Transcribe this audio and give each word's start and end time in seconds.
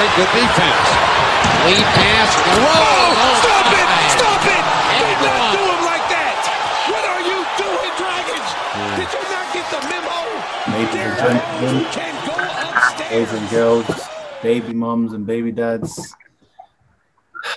Very 0.00 0.16
good 0.16 0.32
defense. 0.32 0.88
Lead 1.68 1.84
pass. 1.92 2.32
Throw. 2.32 3.12
Stop 3.36 3.68
it! 3.68 3.84
Stop 4.16 4.40
it! 4.48 4.64
Do 4.96 5.04
And 5.04 5.20
not 5.20 5.36
one. 5.44 5.52
do 5.52 5.60
him 5.60 5.82
like 5.84 6.06
that! 6.08 6.40
What 6.88 7.04
are 7.04 7.20
you 7.20 7.44
doing, 7.60 7.92
Dragons? 8.00 8.48
Did 8.96 9.12
you 9.12 9.20
not 9.28 9.44
get 9.52 9.68
the 9.68 9.80
memo? 9.92 10.16
Ladies 10.72 10.96
There 10.96 11.04
and 11.04 11.20
gentlemen, 11.20 11.84
can 11.92 12.16
go 12.24 12.32
boys 13.10 13.32
and 13.34 13.44
girls, 13.50 13.84
baby 14.42 14.72
mums 14.72 15.12
and 15.12 15.26
baby 15.26 15.52
dads. 15.52 16.14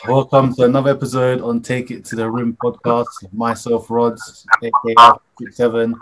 Welcome 0.05 0.53
to 0.55 0.63
another 0.63 0.91
episode 0.91 1.39
on 1.39 1.61
Take 1.61 1.91
It 1.91 2.03
to 2.05 2.17
the 2.17 2.29
Rim 2.29 2.57
podcast. 2.61 3.31
Myself, 3.31 3.89
Rods, 3.89 4.45
aka 4.61 5.17
Six 5.39 5.55
Seven, 5.55 5.95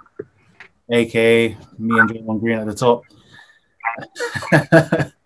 aka 0.89 1.55
me 1.77 1.99
and 1.99 2.11
John 2.11 2.39
Green 2.39 2.57
at 2.57 2.65
the 2.65 2.73
top, 2.73 3.03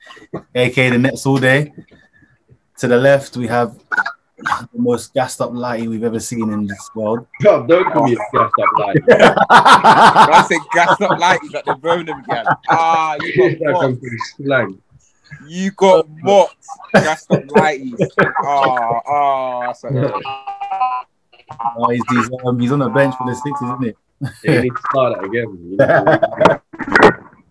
aka 0.53 0.89
the 0.89 0.97
Nets 0.97 1.25
all 1.25 1.37
day. 1.37 1.73
To 2.79 2.87
the 2.87 2.97
left, 2.97 3.37
we 3.37 3.47
have 3.47 3.77
the 4.37 4.67
most 4.73 5.13
gassed 5.13 5.39
up 5.41 5.51
lighty 5.51 5.87
we've 5.87 6.03
ever 6.03 6.19
seen 6.19 6.51
in 6.51 6.67
this 6.67 6.89
world. 6.93 7.25
God, 7.41 7.67
don't 7.67 7.91
call 7.91 8.03
me 8.05 8.13
a 8.13 8.17
gassed 8.17 8.53
up 8.59 8.79
light. 8.79 8.97
I 9.49 10.45
said 10.47 10.59
gas 10.73 10.99
up 11.01 11.17
like 11.19 11.41
he's 11.41 11.55
at 11.55 11.65
the 11.65 11.75
Birmingham 11.75 12.23
gang. 12.27 12.45
Ah, 12.69 13.15
you 13.21 13.55
got 13.59 13.81
comes 13.81 13.81
mocked. 13.81 13.99
through 14.01 14.17
slang. 14.45 14.81
You 15.47 15.71
got 15.71 16.05
mocked. 16.21 16.65
Gas 16.93 17.25
up 17.31 17.43
lighties. 17.43 18.07
Ah, 18.43 19.01
ah, 19.07 19.59
that's 19.67 19.83
a 19.85 20.21
Oh, 21.77 21.89
he's, 21.89 22.01
he's, 22.09 22.29
um, 22.45 22.59
he's 22.59 22.71
on 22.71 22.79
the 22.79 22.89
bench 22.89 23.15
for 23.17 23.25
the 23.27 23.35
Sixers, 23.35 23.69
isn't 23.69 23.83
he? 23.83 23.93
Yeah, 24.43 24.55
you 24.55 24.61
need 24.63 24.69
to 24.75 24.81
start 24.89 25.13
that 25.15 25.25
again. 25.25 26.59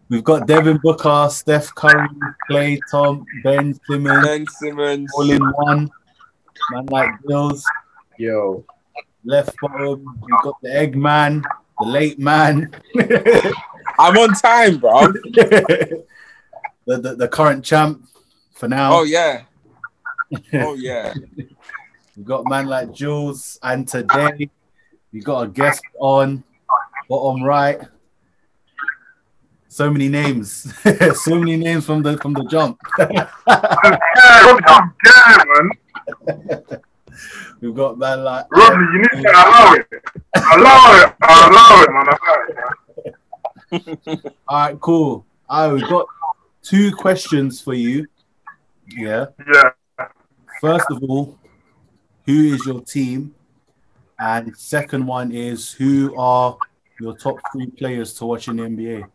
You 0.09 0.17
need 0.17 0.25
to- 0.25 0.33
We've 0.33 0.41
got 0.41 0.47
Devin 0.47 0.79
Booker, 0.83 1.29
Steph 1.31 1.75
Curry, 1.75 2.09
Klay, 2.51 2.79
Tom, 2.91 3.25
Ben 3.43 3.79
Simmons, 3.89 4.25
Ben 4.27 4.47
Simmons. 4.49 5.11
all 5.15 5.31
in 5.31 5.43
one. 5.43 5.91
Man 6.71 6.87
like 6.87 7.11
Bills, 7.27 7.65
Yo, 8.19 8.65
left 9.25 9.55
bottom. 9.61 10.05
We've 10.23 10.43
got 10.43 10.61
the 10.63 10.69
Eggman, 10.69 11.43
the 11.81 11.87
late 11.87 12.19
man, 12.19 12.71
I'm 13.99 14.17
on 14.17 14.33
time, 14.35 14.79
bro. 14.79 15.09
the, 15.35 16.05
the 16.87 17.15
the 17.17 17.29
current 17.29 17.65
champ 17.65 18.07
for 18.53 18.69
now. 18.69 18.95
Oh 19.01 19.03
yeah. 19.05 19.43
Oh 20.55 20.75
yeah. 20.75 21.13
We've 22.17 22.25
got 22.25 22.49
man 22.49 22.67
like 22.67 22.93
Jules, 22.93 23.59
and 23.63 23.87
today 23.87 24.49
we 25.13 25.21
got 25.21 25.43
a 25.43 25.49
guest 25.49 25.83
on 26.01 26.43
bottom 27.09 27.43
right. 27.43 27.81
So 29.75 29.91
many 29.91 30.07
names, 30.09 30.73
so 31.25 31.35
many 31.35 31.57
names 31.57 31.85
from 31.85 32.01
the 32.01 32.17
from 32.19 32.33
the 32.33 32.45
jump. 32.45 32.79
We've 37.61 37.75
got 37.75 37.99
man 37.99 38.23
like 38.23 38.47
Rodney, 38.53 38.87
you 38.93 38.99
need 39.01 39.11
to 39.11 39.19
allow 39.33 39.73
it. 39.73 39.89
Allow 40.53 41.03
it. 41.03 41.13
Allow 41.23 41.83
it, 41.83 41.91
man. 41.91 42.07
Allow 42.15 42.37
it. 43.73 43.99
All 44.47 44.61
right, 44.61 44.81
cool. 44.81 45.27
All 45.49 45.67
right, 45.67 45.75
we've 45.75 45.89
got 45.89 46.07
two 46.63 46.95
questions 46.95 47.61
for 47.61 47.75
you. 47.75 48.07
Yeah. 48.97 49.27
Yeah. 49.53 49.73
First 50.61 50.87
of 50.89 51.03
all, 51.03 51.37
who 52.27 52.55
is 52.55 52.65
your 52.65 52.81
team? 52.81 53.35
And 54.21 54.57
second 54.57 55.05
one 55.05 55.33
is 55.33 55.73
who 55.73 56.17
are 56.17 56.57
your 57.01 57.17
top 57.17 57.41
three 57.51 57.73
players 57.73 58.15
to 58.15 58.27
watch 58.27 58.47
in 58.47 58.55
the 58.55 58.63
NBA? 58.63 59.11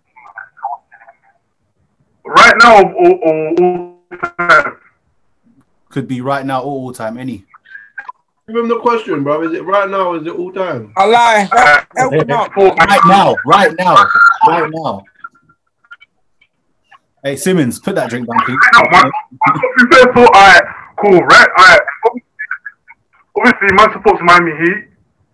Right 2.29 2.53
now, 2.61 2.83
all, 2.83 3.19
all, 3.25 3.55
all, 3.59 4.73
Could 5.89 6.07
be 6.07 6.21
right 6.21 6.45
now 6.45 6.59
or 6.59 6.65
all 6.65 6.93
time, 6.93 7.17
any. 7.17 7.43
give 8.47 8.55
him 8.55 8.67
the 8.67 8.79
question, 8.79 9.23
bro. 9.23 9.41
Is 9.41 9.53
it 9.53 9.65
right 9.65 9.89
now? 9.89 10.09
Or 10.09 10.17
is 10.17 10.27
it 10.27 10.33
all 10.33 10.51
time? 10.51 10.93
I 10.95 11.05
lie. 11.05 11.49
Help, 11.51 12.13
help 12.13 12.13
him 12.13 12.29
out. 12.29 12.55
Right 12.55 13.01
now, 13.07 13.35
right 13.47 13.75
now, 13.79 14.05
right 14.47 14.69
now. 14.71 15.03
Hey 17.23 17.35
Simmons, 17.35 17.79
put 17.79 17.95
that 17.95 18.11
drink 18.11 18.27
down, 18.27 18.45
please. 18.45 18.59
man, 18.91 19.03
to 19.03 19.85
be 19.89 19.95
fair, 19.95 20.07
alright, 20.13 20.61
cool, 21.01 21.19
right? 21.19 21.49
Alright. 21.57 21.81
Obviously, 23.35 23.75
man 23.75 23.91
supports 23.91 24.21
Miami 24.21 24.51
Heat. 24.51 24.87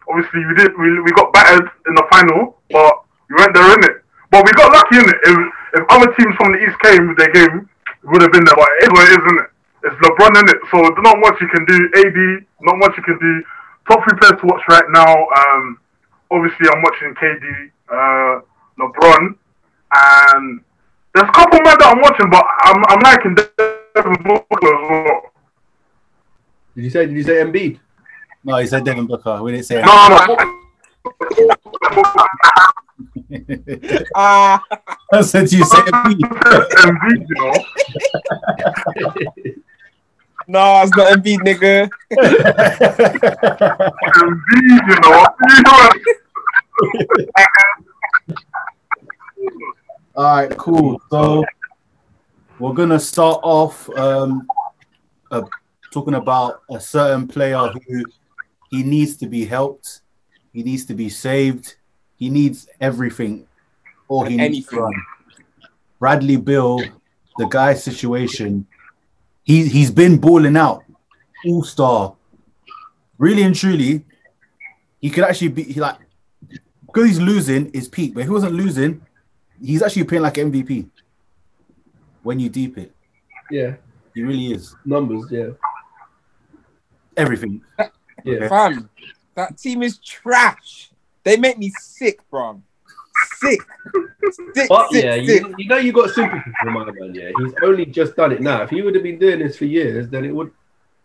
Obviously, 0.10 0.46
we 0.46 0.56
did 0.56 0.72
we, 0.80 1.02
we 1.02 1.12
got 1.12 1.34
battered 1.34 1.70
in 1.88 1.94
the 1.94 2.04
final, 2.10 2.58
but 2.72 3.04
we 3.30 3.36
went 3.36 3.54
there 3.54 3.74
in 3.74 3.84
it. 3.84 4.02
But 4.32 4.46
we 4.46 4.52
got 4.54 4.72
lucky 4.72 4.98
in 4.98 5.10
it. 5.10 5.16
If, 5.24 5.55
if 5.76 5.84
other 5.90 6.10
teams 6.16 6.36
from 6.40 6.54
the 6.56 6.60
East 6.64 6.80
came 6.80 7.08
with 7.10 7.18
their 7.20 7.32
game, 7.32 7.70
we 8.04 8.10
would 8.12 8.22
have 8.22 8.32
been 8.32 8.46
there. 8.46 8.56
But 8.56 8.70
it 8.80 8.88
is 8.88 8.92
what 8.96 9.04
it 9.04 9.12
is, 9.12 9.24
isn't 9.28 9.40
it? 9.44 9.50
It's 9.86 9.98
LeBron 10.02 10.34
in 10.40 10.50
it, 10.50 10.60
so 10.72 10.78
not 11.04 11.20
much 11.20 11.38
you 11.42 11.48
can 11.48 11.66
do. 11.66 11.78
AD, 12.00 12.46
not 12.62 12.78
much 12.80 12.98
you 12.98 13.04
can 13.04 13.20
do. 13.20 13.44
Top 13.88 14.02
three 14.04 14.18
players 14.18 14.40
to 14.42 14.48
watch 14.48 14.64
right 14.68 14.90
now. 14.90 15.06
Um, 15.14 15.78
obviously, 16.32 16.68
I'm 16.72 16.82
watching 16.82 17.14
KD, 17.14 17.70
uh, 17.92 18.42
LeBron, 18.80 19.36
and 19.94 20.62
there's 21.14 21.30
a 21.30 21.34
couple 21.34 21.60
more 21.62 21.78
that 21.78 21.94
I'm 21.94 22.02
watching, 22.02 22.30
but 22.32 22.44
I'm 22.66 22.84
I'm 22.90 23.00
liking 23.00 23.36
Devin 23.36 24.24
Booker 24.24 24.74
as 24.74 24.90
well. 24.90 25.22
Did 26.76 26.84
you 26.84 26.90
say? 26.90 27.06
Did 27.06 27.16
you 27.16 27.24
say 27.24 27.44
Embiid? 27.44 27.80
No, 28.44 28.58
he 28.58 28.68
said 28.68 28.84
Devin 28.86 29.06
Booker. 29.06 29.42
We 29.44 29.52
didn't 29.52 29.66
say 29.66 29.82
No, 29.82 30.08
no, 30.08 30.38
Ah, 34.16 34.62
I 35.12 35.22
said 35.22 35.52
you 35.52 35.66
say 35.66 35.78
Embiid. 35.78 36.20
Embiid, 36.86 37.26
you 37.28 37.36
know. 37.36 37.54
no, 40.48 40.82
it's 40.84 40.96
not 40.96 41.12
Embiid, 41.14 41.40
nigga. 41.40 41.90
Embiid. 44.16 44.82
You 44.88 44.96
know 45.02 45.26
All 50.16 50.36
right, 50.36 50.58
cool. 50.58 51.02
So 51.10 51.44
we're 52.60 52.74
gonna 52.74 53.00
start 53.00 53.40
off 53.44 53.90
um, 53.98 54.48
uh, 55.32 55.44
talking 55.92 56.14
about 56.14 56.62
a 56.70 56.80
certain 56.80 57.28
player 57.28 57.58
who 57.88 58.06
he 58.70 58.84
needs 58.84 59.18
to 59.18 59.28
be 59.28 59.46
helped, 59.46 60.02
he 60.54 60.64
needs 60.64 60.86
to 60.86 60.94
be 60.94 61.10
saved, 61.10 61.76
he 62.18 62.30
needs 62.30 62.68
everything, 62.80 63.46
or 64.08 64.26
he 64.28 64.38
needs 64.38 64.68
to 64.68 64.80
run. 64.82 64.94
Bradley 66.00 66.36
Beal, 66.38 66.80
the 67.38 67.48
guy's 67.48 67.84
situation, 67.84 68.66
he 69.44 69.68
he's 69.68 69.92
been 69.92 70.18
balling 70.18 70.58
out, 70.58 70.84
all 71.46 71.64
star, 71.64 72.16
really 73.18 73.44
and 73.44 73.56
truly. 73.56 74.06
He 75.02 75.10
could 75.10 75.24
actually 75.24 75.50
be 75.50 75.64
he 75.64 75.80
like 75.80 75.98
because 76.88 77.10
he's 77.10 77.20
losing 77.22 77.72
his 77.74 77.88
peak, 77.88 78.14
but 78.14 78.22
if 78.22 78.28
he 78.28 78.32
wasn't 78.32 78.54
losing, 78.54 79.02
he's 79.62 79.82
actually 79.82 80.06
playing 80.06 80.24
like 80.24 80.36
MVP. 80.36 80.90
When 82.24 82.40
you 82.40 82.50
deep 82.50 82.78
it, 82.80 82.92
Yeah, 83.52 83.76
he 84.16 84.24
really 84.24 84.48
is 84.54 84.76
numbers. 84.84 85.26
Yeah, 85.30 85.50
everything. 87.18 87.62
yeah. 88.24 88.48
Fam, 88.48 88.90
that 89.36 89.58
team 89.58 89.84
is 89.84 90.00
trash. 90.00 90.90
They 91.26 91.36
make 91.38 91.58
me 91.58 91.72
sick, 91.78 92.20
bro. 92.30 92.62
Sick. 93.40 93.60
Sick, 94.54 94.70
But 94.70 94.92
sick, 94.92 95.04
yeah, 95.04 95.16
sick. 95.16 95.44
you, 95.44 95.56
you 95.58 95.68
know 95.68 95.78
you 95.78 95.92
got 95.92 96.12
sympathy 96.12 96.52
for 96.62 96.72
my 96.72 96.86
man. 96.86 97.14
Yeah, 97.14 97.32
he's 97.38 97.54
only 97.64 97.86
just 97.86 98.16
done 98.16 98.32
it 98.32 98.42
now. 98.42 98.62
If 98.64 98.70
he 98.70 98.82
would 98.82 98.94
have 98.96 99.04
been 99.04 99.20
doing 99.20 99.40
this 99.40 99.58
for 99.58 99.66
years, 99.66 100.08
then 100.10 100.24
it 100.24 100.32
would 100.32 100.52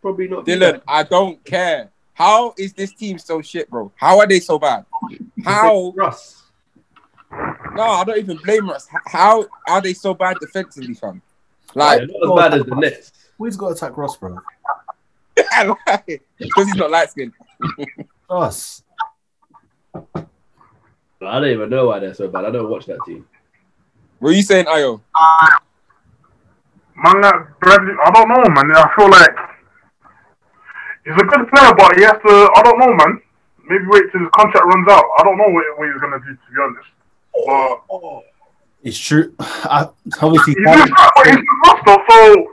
probably 0.03 0.29
not. 0.29 0.45
be 0.45 0.53
Dylan. 0.53 0.83
I 0.87 1.03
don't 1.05 1.43
care. 1.45 1.91
How 2.15 2.55
is 2.59 2.73
this 2.75 2.93
team 2.93 3.19
so 3.19 3.41
shit, 3.41 3.69
bro? 3.71 3.91
How 3.97 4.19
are 4.21 4.27
they 4.27 4.41
so 4.41 4.59
bad? 4.59 4.85
How? 5.45 5.93
Russ? 5.97 6.43
No, 7.75 7.83
I 7.83 8.05
don't 8.05 8.19
even 8.19 8.37
blame 8.39 8.69
Russ. 8.69 8.87
How 9.07 9.47
are 9.69 9.81
they 9.81 9.95
so 9.95 10.13
bad 10.15 10.37
defensively, 10.41 10.95
fam? 10.95 11.23
Yeah, 11.75 11.83
Like, 11.83 12.03
not 12.11 12.23
as 12.23 12.51
bad 12.51 12.61
as 12.61 12.67
the 12.67 12.75
Nets. 12.75 13.13
Who's 13.39 13.57
got 13.57 13.69
to 13.69 13.75
attack 13.75 13.97
Ross, 13.97 14.17
bro? 14.19 14.37
because 15.37 16.67
he's 16.67 16.75
not 16.75 16.91
light 16.91 17.11
skinned. 17.11 17.33
Ross. 18.29 18.83
I 19.95 21.39
don't 21.39 21.51
even 21.51 21.71
know 21.71 21.87
why 21.89 21.99
they're 21.99 22.15
so 22.15 22.29
bad. 22.29 22.45
I 22.45 22.51
don't 22.51 22.71
watch 22.71 22.87
that 22.87 22.99
team. 23.07 23.27
What 24.19 24.31
are 24.31 24.33
you 24.33 24.43
saying, 24.43 24.67
Ayo? 24.67 25.01
Uh, 25.15 25.49
man, 26.97 27.21
like 27.23 27.61
Bradley, 27.61 27.95
I 28.05 28.11
don't 28.11 28.29
know, 28.29 28.45
man. 28.51 28.71
I 28.75 28.91
feel 28.97 29.11
like 29.11 29.37
he's 31.05 31.15
a 31.15 31.25
good 31.25 31.49
player, 31.49 31.75
but 31.77 31.97
he 31.97 32.03
has 32.05 32.17
to. 32.25 32.51
I 32.57 32.63
don't 32.63 32.79
know, 32.79 32.93
man. 32.95 33.21
Maybe 33.69 33.85
wait 33.89 34.11
till 34.11 34.21
his 34.21 34.31
contract 34.35 34.67
runs 34.67 34.89
out. 34.91 35.05
I 35.19 35.23
don't 35.23 35.39
know 35.39 35.49
what, 35.49 35.65
what 35.79 35.89
he's 35.93 36.01
gonna 36.01 36.19
do, 36.19 36.35
to 36.35 36.49
be 36.53 36.61
honest. 36.61 36.89
But 37.47 38.23
It's 38.83 38.99
true. 38.99 39.35
I, 39.41 39.89
obviously, 40.21 40.55
he's 40.55 40.83
in 40.83 40.91
but 40.91 41.27
he's 41.27 41.37
in 41.37 41.47
roster, 41.65 41.97
so 42.09 42.47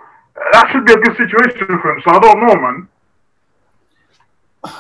that 0.54 0.70
should 0.72 0.86
be 0.86 0.94
a 0.94 0.98
good 0.98 1.18
situation 1.18 1.68
for 1.82 1.92
him. 1.92 2.02
So 2.04 2.12
I 2.12 2.20
don't 2.20 2.40
know, 2.40 2.56
man. 2.56 2.88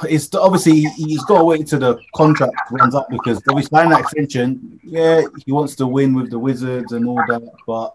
It's 0.10 0.34
obviously 0.36 0.82
he- 0.82 1.04
he's 1.10 1.24
got 1.26 1.40
to 1.40 1.44
wait 1.46 1.68
till 1.68 1.80
the 1.80 1.98
contract 2.16 2.56
runs 2.72 2.96
up 2.96 3.10
because 3.10 3.42
obviously 3.50 3.70
signing 3.76 3.92
that 3.92 4.02
extension. 4.02 4.80
Yeah, 4.84 5.22
he 5.46 5.52
wants 5.52 5.76
to 5.78 5.88
win 5.88 6.14
with 6.14 6.30
the 6.30 6.40
Wizards 6.40 6.92
and 6.92 7.08
all 7.08 7.22
that, 7.28 7.42
but 7.66 7.94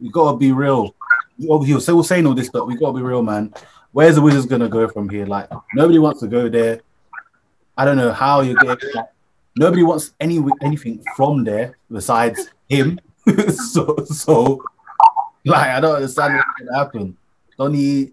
you 0.00 0.10
got 0.10 0.32
to 0.32 0.36
be 0.36 0.52
real. 0.52 0.94
obviously, 1.50 1.94
we're 1.94 2.02
saying 2.02 2.26
all 2.26 2.34
this, 2.34 2.48
but 2.50 2.66
we 2.66 2.76
gotta 2.76 2.92
be 2.96 3.02
real, 3.02 3.22
man. 3.22 3.52
Where's 3.92 4.16
the 4.16 4.22
Wizards 4.22 4.46
gonna 4.46 4.68
go 4.68 4.88
from 4.88 5.08
here? 5.08 5.26
Like 5.26 5.48
nobody 5.74 5.98
wants 5.98 6.20
to 6.20 6.26
go 6.26 6.48
there. 6.48 6.80
I 7.76 7.84
don't 7.84 7.96
know 7.96 8.12
how 8.12 8.40
you 8.40 8.56
get. 8.58 8.78
Like, 8.94 9.06
nobody 9.56 9.82
wants 9.82 10.14
any 10.20 10.42
anything 10.62 11.02
from 11.16 11.44
there 11.44 11.76
besides 11.90 12.50
him. 12.68 13.00
so 13.72 13.96
so, 14.04 14.62
like 15.44 15.68
I 15.70 15.80
don't 15.80 15.96
understand 15.96 16.34
what's 16.34 16.60
gonna 16.60 16.78
happen. 16.78 17.16
Donny, 17.58 18.10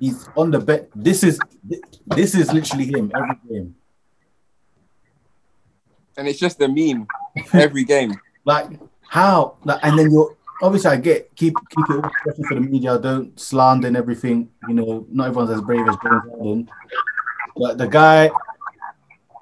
he's 0.00 0.28
on 0.36 0.50
the 0.50 0.58
bet. 0.58 0.88
This 0.94 1.22
is 1.22 1.38
this 2.06 2.34
is 2.34 2.52
literally 2.52 2.86
him 2.86 3.12
every 3.14 3.36
game. 3.48 3.74
And 6.16 6.28
it's 6.28 6.38
just 6.38 6.60
a 6.60 6.68
meme 6.68 7.06
every 7.52 7.84
game. 7.84 8.14
Like 8.46 8.78
how? 9.08 9.56
Like, 9.64 9.80
and 9.82 9.98
then 9.98 10.10
you're 10.10 10.36
obviously 10.60 10.90
I 10.90 10.96
get 10.96 11.34
keep 11.34 11.54
keep 11.70 11.88
it 11.88 12.04
all 12.04 12.10
especially 12.26 12.44
for 12.44 12.54
the 12.56 12.60
media. 12.60 12.98
Don't 12.98 13.40
slander 13.40 13.88
and 13.88 13.96
everything. 13.96 14.50
You 14.68 14.74
know, 14.74 15.06
not 15.10 15.28
everyone's 15.28 15.50
as 15.50 15.62
brave 15.62 15.88
as 15.88 15.96
James 16.02 16.22
Harden. 16.28 16.70
But 17.56 17.78
the 17.78 17.86
guy, 17.86 18.30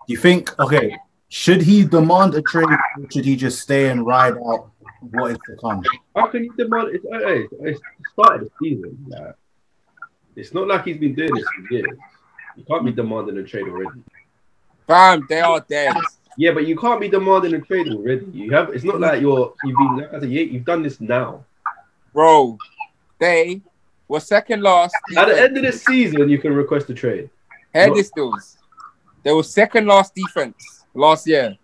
you 0.07 0.17
think 0.17 0.57
okay? 0.61 0.97
Should 1.31 1.63
he 1.63 1.83
demand 1.85 2.35
a 2.35 2.43
trade, 2.43 2.69
or 2.69 3.11
should 3.11 3.25
he 3.25 3.35
just 3.35 3.61
stay 3.61 3.89
and 3.89 4.07
ride 4.07 4.35
out 4.35 4.71
what 5.01 5.33
is 5.33 5.39
to 5.47 5.57
come? 5.61 5.83
How 6.15 6.27
can 6.27 6.45
you 6.45 6.53
demand? 6.57 6.91
It's, 6.93 7.05
hey, 7.11 7.49
it's 7.61 7.81
the 7.81 8.05
start 8.13 8.43
of 8.43 8.49
the 8.49 8.51
season. 8.63 9.05
Like, 9.09 9.35
it's 10.37 10.55
not 10.55 10.69
like 10.69 10.85
he's 10.85 10.99
been 10.99 11.15
doing 11.15 11.35
this 11.35 11.45
for 11.45 11.75
years. 11.75 11.99
You 12.57 12.65
can't 12.65 12.85
be 12.85 12.93
demanding 12.93 13.39
a 13.39 13.43
trade 13.43 13.67
already. 13.69 14.03
Fam, 14.87 15.27
they 15.29 15.41
are 15.41 15.61
dead. 15.61 15.95
Yeah, 16.37 16.53
but 16.53 16.67
you 16.67 16.77
can't 16.77 17.01
be 17.01 17.09
demanding 17.09 17.55
a 17.55 17.61
trade 17.61 17.89
already. 17.89 18.27
You 18.33 18.51
have. 18.53 18.71
It's 18.71 18.85
not 18.85 19.01
like 19.01 19.21
you're. 19.21 19.55
You've 19.65 19.77
been. 19.77 19.97
Like 19.99 20.15
I 20.15 20.21
said, 20.21 20.31
you, 20.31 20.41
you've 20.45 20.65
done 20.65 20.83
this 20.83 21.01
now. 21.01 21.45
Bro, 22.13 22.59
they 23.19 23.61
were 24.09 24.21
second 24.21 24.63
last. 24.63 24.95
At 25.17 25.29
the 25.29 25.41
end 25.41 25.57
of 25.57 25.65
the 25.65 25.73
season, 25.73 26.29
you 26.29 26.39
can 26.39 26.55
request 26.55 26.89
a 26.91 26.95
trade. 26.95 27.31
Head 27.75 27.95
distills. 27.95 28.59
They 29.23 29.33
were 29.33 29.43
second 29.43 29.87
last 29.87 30.15
defense 30.15 30.85
last 30.95 31.27
year, 31.27 31.57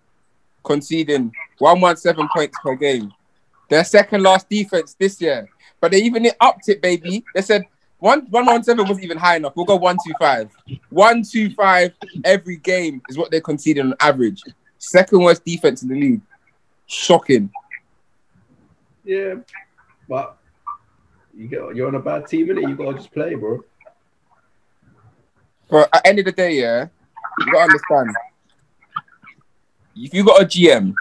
conceding 0.65 1.32
117 1.59 2.29
points 2.35 2.56
per 2.62 2.76
game. 2.76 3.12
Their 3.69 3.85
second 3.85 4.23
last 4.23 4.49
defense 4.49 4.94
this 4.99 5.20
year. 5.20 5.49
But 5.81 5.93
they 5.93 5.99
even 5.99 6.29
upped 6.41 6.69
it, 6.69 6.81
baby. 6.81 7.25
They 7.35 7.43
said 7.43 7.65
one 7.99 8.27
117 8.31 8.87
wasn't 8.87 9.05
even 9.05 9.19
high 9.19 9.37
enough. 9.37 9.55
We'll 9.56 9.67
go 9.67 9.77
125. 9.77 10.50
125 10.91 11.93
every 12.25 12.56
game 12.59 13.03
is 13.09 13.19
what 13.19 13.31
they're 13.31 13.41
conceding 13.41 13.87
on 13.87 13.95
average. 14.00 14.43
Second 14.79 15.21
worst 15.21 15.45
defense 15.45 15.83
in 15.83 15.89
the 15.89 16.00
league. 16.00 16.21
Shocking. 16.87 17.50
Yeah, 19.05 19.37
but 20.09 20.39
you 21.37 21.49
get 21.49 21.75
you're 21.75 21.89
on 21.89 21.97
a 21.97 22.00
bad 22.00 22.27
team, 22.27 22.49
innit? 22.49 22.69
You 22.69 22.77
gotta 22.77 22.99
just 22.99 23.12
play, 23.12 23.35
bro. 23.35 23.65
But 25.69 25.89
at 25.93 26.03
the 26.03 26.09
end 26.09 26.19
of 26.21 26.25
the 26.27 26.33
day, 26.33 26.61
yeah, 26.61 26.87
you 27.39 27.53
gotta 27.53 27.65
understand. 27.65 28.17
If 29.97 30.15
you 30.15 30.25
got 30.25 30.41
a 30.41 30.44
GM 30.44 30.94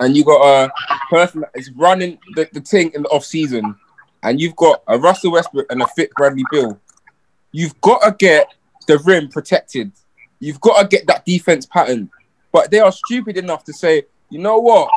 and 0.00 0.16
you 0.16 0.24
got 0.24 0.42
a 0.42 0.72
person 1.10 1.42
that 1.42 1.50
is 1.54 1.70
running 1.72 2.18
the, 2.34 2.48
the 2.52 2.60
thing 2.60 2.92
in 2.94 3.02
the 3.02 3.08
off 3.10 3.24
season, 3.24 3.76
and 4.22 4.40
you've 4.40 4.56
got 4.56 4.82
a 4.86 4.98
Russell 4.98 5.32
Westbrook 5.32 5.66
and 5.70 5.82
a 5.82 5.86
fit 5.88 6.10
Bradley 6.16 6.44
Beal, 6.50 6.80
you've 7.52 7.80
got 7.80 8.02
to 8.02 8.14
get 8.18 8.48
the 8.86 8.98
rim 8.98 9.28
protected. 9.28 9.92
You've 10.38 10.60
got 10.60 10.80
to 10.80 10.88
get 10.88 11.06
that 11.06 11.24
defense 11.24 11.66
pattern. 11.66 12.10
But 12.52 12.70
they 12.70 12.80
are 12.80 12.92
stupid 12.92 13.36
enough 13.36 13.64
to 13.64 13.72
say, 13.72 14.04
you 14.30 14.38
know 14.38 14.58
what? 14.58 14.90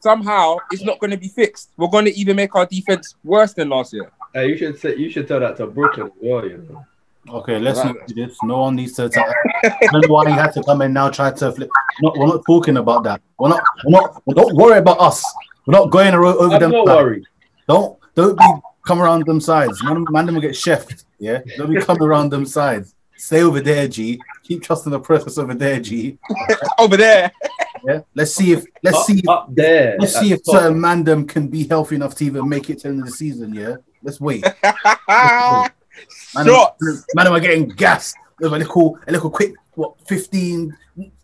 Somehow 0.00 0.56
it's 0.70 0.82
not 0.82 0.98
going 0.98 1.10
to 1.10 1.16
be 1.16 1.28
fixed. 1.28 1.70
We're 1.76 1.88
going 1.88 2.04
to 2.06 2.16
even 2.16 2.36
make 2.36 2.54
our 2.54 2.66
defense 2.66 3.14
worse 3.24 3.52
than 3.52 3.68
last 3.68 3.92
year. 3.92 4.10
Hey, 4.32 4.48
you 4.48 4.56
should 4.56 4.78
say 4.78 4.96
you 4.96 5.10
should 5.10 5.26
tell 5.28 5.40
that 5.40 5.56
to 5.58 5.66
Brooklyn 5.66 6.06
as 6.06 6.12
well. 6.20 6.46
You 6.46 6.66
know. 6.70 6.86
Okay, 7.28 7.58
let's 7.58 7.84
not 7.84 8.06
do 8.06 8.14
this. 8.14 8.36
No 8.42 8.60
one 8.60 8.76
needs 8.76 8.92
to. 8.94 9.08
Tell. 9.08 9.26
That's 9.62 10.08
why 10.08 10.26
he 10.26 10.32
had 10.32 10.52
to 10.52 10.62
come 10.62 10.80
in 10.82 10.92
now. 10.92 11.10
Try 11.10 11.30
to 11.32 11.52
flip. 11.52 11.68
No, 12.00 12.14
we're 12.16 12.26
not 12.26 12.42
talking 12.46 12.78
about 12.78 13.04
that. 13.04 13.20
We're 13.38 13.50
not. 13.50 13.62
We're 13.84 14.00
not. 14.00 14.22
Don't 14.34 14.54
worry 14.56 14.78
about 14.78 15.00
us. 15.00 15.22
We're 15.66 15.78
not 15.78 15.90
going 15.90 16.14
aro- 16.14 16.36
over 16.36 16.54
I'm 16.54 16.60
them. 16.60 16.70
not 16.70 16.86
sides. 16.86 16.96
worried. 16.96 17.24
Don't 17.68 17.98
don't 18.14 18.38
be 18.38 18.44
come 18.86 19.00
around 19.00 19.24
them 19.26 19.40
sides. 19.40 19.82
Man, 19.82 20.04
man 20.10 20.26
them 20.26 20.34
will 20.36 20.42
get 20.42 20.52
chefed. 20.52 21.04
Yeah, 21.18 21.40
don't 21.56 21.72
be 21.72 21.80
coming 21.80 22.02
around 22.02 22.30
them 22.30 22.46
sides. 22.46 22.94
Stay 23.16 23.42
over 23.42 23.60
there, 23.60 23.86
G. 23.86 24.18
Keep 24.44 24.62
trusting 24.62 24.90
the 24.92 24.98
process 24.98 25.36
over 25.36 25.52
there, 25.54 25.78
G. 25.78 26.18
Over 26.78 26.96
there. 26.96 27.30
Yeah. 27.86 28.00
Let's 28.14 28.34
see 28.34 28.52
if 28.52 28.64
let's 28.82 28.96
Up, 28.96 29.04
see 29.04 29.18
if, 29.18 29.28
up 29.28 29.54
there. 29.54 29.96
let's 30.00 30.16
at 30.16 30.22
see 30.22 30.32
if 30.32 30.42
top. 30.44 30.54
certain 30.54 30.78
mandem 30.78 31.28
can 31.28 31.48
be 31.48 31.66
healthy 31.66 31.96
enough 31.96 32.14
to 32.16 32.24
even 32.24 32.48
make 32.48 32.70
it 32.70 32.78
to 32.78 32.82
the 32.84 32.88
end 32.88 33.00
of 33.00 33.06
the 33.06 33.12
season. 33.12 33.54
Yeah. 33.54 33.76
Let's 34.02 34.20
wait. 34.20 34.42
Man, 36.34 36.46
Shots. 36.46 37.04
man, 37.14 37.26
am 37.26 37.32
I 37.34 37.40
getting 37.40 37.68
gassed? 37.68 38.16
With 38.38 38.52
a 38.54 38.58
little, 38.58 38.98
a 39.06 39.12
little 39.12 39.28
quick, 39.30 39.52
what, 39.74 39.96
15, 40.08 40.74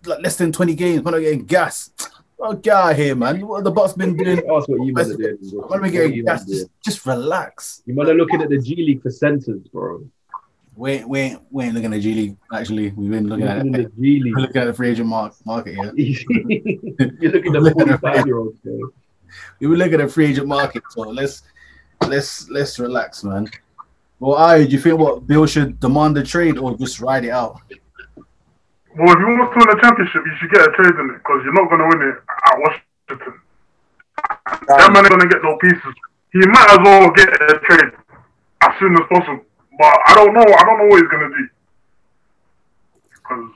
like 0.05 0.21
less 0.21 0.37
than 0.37 0.53
20 0.53 0.75
games, 0.75 1.03
man, 1.03 1.15
I'm 1.15 1.23
getting 1.23 1.47
gassed. 1.47 2.11
Oh, 2.39 2.53
get 2.53 2.75
out 2.75 2.91
of 2.93 2.97
here, 2.97 3.15
man. 3.15 3.47
What 3.47 3.57
have 3.57 3.65
the 3.65 3.71
Bucks 3.71 3.95
been 3.95 4.17
doing? 4.17 4.39
Ask 4.39 4.69
what 4.69 4.85
you 4.87 4.95
are 4.97 5.05
doing. 5.05 5.39
bro. 5.51 5.67
When 5.69 5.79
am 5.79 5.85
I 5.85 5.89
getting. 5.89 6.27
Just, 6.27 6.69
just 6.85 7.07
relax. 7.07 7.83
You 7.87 7.95
man 7.95 8.09
are 8.09 8.15
looking 8.15 8.43
at 8.43 8.51
the 8.51 8.59
G 8.59 8.77
League 8.77 9.03
for 9.03 9.11
centers, 9.11 9.67
bro. 9.69 10.07
We 10.77 10.93
ain't, 10.93 11.09
we 11.09 11.21
ain't, 11.21 11.41
we 11.51 11.65
ain't 11.65 11.75
looking 11.75 11.95
at 11.95 12.01
G 12.03 12.15
League, 12.15 12.37
actually. 12.53 12.91
We've 12.91 13.11
been 13.11 13.29
looking 13.29 13.47
at 13.47 13.65
the 13.65 13.91
G 13.99 14.21
League. 14.21 14.35
We're 14.37 14.43
looking 14.43 14.61
at 14.61 14.67
the 14.67 14.75
free 14.75 14.91
agent 14.91 15.09
mark, 15.09 15.35
market, 15.47 15.75
yeah. 15.75 15.91
You're 15.97 17.33
looking 17.33 17.57
at 17.57 17.63
the 17.63 17.73
45 17.75 18.27
year 18.27 18.39
olds, 18.39 18.59
bro. 18.59 18.81
We 19.61 19.67
were 19.69 19.77
looking 19.77 19.95
at 19.95 20.07
the 20.07 20.09
free 20.09 20.27
agent 20.27 20.47
market, 20.47 20.83
so 20.91 21.03
let's 21.03 21.43
let's 22.07 22.49
let's 22.51 22.79
relax, 22.79 23.25
man. 23.25 23.49
Well, 24.21 24.37
I 24.37 24.65
do 24.65 24.71
you 24.71 24.79
think 24.79 24.99
what 24.99 25.27
Beal 25.27 25.47
should 25.47 25.81
demand 25.81 26.19
a 26.19 26.23
trade 26.23 26.59
or 26.59 26.77
just 26.77 27.01
ride 27.01 27.25
it 27.25 27.31
out? 27.31 27.61
Well, 28.97 29.13
if 29.13 29.21
you 29.21 29.29
want 29.29 29.53
to 29.53 29.61
win 29.61 29.77
a 29.77 29.81
championship, 29.85 30.25
you 30.25 30.35
should 30.41 30.51
get 30.51 30.65
a 30.65 30.73
trade 30.73 30.97
in 30.97 31.13
it 31.13 31.21
because 31.21 31.45
you're 31.45 31.53
not 31.53 31.69
going 31.69 31.85
to 31.85 31.89
win 31.93 32.01
it 32.01 32.17
at 32.17 32.57
Washington. 32.57 33.45
That 34.73 34.89
man 34.89 35.05
ain't 35.05 35.13
going 35.13 35.21
to 35.21 35.29
get 35.29 35.45
no 35.45 35.61
pieces. 35.61 35.95
He 36.33 36.41
might 36.49 36.71
as 36.73 36.81
well 36.81 37.13
get 37.13 37.29
a 37.29 37.61
trade 37.61 37.93
as 38.65 38.73
soon 38.81 38.97
as 38.97 39.05
possible. 39.13 39.45
But 39.77 39.93
I 40.09 40.17
don't 40.17 40.33
know. 40.33 40.49
I 40.49 40.63
don't 40.65 40.79
know 40.81 40.89
what 40.89 41.05
he's 41.05 41.13
going 41.13 41.29
to 41.29 41.37
do. 41.37 41.45
Because 43.21 43.53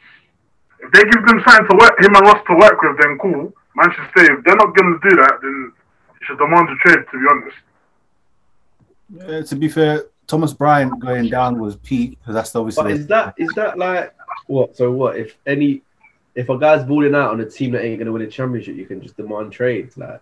if 0.85 0.93
they 0.93 1.09
give 1.09 1.25
them 1.25 1.41
something 1.49 1.73
to 1.73 1.77
work, 1.81 1.97
him 1.97 2.13
and 2.13 2.27
Russ 2.29 2.45
to 2.45 2.55
work 2.61 2.77
with, 2.83 3.01
then 3.01 3.17
cool. 3.17 3.49
Man 3.77 3.89
should 3.97 4.13
stay. 4.13 4.29
If 4.29 4.45
they're 4.45 4.61
not 4.61 4.77
going 4.77 4.93
to 4.93 5.09
do 5.09 5.17
that, 5.25 5.41
then 5.41 5.73
you 5.73 6.23
should 6.29 6.37
demand 6.37 6.69
a 6.69 6.77
trade. 6.85 7.01
To 7.01 7.17
be 7.17 7.27
honest. 7.33 7.57
Uh, 9.25 9.43
to 9.49 9.57
be 9.57 9.69
fair, 9.69 10.05
Thomas 10.27 10.53
Bryant 10.53 11.01
going 11.01 11.29
down 11.29 11.59
was 11.59 11.77
peak 11.77 12.19
because 12.21 12.35
that's 12.35 12.55
obviously. 12.55 12.85
But 12.85 12.93
is 12.93 13.07
that 13.09 13.35
is 13.39 13.51
that 13.57 13.79
like 13.79 14.15
what? 14.51 14.77
So 14.77 14.91
what? 14.91 15.17
If 15.17 15.37
any, 15.47 15.83
if 16.35 16.49
a 16.49 16.59
guy's 16.59 16.85
balling 16.85 17.15
out 17.15 17.31
on 17.31 17.41
a 17.41 17.49
team 17.49 17.71
that 17.73 17.85
ain't 17.85 17.99
gonna 17.99 18.13
win 18.13 18.23
a 18.23 18.27
championship, 18.27 18.77
you 18.77 18.87
can 18.87 19.01
just 19.01 19.17
demand 19.17 19.53
trades. 19.53 19.97
Like 19.97 20.21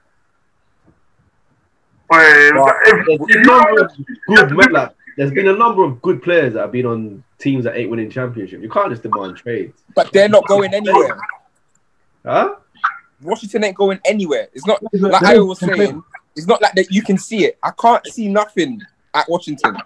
But 2.09 2.21
if, 2.21 2.55
if, 2.87 3.07
there's 3.07 3.27
been 3.27 3.43
a 3.43 3.47
number 3.47 3.85
of 3.85 3.93
good 4.27 4.57
men, 4.57 4.73
like 4.73 4.95
there's 5.17 5.31
been 5.33 5.49
a 5.49 5.57
number 5.57 5.83
of 5.83 6.03
good 6.03 6.23
players 6.23 6.55
that 6.55 6.61
have 6.61 6.73
been 6.73 6.87
on 6.87 7.25
teams 7.39 7.65
that 7.65 7.77
ain't 7.77 7.91
winning 7.91 8.11
championship. 8.11 8.61
You 8.61 8.69
can't 8.69 8.91
just 8.91 9.03
demand 9.03 9.37
trades, 9.37 9.83
But 9.95 10.13
they're 10.13 10.29
not 10.29 10.47
going 10.47 10.75
anywhere. 10.75 11.19
huh? 12.25 12.57
Washington 13.23 13.65
ain't 13.65 13.77
going 13.77 13.99
anywhere. 14.05 14.49
It's 14.53 14.67
not 14.67 14.81
like 14.93 15.23
I 15.23 15.39
was 15.39 15.59
saying. 15.59 16.03
It's 16.37 16.47
not 16.47 16.63
like 16.63 16.75
that 16.75 16.93
you 16.93 17.03
can 17.03 17.19
see 17.19 17.47
it. 17.47 17.59
I 17.63 17.73
can't 17.73 18.07
see 18.07 18.29
nothing 18.29 18.81
at 19.13 19.29
Washington. 19.29 19.77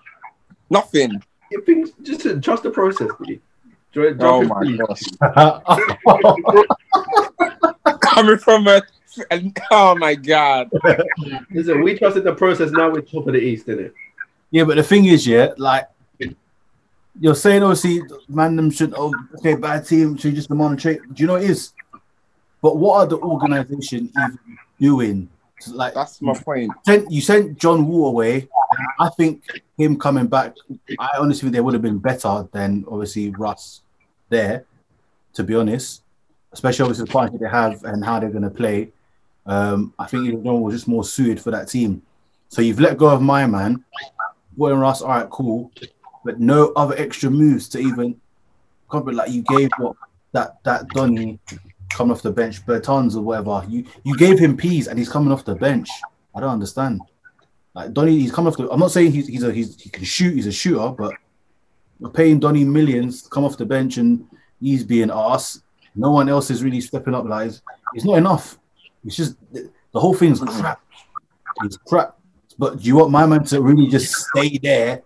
Nothing. 0.69 1.23
You 1.51 1.63
think 1.63 1.89
just 2.03 2.21
to 2.23 2.39
trust 2.41 2.63
the 2.63 2.71
process, 2.71 3.09
please. 3.17 3.41
Drop 3.93 4.17
Oh 4.21 4.43
it, 4.43 4.49
my 4.49 4.61
please. 4.63 4.79
gosh. 4.79 5.03
Coming 8.01 8.39
from 8.39 8.67
a. 8.69 8.83
Oh 9.71 9.95
my 9.97 10.15
god. 10.15 10.71
Listen, 11.51 11.83
we 11.83 11.99
trusted 11.99 12.25
the 12.25 12.35
process. 12.35 12.71
Now 12.71 12.91
we're 12.91 13.03
top 13.03 13.27
of 13.27 13.35
the 13.35 13.41
East, 13.41 13.67
didn't 13.67 13.87
it? 13.87 13.95
yeah, 14.51 14.65
but 14.65 14.77
the 14.77 14.83
thing 14.83 15.05
is, 15.05 15.27
yeah, 15.27 15.49
like 15.59 15.87
you're 17.21 17.35
saying, 17.35 17.63
obviously, 17.63 18.01
man, 18.29 18.57
them 18.57 18.71
should. 18.71 18.95
Oh, 18.97 19.13
okay, 19.39 19.55
bad 19.55 19.87
team 19.87 20.17
should 20.17 20.35
just 20.35 20.49
demand 20.49 20.79
a 20.79 20.81
trade. 20.83 21.01
Do 21.13 21.23
you 21.23 21.27
know 21.27 21.35
what 21.35 21.43
it 21.43 21.51
is? 21.51 21.73
But 22.63 22.77
what 22.79 22.97
are 23.01 23.07
the 23.07 23.19
organization 23.19 24.11
even 24.17 24.39
doing? 24.81 25.29
Like 25.69 25.95
That's 25.95 26.21
my 26.23 26.33
point. 26.35 26.73
sent 26.85 27.11
you 27.11 27.21
sent 27.21 27.59
John 27.59 27.87
Wall 27.87 28.09
away. 28.09 28.49
I 28.99 29.11
think 29.11 29.45
him 29.77 29.99
coming 29.99 30.27
back, 30.27 30.55
I 30.99 31.11
honestly 31.19 31.43
think 31.43 31.53
they 31.55 31.61
would 31.61 31.75
have 31.75 31.83
been 31.83 31.99
better 31.99 32.49
than 32.51 32.85
obviously 32.91 33.31
Russ 33.31 33.82
there, 34.33 34.65
to 35.35 35.45
be 35.45 35.55
honest. 35.55 36.03
Especially 36.53 36.83
obviously 36.83 37.07
the 37.07 37.12
partnership 37.12 37.41
they 37.41 37.49
have 37.49 37.85
and 37.85 38.05
how 38.05 38.19
they're 38.19 38.31
gonna 38.31 38.51
play. 38.51 38.93
Um, 39.47 39.95
I 39.99 40.07
think 40.07 40.45
John 40.45 40.61
was 40.61 40.75
just 40.75 40.89
more 40.89 41.05
suited 41.05 41.41
for 41.41 41.51
that 41.51 41.69
team. 41.69 42.03
So 42.49 42.61
you've 42.61 42.81
let 42.81 42.99
go 42.99 43.09
of 43.09 43.23
my 43.23 43.47
man, 43.47 43.85
Boy 44.57 44.75
Russ, 44.75 45.01
all 45.01 45.09
right, 45.09 45.31
cool, 45.31 45.71
but 46.25 46.39
no 46.39 46.73
other 46.77 46.95
extra 46.99 47.31
moves 47.31 47.69
to 47.71 47.79
even 47.79 48.21
compare 48.91 49.15
like 49.15 49.31
you 49.31 49.43
gave 49.43 49.71
what 49.79 49.97
that 50.33 50.62
that 50.65 50.89
Donny 50.89 51.39
coming 51.91 52.12
off 52.12 52.23
the 52.23 52.31
bench, 52.31 52.65
Bertans 52.67 53.17
or 53.17 53.23
whatever. 53.23 53.65
You 53.69 53.85
you 54.05 54.17
gave 54.17 54.39
him 54.39 54.57
peas 54.57 54.89
and 54.89 54.99
he's 54.99 55.09
coming 55.09 55.33
off 55.33 55.45
the 55.45 55.55
bench. 55.55 55.89
I 56.35 56.41
don't 56.41 56.51
understand. 56.51 57.01
Like 57.75 57.93
Donny, 57.95 58.19
he's 58.19 58.33
coming 58.33 58.53
off 58.53 58.59
the. 58.59 58.71
I'm 58.71 58.81
not 58.81 58.91
saying 58.91 59.12
he's 59.12 59.29
he's 59.29 59.43
a 59.43 59.53
he's 59.53 59.81
he 59.81 59.89
can 59.89 60.05
shoot. 60.05 60.35
He's 60.35 60.47
a 60.47 60.53
shooter, 60.53 60.91
but 60.91 61.15
we're 62.03 62.11
paying 62.11 62.41
Donny 62.41 62.65
millions 62.65 63.23
to 63.23 63.31
come 63.31 63.45
off 63.45 63.57
the 63.57 63.65
bench 63.65 63.97
and 63.97 64.27
he's 64.61 64.83
being 64.83 65.11
asked. 65.13 65.63
No 65.95 66.11
one 66.11 66.29
else 66.29 66.51
is 66.51 66.65
really 66.65 66.81
stepping 66.81 67.15
up. 67.15 67.25
Like 67.27 67.53
it's, 67.95 68.05
not 68.05 68.19
enough. 68.19 68.59
It's 69.05 69.15
just 69.17 69.37
the, 69.53 69.71
whole 69.95 70.13
thing's 70.13 70.41
crap. 70.41 70.81
It's 71.63 71.77
crap. 71.77 72.19
But 72.59 72.79
do 72.79 72.85
you 72.85 72.97
want 72.97 73.13
my 73.13 73.25
man 73.25 73.45
to 73.45 73.61
really 73.63 73.87
just 73.87 74.13
stay 74.13 74.59
there, 74.59 75.03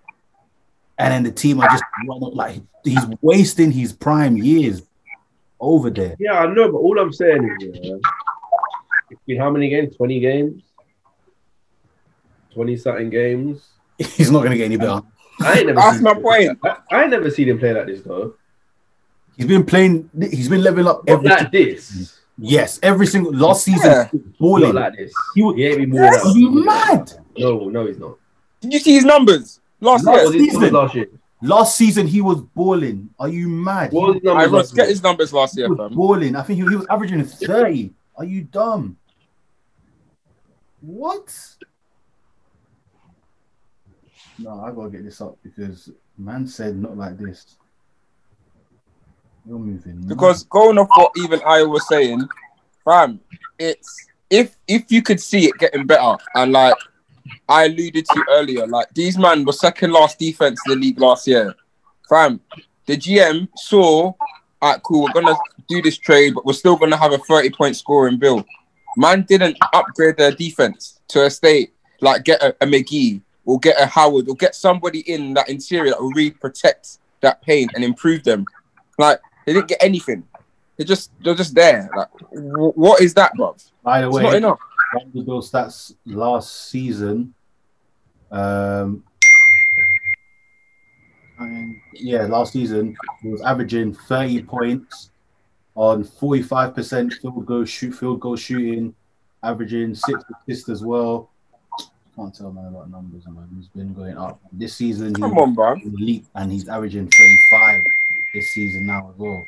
and 0.99 1.13
then 1.13 1.23
the 1.23 1.31
team 1.31 1.61
are 1.61 1.69
just 1.69 1.85
like 2.09 2.63
he's 2.83 3.07
wasting 3.21 3.71
his 3.71 3.93
prime 3.93 4.37
years 4.37 4.83
over 5.61 5.91
there. 5.91 6.17
Yeah, 6.19 6.41
I 6.41 6.47
know, 6.47 6.71
but 6.73 6.79
all 6.79 6.99
I'm 6.99 7.13
saying 7.13 7.57
is, 7.61 7.79
yeah, 7.83 7.97
it's 9.11 9.21
been 9.27 9.39
how 9.39 9.51
many 9.51 9.69
games? 9.69 9.97
20 9.97 10.21
games? 10.21 10.63
20 12.55 12.77
something 12.77 13.11
games? 13.11 13.67
He's 13.99 14.31
not 14.31 14.43
gonna 14.43 14.57
get 14.57 14.65
any 14.65 14.77
better. 14.77 15.03
I 15.41 15.59
ain't 15.59 15.67
never 15.67 15.75
That's 15.81 15.97
seen 15.97 16.03
my 16.05 16.15
point. 16.15 16.59
I, 16.65 16.77
I 16.91 17.03
ain't 17.03 17.11
never 17.11 17.31
seen 17.31 17.49
him 17.49 17.59
play 17.59 17.73
like 17.75 17.87
this, 17.87 18.01
though. 18.03 18.35
He's 19.37 19.47
been 19.47 19.65
playing. 19.65 20.09
He's 20.19 20.49
been 20.49 20.63
leveling 20.63 20.87
up 20.89 21.03
every. 21.07 21.29
like 21.29 21.53
this. 21.53 22.21
Yes, 22.39 22.79
every 22.83 23.07
single 23.07 23.33
last 23.33 23.65
season. 23.65 23.91
Yeah. 23.91 24.09
he 24.11 24.17
was 24.19 24.27
balling. 24.39 24.75
Not 24.75 24.83
like 24.83 24.97
this. 24.97 25.13
He 25.35 25.43
was- 25.43 25.57
He 25.57 25.65
ain't 25.67 25.79
been 25.79 25.91
more 25.91 26.05
Are 26.05 26.25
like 26.25 26.37
you 26.37 26.65
mad? 26.65 27.13
No, 27.39 27.69
no, 27.69 27.87
he's 27.87 27.99
not. 27.99 28.17
Did 28.61 28.73
you 28.75 28.79
see 28.79 28.95
his 28.95 29.05
numbers 29.05 29.61
last 29.81 30.07
What 30.07 30.25
was 30.27 30.35
year? 30.35 30.45
his 30.45 30.53
numbers 30.55 30.73
last 30.73 30.95
year? 30.95 31.09
Last 31.43 31.77
season 31.77 32.07
he 32.07 32.21
was 32.23 32.41
balling. 32.41 33.11
Are 33.19 33.29
you 33.29 33.49
mad? 33.49 33.93
What 33.93 34.07
was 34.09 34.15
his 34.17 34.25
numbers 34.25 34.49
I 34.49 34.51
last 34.57 34.75
get 34.75 34.83
year? 34.83 34.89
his 34.91 35.03
numbers 35.03 35.33
last 35.33 35.55
He 35.55 35.61
year, 35.61 35.69
was 35.69 35.79
fam. 35.79 35.95
balling. 35.95 36.35
I 36.37 36.43
think 36.43 36.63
he, 36.63 36.69
he 36.69 36.77
was 36.77 36.87
averaging 36.89 37.23
30. 37.25 37.93
Are 38.17 38.25
you 38.25 38.43
dumb? 38.45 38.97
What? 40.81 41.35
No, 44.39 44.61
I 44.61 44.71
gotta 44.71 44.91
get 44.91 45.05
this 45.05 45.21
up 45.21 45.37
because 45.43 45.91
man 46.19 46.47
said 46.47 46.77
not 46.77 46.97
like 46.97 47.19
this. 47.19 47.57
You're 49.47 49.59
moving. 49.59 50.01
mad. 50.01 50.09
Because 50.09 50.45
going 50.45 50.79
off 50.79 50.89
what 50.95 51.13
even 51.17 51.41
I 51.47 51.63
was 51.63 51.87
saying, 51.89 52.29
fam, 52.85 53.21
it's 53.59 54.09
if 54.29 54.57
if 54.69 54.91
you 54.91 55.03
could 55.03 55.21
see 55.21 55.47
it 55.47 55.59
getting 55.59 55.87
better, 55.87 56.17
and 56.35 56.53
like 56.53 56.75
I 57.49 57.65
alluded 57.65 58.05
to 58.07 58.25
earlier, 58.31 58.67
like 58.67 58.89
these 58.95 59.17
man 59.17 59.45
were 59.45 59.53
second 59.53 59.93
last 59.93 60.19
defense 60.19 60.61
in 60.67 60.75
the 60.75 60.87
league 60.87 61.01
last 61.01 61.27
year, 61.27 61.55
fam. 62.09 62.41
The 62.87 62.97
GM 62.97 63.49
saw, 63.57 64.13
alright, 64.63 64.83
cool, 64.83 65.03
we're 65.03 65.21
gonna 65.21 65.37
do 65.69 65.83
this 65.83 65.97
trade, 65.97 66.35
but 66.35 66.45
we're 66.45 66.53
still 66.53 66.77
gonna 66.77 66.97
have 66.97 67.13
a 67.13 67.19
thirty 67.19 67.51
point 67.51 67.77
scoring 67.77 68.19
Beal. 68.19 68.45
Man 68.99 69.23
didn't 69.23 69.59
upgrade 69.73 70.17
their 70.17 70.33
defense 70.33 71.01
to 71.09 71.25
a 71.25 71.31
state 71.31 71.73
like 72.01 72.25
get 72.25 72.43
a, 72.43 72.51
a 72.61 72.67
McGee 72.67 73.21
or 73.47 73.59
get 73.59 73.81
a 73.81 73.87
Howard 73.87 74.27
We'll 74.27 74.35
get 74.35 74.55
somebody 74.55 75.01
in 75.01 75.33
that 75.35 75.49
interior 75.49 75.91
that 75.91 76.01
will 76.01 76.11
really 76.11 76.33
protect 76.33 76.99
that 77.23 77.41
paint 77.41 77.71
and 77.75 77.83
improve 77.83 78.25
them. 78.25 78.45
Like 78.99 79.21
they 79.47 79.55
didn't 79.55 79.69
get 79.69 79.83
anything. 79.83 80.25
They 80.77 80.85
just 80.85 81.11
they're 81.25 81.35
just 81.35 81.55
there. 81.55 81.89
Like 81.97 82.09
wh- 82.31 82.77
what 82.77 83.01
is 83.01 83.15
that, 83.15 83.33
bruv? 83.39 83.65
By 83.83 84.03
the 84.03 84.09
It's 84.09 84.17
way, 84.17 84.23
not 84.25 84.35
enough. 84.35 84.59
Vanderbilt 84.95 85.45
stats 85.45 85.95
last 86.05 86.71
season. 86.71 87.33
Um, 88.31 89.05
yeah, 91.95 92.23
last 92.27 92.53
season 92.53 92.97
he 93.23 93.29
was 93.29 93.43
averaging 93.43 93.95
30 93.95 94.43
points 94.43 95.11
on 95.75 96.03
45% 96.03 97.13
field 97.21 97.47
goal 97.47 97.65
shoot 97.65 97.93
field 97.93 98.21
goal 98.21 98.37
shooting, 98.37 98.95
averaging 99.43 99.95
six 99.95 100.25
assists 100.43 100.69
as 100.69 100.83
well. 100.83 101.31
Can't 102.17 102.35
tell 102.35 102.51
man 102.51 102.67
about 102.67 102.91
numbers, 102.91 103.27
man. 103.27 103.47
He's 103.55 103.69
been 103.69 103.93
going 103.93 104.17
up. 104.17 104.41
This 104.51 104.75
season, 104.75 105.15
Come 105.15 105.37
on, 105.37 105.55
bro. 105.55 105.75
league, 105.85 106.25
and 106.35 106.51
he's 106.51 106.67
averaging 106.67 107.09
35 107.09 107.83
this 108.33 108.51
season 108.53 108.87
now 108.87 109.11
as 109.11 109.19
well. 109.19 109.45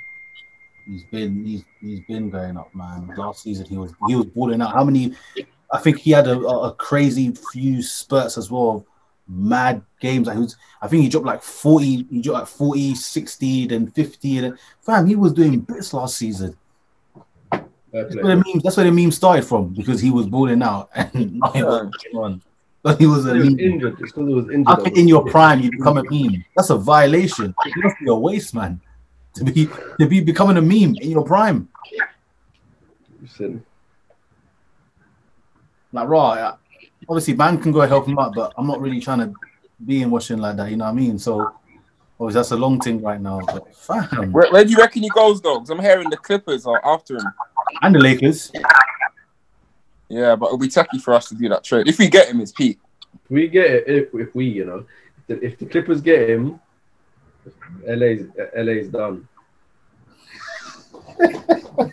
He's 0.86 1.04
been 1.04 1.44
he's 1.46 1.64
he's 1.80 2.00
been 2.00 2.28
going 2.28 2.58
up, 2.58 2.74
man. 2.74 3.12
Last 3.16 3.42
season 3.42 3.66
he 3.66 3.78
was 3.78 3.92
he 4.06 4.16
was 4.16 4.26
balling 4.26 4.60
out. 4.60 4.74
How 4.74 4.84
many? 4.84 5.14
I 5.70 5.78
think 5.78 5.98
he 5.98 6.10
had 6.10 6.26
a, 6.26 6.38
a, 6.38 6.74
crazy 6.74 7.34
few 7.52 7.82
spurts 7.82 8.38
as 8.38 8.50
well. 8.50 8.70
of 8.70 8.84
Mad 9.28 9.82
games. 10.00 10.26
Like 10.26 10.36
he 10.36 10.42
was, 10.42 10.56
I 10.80 10.88
think 10.88 11.02
he 11.02 11.10
dropped 11.10 11.26
like 11.26 11.42
40, 11.42 12.06
he 12.10 12.22
dropped 12.22 12.38
like 12.38 12.48
40, 12.48 12.94
60, 12.94 13.66
then 13.66 13.86
50. 13.88 14.38
And 14.38 14.58
fam, 14.80 15.06
he 15.06 15.14
was 15.14 15.34
doing 15.34 15.60
bits 15.60 15.92
last 15.92 16.16
season. 16.16 16.56
That's 17.50 18.14
where 18.16 18.36
the 18.36 18.36
meme, 18.36 18.60
that's 18.64 18.78
where 18.78 18.86
the 18.86 18.92
meme 18.92 19.10
started 19.10 19.44
from 19.44 19.74
because 19.74 20.00
he 20.00 20.10
was 20.10 20.26
balling 20.26 20.62
out 20.62 20.88
and 20.94 21.34
nothing 21.34 21.64
was 21.64 21.90
going 22.12 22.24
on. 22.24 22.42
But 22.82 22.98
he 23.00 23.06
was 23.06 23.26
a 23.26 23.32
He 23.34 23.40
was 23.40 23.48
meme. 23.50 23.58
injured. 23.58 24.00
It's 24.00 24.12
because 24.12 24.28
he 24.28 24.34
was 24.34 24.48
injured. 24.50 24.78
How 24.78 24.84
in 24.84 25.08
your 25.08 25.24
prime 25.24 25.60
you 25.60 25.72
become 25.72 25.98
a 25.98 26.04
meme? 26.04 26.44
That's 26.56 26.70
a 26.70 26.76
violation. 26.76 27.54
You 27.64 27.82
must 27.82 27.98
be 28.00 28.06
a 28.08 28.14
waste 28.14 28.54
man 28.54 28.80
to 29.34 29.44
be 29.44 29.68
to 29.98 30.06
be 30.06 30.20
becoming 30.20 30.56
a 30.56 30.62
meme 30.62 30.94
in 31.00 31.10
your 31.10 31.24
prime. 31.24 31.68
Listen, 33.20 33.64
Like 35.92 36.08
raw. 36.08 36.34
yeah. 36.34 36.52
Obviously, 37.08 37.34
man 37.34 37.58
can 37.60 37.72
go 37.72 37.80
help 37.80 38.06
him 38.06 38.18
out, 38.18 38.34
but 38.34 38.52
I'm 38.56 38.66
not 38.66 38.80
really 38.80 39.00
trying 39.00 39.18
to 39.20 39.34
be 39.84 40.02
in 40.02 40.10
Washington 40.10 40.42
like 40.42 40.56
that. 40.56 40.70
You 40.70 40.76
know 40.76 40.84
what 40.84 40.90
I 40.90 40.94
mean? 40.94 41.18
So, 41.18 41.52
obviously, 42.20 42.38
that's 42.38 42.50
a 42.52 42.56
long 42.56 42.78
thing 42.80 43.00
right 43.02 43.20
now. 43.20 43.40
But 43.40 43.74
fam, 43.74 44.30
Where, 44.32 44.50
where 44.52 44.64
do 44.64 44.70
you 44.70 44.76
reckon 44.76 45.02
he 45.02 45.08
goes 45.08 45.40
though? 45.40 45.58
'Cause 45.58 45.70
I'm 45.70 45.80
hearing 45.80 46.10
the 46.10 46.16
Clippers 46.16 46.64
are 46.66 46.80
after 46.84 47.16
him. 47.16 47.32
and 47.82 47.94
the 47.94 47.98
Lakers. 47.98 48.52
Yeah, 50.08 50.36
but 50.36 50.46
it'll 50.46 50.58
be 50.58 50.68
tricky 50.68 50.98
for 50.98 51.14
us 51.14 51.28
to 51.28 51.34
do 51.34 51.48
that 51.50 51.64
trade. 51.64 51.88
If 51.88 51.98
we 51.98 52.08
get 52.08 52.28
him, 52.28 52.40
it's 52.40 52.52
Pete. 52.52 52.78
if 53.24 53.30
we 53.30 53.48
get 53.48 53.70
it, 53.70 53.84
if, 53.86 54.14
if 54.14 54.34
we, 54.34 54.46
you 54.46 54.64
know, 54.64 54.84
if 55.18 55.26
the, 55.26 55.44
if 55.44 55.58
the 55.58 55.66
Clippers 55.66 56.00
get 56.00 56.28
him, 56.28 56.60
LA's 57.86 58.26
LA's 58.56 58.88
done. 58.88 59.28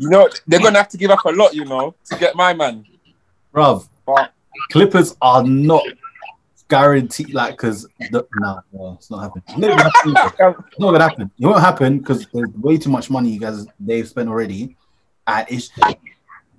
You 0.00 0.10
know 0.10 0.28
they're 0.46 0.60
gonna 0.60 0.78
have 0.78 0.88
to 0.90 0.96
give 0.96 1.10
up 1.10 1.24
a 1.24 1.30
lot, 1.30 1.54
you 1.54 1.64
know, 1.64 1.92
to 2.06 2.16
get 2.18 2.36
my 2.36 2.54
man. 2.54 2.84
Bruv, 3.52 3.88
But 4.06 4.32
Clippers 4.70 5.16
are 5.20 5.42
not 5.42 5.82
guaranteed. 6.68 7.34
Like, 7.34 7.52
because 7.52 7.88
no, 8.12 8.24
no, 8.36 8.62
it's 8.94 9.10
not 9.10 9.22
happening. 9.22 9.42
It's 9.48 9.58
not 9.58 9.80
happen. 9.92 10.14
It's 10.70 10.78
not 10.78 10.92
gonna 10.92 11.02
happen. 11.02 11.30
It 11.38 11.46
won't 11.46 11.60
happen 11.60 11.98
because 11.98 12.26
there's 12.32 12.48
way 12.50 12.76
too 12.76 12.90
much 12.90 13.10
money 13.10 13.30
you 13.30 13.40
guys 13.40 13.66
they've 13.80 14.08
spent 14.08 14.28
already, 14.28 14.76
and 15.28 15.46
it's 15.48 15.70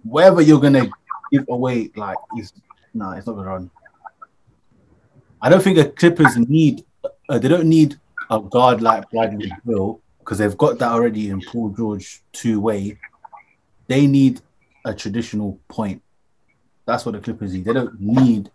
wherever 0.04 0.42
you're 0.42 0.60
gonna 0.62 0.90
give 1.32 1.46
away. 1.50 1.92
Like, 1.96 2.18
it's 2.36 2.54
no, 2.94 3.12
it's 3.12 3.28
not 3.28 3.34
gonna 3.34 3.48
run. 3.48 3.72
I 5.42 5.50
don't 5.50 5.62
think 5.62 5.78
the 5.78 5.90
Clippers 5.90 6.38
need. 6.38 6.86
Uh, 7.28 7.40
they 7.40 7.48
don't 7.48 7.68
need 7.68 8.00
a 8.30 8.40
guard 8.40 8.82
like 8.82 9.10
Bradley 9.10 9.52
Beal 9.66 10.02
because 10.20 10.38
they've 10.38 10.58
got 10.58 10.80
that 10.80 10.92
already 10.92 11.30
in 11.30 11.42
Paul 11.42 11.70
George 11.70 12.22
two 12.32 12.62
way. 12.62 12.98
They 13.88 14.06
need 14.06 14.42
a 14.86 14.94
traditional 14.94 15.60
point. 15.68 16.02
That's 16.86 17.06
what 17.06 17.14
the 17.14 17.20
Clippers 17.20 17.54
need. 17.54 17.66
They 17.66 17.74
don't 17.74 18.00
need 18.00 18.52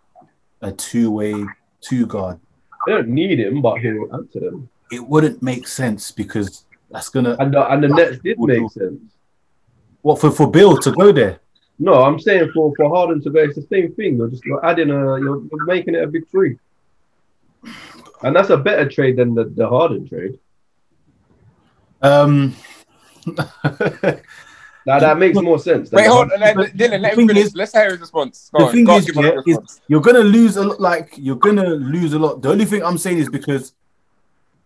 a 0.61 0.71
two 0.71 1.11
way 1.11 1.45
two 1.81 2.05
guard. 2.05 2.39
They 2.87 2.93
don't 2.93 3.09
need 3.09 3.39
him, 3.39 3.61
but 3.61 3.79
he'll 3.79 4.13
answer 4.13 4.39
them. 4.39 4.69
It 4.91 5.05
wouldn't 5.05 5.41
make 5.41 5.67
sense 5.67 6.11
because 6.11 6.65
that's 6.91 7.09
gonna 7.09 7.35
And 7.39 7.53
the, 7.53 7.71
and 7.71 7.83
the 7.83 7.87
Nets 7.89 8.19
did 8.19 8.39
make 8.39 8.71
sense. 8.71 9.14
What 10.05 10.21
for 10.21 10.29
for 10.29 10.45
Beal 10.51 10.77
to 10.77 10.91
go 10.91 11.11
there. 11.11 11.39
No, 11.79 11.93
I'm 11.95 12.19
saying 12.19 12.51
for, 12.53 12.71
for 12.77 12.87
Harden 12.89 13.23
to 13.23 13.29
go, 13.31 13.39
it's 13.39 13.55
the 13.55 13.63
same 13.63 13.91
thing. 13.95 14.17
You're 14.17 14.29
just 14.29 14.45
you're 14.45 14.63
adding 14.63 14.91
a, 14.91 14.93
you're, 15.19 15.41
you're 15.51 15.65
making 15.65 15.95
it 15.95 16.03
a 16.03 16.07
big 16.07 16.27
three, 16.29 16.59
and 18.21 18.35
that's 18.35 18.51
a 18.51 18.57
better 18.57 18.87
trade 18.87 19.17
than 19.17 19.33
the, 19.33 19.45
the 19.45 19.67
Harden 19.67 20.07
trade. 20.07 20.37
Um, 22.03 22.55
Now 24.87 24.99
that 24.99 25.17
makes 25.17 25.35
more 25.41 25.57
sense. 25.57 25.91
wait, 25.91 26.05
hold 26.05 26.31
on, 26.31 26.39
let, 26.39 26.55
Dylan. 26.55 26.77
Let 26.77 27.01
The 27.01 27.09
him 27.09 27.15
thing 27.15 27.27
finish. 27.29 27.45
is- 27.45 27.55
Let's 27.55 27.71
hear 27.73 27.89
his 27.89 27.99
response. 28.01 28.51
Go 28.53 28.59
the 28.59 28.65
on, 28.67 28.71
thing 28.71 28.83
go 28.85 28.97
is, 28.97 29.07
yeah, 29.15 29.31
is 29.31 29.43
response. 29.47 29.81
you're 29.87 30.01
gonna 30.01 30.19
lose 30.19 30.57
a 30.57 30.63
lot. 30.63 30.79
Like 30.79 31.15
you're 31.17 31.35
gonna 31.47 31.69
lose 31.69 32.13
a 32.13 32.19
lot. 32.19 32.43
The 32.43 32.51
only 32.51 32.65
thing 32.65 32.83
I'm 32.83 32.99
saying 32.99 33.17
is 33.17 33.27
because 33.27 33.73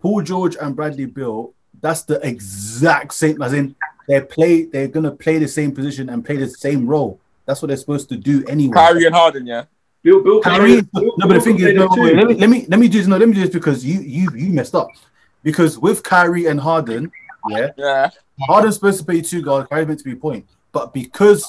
Paul 0.01 0.21
George 0.21 0.57
and 0.59 0.75
Bradley 0.75 1.05
Beal, 1.05 1.53
that's 1.79 2.01
the 2.01 2.19
exact 2.27 3.13
same. 3.13 3.41
As 3.41 3.53
in, 3.53 3.77
they 4.09 4.19
play. 4.19 4.63
They're 4.63 4.87
gonna 4.87 5.11
play 5.11 5.37
the 5.37 5.47
same 5.47 5.71
position 5.71 6.09
and 6.09 6.25
play 6.25 6.35
the 6.37 6.49
same 6.49 6.87
role. 6.87 7.19
That's 7.45 7.61
what 7.61 7.67
they're 7.67 7.77
supposed 7.77 8.09
to 8.09 8.17
do 8.17 8.43
anyway. 8.47 8.73
Kyrie 8.73 9.05
and 9.05 9.13
Harden, 9.15 9.45
yeah. 9.45 9.65
Bill, 10.01 10.23
Bill, 10.23 10.41
Kyrie, 10.41 10.81
Bill- 10.81 11.13
no, 11.17 11.27
but 11.27 11.35
the 11.35 11.41
thing 11.41 11.59
is, 11.59 11.75
no, 11.75 11.87
wait, 11.91 12.15
let 12.15 12.27
me 12.27 12.33
let 12.33 12.49
me 12.49 12.65
let 12.67 12.79
me 12.79 12.87
do 12.87 12.97
this. 12.97 13.07
No, 13.07 13.17
let 13.17 13.29
me 13.29 13.35
do 13.35 13.41
this 13.41 13.53
because 13.53 13.85
you 13.85 14.01
you 14.01 14.27
you 14.35 14.49
messed 14.49 14.73
up. 14.73 14.87
Because 15.43 15.77
with 15.77 16.01
Kyrie 16.01 16.47
and 16.47 16.59
Harden, 16.59 17.11
yeah, 17.49 17.69
Yeah. 17.77 18.09
Harden's 18.41 18.75
supposed 18.75 18.97
to 18.99 19.05
play 19.05 19.21
two 19.21 19.41
guard, 19.43 19.69
Kyrie's 19.69 19.87
meant 19.87 19.99
to 19.99 20.05
be 20.05 20.15
point. 20.15 20.45
But 20.71 20.91
because 20.91 21.45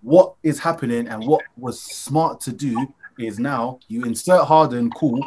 what 0.00 0.34
is 0.42 0.58
happening 0.58 1.08
and 1.08 1.26
what 1.26 1.42
was 1.58 1.80
smart 1.80 2.40
to 2.42 2.52
do 2.52 2.74
is 3.18 3.38
now 3.38 3.80
you 3.88 4.04
insert 4.04 4.44
Harden, 4.44 4.90
cool. 4.92 5.20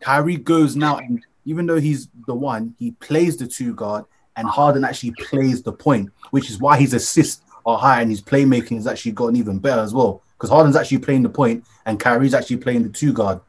Kyrie 0.00 0.36
goes 0.36 0.76
now, 0.76 0.98
and 0.98 1.24
even 1.44 1.66
though 1.66 1.80
he's 1.80 2.08
the 2.26 2.34
one, 2.34 2.74
he 2.78 2.92
plays 2.92 3.36
the 3.36 3.46
two 3.48 3.74
guard, 3.74 4.04
and 4.38 4.48
Harden 4.48 4.84
actually 4.84 5.10
plays 5.28 5.62
the 5.62 5.72
point, 5.72 6.10
which 6.30 6.48
is 6.48 6.58
why 6.58 6.78
his 6.78 6.94
assists 6.94 7.42
are 7.66 7.76
high 7.76 8.00
and 8.00 8.10
his 8.10 8.22
playmaking 8.22 8.76
has 8.76 8.86
actually 8.86 9.12
gotten 9.12 9.36
even 9.36 9.58
better 9.58 9.82
as 9.82 9.92
well. 9.92 10.22
because 10.36 10.50
Harden's 10.50 10.76
actually 10.76 10.98
playing 10.98 11.24
the 11.24 11.28
point 11.28 11.64
and 11.84 11.98
Kyrie's 11.98 12.32
actually 12.32 12.58
playing 12.58 12.84
the 12.84 12.88
two 12.88 13.12
guard. 13.12 13.40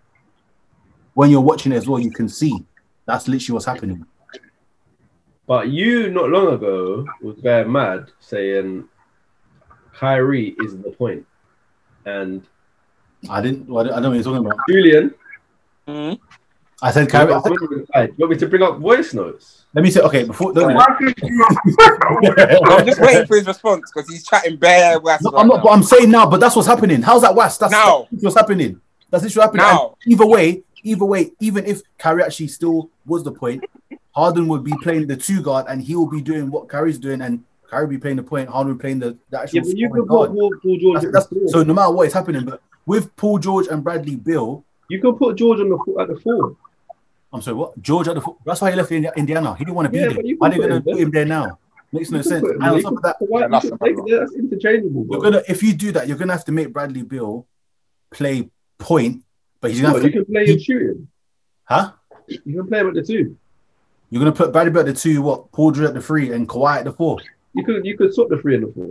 When 1.14 1.30
you're 1.30 1.40
watching 1.42 1.72
it 1.72 1.76
as 1.76 1.88
well, 1.88 2.00
you 2.00 2.10
can 2.12 2.28
see 2.28 2.66
that's 3.06 3.28
literally 3.28 3.54
what's 3.54 3.66
happening. 3.68 4.04
But 5.46 5.70
you 5.70 6.10
not 6.12 6.30
long 6.30 6.54
ago 6.54 7.06
was 7.22 7.38
very 7.40 7.68
mad 7.70 8.12
saying 8.20 8.86
Kyrie 9.94 10.56
is 10.64 10.78
the 10.78 10.92
point. 10.92 11.26
And 12.06 12.44
I 13.30 13.42
didn't. 13.42 13.70
I 13.70 13.84
don't 13.84 13.92
I 13.92 13.94
don't 13.94 14.02
know 14.04 14.10
what 14.10 14.16
you're 14.16 14.24
talking 14.24 14.46
about. 14.46 14.60
Julian, 14.70 15.14
Mhm. 15.88 16.20
I 16.82 16.92
said 16.92 17.10
Kyrie. 17.10 17.34
I 17.34 17.42
said, 17.42 17.52
you 17.52 18.14
want 18.18 18.32
me 18.32 18.38
to 18.38 18.48
bring 18.48 18.62
up 18.64 18.78
voice 18.80 19.14
notes? 19.14 19.66
let 19.74 19.84
me 19.84 19.92
say 19.92 20.00
okay 20.02 20.24
before. 20.24 20.52
No, 20.54 20.68
Why 20.68 20.86
I'm 20.90 22.86
just 22.86 23.00
waiting 23.02 23.26
for 23.28 23.36
his 23.38 23.46
response 23.48 23.92
because 23.94 24.10
he's 24.10 24.26
chatting 24.26 24.56
bare 24.58 25.00
west. 25.00 25.24
No, 25.24 25.32
right 25.32 25.42
I'm 25.42 25.48
not. 25.48 25.58
now. 25.58 25.64
But 25.64 25.70
I'm 25.70 25.84
saying 25.84 26.10
now. 26.10 26.30
But 26.30 26.40
that's 26.40 26.56
what's 26.56 26.68
happening. 26.68 27.02
How's 27.02 27.22
that 27.22 27.36
West? 27.36 27.60
That's, 27.60 27.72
Now. 27.72 28.08
that's 28.12 28.24
what's 28.24 28.36
happening. 28.38 28.82
That's 29.10 29.24
literally 29.24 29.44
happening. 29.46 29.66
Now. 29.66 29.96
And 30.06 30.14
either 30.14 30.26
way, 30.26 30.64
either 30.84 31.06
way, 31.06 31.32
even 31.40 31.66
if 31.66 31.82
Kyrie 31.98 32.24
actually 32.24 32.48
still 32.48 32.90
was 33.06 33.24
the 33.24 33.32
point, 33.32 33.64
Harden 34.12 34.48
would 34.48 34.64
be 34.64 34.74
playing 34.82 35.08
the 35.08 35.18
two 35.18 35.42
guard, 35.42 35.66
and 35.70 35.82
he 35.82 35.96
will 35.96 36.08
be 36.10 36.22
doing 36.22 36.50
what 36.50 36.68
Kyrie's 36.68 36.98
doing, 36.98 37.22
and 37.22 37.44
Kyrie 37.70 37.86
will 37.86 37.90
be 37.92 37.98
playing 37.98 38.18
the 38.18 38.24
point. 38.24 38.50
Harden 38.50 38.70
will 38.72 38.78
be 38.78 38.82
playing 38.82 39.00
the, 39.00 39.18
the 39.30 39.42
actual. 39.42 39.58
Yeah, 39.58 39.62
but 39.64 39.78
you 39.78 39.88
scoring 39.88 40.04
could 40.04 40.10
put. 40.10 40.30
Paul, 40.32 40.52
Paul 40.62 40.78
George. 40.80 41.02
That's- 41.04 41.28
that's- 41.28 41.28
the 41.44 41.50
so 41.50 41.64
no 41.64 41.74
matter 41.74 41.92
what 41.92 42.08
is 42.08 42.14
happening, 42.14 42.46
but 42.46 42.62
with 42.86 43.16
Paul 43.16 43.38
George 43.40 43.68
and 43.68 43.84
Bradley 43.84 44.16
Beal, 44.16 44.64
you 44.90 45.00
could 45.02 45.18
put 45.18 45.36
George 45.38 45.60
on 45.60 45.70
the 45.70 46.02
at 46.02 46.08
the 46.08 46.20
four. 46.22 46.56
I'm 47.32 47.42
sorry, 47.42 47.58
what 47.58 47.80
George 47.82 48.08
at 48.08 48.16
the 48.16 48.22
fo- 48.22 48.38
that's 48.46 48.60
why 48.62 48.72
he 48.72 48.76
left 48.78 48.92
Indi- 48.92 49.10
Indiana. 49.16 49.56
He 49.56 49.64
didn't 49.66 49.76
want 49.76 49.86
to 49.86 49.92
be 49.92 50.00
Yeah, 50.00 50.08
there. 50.10 50.26
you 50.26 50.36
Why 50.38 50.48
are 50.48 50.52
can 50.52 50.62
they 50.62 50.68
going 50.68 50.80
to 50.82 50.84
put 50.84 50.94
there. 50.96 51.04
him 51.06 51.12
there 51.12 51.26
now? 51.26 51.60
Makes 51.92 52.12
no 52.12 52.22
sense. 52.22 52.42
put- 52.42 52.56
And 52.56 52.64
on 52.64 52.82
top 52.82 52.94
of 52.94 53.02
that, 53.04 53.20
put 53.20 53.30
White- 53.30 53.42
Yeah, 53.42 53.46
you 53.48 53.52
that's 53.52 53.70
could 53.70 53.80
the 53.80 53.86
take 53.86 53.96
problem. 53.96 54.16
it- 54.16 54.20
That's 54.20 54.34
interchangeable, 54.36 55.04
bro. 55.06 55.16
you're 55.22 55.32
gonna 55.32 55.44
if 55.48 55.62
you 55.64 55.74
do 55.74 55.92
that, 55.92 56.08
you're 56.08 56.18
gonna 56.18 56.34
have 56.34 56.46
to 56.46 56.52
make 56.52 56.74
Bradley 56.74 57.04
Beal 57.04 57.48
play 58.12 58.50
point, 58.80 59.24
but 59.62 59.72
he's 59.72 59.82
gonna 59.82 59.94
What, 59.94 60.04
have 60.04 60.12
you 60.14 60.24
can 60.24 60.32
play 60.34 60.46
him 60.48 60.60
shooting. 60.60 61.08
huh? 61.66 61.92
You 62.28 62.56
can 62.62 62.68
play 62.68 62.80
him 62.80 62.88
at 62.90 62.94
the 62.96 63.04
two. 63.04 63.36
You're 64.10 64.20
gonna 64.20 64.32
put 64.32 64.52
Bradley 64.52 64.72
Beal 64.72 64.80
at 64.82 64.86
the 64.88 64.94
two, 64.94 65.22
what? 65.22 65.52
Paul 65.52 65.72
George 65.72 65.88
at 65.88 65.94
the 65.94 66.02
three, 66.02 66.32
and 66.32 66.48
Kawhi 66.50 66.78
at 66.78 66.84
the 66.86 66.94
four. 66.94 67.18
You 67.54 67.64
could 67.64 67.86
you 67.86 67.96
could 67.98 68.14
swap 68.14 68.30
the 68.30 68.38
three 68.38 68.56
and 68.56 68.64
the 68.68 68.72
four. 68.74 68.88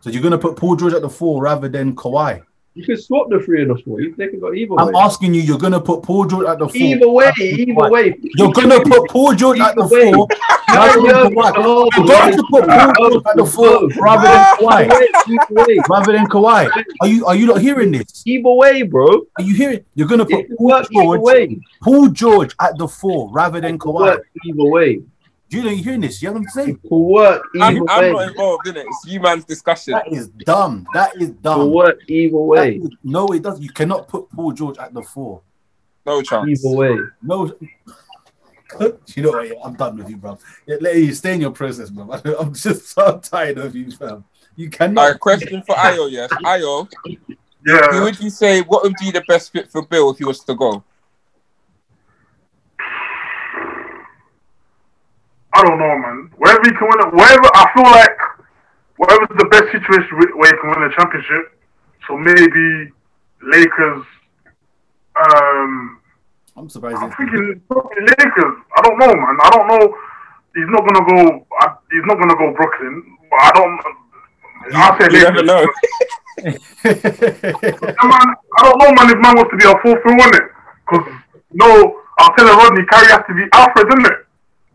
So 0.00 0.10
you're 0.10 0.22
gonna 0.22 0.38
put 0.38 0.56
Paul 0.56 0.76
George 0.76 0.94
at 0.94 1.02
the 1.02 1.08
four 1.10 1.42
rather 1.42 1.68
than 1.68 1.94
Kawhi. 1.96 2.42
You 2.74 2.84
could 2.84 3.02
swap 3.02 3.28
the 3.28 3.40
three 3.40 3.62
and 3.62 3.70
the 3.70 3.82
four. 3.82 4.00
You 4.00 4.14
they 4.16 4.28
could 4.28 4.40
go 4.40 4.52
either 4.54 4.74
I'm 4.78 4.88
way. 4.88 4.92
asking 4.96 5.34
you, 5.34 5.40
you're 5.40 5.58
gonna 5.58 5.80
put 5.80 6.02
Paul 6.02 6.26
George 6.26 6.46
at 6.46 6.58
the 6.60 6.68
four. 6.68 6.76
Either 6.76 7.08
way, 7.08 7.32
either 7.40 7.72
Kawhi. 7.72 7.90
way. 7.90 8.14
You're 8.36 8.52
gonna 8.52 8.80
put 8.84 9.10
Paul 9.10 9.34
George 9.34 9.58
at 9.58 9.74
the 9.74 9.86
way. 9.88 10.12
four 10.12 10.28
rather 10.72 11.00
than 11.00 11.32
Kawhi. 11.34 11.90
You're 11.96 12.06
going 12.06 12.36
to 12.36 12.44
put 12.50 12.64
Paul 12.68 12.92
George 13.10 13.22
at 13.26 13.36
the 13.36 13.46
four 13.46 13.88
rather 14.00 14.28
than 14.28 14.44
Kawhi. 14.58 14.84
Either 15.28 15.64
way, 15.66 15.78
Rather 15.88 16.12
than 16.12 16.26
Kawhi. 16.26 16.84
Are 17.00 17.08
you 17.08 17.26
are 17.26 17.34
you 17.34 17.46
not 17.46 17.60
hearing 17.60 17.90
this? 17.90 18.22
either 18.26 18.50
way, 18.52 18.82
bro. 18.82 19.22
Are 19.38 19.42
you 19.42 19.54
hearing? 19.54 19.84
You're 19.94 20.06
gonna 20.08 20.26
put 20.26 20.46
Paul 20.56 20.82
George. 20.92 21.56
Paul 21.82 22.08
George 22.10 22.54
at 22.60 22.78
the 22.78 22.86
four 22.86 23.30
rather 23.32 23.60
than 23.60 23.78
Kawhi. 23.78 24.20
either 24.46 24.64
way. 24.70 25.00
Julian, 25.50 25.78
you 25.78 25.82
hearing 25.84 26.00
this? 26.02 26.20
You 26.22 26.28
know 26.28 26.34
what 26.34 26.38
I'm 26.42 26.48
saying? 26.50 26.68
It 26.70 26.82
could 26.88 26.96
work 26.98 27.42
I'm, 27.60 27.76
either 27.76 27.84
I'm 27.90 28.12
not 28.12 28.28
involved 28.28 28.66
in 28.68 28.76
it. 28.76 28.86
It's 28.86 29.06
you 29.06 29.20
man's 29.20 29.44
discussion. 29.44 29.92
That 29.94 30.12
is 30.12 30.28
dumb. 30.28 30.86
That 30.92 31.16
is 31.16 31.22
It 31.22 31.26
could 31.34 31.42
dumb. 31.42 31.70
work 31.72 31.98
either 32.08 32.32
That 32.32 32.38
way. 32.38 32.76
is- 32.76 32.90
no, 33.02 33.26
it 33.28 33.42
doesn't. 33.42 33.62
You 33.62 33.70
cannot 33.70 34.08
put 34.08 34.28
Paul 34.30 34.52
George 34.52 34.78
at 34.78 34.92
the 34.92 35.02
four. 35.02 35.40
No 36.04 36.20
chance. 36.22 36.64
Either 36.64 36.76
way. 36.76 36.98
No. 37.22 37.46
you 38.80 39.22
know 39.22 39.30
what? 39.30 39.56
I'm 39.64 39.74
done 39.74 39.96
with 39.96 40.10
you, 40.10 40.16
bro. 40.18 40.38
Yeah, 40.66 40.76
let 40.80 40.96
you 40.96 41.14
stay 41.14 41.34
in 41.34 41.40
your 41.40 41.50
process, 41.50 41.88
bro. 41.90 42.10
I'm 42.38 42.52
just 42.54 42.88
so 42.94 43.18
tired 43.18 43.58
of 43.58 43.74
you, 43.74 43.90
fam. 43.90 44.24
You 44.56 44.68
cannot. 44.68 45.00
All 45.02 45.10
right, 45.12 45.20
question 45.20 45.62
for 45.66 45.74
Ayo. 45.76 46.10
Yes, 46.10 46.30
Ayo. 46.44 46.88
Who 47.06 47.14
Yeah, 47.66 48.02
would 48.02 48.20
you 48.20 48.28
say? 48.28 48.60
What 48.62 48.82
would 48.82 48.94
be 49.00 49.10
the 49.10 49.22
best 49.28 49.52
fit 49.52 49.70
for 49.70 49.86
Beal 49.86 50.10
if 50.10 50.18
he 50.18 50.24
was 50.24 50.40
to 50.44 50.54
go? 50.54 50.82
I 55.54 55.62
don't 55.62 55.78
know, 55.78 55.94
man. 55.98 56.30
Wherever 56.36 56.60
he 56.64 56.70
can 56.70 56.88
win 56.88 57.00
it, 57.08 57.12
wherever 57.14 57.48
I 57.54 57.64
feel 57.74 57.84
like, 57.88 58.18
wherever's 58.96 59.36
the 59.38 59.48
best 59.50 59.72
situation 59.72 60.12
where 60.18 60.36
where 60.36 60.52
he 60.52 60.58
can 60.60 60.70
win 60.70 60.82
a 60.90 60.94
championship. 60.94 61.58
So 62.06 62.16
maybe 62.16 62.92
Lakers. 63.42 64.04
Um, 65.18 66.00
I'm 66.56 66.68
surprised. 66.68 66.98
I'm 66.98 67.10
thinking 67.16 67.60
probably 67.68 68.02
Lakers. 68.02 68.56
I 68.76 68.80
don't 68.82 68.98
know, 68.98 69.12
man. 69.14 69.36
I 69.42 69.50
don't 69.50 69.68
know. 69.68 69.96
He's 70.54 70.68
not 70.68 70.82
gonna 70.86 71.04
go. 71.06 71.46
I, 71.60 71.74
he's 71.90 72.04
not 72.06 72.18
gonna 72.18 72.36
go 72.36 72.52
Brooklyn. 72.54 73.16
But 73.30 73.40
I 73.42 73.50
don't. 73.52 73.80
I'll 74.74 74.98
say 75.00 75.06
You 75.10 75.22
never 75.24 75.42
Lakers. 75.42 75.46
know. 75.46 75.66
Yeah, 76.84 78.04
man, 78.06 78.28
I 78.56 78.62
don't 78.62 78.78
know, 78.78 78.92
man. 78.94 79.10
If 79.10 79.18
man 79.18 79.34
wants 79.34 79.50
to 79.50 79.56
be 79.56 79.64
a 79.66 79.74
fourth 79.82 80.02
win, 80.04 80.16
win 80.16 80.34
it. 80.34 80.42
Because 80.86 81.12
no, 81.52 82.00
I'll 82.18 82.32
tell 82.36 82.46
you, 82.46 82.52
Rodney 82.54 82.84
Kyrie 82.86 83.10
has 83.10 83.22
to 83.26 83.34
be 83.34 83.44
Alfred, 83.52 83.88
isn't 83.88 84.06
it? 84.06 84.26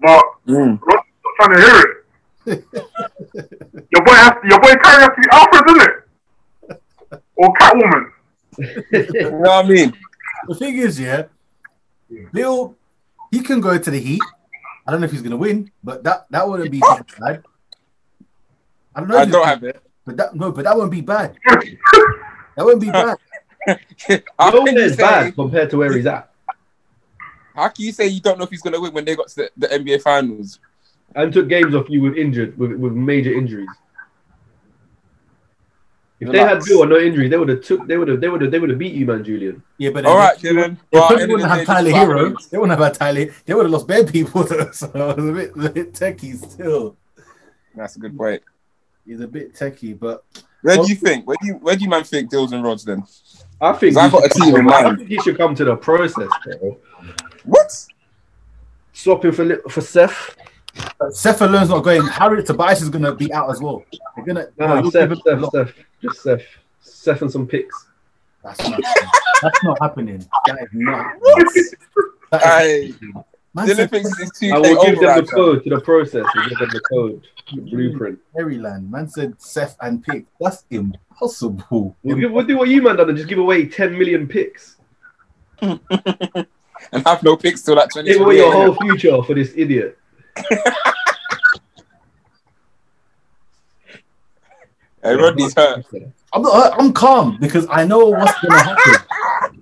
But 0.03 0.23
Mm. 0.47 0.79
Rodney's 0.81 1.23
not 1.23 1.33
trying 1.39 1.55
to 1.55 1.61
hear 1.65 1.77
it. 1.81 1.95
your 3.91 4.03
boy 4.03 4.13
has 4.13 4.31
to, 4.31 4.41
your 4.49 4.59
boy 4.59 4.73
Kyrie 4.83 5.01
has 5.01 5.09
to 5.15 5.21
be 5.21 5.27
Alfred, 5.31 5.63
isn't 5.69 5.81
it? 5.89 6.81
Or 7.37 7.53
Catwoman. 7.53 8.09
You 8.91 9.31
know 9.31 9.37
what 9.39 9.65
I 9.65 9.67
mean? 9.67 9.93
the 10.47 10.55
thing 10.55 10.77
is, 10.77 10.99
yeah, 10.99 11.23
Beal, 12.33 12.75
he 13.31 13.39
can 13.39 13.61
go 13.61 13.77
to 13.77 13.89
the 13.89 13.99
Heat. 13.99 14.21
I 14.85 14.91
don't 14.91 14.99
know 14.99 15.05
if 15.05 15.11
he's 15.11 15.21
gonna 15.23 15.37
win, 15.37 15.71
but 15.83 16.03
that 16.03 16.27
that 16.29 16.47
wouldn't 16.47 16.69
be 16.69 16.79
bad. 16.79 17.05
I 18.93 18.99
don't 18.99 19.07
know. 19.07 19.17
I 19.17 19.25
don't 19.25 19.45
have 19.47 19.63
it. 19.63 19.81
But 20.05 20.17
that 20.17 20.35
no, 20.35 20.51
but 20.51 20.65
that 20.65 20.75
wouldn't 20.75 20.91
be 20.91 21.01
bad. 21.01 21.37
That 22.55 22.65
wouldn't 22.65 22.83
be 22.83 22.91
bad. 22.91 23.17
How 24.37 24.51
can, 24.51 24.67
you 24.67 24.73
Nowhere's 24.73 24.91
say, 24.95 25.01
bad 25.01 25.33
compared 25.33 25.71
to 25.71 25.77
where 25.77 25.91
he's 25.91 26.05
at. 26.05 26.29
How 27.55 27.69
can 27.69 27.85
you 27.85 27.91
say 27.91 28.07
you 28.07 28.21
don't 28.21 28.37
know 28.37 28.45
if 28.45 28.49
he's 28.49 28.61
going 28.61 28.73
to 28.73 28.81
win 28.81 28.93
when 28.93 29.05
they 29.05 29.15
got 29.15 29.27
to 29.29 29.35
the, 29.35 29.51
the 29.57 29.67
NBA 29.67 30.01
Finals? 30.01 30.59
And 31.15 31.31
took 31.31 31.47
games 31.47 31.75
off 31.75 31.89
you 31.89 32.01
with 32.01 32.17
injured 32.17 32.57
with, 32.57 32.71
with 32.73 32.93
major 32.93 33.31
injuries. 33.33 33.69
If 36.19 36.31
they 36.31 36.37
had 36.39 36.47
Relax. 36.51 36.69
Bill 36.69 36.83
or 36.83 36.85
no 36.87 36.97
injuries, 36.99 37.29
they 37.29 37.37
would 37.37 37.49
have 37.49 37.61
took 37.63 37.85
they 37.85 37.97
would 37.97 38.07
have 38.07 38.21
they 38.21 38.29
would 38.29 38.41
have 38.41 38.51
they 38.51 38.59
would 38.59 38.69
have 38.69 38.79
beat 38.79 38.93
you, 38.93 39.05
man, 39.05 39.23
Julian. 39.23 39.61
Yeah, 39.77 39.89
but 39.89 40.05
All 40.05 40.17
right, 40.17 40.37
they, 40.39 40.49
Dylan. 40.49 40.77
they 40.91 40.97
Well, 40.99 41.07
probably 41.07 41.25
wouldn't 41.25 41.41
the 41.41 41.47
have 41.49 41.57
day, 41.59 41.65
Tyler 41.65 41.83
this 41.83 41.93
Herro. 41.95 42.27
happens. 42.29 42.47
They 42.49 42.57
wouldn't 42.57 42.79
have 42.79 42.87
had 42.87 42.93
Tyler. 42.99 43.25
They 43.45 43.53
would 43.53 43.65
have 43.65 43.71
lost 43.71 43.87
bare 43.87 44.05
people. 44.05 44.43
Though, 44.49 44.71
so 44.71 44.87
it 44.87 45.17
was 45.17 45.25
a 45.29 45.31
bit, 45.33 45.51
a 45.57 45.69
bit 45.69 45.93
techie 45.93 46.37
still. 46.51 46.95
That's 47.75 47.95
a 47.97 47.99
good 47.99 48.17
point. 48.17 48.41
He's 49.05 49.19
a 49.19 49.27
bit 49.27 49.53
techie, 49.53 49.99
but 49.99 50.23
Where 50.61 50.77
do 50.77 50.87
you 50.87 50.95
think? 50.95 51.27
Where 51.27 51.35
do 51.41 51.47
you 51.47 51.53
where 51.55 51.75
do 51.75 51.83
you 51.83 51.89
man 51.89 52.03
think 52.05 52.29
Dills 52.29 52.53
and 52.53 52.63
Rods 52.63 52.85
then? 52.85 53.03
I 53.63 53.73
think 53.73 53.95
'Cause 53.95 54.03
I've 54.05 54.11
got 54.11 54.25
a 54.25 54.29
team 54.29 54.55
in 54.57 54.67
come- 54.67 54.85
I 54.85 54.95
think 54.95 55.07
he 55.09 55.17
should 55.21 55.37
come 55.37 55.55
to 55.55 55.63
the 55.63 55.75
process, 55.75 56.29
bro. 56.45 56.77
What? 57.45 57.85
Swapping 58.93 59.31
for 59.31 59.57
for 59.69 59.81
Seth. 59.81 60.35
Uh, 60.99 61.09
Seth 61.11 61.41
Alone's 61.41 61.69
not 61.69 61.83
going. 61.83 62.05
Harry 62.07 62.43
Tobias 62.43 62.81
is 62.81 62.89
gonna 62.89 63.13
be 63.13 63.31
out 63.33 63.49
as 63.49 63.61
well. 63.61 63.83
They're 64.15 64.25
gonna. 64.25 64.47
Nah, 64.57 64.81
well, 64.81 64.91
Seth, 64.91 65.09
Seth, 65.09 65.27
him 65.27 65.39
a 65.39 65.41
lot. 65.41 65.51
Seth, 65.51 65.73
just 66.01 66.21
Seth, 66.23 66.41
Seth 66.81 67.21
and 67.21 67.31
some 67.31 67.47
picks. 67.47 67.87
That's 68.43 68.69
not. 68.69 68.81
That's 69.41 69.63
not 69.63 69.77
happening. 69.81 70.25
That 70.45 70.57
is 70.63 70.69
not. 70.73 71.13
That 72.31 72.65
is, 72.65 72.95
Hey, 73.01 73.11
man 73.53 73.67
Dylan 73.67 73.89
thinks 73.91 74.19
it's 74.19 74.39
two 74.39 74.47
I 74.51 74.59
K 74.61 74.73
will 74.73 74.83
give 74.85 74.95
them 74.95 75.03
the 75.03 75.09
override. 75.11 75.29
code 75.29 75.63
to 75.63 75.69
the 75.69 75.81
process. 75.81 76.25
Give 76.49 76.57
them 76.57 76.69
the 76.69 76.81
code, 76.91 77.21
the 77.32 77.32
blueprint. 77.51 78.19
Maryland. 78.35 78.89
Man 78.89 79.09
said 79.09 79.39
Seth 79.41 79.77
and 79.81 80.03
Pick. 80.03 80.25
That's 80.39 80.65
impossible. 80.69 81.95
We'll, 82.03 82.17
give, 82.17 82.31
we'll 82.31 82.45
do 82.45 82.57
what 82.57 82.69
you 82.69 82.81
man 82.81 82.97
done 82.97 83.09
and 83.09 83.17
just 83.17 83.29
give 83.29 83.39
away 83.39 83.65
10 83.67 83.97
million 83.97 84.27
picks. 84.27 84.77
and 85.61 85.77
have 87.05 87.23
no 87.23 87.37
picks 87.37 87.61
till 87.61 87.75
that 87.75 87.89
20 87.91 88.11
Give 88.11 88.21
away 88.21 88.37
your 88.37 88.51
whole 88.51 88.75
future 88.75 89.21
for 89.23 89.33
this 89.33 89.53
idiot. 89.55 89.97
Hey, 95.03 95.15
Rodney's 95.15 95.53
hurt. 95.53 95.85
I'm 96.31 96.43
not, 96.43 96.79
I'm 96.79 96.93
calm 96.93 97.37
because 97.41 97.67
I 97.69 97.85
know 97.85 98.05
what's 98.07 98.39
gonna 98.39 98.63
happen. 98.63 99.05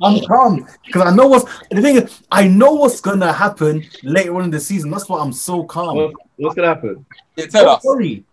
I'm 0.02 0.20
calm 0.26 0.68
because 0.86 1.02
I 1.04 1.16
know 1.16 1.28
what's 1.28 1.46
the 1.70 1.82
thing 1.82 1.98
is 1.98 2.22
I 2.32 2.48
know 2.48 2.74
what's 2.74 3.02
gonna 3.02 3.32
happen 3.32 3.84
later 4.04 4.36
on 4.36 4.46
in 4.46 4.52
the 4.52 4.60
season. 4.60 4.90
That's 4.92 5.08
why 5.10 5.20
I'm 5.20 5.34
so 5.34 5.64
calm. 5.64 5.96
What, 5.98 6.14
what's 6.38 6.56
gonna 6.56 6.68
happen? 6.70 7.06
Yeah, 7.36 7.46
tell 7.48 7.66
don't 7.66 7.78
us. 7.78 7.84
worry. 7.86 8.24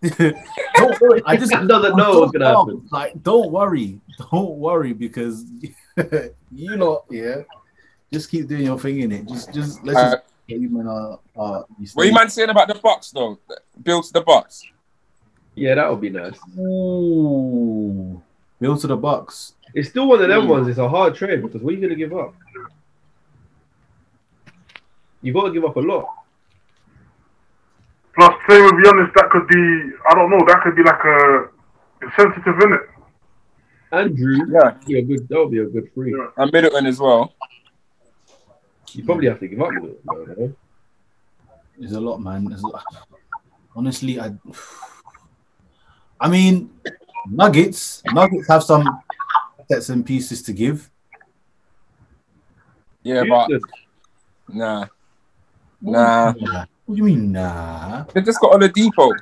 don't 0.02 1.00
worry. 1.00 1.22
I 1.26 1.36
just 1.36 1.52
He 1.54 1.66
doesn't 1.66 1.92
I'm 1.92 1.96
know 1.96 2.20
what's 2.20 2.32
gonna 2.32 2.52
calm. 2.52 2.68
happen. 2.68 2.88
Like, 2.90 3.22
don't 3.22 3.50
worry. 3.50 4.00
Don't 4.30 4.58
worry 4.58 4.92
because 4.92 5.44
you 6.52 6.76
know, 6.76 7.04
yeah. 7.10 7.42
Just 8.12 8.30
keep 8.30 8.48
doing 8.48 8.62
your 8.64 8.78
thing 8.78 9.00
in 9.00 9.12
it. 9.12 9.26
Just, 9.26 9.52
just 9.52 9.84
let's 9.84 9.98
Uh, 9.98 10.10
just 10.12 10.22
even 10.48 10.86
uh, 10.88 11.16
uh, 11.38 11.62
you 11.78 11.88
What 11.94 12.04
you 12.04 12.10
stay- 12.10 12.10
man 12.12 12.30
saying 12.30 12.48
about 12.48 12.68
the 12.68 12.74
Bucks 12.76 13.10
though? 13.10 13.38
Beal 13.82 14.02
to 14.02 14.12
the 14.12 14.22
Bucks. 14.22 14.62
Yeah, 15.54 15.74
that 15.74 15.90
would 15.90 16.00
be 16.00 16.08
nice. 16.10 16.38
Ooh, 16.58 18.22
Beal 18.60 18.76
to 18.78 18.86
the 18.86 18.96
Bucks. 18.96 19.54
It's 19.78 19.90
still 19.90 20.08
one 20.08 20.20
of 20.20 20.28
them 20.28 20.42
Mm. 20.42 20.48
ones. 20.48 20.66
It's 20.66 20.78
a 20.78 20.88
hard 20.88 21.14
trade 21.14 21.40
because 21.42 21.62
what 21.62 21.72
are 21.72 21.76
you 21.76 21.82
gonna 21.82 21.94
give 21.94 22.12
up? 22.12 22.34
You've 25.22 25.34
got 25.34 25.44
to 25.46 25.52
give 25.52 25.64
up 25.64 25.76
a 25.76 25.80
lot. 25.80 26.06
Plus, 28.16 28.34
say 28.48 28.60
with 28.62 28.72
Giannis, 28.82 29.12
that 29.14 29.30
could 29.30 29.46
be. 29.48 29.62
I 30.08 30.14
don't 30.14 30.30
know. 30.30 30.42
That 30.46 30.60
could 30.62 30.74
be 30.76 30.82
like 30.82 31.04
a 31.04 31.48
It's 32.02 32.14
sensitive, 32.16 32.56
isn't 32.58 32.72
it? 32.72 32.80
Andrew, 33.92 34.36
Yeah, 34.52 34.60
that'd 34.70 34.84
be 34.86 34.98
a 34.98 35.02
good. 35.02 35.28
That 35.28 35.38
would 35.38 35.50
be 35.50 35.58
a 35.58 35.66
good 35.66 35.90
free. 35.94 36.12
Yeah. 36.16 36.28
and 36.36 36.52
Middleton 36.52 36.86
as 36.86 36.98
well. 37.00 37.32
You 38.92 39.04
probably 39.04 39.28
have 39.28 39.38
to 39.40 39.48
give 39.48 39.60
up 39.60 39.70
with 39.80 39.84
it. 39.90 40.04
though. 40.06 40.54
There's 41.78 41.92
a 41.92 42.00
lot, 42.00 42.18
man. 42.18 42.44
There's 42.46 42.62
a 42.62 42.66
lot. 42.68 42.84
Honestly, 43.76 44.18
I. 44.20 44.32
I 46.20 46.28
mean, 46.28 46.70
Nuggets. 47.30 48.02
Nuggets 48.12 48.48
have 48.48 48.62
some 48.64 48.84
sets 49.70 49.88
and 49.88 50.04
pieces 50.04 50.42
to 50.42 50.52
give. 50.52 50.90
Yeah, 53.02 53.24
but 53.28 53.46
Houston, 53.46 53.70
nah, 54.48 54.86
nah. 55.80 56.32
What 56.32 56.68
do 56.88 56.96
you 56.96 57.04
mean, 57.04 57.32
nah? 57.32 58.04
They 58.14 58.22
just 58.22 58.40
got 58.40 58.54
on 58.54 58.60
the 58.60 58.68
depot. 58.68 59.12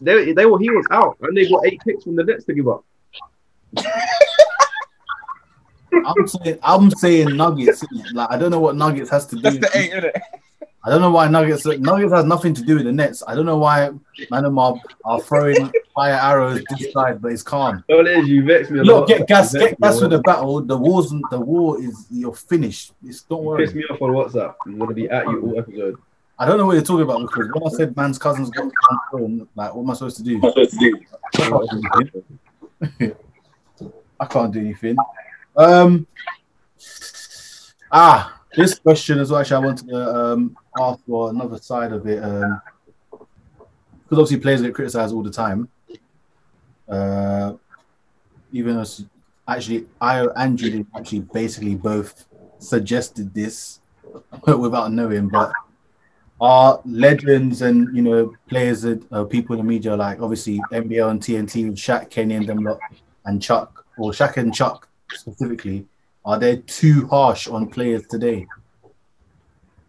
They, 0.00 0.32
they 0.32 0.46
were 0.46 0.58
he 0.58 0.70
was 0.70 0.86
out 0.90 1.16
and 1.20 1.36
they 1.36 1.48
got 1.48 1.66
eight 1.66 1.80
picks 1.84 2.04
from 2.04 2.16
the 2.16 2.24
Nets 2.24 2.44
to 2.46 2.54
give 2.54 2.66
up. 2.66 2.84
I'm 5.94 6.26
saying, 6.26 6.58
I'm 6.62 6.90
saying 6.90 7.36
Nuggets. 7.36 7.84
Like, 8.12 8.30
I 8.30 8.38
don't 8.38 8.50
know 8.50 8.58
what 8.58 8.74
Nuggets 8.74 9.10
has 9.10 9.26
to 9.26 9.36
do. 9.36 9.42
That's 9.42 9.58
the 9.58 9.70
eight, 9.78 9.90
isn't 9.90 10.04
it? 10.06 10.16
I 10.84 10.90
don't 10.90 11.00
know 11.00 11.10
why 11.12 11.28
Nuggets. 11.28 11.64
Nuggets 11.64 12.12
has 12.12 12.24
nothing 12.24 12.54
to 12.54 12.62
do 12.62 12.74
with 12.76 12.84
the 12.84 12.92
Nets. 12.92 13.22
I 13.26 13.34
don't 13.36 13.46
know 13.46 13.58
why 13.58 13.90
Manama 14.32 14.80
are 15.04 15.20
throwing 15.20 15.70
fire 15.94 16.14
arrows 16.14 16.60
this 16.70 16.92
side, 16.92 17.22
but 17.22 17.30
it's 17.32 17.42
calm. 17.42 17.84
All 17.88 18.04
it 18.04 18.18
is, 18.18 18.28
you 18.28 18.44
vex 18.44 18.68
me 18.68 18.80
a 18.80 18.82
Look, 18.82 19.00
lot. 19.00 19.08
get 19.08 19.28
gas, 19.28 19.52
get 19.54 19.80
gas 19.80 20.00
with 20.00 20.10
lot. 20.10 20.16
the 20.16 20.22
battle. 20.22 20.60
The 20.60 20.76
war's 20.76 21.10
the 21.30 21.38
war 21.38 21.80
is 21.80 22.06
you're 22.10 22.34
finished. 22.34 22.94
It's 23.04 23.22
don't 23.22 23.44
You 23.44 23.56
piss 23.64 23.74
me 23.74 23.84
off 23.90 24.02
on 24.02 24.10
WhatsApp. 24.10 24.54
I'm 24.66 24.78
gonna 24.78 24.92
be 24.92 25.08
at 25.08 25.24
you 25.28 25.40
all 25.42 25.58
episode. 25.58 25.98
I 26.38 26.46
don't 26.46 26.58
know 26.58 26.66
what 26.66 26.72
you're 26.72 26.82
talking 26.82 27.02
about 27.02 27.20
because 27.20 27.48
when 27.52 27.62
I 27.64 27.76
said 27.76 27.96
man's 27.96 28.18
cousin's 28.18 28.50
got 28.50 28.64
one 28.64 28.72
phone, 29.12 29.48
like 29.54 29.72
what 29.72 29.82
am 29.82 29.90
I 29.90 29.94
supposed 29.94 30.16
to 30.16 30.22
do? 30.24 30.40
I 34.20 34.26
can't 34.26 34.52
do 34.52 34.60
anything. 34.60 34.96
Um, 35.54 36.06
ah, 37.92 38.41
this 38.56 38.78
question 38.78 39.18
well. 39.30 39.40
Actually, 39.40 39.56
I 39.56 39.66
wanted 39.66 39.88
to 39.88 40.16
um, 40.16 40.56
ask 40.80 41.04
for 41.06 41.30
another 41.30 41.58
side 41.58 41.92
of 41.92 42.06
it. 42.06 42.22
Um, 42.22 42.60
because 44.12 44.24
obviously 44.24 44.42
players 44.42 44.60
get 44.60 44.74
criticized 44.74 45.14
all 45.14 45.22
the 45.22 45.30
time. 45.30 45.68
Uh, 46.86 47.54
even 48.52 48.78
as 48.78 49.06
actually, 49.48 49.86
I 50.02 50.26
and 50.36 50.58
Julie 50.58 50.84
actually 50.94 51.20
basically 51.20 51.74
both 51.74 52.26
suggested 52.58 53.32
this 53.32 53.80
without 54.46 54.92
knowing, 54.92 55.28
but 55.28 55.50
are 56.42 56.82
legends 56.84 57.62
and 57.62 57.96
you 57.96 58.02
know 58.02 58.34
players 58.48 58.82
that 58.82 59.02
uh, 59.12 59.24
people 59.24 59.54
in 59.54 59.64
the 59.64 59.72
media 59.72 59.96
like 59.96 60.20
obviously 60.20 60.60
NBL 60.72 61.10
and 61.10 61.22
TNT 61.22 61.70
with 61.70 61.78
Shaq, 61.78 62.10
Kenny, 62.10 62.34
and 62.34 62.46
them 62.46 62.64
lot, 62.64 62.80
and 63.24 63.40
Chuck 63.40 63.86
or 63.96 64.10
Shaq 64.10 64.36
and 64.36 64.54
Chuck 64.54 64.88
specifically, 65.10 65.86
are 66.24 66.38
they 66.38 66.56
too 66.58 67.06
harsh 67.08 67.48
on 67.48 67.68
players 67.68 68.06
today? 68.06 68.46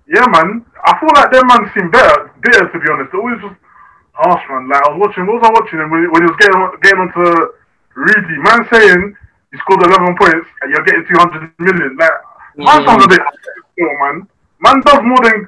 Yeah, 0.07 0.25
man. 0.27 0.65
I 0.83 0.99
feel 0.99 1.09
like 1.15 1.31
them 1.31 1.47
man 1.47 1.71
seem 1.73 1.89
better, 1.91 2.31
better 2.41 2.67
to 2.69 2.79
be 2.79 2.89
honest. 2.91 3.11
They're 3.11 3.21
always 3.21 3.41
just 3.41 3.55
harsh, 4.13 4.43
man. 4.49 4.67
Like 4.69 4.83
I 4.83 4.91
was 4.91 4.99
watching, 4.99 5.25
what 5.25 5.41
was 5.41 5.47
I 5.47 5.53
watching? 5.53 5.79
him 5.79 5.89
when, 5.89 6.11
when 6.11 6.21
he 6.23 6.29
was 6.29 6.39
getting 6.39 6.59
on, 6.59 6.69
getting 6.81 7.01
onto 7.01 7.23
Rudy, 7.95 8.37
man 8.41 8.65
saying 8.73 9.15
he 9.51 9.57
scored 9.59 9.85
11 9.85 10.17
points 10.17 10.49
and 10.61 10.73
you're 10.73 10.85
getting 10.85 11.05
200 11.05 11.53
million. 11.59 11.95
Like 11.97 12.17
man 12.57 12.81
mm. 12.81 12.85
sounds 12.85 13.05
a 13.05 13.07
bit, 13.07 13.21
still, 13.73 13.93
man. 14.01 14.27
Man 14.59 14.81
does 14.81 15.01
more 15.05 15.21
than 15.23 15.47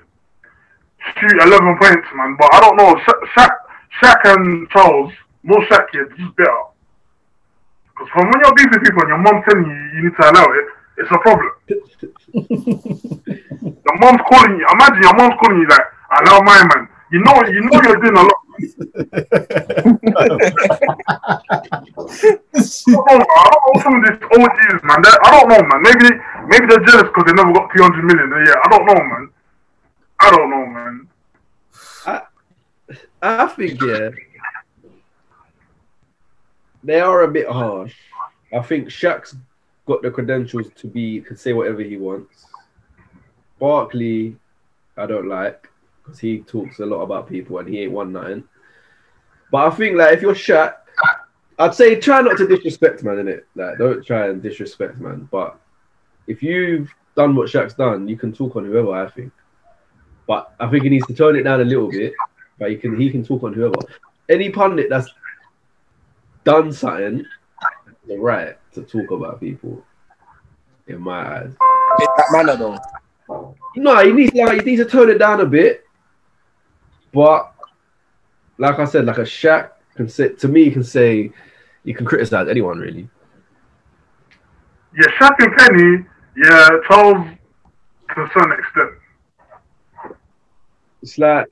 shoot 1.17 1.35
11 1.41 1.77
points, 1.81 2.07
man. 2.13 2.37
But 2.39 2.53
I 2.53 2.59
don't 2.61 2.77
know. 2.77 2.93
Sha- 3.05 3.25
Shaq, 3.33 3.53
Shaq 4.01 4.21
and 4.37 4.69
Charles, 4.69 5.11
more 5.43 5.61
Shaq 5.65 5.89
here, 5.91 6.09
just 6.17 6.35
better. 6.35 6.74
Because 7.95 8.09
from 8.11 8.27
when 8.29 8.39
you're 8.43 8.53
beefing 8.55 8.83
people 8.83 9.01
and 9.01 9.09
your 9.09 9.17
mom 9.23 9.41
telling 9.47 9.65
you 9.65 9.75
you 9.95 10.03
need 10.03 10.15
to 10.19 10.23
allow 10.29 10.43
it, 10.51 10.65
it's 10.97 11.11
a 11.11 11.17
problem. 11.19 11.51
Your 13.65 13.97
mom's 13.99 14.21
calling 14.29 14.57
you. 14.59 14.65
Imagine 14.73 15.01
your 15.03 15.15
mom's 15.15 15.35
calling 15.41 15.59
you 15.61 15.67
like, 15.67 15.81
allow 16.19 16.39
my 16.41 16.59
man. 16.75 16.87
You 17.11 17.19
know, 17.23 17.43
you 17.47 17.61
know 17.61 17.81
you're 17.83 18.01
doing 18.01 18.17
a 18.17 18.21
lot. 18.21 18.39
I 21.35 22.67
don't 22.67 23.19
know. 23.19 23.25
I 23.35 23.49
don't 23.51 23.81
some 23.83 23.95
of 23.95 24.01
these 24.03 24.19
OGs, 24.31 24.83
man. 24.83 25.01
They're- 25.01 25.21
I 25.23 25.31
don't 25.31 25.47
know, 25.49 25.61
man. 25.67 25.81
Maybe, 25.81 26.09
maybe 26.47 26.65
they're 26.67 26.85
jealous 26.85 27.03
because 27.03 27.25
they 27.27 27.33
never 27.33 27.53
got 27.53 27.71
300 27.71 28.03
million 28.03 28.31
a 28.33 28.37
year. 28.45 28.55
I 28.63 28.67
don't 28.69 28.85
know, 28.85 28.95
man. 29.03 29.29
I 30.19 30.31
don't 30.31 30.49
know, 30.49 30.65
man. 30.65 31.07
I, 32.05 32.21
I 33.21 33.47
think 33.47 33.81
yeah, 33.81 34.09
they 36.85 36.99
are 36.99 37.23
a 37.23 37.27
bit 37.27 37.47
harsh. 37.47 37.95
I 38.53 38.61
think 38.61 38.87
Shaq's 38.87 39.35
got 39.85 40.01
the 40.01 40.11
credentials 40.11 40.67
to 40.75 40.87
be 40.87 41.21
can 41.21 41.35
say 41.35 41.53
whatever 41.53 41.81
he 41.81 41.97
wants. 41.97 42.45
Barkley, 43.59 44.35
I 44.97 45.05
don't 45.05 45.27
like 45.27 45.69
because 46.03 46.19
he 46.19 46.39
talks 46.39 46.79
a 46.79 46.85
lot 46.85 47.01
about 47.01 47.27
people 47.27 47.57
and 47.57 47.67
he 47.67 47.81
ain't 47.81 47.91
won 47.91 48.13
nothing. 48.13 48.43
But 49.51 49.67
I 49.67 49.75
think 49.75 49.97
like 49.97 50.13
if 50.13 50.21
you're 50.21 50.35
Shaq, 50.35 50.75
I'd 51.57 51.73
say 51.73 51.99
try 51.99 52.21
not 52.21 52.37
to 52.37 52.47
disrespect 52.47 53.03
man, 53.03 53.19
in 53.19 53.27
it. 53.27 53.47
Like 53.55 53.77
don't 53.77 54.05
try 54.05 54.27
and 54.27 54.41
disrespect 54.41 54.99
man. 54.99 55.27
But 55.31 55.59
if 56.27 56.43
you've 56.43 56.93
done 57.15 57.35
what 57.35 57.49
Shaq's 57.49 57.73
done, 57.73 58.07
you 58.07 58.17
can 58.17 58.31
talk 58.31 58.55
on 58.55 58.65
whoever. 58.65 58.93
I 58.93 59.09
think. 59.09 59.31
But 60.27 60.53
I 60.59 60.67
think 60.67 60.83
he 60.83 60.89
needs 60.89 61.07
to 61.07 61.13
tone 61.13 61.35
it 61.35 61.43
down 61.43 61.61
a 61.61 61.65
little 61.65 61.89
bit. 61.89 62.13
But 62.59 62.69
he 62.69 62.77
can 62.77 62.99
he 62.99 63.09
can 63.09 63.23
talk 63.23 63.43
on 63.43 63.53
whoever. 63.53 63.75
Any 64.29 64.49
pundit 64.49 64.89
that's 64.89 65.09
done 66.45 66.71
something, 66.71 67.25
the 68.07 68.17
right 68.17 68.57
to 68.73 68.83
talk 68.83 69.11
about 69.11 69.41
people. 69.41 69.83
In 70.87 71.01
my 71.01 71.39
eyes. 71.39 71.47
In 71.99 72.07
that 72.17 72.27
manner, 72.31 72.55
though. 72.55 72.77
No, 73.75 74.05
he 74.05 74.13
needs 74.13 74.33
like 74.33 74.61
he 74.61 74.65
needs 74.65 74.83
to 74.83 74.89
tone 74.89 75.09
it 75.09 75.17
down 75.17 75.41
a 75.41 75.45
bit. 75.45 75.83
But 77.11 77.53
like 78.57 78.79
I 78.79 78.85
said, 78.85 79.05
like 79.05 79.17
a 79.17 79.21
Shaq 79.21 79.71
can 79.95 80.07
say 80.07 80.29
to 80.29 80.47
me, 80.47 80.65
he 80.65 80.71
can 80.71 80.83
say 80.83 81.31
you 81.83 81.95
can 81.95 82.05
criticize 82.05 82.47
anyone 82.47 82.77
really. 82.77 83.09
Yeah, 84.97 85.07
Shaq 85.19 85.35
and 85.39 85.57
Penny, 85.57 86.05
yeah, 86.37 86.69
Charles 86.87 87.27
to 88.15 88.29
some 88.33 88.51
extent. 88.51 88.91
It's 91.01 91.17
like 91.17 91.47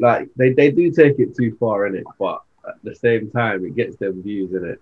like 0.00 0.28
they, 0.36 0.52
they 0.52 0.70
do 0.70 0.90
take 0.90 1.18
it 1.18 1.36
too 1.36 1.56
far 1.58 1.86
in 1.86 1.96
it, 1.96 2.04
but 2.18 2.42
at 2.66 2.74
the 2.82 2.94
same 2.94 3.30
time 3.30 3.64
it 3.64 3.76
gets 3.76 3.96
them 3.96 4.22
views 4.22 4.52
in 4.52 4.64
it. 4.64 4.80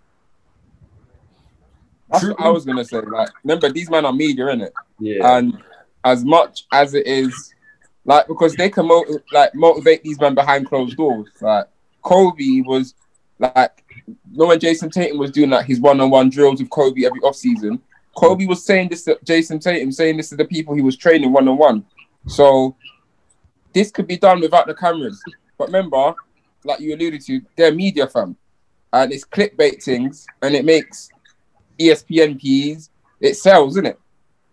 That's 2.10 2.24
what 2.24 2.40
I 2.40 2.48
was 2.50 2.64
gonna 2.64 2.84
say. 2.84 3.00
Like, 3.00 3.30
remember, 3.42 3.70
these 3.70 3.88
men 3.88 4.04
are 4.04 4.12
media, 4.12 4.44
innit? 4.46 4.72
Yeah. 4.98 5.38
And 5.38 5.58
as 6.04 6.24
much 6.24 6.64
as 6.72 6.94
it 6.94 7.06
is, 7.06 7.54
like, 8.04 8.26
because 8.26 8.54
they 8.54 8.68
can 8.68 8.86
mo- 8.86 9.06
like 9.32 9.54
motivate 9.54 10.02
these 10.02 10.20
men 10.20 10.34
behind 10.34 10.66
closed 10.68 10.96
doors. 10.96 11.28
Like, 11.40 11.66
Kobe 12.02 12.60
was 12.66 12.94
like, 13.38 13.84
know 14.30 14.46
when 14.46 14.58
Jayson 14.58 14.90
Tatum 14.90 15.18
was 15.18 15.30
doing 15.30 15.50
like 15.50 15.66
his 15.66 15.80
one-on-one 15.80 16.30
drills 16.30 16.60
with 16.60 16.70
Kobe 16.70 17.04
every 17.04 17.20
off-season, 17.20 17.80
Kobe 18.14 18.46
was 18.46 18.64
saying 18.64 18.88
this 18.88 19.04
to 19.04 19.18
Jayson 19.24 19.60
Tatum, 19.60 19.92
saying 19.92 20.16
this 20.16 20.28
to 20.30 20.36
the 20.36 20.44
people 20.44 20.74
he 20.74 20.82
was 20.82 20.96
training 20.96 21.32
one-on-one. 21.32 21.84
So 22.26 22.76
this 23.72 23.90
could 23.90 24.06
be 24.06 24.16
done 24.16 24.40
without 24.40 24.66
the 24.66 24.74
cameras. 24.74 25.22
But 25.58 25.68
remember, 25.68 26.14
like 26.64 26.80
you 26.80 26.94
alluded 26.94 27.20
to, 27.26 27.40
they're 27.56 27.74
media 27.74 28.06
fam, 28.06 28.36
and 28.92 29.12
it's 29.12 29.24
clickbait 29.24 29.82
things, 29.82 30.26
and 30.42 30.54
it 30.54 30.64
makes 30.64 31.08
ESPN 31.80 32.38
Ps. 32.38 32.90
It 33.20 33.34
sells, 33.36 33.74
isn't 33.74 33.86
it? 33.86 33.98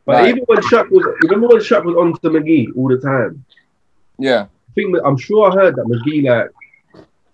But 0.05 0.13
Right. 0.13 0.29
even 0.29 0.43
when 0.47 0.57
Shaq 0.59 0.89
was 0.89 1.05
remember 1.23 1.47
when 1.47 1.57
Shaq 1.57 1.83
was 1.83 1.95
on 1.95 2.13
to 2.13 2.29
McGee 2.29 2.67
all 2.75 2.87
the 2.87 2.97
time? 2.97 3.43
Yeah. 4.17 4.43
I 4.69 4.71
think 4.73 4.95
I'm 5.05 5.17
sure 5.17 5.51
I 5.51 5.55
heard 5.55 5.75
that 5.75 5.85
McGee 5.85 6.23
like 6.27 6.49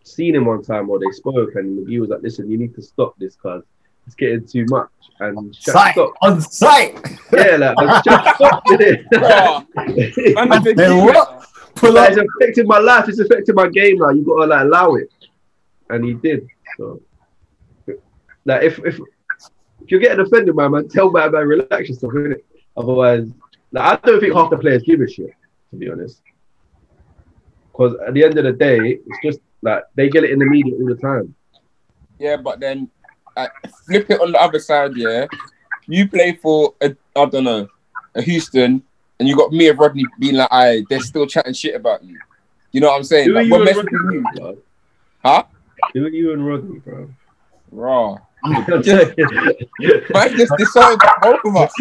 seen 0.03 0.35
him 0.35 0.45
one 0.45 0.61
time 0.61 0.89
or 0.89 0.99
they 0.99 1.09
spoke 1.11 1.55
and 1.55 1.79
McGee 1.87 1.99
was 1.99 2.09
like, 2.09 2.21
listen, 2.21 2.49
you 2.49 2.57
need 2.57 2.75
to 2.75 2.81
stop 2.81 3.15
this 3.17 3.35
cuz 3.35 3.63
it's 4.05 4.15
getting 4.15 4.45
too 4.45 4.65
much. 4.69 4.89
And 5.19 5.37
Shaq 5.53 5.71
Sight 5.71 5.91
stopped. 5.93 6.17
on 6.21 6.41
sight. 6.41 6.93
Yeah, 7.33 7.55
like 7.57 7.75
and 7.77 7.89
Shaq 8.05 8.35
stopped 8.35 8.71
it. 8.71 9.09
Bruh. 9.09 10.75
Man, 10.77 11.15
the 11.75 11.81
Then 11.81 11.93
big- 11.93 11.93
what? 11.93 11.93
Pull 11.93 11.93
like, 11.93 12.11
up. 12.11 12.17
it's 12.17 12.33
affecting 12.41 12.67
my 12.67 12.79
life, 12.79 13.09
it's 13.09 13.19
affecting 13.19 13.55
my 13.55 13.67
game 13.69 13.97
now. 13.97 14.09
You 14.09 14.23
gotta 14.23 14.47
like 14.47 14.61
allow 14.61 14.95
it. 14.95 15.09
And 15.89 16.03
he 16.05 16.13
did. 16.13 16.47
So 16.77 17.01
like 18.45 18.63
if 18.63 18.79
if 18.79 18.99
if 19.81 19.91
you're 19.91 19.99
getting 19.99 20.25
offended, 20.25 20.55
man, 20.55 20.71
man, 20.71 20.87
tell 20.87 21.11
my 21.11 21.29
man 21.29 21.47
relax 21.47 21.89
yourself, 21.89 22.13
innit? 22.13 22.41
Otherwise, 22.77 23.27
like 23.71 24.03
I 24.03 24.07
don't 24.07 24.19
think 24.19 24.33
half 24.33 24.49
the 24.49 24.57
players 24.57 24.83
give 24.83 25.01
a 25.01 25.07
shit, 25.07 25.31
to 25.71 25.75
be 25.75 25.89
honest. 25.89 26.21
Because 27.71 27.95
at 28.07 28.13
the 28.13 28.23
end 28.23 28.37
of 28.37 28.45
the 28.45 28.53
day, 28.53 28.99
it's 29.05 29.19
just 29.23 29.39
like 29.61 29.83
they 29.95 30.09
get 30.09 30.23
it 30.23 30.31
in 30.31 30.39
the 30.39 30.45
media 30.45 30.73
all 30.75 30.85
the 30.87 30.95
time. 30.95 31.35
Yeah, 32.19 32.37
but 32.37 32.59
then 32.59 32.89
uh, 33.35 33.47
flip 33.85 34.09
it 34.09 34.21
on 34.21 34.31
the 34.31 34.41
other 34.41 34.59
side. 34.59 34.91
Yeah, 34.95 35.27
you 35.87 36.07
play 36.07 36.33
for 36.41 36.73
a, 36.81 36.95
I 37.15 37.25
don't 37.25 37.43
know 37.43 37.67
a 38.15 38.21
Houston, 38.21 38.81
and 39.19 39.27
you 39.27 39.35
got 39.35 39.51
me 39.51 39.69
and 39.69 39.77
Rodney 39.79 40.03
being 40.19 40.35
like, 40.35 40.49
"I 40.51 40.83
they're 40.89 40.99
still 40.99 41.25
chatting 41.27 41.53
shit 41.53 41.75
about 41.75 42.03
you." 42.03 42.17
You 42.71 42.81
know 42.81 42.87
what 42.87 42.97
I'm 42.97 43.03
saying? 43.03 43.27
Who 43.29 43.31
are 43.33 43.35
Like, 43.35 43.45
you 43.45 43.51
what 43.51 43.61
and 43.61 43.65
message 43.65 43.85
Rodney, 43.91 44.15
you? 44.15 44.23
bro? 44.35 44.57
Huh? 45.23 45.43
Do 45.93 46.07
you 46.07 46.33
and 46.33 46.45
Rodney, 46.45 46.79
bro? 46.79 47.09
Raw. 47.71 48.17
I'm 48.45 48.83
joking. 48.83 49.25
Man, 50.13 50.37
just 50.37 50.53
decided 50.57 50.99
both 51.21 51.39
of 51.45 51.55
us. 51.55 51.73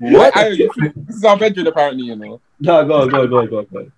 What? 0.00 0.36
I, 0.36 0.50
this 0.50 1.16
is 1.16 1.24
our 1.24 1.38
bedroom, 1.38 1.66
apparently, 1.68 2.04
you 2.06 2.16
know. 2.16 2.40
no, 2.60 2.84
go 2.86 3.02
on, 3.02 3.08
go 3.08 3.20
on, 3.22 3.30
go 3.30 3.38
on, 3.38 3.46
go 3.48 3.58
on, 3.58 3.66
go 3.72 3.78
on. 3.80 3.92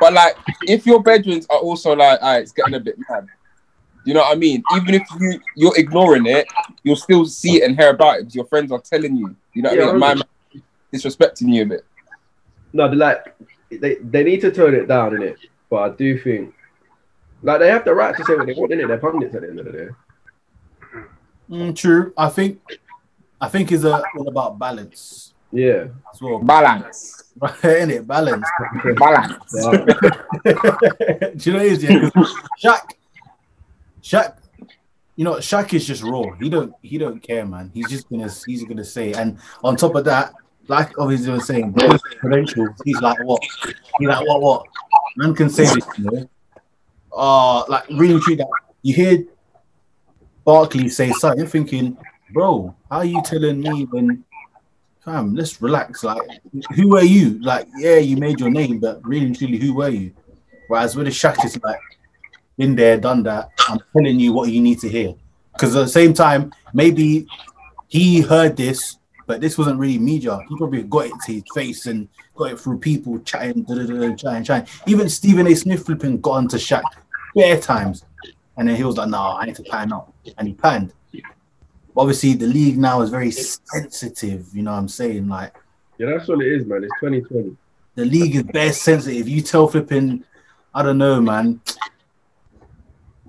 But 0.00 0.12
like, 0.12 0.36
if 0.62 0.86
your 0.86 1.02
bedrooms 1.02 1.46
are 1.50 1.58
also 1.58 1.94
like, 1.94 2.20
alright, 2.20 2.42
it's 2.42 2.52
getting 2.52 2.74
a 2.74 2.80
bit 2.80 2.96
mad. 3.08 3.26
You 4.04 4.14
know 4.14 4.20
what 4.20 4.32
I 4.36 4.38
mean? 4.38 4.62
Even 4.74 4.94
if 4.94 5.02
you 5.20 5.38
you're 5.56 5.76
ignoring 5.78 6.26
it, 6.26 6.46
you'll 6.82 6.96
still 6.96 7.26
see 7.26 7.62
it 7.62 7.64
and 7.68 7.78
hear 7.78 7.90
about 7.90 8.16
it 8.16 8.20
because 8.22 8.34
your 8.34 8.46
friends 8.46 8.72
are 8.72 8.80
telling 8.80 9.14
you. 9.16 9.36
You 9.52 9.62
know 9.62 9.70
what 9.70 9.78
Yeah, 9.78 9.88
I 9.88 9.90
mean? 9.92 10.00
My 10.00 10.14
man 10.14 10.24
disrespecting 10.92 11.52
you 11.54 11.62
a 11.62 11.66
bit. 11.66 11.84
No, 12.72 12.88
they 12.88 12.96
like 12.96 13.34
they 13.70 13.94
they 13.96 14.24
need 14.24 14.40
to 14.42 14.50
tone 14.50 14.74
it 14.74 14.86
down 14.86 15.14
in 15.16 15.22
it. 15.22 15.38
But 15.68 15.76
I 15.76 15.88
do 15.96 16.18
think 16.18 16.54
like 17.42 17.60
they 17.60 17.68
have 17.70 17.84
the 17.84 17.94
right 17.94 18.16
to 18.16 18.24
say 18.24 18.34
what 18.36 18.46
they 18.46 18.54
want 18.54 18.72
in 18.72 18.80
it. 18.80 18.88
They're 18.88 18.98
pundits 18.98 19.34
at 19.34 19.42
the 19.42 19.48
end 19.48 19.60
of 19.60 19.66
the 19.66 19.72
day. 19.72 19.88
Mm, 21.50 21.74
true. 21.76 22.12
I 22.16 22.28
think 22.28 22.60
I 23.40 23.48
think 23.48 23.72
it's 23.72 23.84
a, 23.84 24.02
all 24.16 24.28
about 24.28 24.58
balance 24.58 25.34
Yeah. 25.52 25.86
as 26.12 26.20
well. 26.20 26.38
Balance. 26.40 27.16
Right, 27.40 27.64
in 27.64 27.90
it, 27.90 28.06
balance. 28.06 28.44
Balance. 28.96 29.54
Yeah. 29.54 29.70
Do 30.44 31.50
you 31.50 31.52
know 31.54 31.58
what 31.58 31.66
it 31.66 31.72
is? 31.72 31.82
Yeah, 31.84 32.10
'Cause 32.10 32.34
Shaq, 32.62 32.90
Shaq, 34.02 34.36
you 35.16 35.24
know, 35.24 35.34
Shaq 35.36 35.72
is 35.72 35.86
just 35.86 36.02
raw. 36.02 36.24
He 36.38 36.50
don't 36.50 36.74
he 36.82 36.98
don't 36.98 37.20
care, 37.22 37.46
man. 37.46 37.70
He's 37.72 37.88
just 37.88 38.10
gonna 38.10 38.28
he's 38.46 38.64
gonna 38.64 38.84
say. 38.84 39.12
And 39.12 39.38
on 39.64 39.76
top 39.76 39.94
of 39.94 40.04
that, 40.04 40.34
like 40.70 40.96
obviously 40.98 41.32
was 41.32 41.46
saying, 41.46 41.74
credentials. 42.20 42.70
He's 42.84 43.00
like 43.00 43.22
what? 43.24 43.42
He's 43.98 44.08
like 44.08 44.26
what? 44.26 44.40
What? 44.40 44.66
Man 45.16 45.34
can 45.34 45.50
say 45.50 45.64
this, 45.64 45.86
you 45.98 46.04
know. 46.04 46.28
Uh 47.12 47.66
like 47.66 47.88
really 47.90 48.20
treat 48.20 48.38
that. 48.38 48.48
You 48.82 48.94
hear 48.94 49.24
Barkley 50.44 50.88
say 50.88 51.10
something, 51.10 51.40
you're 51.40 51.48
thinking, 51.48 51.98
bro, 52.32 52.74
how 52.90 52.98
are 52.98 53.04
you 53.04 53.20
telling 53.22 53.60
me 53.60 53.84
when? 53.90 54.24
Fam, 55.04 55.34
let's 55.34 55.60
relax. 55.62 56.04
Like, 56.04 56.20
who 56.76 56.96
are 56.96 57.02
you? 57.02 57.40
Like, 57.40 57.66
yeah, 57.76 57.96
you 57.96 58.16
made 58.16 58.38
your 58.38 58.50
name, 58.50 58.80
but 58.80 59.04
really 59.04 59.32
truly, 59.34 59.58
who 59.58 59.74
were 59.74 59.88
you? 59.88 60.12
Whereas 60.68 60.94
with 60.94 61.06
the 61.06 61.10
Shaq, 61.10 61.36
it's 61.42 61.58
like, 61.64 61.80
been 62.58 62.76
there, 62.76 62.98
done 62.98 63.22
that. 63.22 63.48
I'm 63.66 63.80
telling 63.96 64.20
you 64.20 64.34
what 64.34 64.50
you 64.50 64.60
need 64.60 64.78
to 64.80 64.88
hear. 64.90 65.14
Because 65.52 65.74
at 65.74 65.80
the 65.80 65.88
same 65.88 66.12
time, 66.12 66.52
maybe 66.74 67.26
he 67.88 68.20
heard 68.20 68.58
this, 68.58 68.98
but 69.30 69.40
this 69.40 69.56
wasn't 69.56 69.78
really 69.78 69.96
media. 69.96 70.40
He 70.48 70.56
probably 70.56 70.82
got 70.82 71.06
it 71.06 71.12
to 71.26 71.32
his 71.34 71.44
face 71.54 71.86
and 71.86 72.08
got 72.34 72.50
it 72.50 72.58
through 72.58 72.80
people 72.80 73.20
chatting, 73.20 73.62
da, 73.62 73.76
da, 73.76 73.84
da, 73.86 74.12
chatting, 74.16 74.42
chatting. 74.42 74.68
Even 74.88 75.08
Stephen 75.08 75.46
A. 75.46 75.54
Smith 75.54 75.86
flipping 75.86 76.20
got 76.20 76.32
onto 76.32 76.56
Shaq 76.56 76.82
bare 77.36 77.60
times. 77.60 78.04
And 78.56 78.68
then 78.68 78.74
he 78.74 78.82
was 78.82 78.96
like, 78.96 79.08
no, 79.08 79.20
I 79.20 79.46
need 79.46 79.54
to 79.54 79.62
pan 79.62 79.92
up. 79.92 80.12
And 80.36 80.48
he 80.48 80.54
panned. 80.54 80.94
Obviously, 81.96 82.34
the 82.34 82.48
league 82.48 82.76
now 82.76 83.02
is 83.02 83.10
very 83.10 83.30
sensitive. 83.30 84.48
You 84.52 84.62
know 84.62 84.72
what 84.72 84.78
I'm 84.78 84.88
saying? 84.88 85.28
Like, 85.28 85.54
Yeah, 85.98 86.06
that's 86.06 86.26
what 86.26 86.42
it 86.42 86.52
is, 86.52 86.66
man. 86.66 86.82
It's 86.82 86.92
2020. 86.98 87.56
the 87.94 88.04
league 88.06 88.34
is 88.34 88.42
bare 88.42 88.72
sensitive. 88.72 89.28
You 89.28 89.42
tell 89.42 89.68
flipping, 89.68 90.24
I 90.74 90.82
don't 90.82 90.98
know, 90.98 91.20
man. 91.20 91.60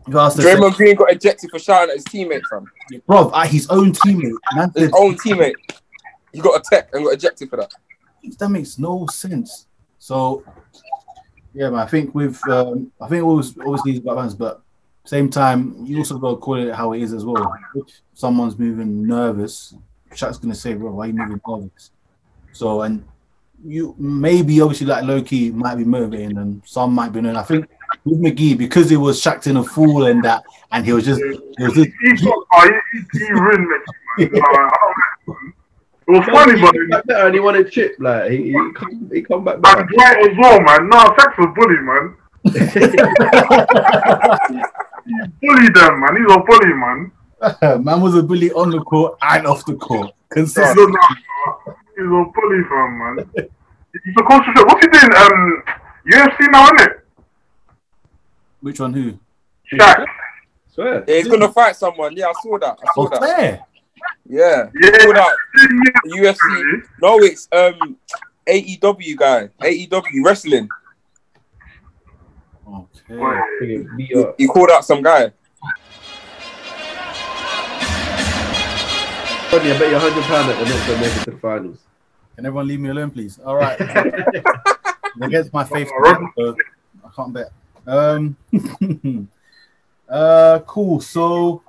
You 0.07 0.17
asked 0.17 0.37
the 0.37 0.43
Draymond 0.43 0.77
Green 0.77 0.95
got 0.95 1.11
ejected 1.11 1.51
for 1.51 1.59
shouting 1.59 1.91
at 1.91 1.97
his 1.97 2.05
teammate, 2.05 2.41
fam. 2.49 2.65
bro, 3.05 3.31
at 3.35 3.49
his 3.49 3.67
own 3.69 3.91
teammate. 3.91 4.33
Man, 4.55 4.71
His 4.75 4.91
own 4.95 5.15
teammate. 5.17 5.53
He 6.33 6.39
got 6.39 6.59
a 6.59 6.63
tech 6.69 6.89
and 6.93 7.03
got 7.03 7.13
ejected 7.13 7.49
for 7.49 7.57
that. 7.57 7.73
that 8.37 8.49
makes 8.49 8.77
no 8.77 9.05
sense. 9.07 9.67
So, 9.99 10.43
yeah, 11.53 11.69
man. 11.69 11.79
I 11.79 11.85
think 11.85 12.15
with, 12.15 12.39
um, 12.49 12.91
I 13.01 13.07
think 13.07 13.19
it 13.19 13.23
always 13.23 13.57
obviously 13.57 13.91
it's 13.91 13.99
about 13.99 14.15
balance, 14.15 14.33
but 14.33 14.61
same 15.05 15.29
time, 15.29 15.75
you 15.83 15.97
also 15.97 16.17
got 16.17 16.31
to 16.31 16.37
call 16.37 16.55
it 16.55 16.73
how 16.73 16.93
it 16.93 17.01
is 17.01 17.13
as 17.13 17.25
well. 17.25 17.53
If 17.75 17.87
someone's 18.13 18.57
moving 18.57 19.05
nervous, 19.07 19.73
Shaq's 20.11 20.37
gonna 20.37 20.55
say, 20.55 20.73
"Bro, 20.73 20.91
why 20.91 21.05
are 21.05 21.07
you 21.07 21.13
moving 21.13 21.41
nervous?" 21.47 21.91
So, 22.51 22.83
and 22.83 23.03
you 23.65 23.95
maybe 23.97 24.61
obviously 24.61 24.87
like 24.87 25.03
Loki 25.03 25.51
might 25.51 25.75
be 25.75 25.83
motivating, 25.83 26.37
and 26.37 26.61
some 26.65 26.93
might 26.93 27.11
be. 27.11 27.21
Known. 27.21 27.35
I 27.35 27.43
think 27.43 27.67
with 28.05 28.21
McGee 28.21 28.57
because 28.57 28.89
he 28.89 28.97
was 28.97 29.21
Shaqtin' 29.21 29.59
a 29.59 29.63
Fool 29.63 30.05
and 30.05 30.23
that, 30.23 30.43
and 30.71 30.85
he 30.85 30.93
was 30.93 31.05
just, 31.05 31.21
he 31.21 31.63
was 31.63 31.73
just 31.73 31.89
He 32.01 32.15
got, 32.17 32.45
he, 32.63 32.99
he, 33.13 33.25
he 33.25 33.31
ruined 33.31 33.67
me. 34.17 34.29
man. 34.29 35.53
I 36.07 36.13
don't 36.13 36.15
know. 36.15 36.17
It 36.17 36.19
was 36.19 36.25
funny, 36.45 36.61
but 36.61 36.71
came 36.73 36.89
back 36.89 37.05
better 37.07 37.25
and 37.27 37.33
he 37.35 37.39
won 37.39 37.55
a 37.55 37.63
chip. 37.69 37.95
Like 37.99 38.31
he, 38.31 38.37
he, 38.51 38.71
come, 38.75 39.09
he 39.13 39.21
come 39.21 39.43
back 39.43 39.55
and 39.55 39.63
better. 39.63 39.83
Dwight 39.85 40.17
as 40.31 40.37
well, 40.39 40.59
man. 40.61 40.89
No, 40.89 41.15
Sex 41.17 41.37
was 41.37 41.53
bully, 41.55 41.79
man. 41.81 42.15
He 45.03 45.13
bullied 45.41 45.73
them, 45.75 45.99
man. 45.99 46.15
He's 46.15 46.31
a 46.35 46.39
bully, 46.39 46.73
man. 46.73 47.11
man 47.83 48.01
was 48.01 48.15
a 48.15 48.21
bully 48.23 48.51
on 48.51 48.69
the 48.69 48.79
court 48.81 49.17
and 49.21 49.47
off 49.47 49.65
the 49.65 49.73
court. 49.75 50.07
He's 50.35 50.53
Consistent. 50.53 50.95
a, 50.95 51.71
he's 51.97 52.05
a 52.05 52.25
bully, 52.35 52.63
fam, 52.69 52.97
man. 52.99 53.29
He's 53.35 54.15
a 54.19 54.23
coach. 54.23 54.45
What's 54.55 54.85
he 54.85 54.91
doing? 54.91 55.15
Um, 55.15 55.63
UFC 56.07 56.51
now, 56.51 56.65
isn't 56.65 56.81
it? 56.81 56.99
Which 58.61 58.79
one? 58.79 58.93
Who? 58.93 59.17
Shaq. 59.73 60.05
Swear. 60.73 61.03
Yeah, 61.07 61.15
he's 61.15 61.27
gonna 61.27 61.51
fight 61.51 61.75
someone. 61.75 62.15
Yeah, 62.15 62.27
I 62.27 62.33
saw 62.43 62.57
that. 62.59 62.77
I 62.81 62.85
saw 62.93 63.05
Oh, 63.05 63.07
that. 63.09 63.21
fair. 63.21 63.65
Yeah. 64.31 64.69
Yeah. 64.79 64.91
Pulled 65.03 65.17
out 65.17 65.33
UFC. 66.07 66.83
No, 67.01 67.19
it's 67.19 67.49
um 67.51 67.97
AEW 68.47 69.17
guy. 69.17 69.49
AEW 69.59 70.23
wrestling. 70.23 70.69
Okay. 72.65 73.13
Nigga 73.13 73.97
beat 73.97 74.15
up. 74.15 74.35
He 74.37 74.47
called 74.47 74.71
out 74.71 74.85
some 74.85 75.01
guy. 75.03 75.33
Rodney, 79.51 79.71
I 79.71 79.77
bet 79.77 79.91
you 79.91 79.99
hundred 79.99 80.23
pound 80.23 80.49
that 80.49 80.57
the 80.59 80.65
Nets 80.65 80.87
don't 80.87 81.01
make 81.01 81.13
it 81.13 81.23
to 81.25 81.31
the 81.31 81.37
finals. 81.37 81.79
Can 82.37 82.45
everyone 82.45 82.69
leave 82.69 82.79
me 82.79 82.87
alone, 82.87 83.11
please? 83.11 83.37
All 83.39 83.57
right. 83.57 83.77
Against 85.21 85.51
my 85.51 85.65
faith, 85.65 85.89
so 86.37 86.55
I 87.03 87.09
can't 87.13 87.33
bet. 87.33 87.51
Um, 87.85 88.37
uh, 90.09 90.59
cool. 90.65 91.01
So, 91.01 91.63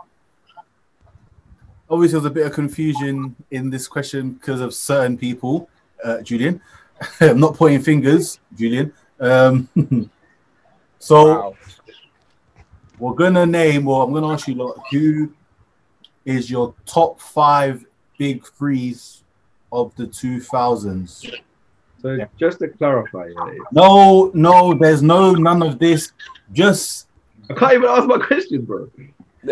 obviously, 1.93 2.19
there's 2.19 2.31
a 2.31 2.35
bit 2.35 2.47
of 2.47 2.53
confusion 2.55 3.37
in 3.51 3.71
this 3.71 3.87
question 3.87 4.33
because 4.33 4.61
of 4.61 4.75
certain 4.75 5.17
people. 5.17 5.69
Uh, 6.03 6.21
Julian, 6.23 6.61
I'm 7.21 7.39
not 7.39 7.55
pointing 7.55 7.83
fingers, 7.83 8.41
Julian. 8.57 8.93
Um, 9.21 9.69
so 10.99 11.27
Wow. 11.27 11.57
we're 12.99 13.15
gonna 13.15 13.47
name, 13.47 13.87
or 13.87 14.03
I'm 14.05 14.13
gonna 14.13 14.33
ask 14.33 14.49
you, 14.49 14.55
lot, 14.55 14.83
who 14.91 15.33
is 16.25 16.51
your 16.51 16.75
top 16.87 17.21
five 17.21 17.85
big 18.19 18.45
threes 18.47 19.23
of 19.71 19.95
the 19.97 20.07
2000s? 20.07 21.41
So 22.01 22.19
just 22.37 22.59
to 22.59 22.69
clarify, 22.69 23.29
yeah, 23.29 23.55
No, 23.71 24.33
no, 24.35 24.75
there's 24.75 25.03
no 25.03 25.33
none 25.35 25.63
of 25.63 25.79
this. 25.79 26.13
Just 26.53 27.07
I 27.49 27.55
can't 27.55 27.75
even 27.75 27.89
ask 27.89 28.07
my 28.09 28.19
question, 28.19 28.63
bro. 28.63 28.89
He 28.97 29.07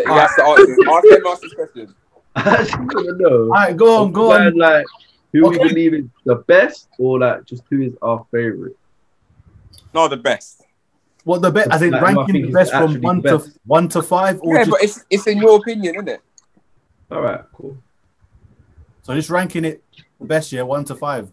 has 0.05 0.35
to 0.35 0.43
answer. 0.43 0.75
Ask 0.89 1.05
him 1.05 1.27
ask 1.27 1.41
this 1.41 1.53
question. 1.53 1.95
I 2.35 2.61
actually 2.61 2.85
want 2.85 3.07
to 3.07 3.15
know. 3.17 3.39
all 3.43 3.47
right, 3.49 3.75
go 3.75 4.03
on, 4.03 4.11
go 4.11 4.29
Man, 4.29 4.47
on. 4.47 4.57
like 4.57 4.85
who 5.33 5.45
Okay. 5.47 5.57
we 5.59 5.67
believe 5.69 5.93
is 5.93 6.05
the 6.25 6.35
best, 6.35 6.87
or 6.97 7.19
like 7.19 7.45
just 7.45 7.63
who 7.69 7.81
is 7.81 7.93
our 8.01 8.25
favorite. 8.31 8.77
No, 9.93 10.07
the 10.07 10.17
best. 10.17 10.63
What 11.23 11.41
the 11.41 11.51
best? 11.51 11.71
I 11.71 11.77
think 11.77 11.93
Like, 11.93 12.01
ranking 12.01 12.41
the 12.47 12.51
best 12.51 12.71
from 12.71 12.99
one 13.01 13.21
the 13.21 13.37
to 13.37 13.51
one 13.65 13.87
to 13.89 14.01
five, 14.01 14.39
or 14.41 14.55
Yeah, 14.55 14.61
just, 14.63 14.71
but 14.71 14.83
it's 14.83 15.05
it's 15.09 15.27
in 15.27 15.37
your 15.37 15.57
opinion, 15.57 15.95
isn't 15.95 16.09
it? 16.09 16.21
All 17.11 17.21
right, 17.21 17.41
cool. 17.53 17.77
so 19.03 19.13
just 19.13 19.29
ranking 19.29 19.65
it 19.65 19.83
the 20.19 20.25
best, 20.25 20.51
yeah, 20.51 20.61
one 20.63 20.83
to 20.85 20.95
five. 20.95 21.29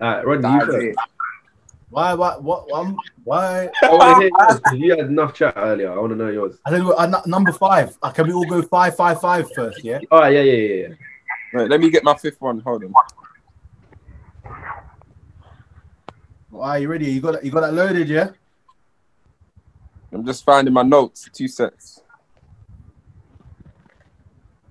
All 0.00 0.08
right, 0.08 0.26
Rodney, 0.26 0.50
you 0.52 0.60
first. 0.60 0.84
it. 0.86 0.96
Why, 1.90 2.12
why, 2.14 2.36
what, 2.36 2.70
um, 2.72 3.02
why? 3.24 3.70
I 3.82 3.92
want 3.94 4.02
to 4.10 4.14
hear 4.22 4.30
yours 4.30 4.60
'cause 4.60 4.72
you 4.72 4.90
had 4.90 5.06
enough 5.06 5.32
chat 5.34 5.54
earlier. 5.56 5.90
I 5.92 5.96
want 5.96 6.10
to 6.12 6.16
know 6.16 6.28
yours. 6.28 6.58
I 6.66 6.70
think 6.70 6.86
uh, 6.86 7.06
nu- 7.06 7.30
number 7.30 7.52
five. 7.52 7.96
Uh, 8.02 8.10
can 8.10 8.26
we 8.26 8.32
all 8.34 8.44
go 8.44 8.60
five, 8.60 8.94
five, 8.94 9.20
five 9.20 9.50
first? 9.54 9.82
Yeah. 9.82 10.00
All 10.10 10.20
right, 10.20 10.34
yeah, 10.34 10.42
yeah, 10.42 10.52
yeah, 10.52 10.86
yeah. 10.88 10.94
Right, 11.52 11.70
let 11.70 11.80
me 11.80 11.88
get 11.88 12.04
my 12.04 12.14
fifth 12.14 12.40
one. 12.40 12.60
Hold 12.60 12.84
on. 12.84 12.92
Why 16.50 16.68
are 16.70 16.78
you 16.78 16.88
ready? 16.88 17.10
You 17.10 17.20
got 17.20 17.32
that, 17.32 17.44
you 17.44 17.50
got 17.50 17.62
that 17.62 17.72
loaded, 17.72 18.08
yeah. 18.08 18.30
I'm 20.12 20.24
just 20.26 20.44
finding 20.44 20.74
my 20.74 20.82
notes. 20.82 21.28
Two 21.32 21.48
sets. 21.48 22.00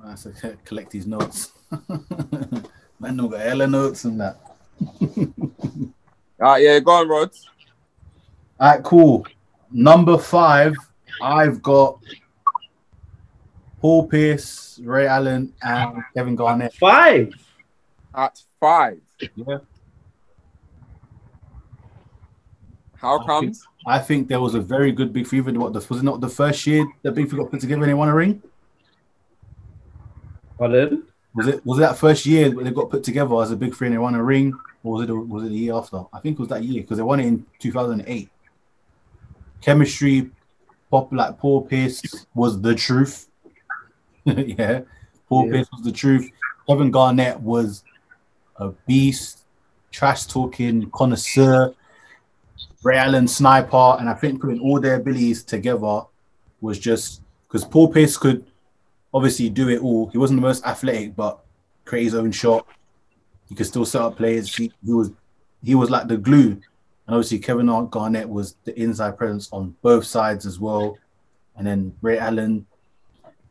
I 0.04 0.16
said 0.16 0.58
collect 0.66 0.92
these 0.92 1.08
notes. 1.08 1.52
Man, 3.00 3.16
no 3.16 3.28
got 3.28 3.42
hella 3.42 3.68
notes 3.68 4.06
and 4.06 4.22
that. 4.22 4.38
All 6.40 6.50
right, 6.50 6.64
yeah, 6.64 6.80
go 6.80 6.92
on, 6.92 7.10
Rod. 7.10 7.32
All 8.60 8.72
right, 8.72 8.84
cool. 8.84 9.26
Number 9.72 10.18
five, 10.18 10.76
I've 11.22 11.62
got 11.62 12.00
Paul 13.82 14.08
Pierce, 14.08 14.80
Ray 14.84 15.08
Allen, 15.08 15.54
and 15.62 16.04
Kevin 16.16 16.36
Garnett. 16.36 16.74
Five. 16.76 17.34
At 18.16 18.42
five. 18.60 19.00
Yeah. 19.36 19.58
How 22.96 23.20
I 23.20 23.26
comes? 23.26 23.68
I 23.86 24.00
think 24.00 24.28
there 24.28 24.40
was 24.40 24.56
a 24.56 24.60
very 24.62 24.92
good 24.92 25.14
Big 25.14 25.28
Three. 25.28 25.42
What 25.42 25.74
the, 25.74 25.86
was 25.88 26.00
it 26.00 26.04
not 26.04 26.20
the 26.20 26.30
first 26.30 26.66
year 26.68 26.86
that 27.04 27.14
Big 27.14 27.30
Three 27.30 27.40
got 27.40 27.52
put 27.52 27.62
together 27.62 27.82
and 27.82 27.90
they 27.90 27.94
won 27.94 28.10
a 28.10 28.14
ring? 28.14 28.42
Pardon? 30.58 31.04
Was 31.36 31.48
it 31.48 31.66
was 31.66 31.78
it 31.78 31.82
that 31.82 31.98
first 31.98 32.26
year 32.26 32.50
when 32.52 32.66
they 32.66 32.72
got 32.72 32.90
put 32.90 33.04
together 33.04 33.40
as 33.42 33.52
a 33.52 33.56
Big 33.56 33.76
Three 33.76 33.88
and 33.88 33.96
they 33.96 34.00
won 34.00 34.16
a 34.16 34.24
ring, 34.24 34.54
or 34.88 34.94
was 34.94 35.10
it 35.10 35.14
was 35.14 35.44
it 35.44 35.50
the 35.50 35.56
year 35.58 35.74
after? 35.76 36.04
I 36.14 36.20
think 36.20 36.38
it 36.38 36.40
was 36.40 36.50
that 36.50 36.64
year 36.64 36.82
because 36.82 36.98
they 36.98 37.04
won 37.04 37.20
it 37.20 37.26
in 37.26 37.46
2008. 37.60 38.30
Chemistry, 39.62 40.30
pop 40.90 41.12
like 41.12 41.38
Paul 41.38 41.62
Pierce 41.64 42.02
was 42.34 42.62
the 42.62 42.76
truth. 42.76 43.30
yeah, 44.26 44.82
Paul 45.28 45.48
Yeah. 45.48 45.52
Pierce 45.54 45.68
was 45.72 45.84
the 45.84 45.92
truth. 45.92 46.30
Kevin 46.68 46.92
Garnett 46.92 47.40
was 47.40 47.84
a 48.58 48.70
beast, 48.88 49.40
trash 49.92 50.26
talking 50.26 50.90
connoisseur. 50.92 51.74
Ray 52.84 52.98
Allen 52.98 53.28
sniper, 53.28 53.98
and 54.00 54.10
I 54.10 54.14
think 54.14 54.42
putting 54.42 54.60
all 54.60 54.80
their 54.80 54.96
abilities 54.96 55.44
together 55.44 56.02
was 56.62 56.80
just 56.80 57.22
because 57.48 57.66
Paul 57.66 57.92
Pierce 57.92 58.18
could 58.18 58.46
obviously 59.14 59.50
do 59.50 59.70
it 59.70 59.82
all. 59.82 60.08
He 60.08 60.18
wasn't 60.18 60.40
the 60.42 60.48
most 60.48 60.66
athletic, 60.66 61.16
but 61.16 61.40
create 61.86 62.04
his 62.06 62.16
own 62.16 62.32
shot. 62.32 62.68
He 63.50 63.56
could 63.56 63.66
still 63.66 63.86
set 63.86 64.02
up 64.02 64.18
players. 64.18 64.56
He, 64.56 64.72
he 64.86 64.94
was 64.94 65.12
he 65.64 65.76
was 65.76 65.90
like 65.90 66.08
the 66.08 66.18
glue. 66.18 66.52
And 67.08 67.16
obviously 67.16 67.40
Kevin 67.40 67.68
Garnett 67.90 68.28
was 68.28 68.56
the 68.66 68.78
inside 68.80 69.18
presence 69.18 69.50
on 69.52 69.76
both 69.82 70.06
sides 70.06 70.46
as 70.46 70.60
well. 70.60 70.98
And 71.56 71.66
then 71.66 71.96
Ray 72.02 72.20
Allen, 72.20 72.66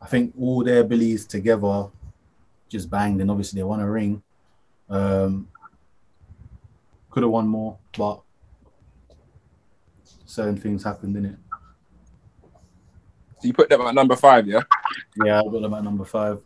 I 0.01 0.07
think 0.07 0.35
all 0.39 0.63
their 0.63 0.81
abilities 0.81 1.27
together 1.27 1.89
just 2.69 2.91
banged, 2.91 3.21
and 3.21 3.31
obviously 3.31 3.59
they 3.59 3.65
won 3.65 3.81
a 3.81 3.91
ring. 3.91 4.23
Um, 4.89 5.49
could 7.11 7.23
have 7.23 7.33
won 7.33 7.49
more, 7.49 7.79
but 7.97 8.21
certain 10.27 10.57
things 10.57 10.85
happened, 10.85 11.15
didn't 11.15 11.31
it? 11.31 11.39
So 13.41 13.49
you 13.49 13.55
put 13.55 13.69
them 13.69 13.81
at 13.81 13.95
number 13.95 14.17
five, 14.17 14.47
yeah? 14.47 14.63
Yeah, 15.25 15.41
I 15.41 15.45
got 15.45 15.63
them 15.63 15.75
at 15.75 15.85
number 15.85 16.05
five. 16.05 16.41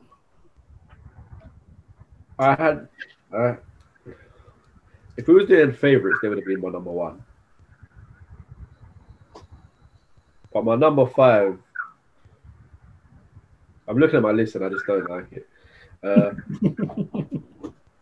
I 2.38 2.54
had. 2.54 2.88
Uh, 3.32 3.54
if 5.16 5.28
we 5.28 5.34
was 5.34 5.46
doing 5.46 5.72
favorites, 5.72 6.20
they 6.20 6.28
would 6.28 6.38
have 6.38 6.46
been 6.46 6.60
my 6.60 6.70
number 6.70 6.90
one. 6.90 7.22
But 10.52 10.64
my 10.64 10.74
number 10.74 11.06
five, 11.06 11.58
I'm 13.86 13.98
looking 13.98 14.16
at 14.16 14.22
my 14.22 14.32
list 14.32 14.56
and 14.56 14.64
I 14.64 14.68
just 14.68 14.86
don't 14.86 15.08
like 15.08 15.32
it. 15.32 15.48
Uh, 16.02 16.32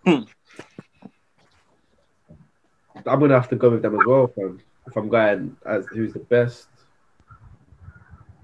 I'm 3.07 3.21
gonna 3.21 3.35
have 3.35 3.49
to 3.51 3.57
go 3.57 3.71
with 3.71 3.83
them 3.83 3.99
as 3.99 4.05
well. 4.05 4.25
If 4.25 4.37
I'm, 4.39 4.61
if 4.87 4.97
I'm 4.97 5.09
going 5.09 5.57
as 5.67 5.87
who's 5.87 6.13
the 6.13 6.21
best, 6.21 6.69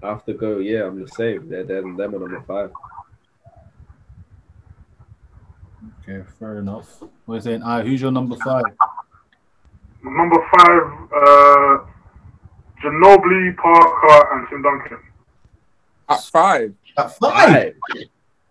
I 0.03 0.09
have 0.09 0.25
to 0.25 0.33
go. 0.33 0.57
Yeah, 0.59 0.85
I'm 0.85 1.01
the 1.01 1.07
same. 1.07 1.49
They're 1.49 1.63
them. 1.63 1.97
Them 1.97 2.15
are 2.15 2.19
number 2.19 2.41
five. 2.47 2.71
Okay, 6.07 6.23
fair 6.39 6.59
enough. 6.59 7.01
We're 7.25 7.41
saying, 7.41 7.63
all 7.63 7.77
right, 7.77 7.85
who's 7.85 7.99
your 7.99 8.11
number 8.11 8.35
five? 8.37 8.63
Number 10.03 10.37
five, 10.55 10.83
uh, 11.15 11.79
Ginobili, 12.83 13.57
Parker, 13.57 14.37
and 14.37 14.47
Tim 14.47 14.61
Duncan. 14.61 14.99
At 16.07 16.23
five. 16.25 16.75
At 16.95 17.17
five. 17.17 17.75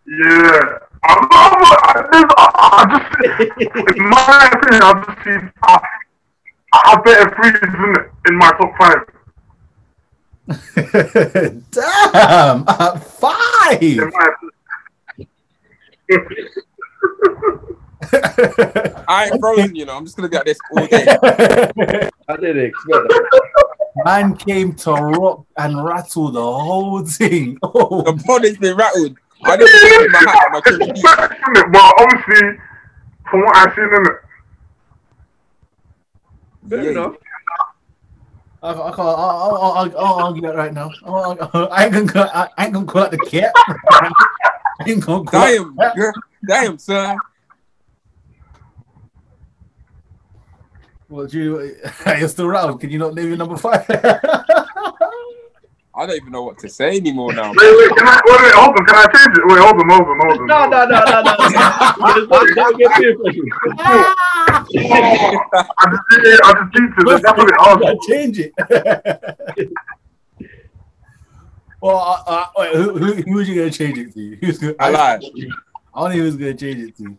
Yeah. 0.05 0.79
I 1.05 1.15
love 1.15 1.31
I, 1.31 2.03
this, 2.11 2.25
I 2.37 2.85
just, 2.91 3.07
in 3.97 4.05
my 4.09 4.51
opinion, 4.53 4.83
I 4.83 4.87
just 5.07 5.19
see 5.23 5.39
I, 5.63 5.69
I 6.73 7.01
better 7.03 7.29
threes 7.37 7.59
in, 7.63 7.71
it, 7.95 8.07
in 8.27 8.35
my 8.37 8.51
top 8.59 8.73
five. 8.81 9.03
Damn, 11.71 12.65
at 12.67 12.99
five. 13.05 13.81
In 17.05 18.21
my 18.21 18.29
opinion. 18.29 19.05
I 19.09 19.25
ain't 19.31 19.41
frozen, 19.41 19.75
you 19.77 19.85
know. 19.87 19.97
I'm 19.97 20.05
just 20.05 20.17
gonna 20.17 20.29
get 20.29 20.45
this 20.45 20.59
all 20.77 20.87
day. 20.87 21.07
I 22.29 22.37
didn't 22.37 22.65
expect 22.67 23.09
that. 23.09 23.71
Man 24.05 24.35
came 24.37 24.75
to 24.75 24.93
rock 24.93 25.47
and 25.57 25.85
rattle 25.85 26.31
the 26.31 26.43
whole 26.43 27.05
thing. 27.07 27.59
Oh, 27.63 28.03
The 28.03 28.23
pod 28.25 28.45
has 28.45 28.57
been 28.59 28.77
rattled. 28.77 29.17
I 29.45 29.57
didn't 29.57 29.73
put 29.73 30.11
my 30.13 30.19
hat 30.19 30.45
on 30.47 30.53
my 30.53 30.59
It's 30.59 30.77
cricket. 30.77 30.99
facts, 30.99 31.37
innit? 31.49 31.73
But 31.73 31.95
obviously, 32.01 32.59
from 33.31 33.41
what 33.43 33.57
I've 33.57 33.75
seen 33.75 33.85
in 33.85 34.07
it, 34.07 34.13
Fair 36.69 36.83
Yeah. 36.85 36.91
enough. 36.91 37.15
I, 38.63 38.71
I 38.71 38.73
can't. 38.75 38.99
I'll, 39.01 39.07
I'll, 39.09 39.73
I'll, 39.77 39.99
I'll 39.99 40.15
argue 40.27 40.43
that 40.43 40.57
right 40.57 40.73
now. 40.73 40.91
I'll- 41.05 41.39
I'll- 41.53 41.69
I 41.71 41.85
ain't 41.85 41.93
gonna. 41.93 42.11
call- 42.13 42.31
I, 42.33 42.49
I 42.57 42.65
ain't 42.65 42.73
gonna 42.75 42.87
call 42.87 43.03
out 43.03 43.11
the 43.11 43.19
cat. 43.19 43.53
I 44.81 44.91
ain't 44.91 45.05
gonna 45.05 45.25
call 45.25 45.41
Damn, 45.41 45.77
the 45.77 45.83
cat. 45.83 45.95
yeah, 45.97 46.11
damn, 46.45 46.79
sir. 46.79 47.17
What 51.09 51.33
you? 51.33 51.77
You're 52.19 52.29
still 52.29 52.47
around. 52.47 52.79
Can 52.79 52.91
you 52.91 52.99
not 52.99 53.15
name 53.15 53.29
your 53.29 53.37
number 53.37 53.57
five? 53.57 53.85
I 55.97 56.07
don't 56.07 56.17
even 56.17 56.33
know 56.33 56.43
what 56.43 56.59
to 56.59 56.69
say 56.69 56.97
anymore 56.97 57.33
now. 57.33 57.51
wait, 57.53 57.57
wait, 57.57 57.97
can 57.97 58.09
I, 58.09 58.21
wait, 58.27 58.41
wait, 58.43 58.53
hold 58.55 58.77
on, 58.77 58.85
can 58.85 58.97
I 58.97 59.07
change 59.15 59.39
it? 59.39 59.45
Wait, 59.47 59.61
hold 59.61 59.81
on, 59.81 59.89
hold 59.89 60.09
on, 60.09 60.19
hold 60.19 60.41
on. 60.41 60.47
No, 60.49 60.67
no, 60.67 60.85
no, 60.87 61.05
no, 61.05 61.23
no. 61.23 61.37
Don't- 62.27 62.55
Don't 62.57 62.77
get 62.79 62.91
too 62.97 63.15
frustrated. 63.61 64.07
I 64.75 65.87
just 65.87 66.03
did 66.11 66.25
it, 66.25 66.41
I 66.43 66.47
just 66.59 66.73
did 66.73 66.83
it. 66.83 67.23
That's 67.23 67.39
what 67.39 67.49
it 67.49 67.55
I 67.61 67.63
asked. 67.91 68.09
change 68.09 68.37
it. 68.41 68.53
well, 71.85 71.99
uh, 71.99 72.23
uh, 72.27 72.47
wait, 72.57 72.75
who, 72.75 72.97
who, 72.97 73.13
who's 73.13 73.47
you 73.47 73.57
gonna 73.57 73.71
change 73.71 73.99
it 73.99 74.15
to? 74.15 74.37
Who's 74.37 74.57
gonna, 74.57 74.75
I 74.79 74.89
lied. 74.89 75.23
I 75.23 75.29
don't 76.01 76.13
know 76.17 76.25
who's 76.25 76.37
gonna 76.37 76.55
change 76.55 76.81
it 76.81 76.97
to. 76.97 77.15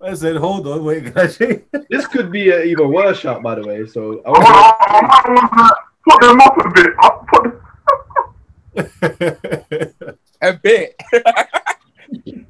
I 0.00 0.14
said, 0.14 0.36
hold 0.36 0.64
on, 0.68 0.84
wait, 0.84 1.06
can 1.06 1.18
I 1.18 1.26
change? 1.26 1.64
This 1.90 2.06
could 2.06 2.30
be 2.30 2.52
an 2.52 2.68
even 2.68 2.92
worse 2.92 3.18
shot, 3.18 3.42
by 3.42 3.56
the 3.56 3.66
way. 3.66 3.84
So 3.84 4.22
I 4.24 4.28
I, 4.28 4.30
want 4.30 4.46
I, 4.46 4.76
I 4.92 5.02
might 5.02 5.28
want 5.28 5.50
to 5.50 5.74
put 6.08 6.20
them 6.22 6.40
up 6.40 6.56
a 6.56 6.70
bit. 6.70 6.90
I 7.00 7.10
put, 7.32 7.60
A 10.42 10.52
bit. 10.52 10.94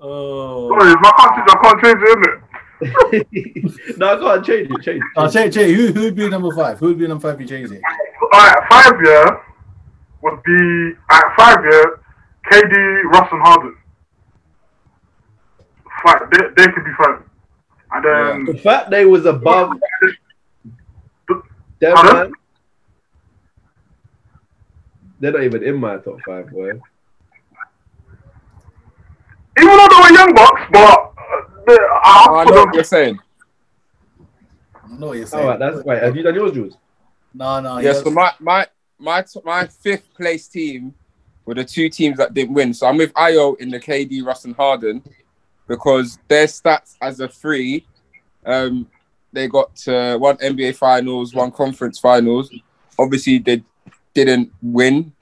oh, 0.00 0.78
sorry, 0.78 0.94
I 0.94 1.12
can't 1.18 1.34
change, 1.36 1.48
I 1.50 1.56
can't 1.62 1.80
change 1.84 2.00
it, 2.00 2.08
innit? 2.16 2.38
no, 3.98 4.06
I 4.06 4.16
can't 4.18 4.46
change 4.46 4.70
it. 4.70 4.80
Change. 4.82 5.02
I'll 5.14 5.26
it. 5.26 5.32
change, 5.32 5.54
change. 5.54 5.76
Who, 5.76 5.92
who'd 5.92 6.14
be 6.14 6.26
number 6.30 6.54
five? 6.56 6.78
Who'd 6.78 6.98
be 6.98 7.06
number 7.06 7.20
five? 7.20 7.34
if 7.34 7.40
You 7.42 7.46
change 7.46 7.70
it. 7.70 7.82
Alright, 8.32 8.64
five 8.70 8.98
year 9.04 9.42
would 10.22 10.42
be 10.42 10.92
at 11.10 11.24
five 11.36 11.64
year, 11.64 12.00
KD, 12.50 13.04
Russ 13.04 13.28
and 13.32 13.42
Harden. 13.42 13.76
Five, 16.04 16.30
they, 16.30 16.38
they 16.56 16.72
could 16.72 16.84
be 16.84 16.92
five. 17.02 17.22
And 17.92 18.04
then 18.04 18.44
The 18.44 18.60
fact 18.60 18.90
they 18.90 19.04
was 19.06 19.26
above 19.26 19.70
them, 19.70 20.14
man, 21.82 22.32
they're 25.20 25.32
not 25.32 25.42
even 25.42 25.62
in 25.64 25.76
my 25.76 25.96
top 25.98 26.18
five, 26.26 26.50
boy. 26.50 26.70
even 29.60 29.76
though 29.76 29.88
they 29.88 30.00
were 30.00 30.16
young 30.16 30.34
bucks, 30.34 30.62
but 30.70 30.78
uh, 30.78 31.42
they, 31.66 31.74
I 31.74 32.26
Oh, 32.30 32.36
I 32.36 32.44
know 32.44 32.54
them, 32.54 32.66
what 32.66 32.74
you're 32.74 32.84
saying. 32.84 33.18
I 34.74 34.96
know 34.98 35.06
what 35.08 35.16
you're 35.16 35.26
saying. 35.26 35.42
All 35.42 35.50
right, 35.50 35.58
that's 35.58 35.84
right. 35.86 36.02
Have 36.02 36.16
you 36.16 36.22
done 36.22 36.34
yours, 36.34 36.52
Jules? 36.52 36.76
No, 37.34 37.60
no. 37.60 37.78
Yeah, 37.78 37.92
yes. 37.92 38.02
so 38.02 38.10
my 38.10 38.32
my 38.38 38.66
my 38.98 39.22
t- 39.22 39.40
my 39.44 39.66
fifth 39.66 40.12
place 40.14 40.48
team 40.48 40.94
were 41.44 41.54
the 41.54 41.64
two 41.64 41.88
teams 41.88 42.18
that 42.18 42.34
didn't 42.34 42.54
win. 42.54 42.74
So 42.74 42.86
I'm 42.86 42.96
with 42.98 43.12
Io 43.16 43.54
in 43.54 43.70
the 43.70 43.80
KD, 43.80 44.24
Russ 44.24 44.44
and 44.44 44.54
Harden 44.56 45.02
because 45.66 46.18
their 46.28 46.46
stats 46.46 46.96
as 47.00 47.20
a 47.20 47.28
three, 47.28 47.86
um, 48.44 48.86
they 49.32 49.46
got 49.48 49.86
uh, 49.88 50.16
one 50.18 50.36
NBA 50.38 50.76
Finals, 50.76 51.34
one 51.34 51.50
Conference 51.50 51.98
Finals. 51.98 52.50
Obviously, 52.98 53.38
they 53.38 53.62
didn't 54.14 54.50
win, 54.62 55.12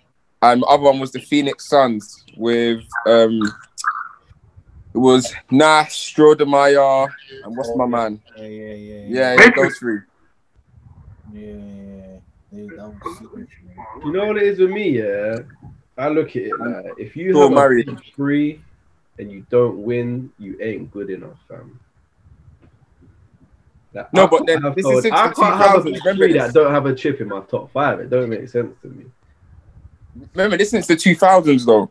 and 0.43 0.62
the 0.62 0.66
other 0.66 0.85
one 0.85 0.99
was 1.01 1.12
the 1.12 1.20
Phoenix 1.20 1.68
Suns 1.68 2.24
with 2.37 2.85
um, 3.07 3.41
it 4.95 4.99
was 4.99 5.33
Nash, 5.51 6.14
Stoudemire, 6.14 7.09
and 7.45 7.57
what's 7.57 7.70
my 7.77 7.87
man? 7.87 8.20
Yeah, 8.37 8.45
yeah, 8.47 8.72
yeah. 8.74 8.74
Yeah, 8.74 9.35
Yeah, 9.35 9.41
yeah 9.41 9.51
those 9.57 9.79
three. 9.79 9.99
yeah. 11.33 11.41
yeah. 11.43 11.53
They- 12.53 12.77
that 12.77 12.89
was 13.05 13.18
super, 13.18 13.47
You 14.05 14.12
know 14.12 14.27
what 14.27 14.37
it 14.37 14.45
is 14.45 14.59
with 14.59 14.70
me, 14.70 14.91
yeah? 14.99 15.39
I 15.99 16.09
look 16.09 16.31
at 16.31 16.37
it 16.43 16.59
like 16.61 16.85
if 16.99 17.16
you 17.16 17.33
Go 17.33 17.43
have 17.43 17.53
Murray. 17.53 17.85
a 17.89 17.97
three 18.14 18.61
and 19.18 19.31
you 19.33 19.47
don't 19.51 19.79
win, 19.83 20.31
you 20.39 20.59
ain't 20.61 20.91
good 20.91 21.11
enough, 21.11 21.39
fam. 21.49 21.81
Like, 23.95 24.12
No, 24.12 24.24
I 24.24 24.27
but 24.27 24.47
then 24.47 24.62
this 24.74 24.85
those- 24.85 25.05
is 25.07 25.12
I 25.12 25.29
can't 25.33 25.57
have 25.57 25.87
a 25.87 25.91
2000s, 25.91 26.05
big 26.05 26.16
three 26.16 26.33
that 26.35 26.53
don't 26.53 26.72
have 26.72 26.87
a 26.87 26.95
chip 26.95 27.20
in 27.20 27.29
my 27.29 27.41
top 27.41 27.72
five. 27.72 28.01
It 28.01 28.11
don't 28.11 28.29
make 28.29 28.47
sense 28.49 28.74
to 28.83 28.89
me. 28.89 29.07
Remember, 30.35 30.57
this 30.57 30.72
is 30.74 30.87
the 30.87 30.97
2000s 30.97 31.64
though. 31.64 31.91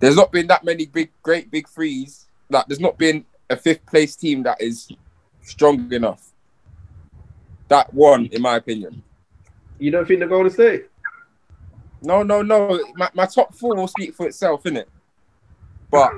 There's 0.00 0.16
not 0.16 0.32
been 0.32 0.46
that 0.48 0.64
many 0.64 0.86
big, 0.86 1.10
great 1.22 1.50
big 1.50 1.68
threes. 1.68 2.26
Like, 2.50 2.66
there's 2.66 2.80
not 2.80 2.98
been 2.98 3.24
a 3.48 3.56
fifth 3.56 3.86
place 3.86 4.16
team 4.16 4.42
that 4.42 4.60
is 4.60 4.90
strong 5.42 5.90
enough. 5.92 6.30
that 7.68 7.92
one, 7.94 8.26
in 8.26 8.42
my 8.42 8.56
opinion. 8.56 9.02
You 9.78 9.90
don't 9.90 10.06
think 10.06 10.20
the 10.20 10.26
Golden 10.26 10.52
State? 10.52 10.86
No, 12.02 12.22
no, 12.22 12.42
no. 12.42 12.80
My, 12.96 13.10
my 13.14 13.26
top 13.26 13.54
four 13.54 13.74
will 13.74 13.88
speak 13.88 14.14
for 14.14 14.26
itself, 14.26 14.62
innit? 14.64 14.86
But 15.90 16.12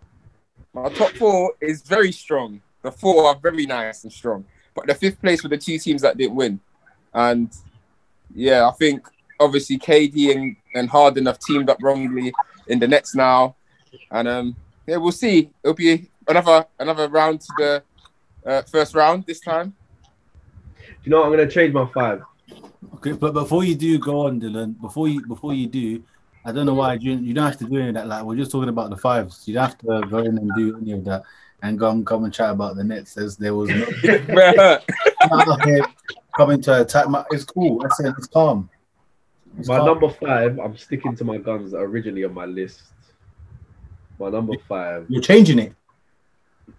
my 0.72 0.88
top 0.90 1.10
four 1.12 1.54
is 1.60 1.82
very 1.82 2.12
strong. 2.12 2.60
The 2.82 2.90
four 2.90 3.26
are 3.26 3.34
very 3.36 3.66
nice 3.66 4.04
and 4.04 4.12
strong. 4.12 4.44
But 4.74 4.86
the 4.86 4.94
fifth 4.94 5.20
place 5.20 5.42
were 5.42 5.50
the 5.50 5.58
two 5.58 5.78
teams 5.78 6.02
that 6.02 6.16
didn't 6.16 6.36
win. 6.36 6.60
And 7.12 7.52
yeah, 8.34 8.66
I 8.66 8.72
think 8.72 9.06
obviously 9.38 9.78
KD 9.78 10.34
and, 10.34 10.56
and 10.74 10.88
Harden 10.88 11.26
have 11.26 11.38
teamed 11.38 11.68
up 11.68 11.78
wrongly 11.82 12.32
in 12.68 12.78
the 12.78 12.88
Nets 12.88 13.14
now. 13.14 13.56
And 14.10 14.28
um, 14.28 14.56
yeah, 14.86 14.96
we'll 14.96 15.12
see. 15.12 15.50
It'll 15.62 15.74
be 15.74 16.08
another 16.28 16.66
another 16.78 17.08
round 17.08 17.40
to 17.40 17.52
the 17.58 17.82
uh, 18.46 18.62
first 18.62 18.94
round 18.94 19.26
this 19.26 19.40
time. 19.40 19.74
Do 20.86 20.94
you 21.04 21.10
know 21.10 21.18
what? 21.18 21.26
I'm 21.26 21.32
gonna 21.32 21.50
change 21.50 21.74
my 21.74 21.86
five. 21.92 22.22
Okay, 22.94 23.12
but 23.12 23.32
before 23.34 23.64
you 23.64 23.74
do 23.74 23.98
go 23.98 24.26
on, 24.26 24.40
Dylan, 24.40 24.80
before 24.80 25.08
you 25.08 25.24
before 25.26 25.52
you 25.54 25.66
do, 25.66 26.02
I 26.44 26.52
don't 26.52 26.66
know 26.66 26.74
why 26.74 26.94
you, 26.94 27.12
you 27.12 27.34
don't 27.34 27.44
have 27.44 27.58
to 27.58 27.66
do 27.66 27.76
any 27.76 27.88
of 27.88 27.94
that. 27.94 28.06
Like 28.08 28.24
we're 28.24 28.36
just 28.36 28.50
talking 28.50 28.70
about 28.70 28.90
the 28.90 28.96
fives. 28.96 29.46
You 29.46 29.54
don't 29.54 29.64
have 29.64 29.78
to 29.78 30.06
go 30.08 30.18
in 30.18 30.38
and 30.38 30.50
do 30.56 30.76
any 30.78 30.92
of 30.92 31.04
that 31.04 31.22
and 31.62 31.78
go 31.78 31.90
and 31.90 32.06
come 32.06 32.24
and 32.24 32.32
chat 32.32 32.50
about 32.50 32.76
the 32.76 32.84
Nets. 32.84 33.14
There's, 33.14 33.36
there 33.36 33.54
was 33.54 33.68
no 33.68 33.84
Bruh. 33.84 34.80
out 35.30 35.64
here 35.66 35.84
coming 36.36 36.60
to 36.62 36.80
attack. 36.80 37.08
My, 37.08 37.24
it's 37.30 37.44
cool. 37.44 37.84
I 37.84 37.88
said 37.94 38.14
it's 38.16 38.26
calm. 38.26 38.70
It's 39.58 39.68
My 39.68 39.78
calm. 39.78 39.86
number 39.86 40.08
five, 40.08 40.58
I'm 40.58 40.76
sticking 40.76 41.14
to 41.16 41.24
my 41.24 41.36
guns 41.36 41.74
originally 41.74 42.24
on 42.24 42.32
my 42.32 42.46
list. 42.46 42.82
My 44.18 44.30
number 44.30 44.54
five. 44.68 45.06
You're 45.08 45.22
changing 45.22 45.58
it. 45.58 45.74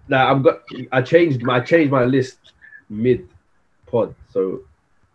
Now 0.08 0.32
I'm 0.32 0.42
got. 0.42 0.62
I 0.92 1.02
changed. 1.02 1.44
My 1.44 1.58
I 1.58 1.60
changed 1.60 1.92
my 1.92 2.06
list 2.06 2.54
mid 2.90 3.28
pod. 3.88 4.16
So 4.32 4.62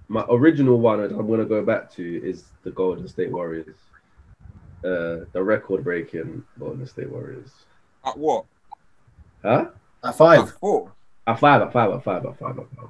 my 0.08 0.24
original 0.30 0.78
one 0.78 1.00
that 1.00 1.10
I'm 1.12 1.28
gonna 1.28 1.44
go 1.44 1.64
back 1.64 1.90
to 1.92 2.22
is 2.24 2.44
the 2.62 2.70
Golden 2.70 3.08
State 3.08 3.32
Warriors. 3.32 3.76
Uh, 4.84 5.24
the 5.32 5.42
record-breaking 5.42 6.44
Golden 6.58 6.86
State 6.86 7.10
Warriors. 7.10 7.50
At 8.04 8.16
what? 8.16 8.44
Huh? 9.42 9.66
At 10.04 10.08
At 10.10 10.16
five. 10.16 10.52
four. 10.60 10.92
At 11.26 11.40
five. 11.40 11.62
At 11.62 11.72
five. 11.72 11.92
At 11.92 12.04
five. 12.04 12.24
At 12.24 12.38
five. 12.38 12.58
At 12.58 12.66
five. 12.76 12.88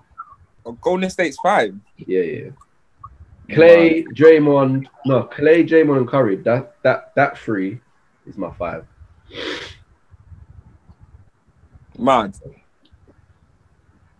Oh, 0.67 0.73
Golden 0.73 1.09
State's 1.09 1.39
five. 1.39 1.75
Yeah, 1.97 2.21
yeah. 2.23 2.51
Klay, 3.49 4.05
Draymond, 4.09 4.87
no, 5.05 5.23
Klay, 5.25 5.67
Draymond, 5.67 5.99
and 5.99 6.09
Curry. 6.09 6.37
That 6.37 6.75
that 6.83 7.15
that 7.15 7.39
three 7.39 7.81
is 8.27 8.37
my 8.37 8.51
five. 8.55 8.85
Mad. 11.97 12.37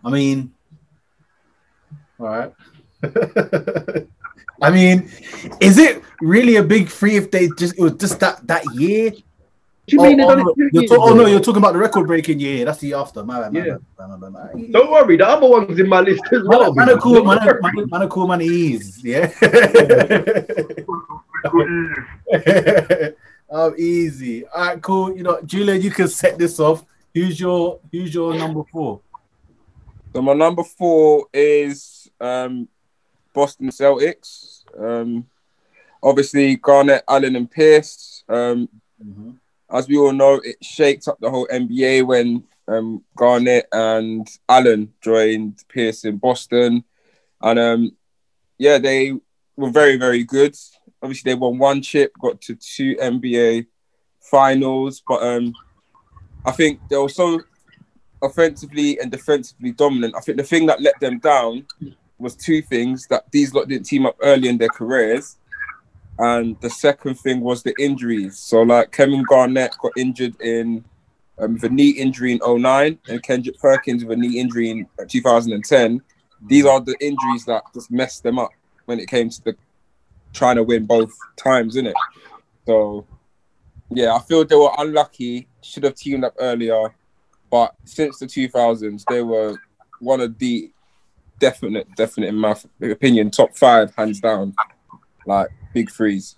I 0.03 0.09
mean, 0.09 0.53
all 2.19 2.27
right. 2.27 2.53
I 4.61 4.71
mean, 4.71 5.09
is 5.61 5.77
it 5.77 6.01
really 6.21 6.55
a 6.55 6.63
big 6.63 6.89
free 6.89 7.15
if 7.15 7.29
they 7.29 7.47
just 7.57 7.77
it 7.77 7.81
was 7.81 7.93
just 7.93 8.19
that 8.21 8.45
that 8.47 8.63
year? 8.73 9.11
Do 9.11 9.95
you 9.95 10.01
Oh, 10.01 10.03
mean? 10.07 10.17
they 10.17 10.23
oh, 10.23 10.33
no, 10.35 10.43
two 10.53 10.69
you're 10.73 10.81
years 10.81 10.89
ta- 10.91 10.97
oh 10.99 11.13
no, 11.13 11.25
you're 11.27 11.39
talking 11.39 11.61
about 11.61 11.73
the 11.73 11.79
record 11.79 12.07
breaking 12.07 12.39
year. 12.39 12.65
That's 12.65 12.79
the 12.79 12.93
after. 12.95 13.23
My 13.23 13.39
bad, 13.41 13.53
my 13.53 13.59
Yeah. 13.65 13.77
bad, 13.97 14.09
my 14.09 14.17
bad, 14.17 14.31
my 14.33 14.45
bad. 14.51 14.71
Don't 14.73 14.91
worry, 14.91 15.15
the 15.15 15.27
other 15.27 15.47
one's 15.47 15.79
in 15.79 15.87
my 15.87 16.01
list 16.01 16.23
as 16.31 16.43
well. 16.43 16.73
Man, 16.73 16.87
man, 16.87 16.97
are 16.97 16.99
cool, 17.01 17.23
Don't 17.23 17.27
man, 17.27 17.59
man, 17.61 17.87
man, 17.89 18.09
cool, 18.09 18.27
man, 18.27 18.41
ease, 18.41 18.99
yeah. 19.03 19.31
oh, 23.49 23.73
easy. 23.77 24.45
All 24.47 24.65
right, 24.65 24.81
cool. 24.81 25.15
You 25.15 25.23
know, 25.23 25.41
Julian, 25.43 25.81
you 25.81 25.91
can 25.91 26.07
set 26.07 26.37
this 26.37 26.59
off. 26.59 26.83
Who's 27.13 27.39
your 27.39 27.79
Who's 27.91 28.13
your 28.13 28.33
number 28.35 28.63
four? 28.71 29.01
So 30.13 30.21
my 30.21 30.33
number 30.33 30.63
four 30.63 31.27
is 31.33 32.09
um, 32.19 32.67
Boston 33.37 33.69
Celtics. 33.69 34.63
Um, 34.75 35.27
obviously, 36.01 36.55
Garnett, 36.55 37.03
Allen, 37.07 37.35
and 37.35 37.49
Pierce. 37.49 38.23
Um, 38.27 38.67
as 39.69 39.87
we 39.87 39.95
all 39.95 40.11
know, 40.11 40.41
it 40.43 40.55
shaked 40.63 41.07
up 41.07 41.19
the 41.19 41.29
whole 41.29 41.47
NBA 41.47 42.07
when 42.07 42.43
um, 42.67 43.03
Garnett 43.15 43.67
and 43.71 44.27
Allen 44.49 44.91
joined 45.01 45.63
Pierce 45.69 46.03
in 46.03 46.17
Boston, 46.17 46.83
and 47.39 47.59
um, 47.59 47.91
yeah, 48.57 48.79
they 48.79 49.13
were 49.55 49.69
very, 49.69 49.97
very 49.97 50.23
good. 50.23 50.55
Obviously, 51.03 51.31
they 51.31 51.35
won 51.35 51.59
one 51.59 51.83
chip, 51.83 52.13
got 52.19 52.41
to 52.41 52.55
two 52.55 52.95
NBA 52.95 53.67
finals, 54.19 55.03
but 55.07 55.21
um, 55.21 55.53
I 56.43 56.51
think 56.53 56.79
they 56.89 56.97
were 56.97 57.07
so 57.07 57.39
offensively 58.23 58.99
and 58.99 59.11
defensively 59.11 59.73
dominant. 59.73 60.15
I 60.17 60.21
think 60.21 60.39
the 60.39 60.43
thing 60.43 60.65
that 60.65 60.81
let 60.81 60.99
them 60.99 61.19
down 61.19 61.67
was 62.19 62.35
two 62.35 62.61
things 62.61 63.07
that 63.07 63.25
these 63.31 63.53
lot 63.53 63.67
didn't 63.67 63.85
team 63.85 64.05
up 64.05 64.17
early 64.21 64.47
in 64.47 64.57
their 64.57 64.69
careers. 64.69 65.37
And 66.19 66.59
the 66.61 66.69
second 66.69 67.15
thing 67.15 67.41
was 67.41 67.61
the 67.61 67.75
injuries. 67.79 68.39
So 68.39 68.63
like 68.63 68.91
Kevin 68.91 69.23
Garnett 69.29 69.75
got 69.81 69.91
injured 69.97 70.39
in 70.41 70.83
um, 71.39 71.53
with 71.53 71.63
a 71.63 71.69
knee 71.69 71.91
injury 71.91 72.31
in 72.31 72.61
09 72.61 72.97
and 73.07 73.23
Kendrick 73.23 73.59
Perkins 73.59 74.03
with 74.03 74.17
a 74.17 74.21
knee 74.21 74.39
injury 74.39 74.69
in 74.71 74.87
2010. 75.07 76.01
These 76.47 76.65
are 76.65 76.79
the 76.79 76.95
injuries 76.99 77.45
that 77.45 77.63
just 77.73 77.91
messed 77.91 78.23
them 78.23 78.39
up 78.39 78.49
when 78.85 78.99
it 78.99 79.07
came 79.07 79.29
to 79.29 79.43
the 79.43 79.55
trying 80.33 80.55
to 80.55 80.63
win 80.63 80.85
both 80.85 81.13
times, 81.35 81.75
innit? 81.75 81.93
So 82.65 83.05
yeah, 83.89 84.15
I 84.15 84.19
feel 84.19 84.43
they 84.43 84.55
were 84.55 84.73
unlucky, 84.77 85.47
should 85.61 85.83
have 85.83 85.95
teamed 85.95 86.23
up 86.23 86.35
earlier. 86.39 86.93
But 87.49 87.75
since 87.85 88.19
the 88.19 88.25
2000s, 88.25 89.03
they 89.09 89.21
were 89.21 89.55
one 89.99 90.19
of 90.21 90.37
the 90.37 90.71
definite, 91.39 91.87
definite 91.95 92.27
in 92.27 92.35
my 92.35 92.55
opinion, 92.81 93.31
top 93.31 93.55
five, 93.57 93.93
hands 93.95 94.19
down. 94.19 94.53
Like 95.25 95.49
big 95.73 95.91
threes. 95.91 96.35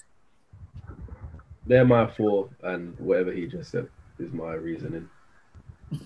They're 1.67 1.85
my 1.85 2.07
four, 2.07 2.49
and 2.63 2.97
whatever 2.99 3.31
he 3.31 3.45
just 3.45 3.71
said 3.71 3.87
is 4.17 4.33
my 4.33 4.53
reasoning. 4.53 5.07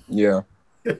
Yeah. 0.10 0.42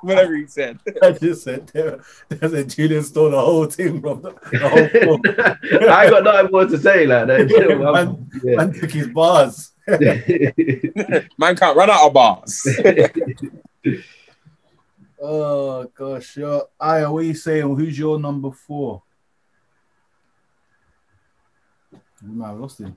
Whatever 0.00 0.34
he 0.36 0.46
said. 0.46 0.78
I 1.02 1.12
just 1.12 1.42
said 1.42 1.66
there, 1.68 2.00
there's 2.30 2.52
a 2.54 2.64
Julian 2.64 3.02
stole 3.02 3.30
the 3.30 3.38
whole 3.40 3.66
thing 3.66 4.00
from 4.00 4.22
the, 4.22 4.30
the 4.50 4.68
whole 4.68 4.88
floor. 5.02 5.90
I 5.90 6.04
ain't 6.04 6.10
got 6.10 6.24
nothing 6.24 6.50
more 6.50 6.66
to 6.66 6.78
say 6.78 7.06
like 7.06 7.26
that. 7.26 7.48
man, 7.92 8.30
Yeah. 8.42 8.56
man 8.56 8.72
took 8.72 8.90
his 8.90 9.08
bars. 9.08 9.72
Man 11.38 11.56
can't 11.56 11.76
run 11.76 11.90
out 11.90 12.06
of 12.06 12.12
bars. 12.14 12.66
Oh 15.22 15.84
gosh, 15.94 16.38
yo, 16.38 16.62
Aya, 16.80 17.10
what 17.12 17.18
are 17.18 17.22
you 17.24 17.34
saying? 17.34 17.76
Who's 17.76 17.98
your 17.98 18.18
number 18.18 18.50
four? 18.50 19.02
We 22.22 22.34
might 22.34 22.48
have 22.48 22.58
lost 22.60 22.80
him. 22.80 22.94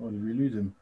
Oh, 0.00 0.10
did 0.10 0.24
we 0.24 0.32
lose 0.34 0.54
him? 0.54 0.74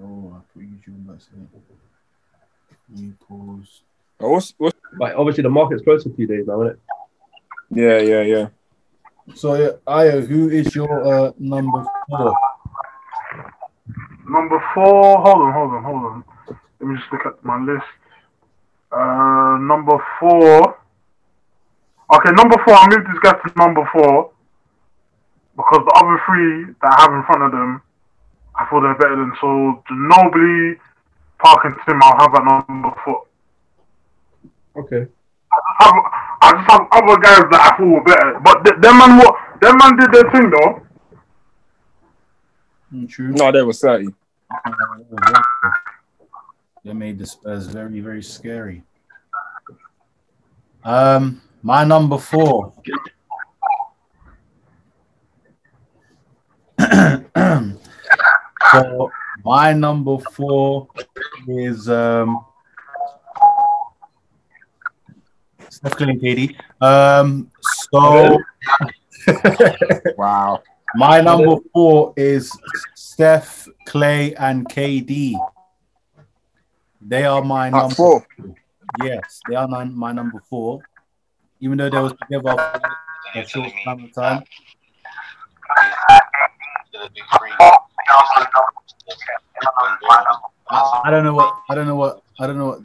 Oh, 0.00 0.36
I 0.36 0.40
put 0.52 0.62
YouTube 0.62 1.06
back 1.06 1.20
saying. 1.20 1.48
We 2.94 3.12
pause. 3.26 3.82
Oh, 4.20 4.30
what's, 4.30 4.54
what's, 4.58 4.76
but 4.98 5.14
obviously, 5.16 5.42
the 5.42 5.50
market's 5.50 5.82
close 5.82 6.06
a 6.06 6.10
few 6.10 6.28
days 6.28 6.46
now, 6.46 6.62
isn't 6.62 6.74
it? 6.74 6.80
yeah, 7.70 7.98
yeah, 7.98 8.22
yeah. 8.22 8.48
So, 9.32 9.54
yeah, 9.54 9.70
Aya, 9.86 10.20
who 10.20 10.50
is 10.50 10.74
your 10.74 11.06
uh, 11.06 11.32
number 11.38 11.84
four? 12.10 12.34
Number 14.28 14.62
four. 14.74 15.22
Hold 15.22 15.42
on, 15.42 15.52
hold 15.52 15.72
on, 15.72 15.84
hold 15.84 16.04
on. 16.04 16.24
Let 16.80 16.88
me 16.88 16.96
just 16.96 17.10
look 17.10 17.24
at 17.24 17.42
my 17.44 17.58
list. 17.64 17.86
Uh, 18.92 19.56
number 19.60 19.96
four. 20.20 20.78
Okay, 22.14 22.32
number 22.32 22.56
four. 22.64 22.74
I 22.74 22.86
moved 22.90 23.08
this 23.08 23.18
guy 23.22 23.32
to 23.32 23.52
number 23.56 23.88
four 23.92 24.30
because 25.56 25.80
the 25.84 26.00
other 26.04 26.20
three 26.26 26.74
that 26.82 26.92
I 26.92 27.02
have 27.02 27.12
in 27.12 27.24
front 27.24 27.42
of 27.42 27.52
them, 27.52 27.82
I 28.54 28.68
feel 28.68 28.82
they're 28.82 28.94
better 28.94 29.16
than. 29.16 29.32
So 29.40 29.82
Ginobili, 29.90 30.78
Park, 31.38 31.64
and 31.64 31.74
Tim, 31.86 32.00
I'll 32.02 32.18
have 32.18 32.34
at 32.34 32.68
number 32.68 32.94
four. 33.04 33.24
Okay. 34.76 35.06
I 35.78 35.84
have, 35.84 35.94
I 36.42 36.52
just 36.52 36.70
have 36.70 36.88
other 36.92 37.20
guys 37.20 37.44
that 37.50 37.72
I 37.72 37.76
feel 37.76 37.86
were 37.86 38.02
better. 38.04 38.40
But 38.42 38.64
th- 38.64 38.80
them 38.80 38.98
man, 38.98 39.18
what? 39.18 39.34
Them 39.60 39.76
man 39.78 39.96
did 39.96 40.12
their 40.12 40.30
thing 40.30 40.50
though. 40.50 40.82
Mm, 42.92 43.08
True. 43.08 43.28
No, 43.32 43.50
they 43.50 43.62
were 43.62 43.72
30. 43.72 44.08
They 46.84 46.92
made 46.92 47.18
the 47.18 47.26
Spurs 47.26 47.66
very, 47.66 48.00
very 48.00 48.22
scary. 48.22 48.82
Um, 50.84 51.40
my 51.62 51.82
number 51.84 52.18
four. 52.18 52.74
so 58.72 59.10
my 59.44 59.72
number 59.72 60.18
four 60.18 60.88
is 61.48 61.88
um 61.88 62.44
Steph 65.74 65.96
Curry 65.96 66.56
and 66.80 66.90
Um, 66.92 67.50
so 67.90 68.38
Wow. 70.16 70.62
My 70.94 71.20
number 71.20 71.56
four 71.72 72.14
is 72.16 72.56
Steph, 72.94 73.68
Klay, 73.88 74.34
and 74.38 74.68
KD. 74.68 75.34
They 77.00 77.24
are 77.24 77.42
my 77.42 77.70
number 77.70 77.94
four. 77.94 78.24
Yes, 79.02 79.40
they 79.48 79.56
are 79.56 79.66
my, 79.66 79.84
my 79.84 80.12
number 80.12 80.40
four. 80.48 80.80
Even 81.60 81.78
though 81.78 81.90
they 81.90 81.98
was 81.98 82.12
together 82.22 82.54
for 83.32 83.40
a 83.40 83.48
short 83.48 83.72
time 83.84 84.04
of 84.04 84.12
time. 84.12 84.44
I, 90.70 91.02
I 91.04 91.10
don't 91.10 91.24
know 91.24 91.34
what 91.34 91.54
I 91.68 91.74
don't 91.74 91.86
know 91.86 91.96
what 91.96 92.22
I 92.38 92.46
don't 92.46 92.58
know 92.58 92.66
what 92.66 92.80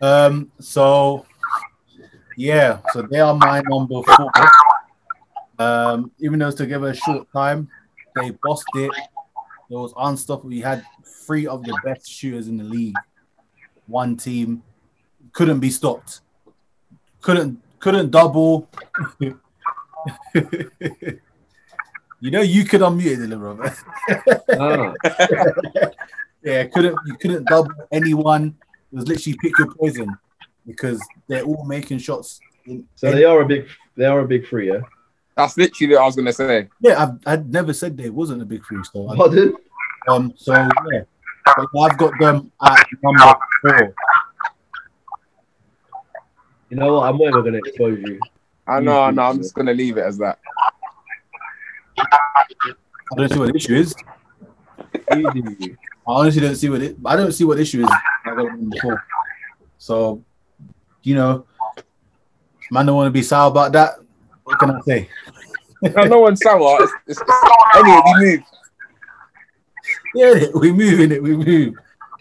um 0.00 0.50
so 0.58 1.26
yeah, 2.36 2.80
so 2.92 3.02
they 3.02 3.20
are 3.20 3.34
my 3.34 3.62
number 3.68 4.02
four. 4.02 4.30
Um 5.58 6.10
even 6.18 6.38
though 6.38 6.48
it's 6.48 6.56
together 6.56 6.88
a 6.88 6.94
short 6.94 7.30
time, 7.32 7.68
they 8.14 8.30
bossed 8.42 8.64
it. 8.74 8.90
It 9.70 9.74
was 9.74 9.94
unstoppable. 9.96 10.50
We 10.50 10.60
had 10.60 10.84
three 11.04 11.46
of 11.46 11.62
the 11.62 11.78
best 11.84 12.08
shooters 12.08 12.48
in 12.48 12.58
the 12.58 12.64
league. 12.64 12.96
One 13.86 14.16
team 14.16 14.62
couldn't 15.32 15.60
be 15.60 15.70
stopped. 15.70 16.20
Couldn't 17.20 17.60
couldn't 17.78 18.10
double. 18.10 18.68
you 19.20 19.34
know 22.22 22.40
you 22.40 22.64
could 22.64 22.80
unmute 22.80 23.18
it, 23.18 23.18
little 23.20 23.54
brother. 23.54 23.74
Ah, 24.58 24.92
yeah, 26.42 26.64
couldn't 26.64 26.96
you 27.06 27.14
couldn't 27.16 27.46
double 27.46 27.72
anyone. 27.90 28.56
It 28.94 28.98
was 28.98 29.08
literally 29.08 29.36
pick 29.42 29.58
your 29.58 29.74
poison 29.74 30.16
because 30.64 31.02
they're 31.26 31.42
all 31.42 31.64
making 31.64 31.98
shots. 31.98 32.38
In, 32.64 32.86
so 32.94 33.10
they 33.10 33.24
are 33.24 33.40
a 33.40 33.44
big, 33.44 33.66
they 33.96 34.04
are 34.04 34.20
a 34.20 34.24
big 34.28 34.46
three, 34.46 34.68
yeah. 34.68 34.82
That's 35.36 35.56
literally 35.56 35.94
what 35.94 36.02
I 36.02 36.06
was 36.06 36.14
gonna 36.14 36.32
say. 36.32 36.68
yeah, 36.80 37.02
I've, 37.02 37.18
I'd 37.26 37.52
never 37.52 37.72
said 37.72 37.96
they 37.96 38.08
wasn't 38.08 38.40
a 38.42 38.44
big 38.44 38.64
free 38.64 38.78
so 38.84 39.08
I- 39.08 39.16
Pardon? 39.16 39.52
Um, 40.06 40.32
so 40.36 40.52
yeah, 40.52 41.02
but 41.44 41.66
I've 41.80 41.98
got 41.98 42.12
them 42.20 42.52
at 42.64 42.86
number 43.02 43.34
four. 43.62 43.94
You 46.70 46.76
know 46.76 46.94
what? 46.94 47.08
I'm 47.08 47.18
never 47.18 47.42
gonna 47.42 47.58
expose 47.58 47.98
you. 47.98 48.20
I 48.68 48.78
know, 48.78 49.02
I 49.02 49.10
know. 49.10 49.22
I'm 49.22 49.38
just 49.38 49.56
gonna 49.56 49.74
leave 49.74 49.96
it 49.96 50.02
as 50.04 50.18
that. 50.18 50.38
I 51.98 52.44
don't 53.16 53.28
see 53.28 53.38
what 53.40 53.48
the 53.48 53.56
issue 53.56 53.74
is. 53.74 53.92
You 55.16 55.32
do. 55.32 55.76
I 56.06 56.12
honestly 56.12 56.40
don't 56.40 56.56
see 56.56 56.68
what 56.68 56.82
it. 56.82 56.96
I 57.04 57.16
don't 57.16 57.32
see 57.32 57.44
what 57.44 57.56
the 57.56 57.62
issue 57.62 57.82
is. 57.82 57.90
I 57.90 58.34
got 58.34 58.36
them 58.36 58.70
before. 58.70 59.04
So, 59.78 60.22
you 61.02 61.14
know, 61.14 61.46
man, 62.70 62.86
don't 62.86 62.96
want 62.96 63.06
to 63.06 63.10
be 63.10 63.22
sour 63.22 63.50
about 63.50 63.72
that. 63.72 63.94
What 64.44 64.58
can 64.58 64.70
I 64.70 64.80
say? 64.80 65.08
No, 65.82 66.04
no 66.04 66.20
one's 66.20 66.40
sour. 66.40 66.82
It's, 66.82 66.92
it's, 67.06 67.20
it's, 67.20 67.76
anyway, 67.76 68.00
we 68.06 68.24
move. 68.24 68.42
Yeah, 70.14 70.46
we 70.54 70.72
move 70.72 71.00
in 71.00 71.12
it. 71.12 71.22
We 71.22 71.36
move. 71.36 71.74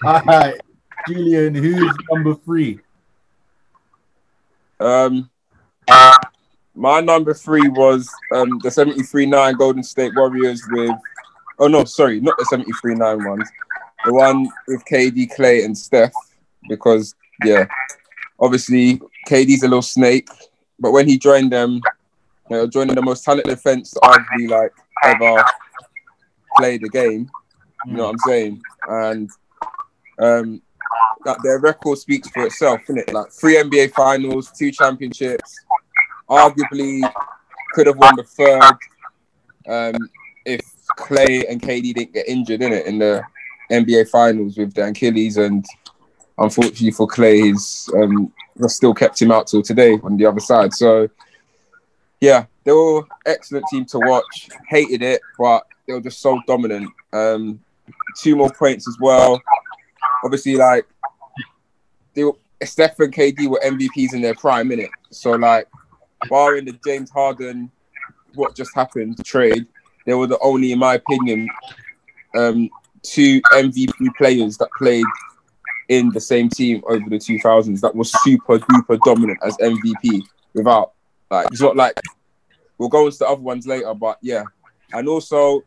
All 0.03 0.21
right, 0.21 0.59
Julian, 1.07 1.55
who's 1.55 1.95
number 2.11 2.36
three? 2.36 2.79
Um, 4.79 5.29
my 6.75 6.99
number 6.99 7.34
three 7.34 7.67
was 7.69 8.09
um 8.34 8.59
the 8.63 8.69
73-9 8.69 9.57
Golden 9.57 9.84
State 9.84 10.13
Warriors 10.15 10.61
with. 10.71 10.91
Oh 11.59 11.67
no, 11.67 11.86
sorry, 11.86 12.19
not 12.19 12.36
the 12.38 12.73
73-9 12.84 13.29
ones. 13.29 13.49
The 14.05 14.13
one 14.13 14.49
with 14.67 14.83
KD, 14.85 15.33
Klay, 15.35 15.65
and 15.65 15.77
Steph, 15.77 16.13
because 16.67 17.15
yeah, 17.45 17.65
obviously 18.39 18.99
KD's 19.27 19.63
a 19.63 19.67
little 19.67 19.81
snake, 19.81 20.27
but 20.79 20.91
when 20.91 21.07
he 21.07 21.17
joined 21.17 21.51
them, 21.51 21.81
you 22.49 22.57
know, 22.57 22.67
joining 22.67 22.95
the 22.95 23.01
most 23.01 23.23
talented 23.23 23.49
defense 23.49 23.91
to 23.91 23.99
arguably 24.01 24.49
like 24.49 24.71
ever 25.03 25.43
play 26.57 26.77
the 26.77 26.89
game. 26.89 27.29
You 27.85 27.93
know 27.93 28.03
what 28.03 28.11
I'm 28.11 28.19
saying? 28.19 28.61
And 28.87 29.29
um, 30.19 30.61
that 31.25 31.37
their 31.43 31.59
record 31.59 31.97
speaks 31.97 32.29
for 32.29 32.45
itself, 32.45 32.81
isn't 32.83 32.97
it? 32.97 33.13
Like 33.13 33.31
three 33.31 33.55
NBA 33.55 33.93
finals, 33.93 34.51
two 34.51 34.71
championships, 34.71 35.59
arguably 36.29 37.01
could 37.73 37.87
have 37.87 37.97
won 37.97 38.15
the 38.15 38.23
third 38.23 38.61
um, 39.67 40.09
if 40.45 40.61
Klay 40.97 41.49
and 41.49 41.61
KD 41.61 41.93
didn't 41.93 42.13
get 42.13 42.27
injured 42.27 42.61
in 42.61 42.73
it 42.73 42.85
in 42.85 42.99
the 42.99 43.23
NBA 43.72 44.09
finals 44.09 44.57
with 44.57 44.74
the 44.74 44.88
Achilles, 44.88 45.38
and 45.38 45.66
unfortunately 46.38 46.91
for 46.91 47.07
Klay, 47.07 47.45
he's 47.45 47.89
um, 47.95 48.32
still 48.68 48.93
kept 48.93 49.22
him 49.22 49.32
out 49.32 49.47
till 49.47 49.61
today 49.61 49.99
on 50.03 50.18
the 50.18 50.26
other 50.26 50.39
side. 50.39 50.74
So 50.74 51.09
yeah, 52.20 52.45
they 52.64 52.72
were 52.72 53.03
excellent 53.26 53.66
team 53.70 53.86
to 53.86 53.99
watch. 53.99 54.49
Hated 54.70 55.01
it, 55.01 55.22
but 55.38 55.66
they 55.86 55.93
were 55.93 56.01
just 56.01 56.22
so 56.22 56.39
dominant. 56.47 56.89
Um, 57.11 57.59
two 58.18 58.36
more 58.36 58.51
points 58.51 58.88
as 58.88 58.97
well. 58.99 59.41
Obviously, 60.24 60.55
like 60.55 60.86
they 62.14 62.24
were, 62.24 62.38
Steph 62.64 62.99
and 62.99 63.14
KD 63.14 63.49
were 63.49 63.59
MVPs 63.66 64.14
in 64.14 64.22
their 64.22 64.36
prime, 64.36 64.70
minute. 64.70 64.89
So 65.09 65.32
like, 65.32 65.68
barring 66.30 66.66
the 66.66 66.80
James 66.86 67.09
Harden, 67.09 67.70
what 68.36 68.55
just 68.55 68.74
happened 68.74 69.24
trade, 69.26 69.66
they 70.05 70.14
were 70.14 70.28
the 70.28 70.39
only, 70.39 70.72
in 70.72 70.80
my 70.80 70.95
opinion, 70.95 71.49
um, 72.38 72.70
two 73.03 73.41
MVP 73.53 73.93
players 74.17 74.57
that 74.57 74.69
played 74.77 75.05
in 75.89 76.09
the 76.09 76.21
same 76.21 76.49
team 76.49 76.81
over 76.87 77.09
the 77.09 77.17
2000s 77.17 77.81
that 77.81 77.93
was 77.93 78.11
super 78.23 78.57
duper 78.57 78.97
dominant 79.05 79.37
as 79.43 79.57
MVP 79.57 80.21
without 80.53 80.93
like 81.29 81.47
it's 81.51 81.61
not 81.61 81.75
like 81.75 81.99
we'll 82.77 82.89
go 82.89 83.05
into 83.05 83.17
the 83.17 83.27
other 83.27 83.41
ones 83.41 83.67
later, 83.67 83.93
but 83.93 84.17
yeah, 84.21 84.43
and 84.93 85.07
also 85.07 85.63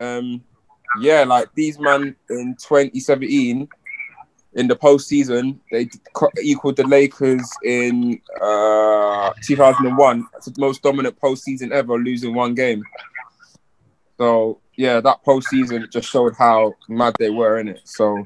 um 0.00 0.42
yeah, 1.00 1.24
like 1.24 1.48
these 1.54 1.78
man 1.78 2.14
in 2.30 2.56
2017 2.60 3.68
in 4.54 4.68
the 4.68 4.76
postseason, 4.76 5.58
they 5.70 5.88
equaled 6.42 6.76
the 6.76 6.86
Lakers 6.86 7.50
in 7.62 8.20
uh 8.40 9.32
2001. 9.42 10.26
It's 10.36 10.46
the 10.46 10.60
most 10.60 10.82
dominant 10.82 11.18
postseason 11.20 11.72
ever, 11.72 11.98
losing 11.98 12.34
one 12.34 12.54
game. 12.54 12.82
So 14.18 14.60
yeah, 14.76 15.00
that 15.00 15.24
postseason 15.24 15.90
just 15.90 16.10
showed 16.10 16.34
how 16.36 16.74
mad 16.88 17.14
they 17.18 17.30
were 17.30 17.58
in 17.58 17.68
it. 17.68 17.80
So 17.84 18.24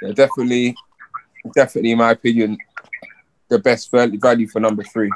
yeah, 0.00 0.12
definitely, 0.12 0.74
definitely, 1.54 1.92
in 1.92 1.98
my 1.98 2.12
opinion, 2.12 2.58
the 3.48 3.58
best 3.58 3.90
value 3.90 4.48
for 4.48 4.60
number 4.60 4.82
three. 4.82 5.10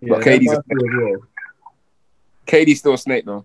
Yeah, 0.00 0.14
But 0.14 0.26
a- 0.26 0.50
well. 0.68 1.16
KD's 2.46 2.78
still 2.78 2.94
a 2.94 2.98
snake 2.98 3.24
though. 3.24 3.44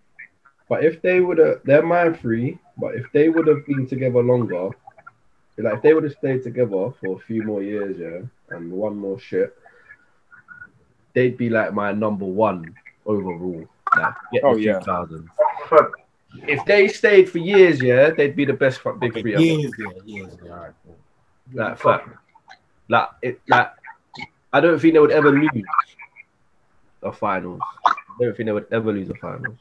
But 0.68 0.84
if 0.84 1.02
they 1.02 1.20
would 1.20 1.40
have, 1.40 1.62
they're 1.64 1.82
my 1.82 2.14
three. 2.14 2.60
But 2.78 2.96
if 2.96 3.12
they 3.12 3.30
would 3.30 3.48
have 3.48 3.66
been 3.66 3.88
together 3.88 4.22
longer, 4.22 4.70
like 5.58 5.74
if 5.74 5.82
they 5.82 5.94
would 5.94 6.04
have 6.04 6.14
stayed 6.14 6.44
together 6.44 6.92
for 7.02 7.18
a 7.18 7.20
few 7.26 7.44
more 7.44 7.64
years, 7.64 7.98
yeah, 7.98 8.56
and 8.56 8.72
one 8.72 8.96
more 8.96 9.20
shit, 9.20 9.58
they'd 11.14 11.38
be 11.38 11.50
like 11.50 11.74
my 11.74 11.92
number 11.92 12.26
one 12.26 12.76
overall. 13.06 13.66
Like, 13.98 14.14
get 14.34 14.44
Oh, 14.44 14.56
yeah. 14.56 14.80
2000s. 14.80 15.28
If 16.48 16.64
they 16.66 16.88
stayed 16.88 17.30
for 17.30 17.40
years, 17.40 17.82
yeah, 17.82 18.12
they'd 18.12 18.36
be 18.36 18.46
the 18.46 18.54
best 18.54 18.80
fu- 18.82 18.94
big 18.94 19.14
three. 19.14 19.32
Years, 19.38 19.74
yeah, 19.80 19.88
years. 20.06 20.34
Yeah, 20.46 20.52
all 20.52 20.58
right, 20.60 20.72
cool. 20.86 20.96
Like, 21.54 21.78
fuck. 21.80 22.24
Like, 22.88 23.08
it, 23.24 23.42
like, 23.48 23.72
I 24.54 24.60
don't 24.60 24.80
think 24.80 24.94
they 24.94 25.00
would 25.00 25.12
ever 25.12 25.32
lose 25.32 25.50
the 27.02 27.12
finals. 27.12 27.60
I 27.86 27.94
don't 28.20 28.36
think 28.38 28.46
they 28.48 28.52
would 28.52 28.68
ever 28.72 28.92
lose 28.92 29.08
the 29.08 29.16
finals. 29.16 29.58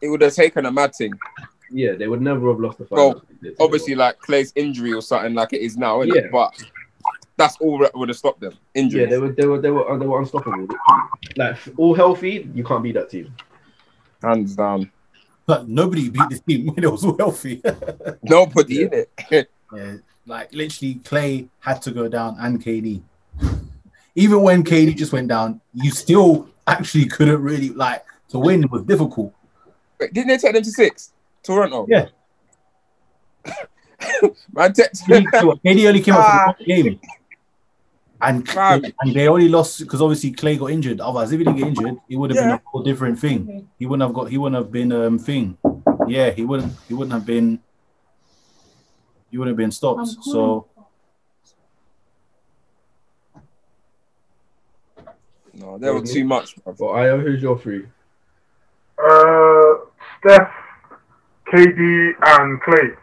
It 0.00 0.08
would 0.08 0.20
have 0.22 0.34
taken 0.34 0.66
a 0.66 0.70
mad 0.72 0.94
thing. 0.94 1.12
Yeah, 1.70 1.92
they 1.92 2.06
would 2.08 2.22
never 2.22 2.48
have 2.50 2.60
lost 2.60 2.78
the 2.78 2.86
Well, 2.90 3.12
finals. 3.40 3.56
Obviously, 3.60 3.94
like 3.94 4.20
Klay's 4.20 4.52
injury 4.56 4.92
or 4.92 5.02
something 5.02 5.34
like 5.34 5.52
it 5.52 5.60
is 5.62 5.76
now, 5.76 5.98
innit? 5.98 6.14
Yeah. 6.14 6.28
But 6.30 6.62
that's 7.38 7.56
all 7.60 7.78
that 7.78 7.96
would 7.96 8.08
have 8.10 8.18
stopped 8.18 8.40
them. 8.40 8.52
Injuries. 8.74 9.04
Yeah, 9.04 9.10
they 9.10 9.18
were 9.18 9.32
they 9.32 9.46
were 9.46 9.60
they 9.60 9.70
were 9.70 9.98
they 9.98 10.06
were 10.06 10.20
unstoppable. 10.20 10.66
Like 11.36 11.56
all 11.78 11.94
healthy, 11.94 12.50
you 12.54 12.64
can't 12.64 12.82
beat 12.82 12.92
that 12.96 13.08
team. 13.10 13.32
Hands 14.22 14.54
down. 14.54 14.90
But 15.46 15.68
nobody 15.68 16.10
beat 16.10 16.28
this 16.28 16.40
team 16.40 16.66
when 16.74 16.84
it 16.84 16.90
was 16.92 17.04
all 17.04 17.16
healthy. 17.16 17.62
Nobody 18.22 18.82
in 18.82 18.92
it. 18.92 19.50
yeah, 19.72 19.94
like 20.26 20.52
literally, 20.52 20.96
Klay 20.96 21.48
had 21.60 21.80
to 21.82 21.90
go 21.92 22.08
down 22.08 22.36
and 22.40 22.62
KD. 22.62 23.00
Even 24.14 24.42
when 24.42 24.64
KD 24.64 24.96
just 24.96 25.12
went 25.12 25.28
down, 25.28 25.60
you 25.72 25.90
still 25.92 26.48
actually 26.66 27.06
couldn't 27.06 27.40
really 27.40 27.70
like 27.70 28.04
to 28.30 28.38
win 28.38 28.68
was 28.68 28.82
difficult. 28.82 29.32
Wait, 30.00 30.12
didn't 30.12 30.28
they 30.28 30.36
take 30.38 30.52
them 30.54 30.62
to 30.62 30.70
six? 30.70 31.12
Toronto. 31.42 31.86
Yeah. 31.88 32.08
Man, 34.52 34.72
te- 34.72 34.82
KD 34.82 35.88
only 35.88 36.00
came 36.00 36.14
out 36.14 36.20
Ah. 36.20 36.52
for 36.52 36.64
the 36.64 36.64
game. 36.64 37.00
And, 38.20 38.48
Fam. 38.48 38.82
and 39.00 39.14
they 39.14 39.28
only 39.28 39.48
lost 39.48 39.78
because 39.80 40.02
obviously 40.02 40.32
Klay 40.32 40.58
got 40.58 40.70
injured. 40.70 41.00
Otherwise, 41.00 41.30
if 41.32 41.38
he 41.38 41.44
didn't 41.44 41.58
get 41.58 41.68
injured, 41.68 41.96
it 42.08 42.16
would 42.16 42.30
have 42.30 42.38
been 42.38 42.50
a 42.50 42.62
whole 42.64 42.82
different 42.82 43.18
thing. 43.18 43.68
He 43.78 43.86
wouldn't 43.86 44.06
have 44.06 44.14
got. 44.14 44.28
He 44.28 44.38
wouldn't 44.38 44.60
have 44.60 44.72
been 44.72 44.90
um 44.92 45.18
thing. 45.18 45.56
Yeah, 46.08 46.30
he 46.30 46.44
wouldn't. 46.44 46.72
He 46.88 46.94
wouldn't 46.94 47.12
have 47.12 47.24
been. 47.24 47.60
He 49.30 49.38
wouldn't 49.38 49.52
have 49.52 49.58
been 49.58 49.70
stopped. 49.70 50.08
So 50.22 50.66
No, 55.58 55.76
they 55.76 55.90
were 55.90 56.02
too 56.02 56.24
much. 56.24 56.56
bruv. 56.56 56.94
I 56.94 57.08
Io, 57.08 57.20
who's 57.20 57.42
your 57.42 57.58
three? 57.58 57.86
Uh, 58.98 59.74
Steph, 60.20 60.52
KD, 61.52 62.12
and 62.22 62.60
Klay. 62.62 62.96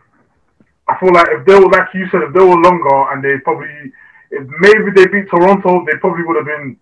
I 0.88 0.99
feel 0.99 1.13
like 1.13 1.28
if 1.32 1.45
they 1.45 1.55
were, 1.55 1.70
like 1.70 1.89
you 1.93 2.07
said, 2.09 2.22
if 2.24 2.34
they 2.34 2.39
were 2.39 2.55
longer 2.55 3.11
and 3.11 3.24
they 3.24 3.38
probably, 3.43 3.91
if 4.32 4.48
maybe 4.60 4.92
they 4.96 5.06
beat 5.08 5.30
Toronto, 5.30 5.86
they 5.86 5.98
probably 6.00 6.24
would 6.24 6.38
have 6.38 6.46
been 6.46 6.78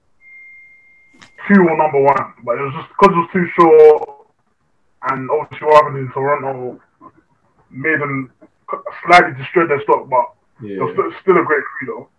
two 1.47 1.61
or 1.61 1.77
number 1.77 2.01
one. 2.01 2.33
But 2.43 2.57
it 2.57 2.61
was 2.61 2.73
just 2.75 2.89
because 2.89 3.13
it 3.13 3.19
was 3.19 3.29
too 3.33 3.47
short, 3.59 4.27
and 5.11 5.29
obviously 5.29 5.67
what 5.67 5.83
happened 5.83 5.97
in 5.99 6.11
Toronto 6.11 6.79
made 7.69 7.99
them 7.99 8.31
slightly 9.05 9.33
destroy 9.41 9.67
their 9.67 9.81
stock. 9.83 10.09
But 10.09 10.25
it 10.65 10.77
Yeah. 10.77 10.83
was 10.83 10.93
still, 10.93 11.11
still 11.21 11.37
a 11.41 11.45
great 11.45 11.63
three 11.79 11.87
though. 11.87 12.09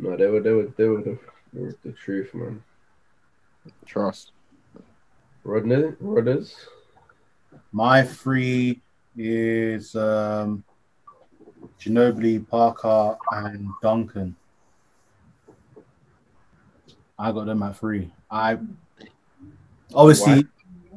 No, 0.00 0.16
they 0.16 0.26
were 0.26 0.40
they 0.40 0.52
were 0.52 0.68
they 0.76 0.84
were 0.88 1.02
the, 1.02 1.18
they 1.52 1.62
were 1.62 1.74
the 1.84 1.92
truth, 1.92 2.32
man. 2.34 2.62
Trust. 3.84 4.32
Rodney, 5.44 5.92
Rodgers. 6.00 6.54
My 7.72 8.02
free 8.04 8.80
is 9.16 9.94
um, 9.96 10.62
Ginobili, 11.80 12.46
Parker, 12.48 13.16
and 13.32 13.68
Duncan. 13.80 14.36
I 17.18 17.32
got 17.32 17.46
them 17.46 17.62
at 17.62 17.76
three. 17.76 18.10
I 18.30 18.58
obviously 19.94 20.46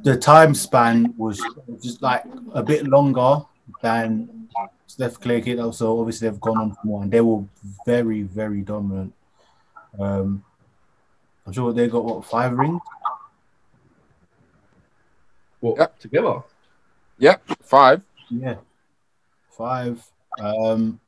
the 0.04 0.18
time 0.18 0.54
span 0.54 1.14
was 1.18 1.44
just 1.82 2.02
like 2.02 2.24
a 2.54 2.64
bit 2.64 2.88
longer 2.88 3.42
than 3.82 4.50
Steph 4.88 5.20
Klay 5.20 5.44
Kid. 5.44 5.60
Also, 5.60 6.00
obviously 6.00 6.30
they've 6.30 6.40
gone 6.40 6.58
on 6.58 6.72
for 6.74 6.80
more, 6.84 7.04
and 7.04 7.12
they 7.12 7.22
were 7.22 7.44
very, 7.86 8.24
very 8.24 8.62
dominant. 8.62 9.14
Um, 10.00 10.44
I'm 11.46 11.54
sure 11.54 11.74
they 11.74 11.88
got 11.88 12.06
what 12.06 12.26
five 12.26 12.54
rings. 12.54 12.82
What 15.60 15.78
Yep. 15.78 16.00
together? 16.00 16.44
Yep, 17.20 17.48
five. 17.62 18.02
Yeah, 18.30 18.56
five. 19.50 20.04
Um, 20.42 21.00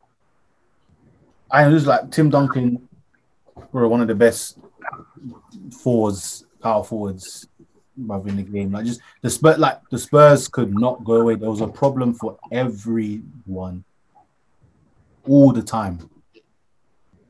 I 1.50 1.68
was 1.68 1.86
like 1.88 2.12
Tim 2.12 2.30
Duncan 2.30 2.88
were 3.72 3.88
one 3.88 4.02
of 4.02 4.08
the 4.08 4.16
best 4.16 4.60
forwards, 5.82 6.46
power 6.62 6.84
forwards, 6.84 7.48
in 7.98 8.36
the 8.36 8.44
game. 8.44 8.72
Like 8.72 8.86
just 8.86 9.02
the 9.22 9.30
Spurs, 9.30 9.58
like 9.58 9.80
the 9.90 9.98
Spurs 9.98 10.48
could 10.48 10.74
not 10.74 11.04
go 11.04 11.16
away. 11.16 11.36
There 11.36 11.50
was 11.50 11.62
a 11.62 11.68
problem 11.68 12.14
for 12.14 12.38
everyone, 12.52 13.84
all 15.28 15.52
the 15.52 15.62
time. 15.62 16.10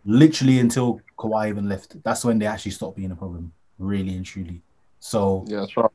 Literally 0.06 0.60
until 0.60 1.00
Kawhi 1.18 1.50
even 1.50 1.70
left. 1.70 2.02
That's 2.04 2.26
when 2.26 2.38
they 2.40 2.46
actually 2.46 2.72
stopped 2.72 2.98
being 2.98 3.12
a 3.12 3.16
problem, 3.16 3.54
really 3.80 4.16
and 4.16 4.26
truly. 4.26 4.62
So 5.00 5.46
Yeah, 5.48 5.62
that's 5.62 5.78
right. 5.78 5.90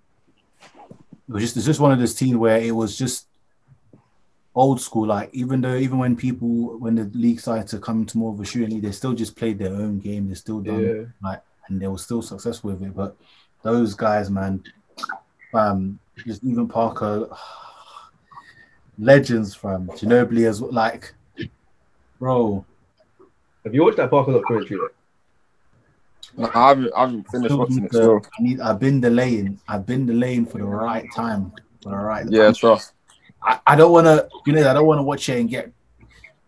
it 1.29 1.33
was 1.33 1.43
just 1.43 1.57
it's 1.57 1.67
just 1.67 1.81
one 1.81 1.93
of 1.93 1.99
those 1.99 2.15
teams 2.15 2.37
where 2.37 2.59
it 2.59 2.75
was 2.75 2.97
just 2.97 3.28
old 4.59 4.81
school. 4.81 5.07
Like 5.07 5.31
even 5.33 5.61
though 5.61 5.77
even 5.77 5.99
when 5.99 6.17
people 6.17 6.79
when 6.79 6.95
the 6.97 7.05
league 7.15 7.41
started 7.41 7.69
to 7.69 7.79
come 7.79 8.05
to 8.07 8.19
more 8.19 8.33
of 8.35 8.41
a 8.41 8.45
shooting 8.45 8.71
league, 8.75 8.83
they 8.83 8.93
still 8.93 9.15
just 9.15 9.37
played 9.37 9.59
their 9.59 9.73
own 9.75 9.99
game. 10.01 10.29
They 10.29 10.35
still 10.35 10.61
done 10.61 10.85
Yeah. 10.85 11.05
like 11.23 11.43
and 11.69 11.81
they 11.81 11.87
were 11.87 11.99
still 11.99 12.23
successful 12.23 12.71
with 12.71 12.83
it. 12.83 12.95
But 12.97 13.17
those 13.63 13.95
guys, 13.95 14.31
man, 14.31 14.63
um, 15.55 15.99
just 16.27 16.43
even 16.45 16.67
Parker, 16.67 17.29
legends 18.99 19.55
from 19.55 19.87
Ginobili 19.89 20.49
as 20.49 20.61
well. 20.61 20.73
Like, 20.73 21.15
bro, 22.19 22.65
Have 23.65 23.75
you 23.75 23.83
watched 23.85 23.99
that 23.99 24.11
Parker 24.11 24.33
documentary? 24.33 24.79
yet? 24.83 24.91
No, 26.37 26.51
I 26.55 26.69
haven't, 26.69 26.93
I 26.97 27.01
haven't 27.01 27.29
finished 27.31 27.55
watching 27.57 27.85
it 27.85 27.93
still. 27.93 28.21
I 28.39 28.43
need, 28.43 28.61
I've 28.61 28.79
been 28.79 29.01
delaying. 29.01 29.61
I've 29.67 29.87
been 29.87 30.07
delaying 30.07 30.47
for 30.47 30.59
the 30.59 30.65
right 30.65 31.07
time. 31.15 31.53
For 31.83 31.91
the 31.91 31.97
right. 31.97 32.27
Yeah, 32.29 32.53
trust. 32.53 32.93
I, 33.43 33.61
I 33.67 33.77
don't 33.77 33.93
want 33.93 34.07
to, 34.07 34.29
you 34.47 34.53
know, 34.53 34.69
I 34.69 34.75
don't 34.75 34.87
want 34.87 34.99
to 34.99 35.03
watch 35.03 35.29
it 35.29 35.39
and 35.41 35.49
get, 35.49 35.73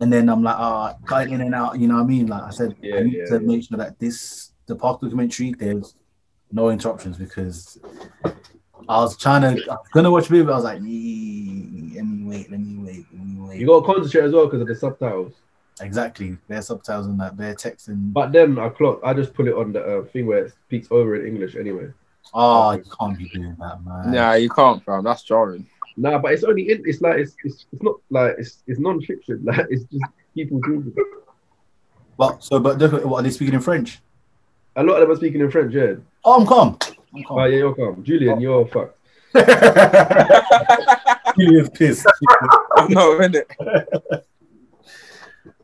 and 0.00 0.12
then 0.12 0.28
I'm 0.28 0.42
like, 0.42 0.56
ah, 0.56 0.96
cut 1.06 1.28
in 1.28 1.40
and 1.40 1.54
out. 1.54 1.78
You 1.78 1.88
know 1.88 1.94
what 1.96 2.04
I 2.04 2.06
mean? 2.06 2.26
Like 2.26 2.42
I 2.42 2.50
said, 2.50 2.74
Yeah, 2.82 2.96
I 2.96 3.02
need 3.02 3.12
yeah, 3.14 3.24
to 3.26 3.32
yeah. 3.34 3.38
make 3.40 3.64
sure 3.64 3.78
that 3.78 3.98
this 3.98 4.52
the 4.66 4.76
park 4.76 5.00
documentary 5.00 5.52
there's 5.58 5.94
no 6.52 6.70
interruptions 6.70 7.16
because 7.16 7.78
I 8.88 8.98
was 9.00 9.16
trying 9.16 9.42
to, 9.42 9.62
I 9.70 9.74
was 9.74 9.88
gonna 9.92 10.10
watch 10.10 10.28
a 10.28 10.32
movie, 10.32 10.44
but 10.46 10.52
I 10.52 10.56
was 10.56 10.64
like, 10.64 10.82
"Yee, 10.82 11.92
let 11.96 12.04
me 12.06 12.24
wait, 12.24 12.50
let 12.50 12.60
me 12.60 12.76
wait, 12.84 13.06
let 13.12 13.26
me 13.26 13.40
wait. 13.48 13.60
You 13.60 13.66
got 13.66 13.80
to 13.80 13.86
concentrate 13.86 14.24
as 14.24 14.32
well 14.32 14.46
because 14.46 14.60
of 14.62 14.66
the 14.68 14.74
subtitles. 14.74 15.34
exactly. 15.80 16.36
There's 16.48 16.66
subtitles 16.66 17.06
and 17.06 17.20
that. 17.20 17.36
Bare 17.36 17.54
text 17.54 17.88
and 17.88 18.12
But 18.12 18.32
then 18.32 18.58
I 18.58 18.68
clock. 18.68 19.00
I 19.04 19.12
just 19.14 19.34
put 19.34 19.46
it 19.48 19.54
on 19.54 19.72
the 19.72 19.82
uh, 20.00 20.04
thing 20.06 20.26
where 20.26 20.46
it 20.46 20.52
speaks 20.66 20.88
over 20.90 21.14
in 21.16 21.26
English 21.26 21.56
anyway. 21.56 21.88
oh, 22.34 22.72
you 22.72 22.84
can't 22.98 23.16
be 23.18 23.28
doing 23.28 23.56
that, 23.60 23.84
man. 23.84 24.12
Nah, 24.12 24.32
you 24.34 24.50
can't, 24.50 24.84
fam. 24.84 25.04
That's 25.04 25.22
jarring. 25.22 25.66
Nah, 26.00 26.18
but 26.18 26.32
it's 26.32 26.44
only 26.44 26.70
in, 26.70 26.82
it's 26.86 27.02
like 27.02 27.18
it's, 27.18 27.36
it's 27.44 27.66
it's 27.72 27.82
not 27.82 27.96
like 28.08 28.36
it's 28.38 28.62
it's 28.66 28.80
non-fiction. 28.80 29.40
Like 29.44 29.66
it's 29.68 29.84
just 29.84 30.02
people 30.34 30.58
talking. 30.62 30.94
But 32.16 32.42
so, 32.42 32.58
but 32.58 32.78
look, 32.78 33.04
what 33.04 33.20
are 33.20 33.22
they 33.22 33.30
speaking 33.30 33.52
in 33.54 33.60
French? 33.60 34.00
A 34.76 34.82
lot 34.82 34.94
of 34.94 35.00
them 35.02 35.10
are 35.10 35.16
speaking 35.16 35.42
in 35.42 35.50
French. 35.50 35.74
Yeah. 35.74 35.94
Oh, 36.24 36.40
I'm 36.40 36.46
calm. 36.46 36.78
I'm 37.14 37.22
Oh 37.24 37.28
calm. 37.28 37.38
yeah, 37.40 37.46
you're 37.58 37.74
calm. 37.74 38.02
Julian, 38.02 38.40
you're 38.40 38.66
fucked. 38.66 38.96
Julian's 41.38 41.70
pissed. 41.70 42.06
no, 42.88 43.18
innit? 43.20 43.44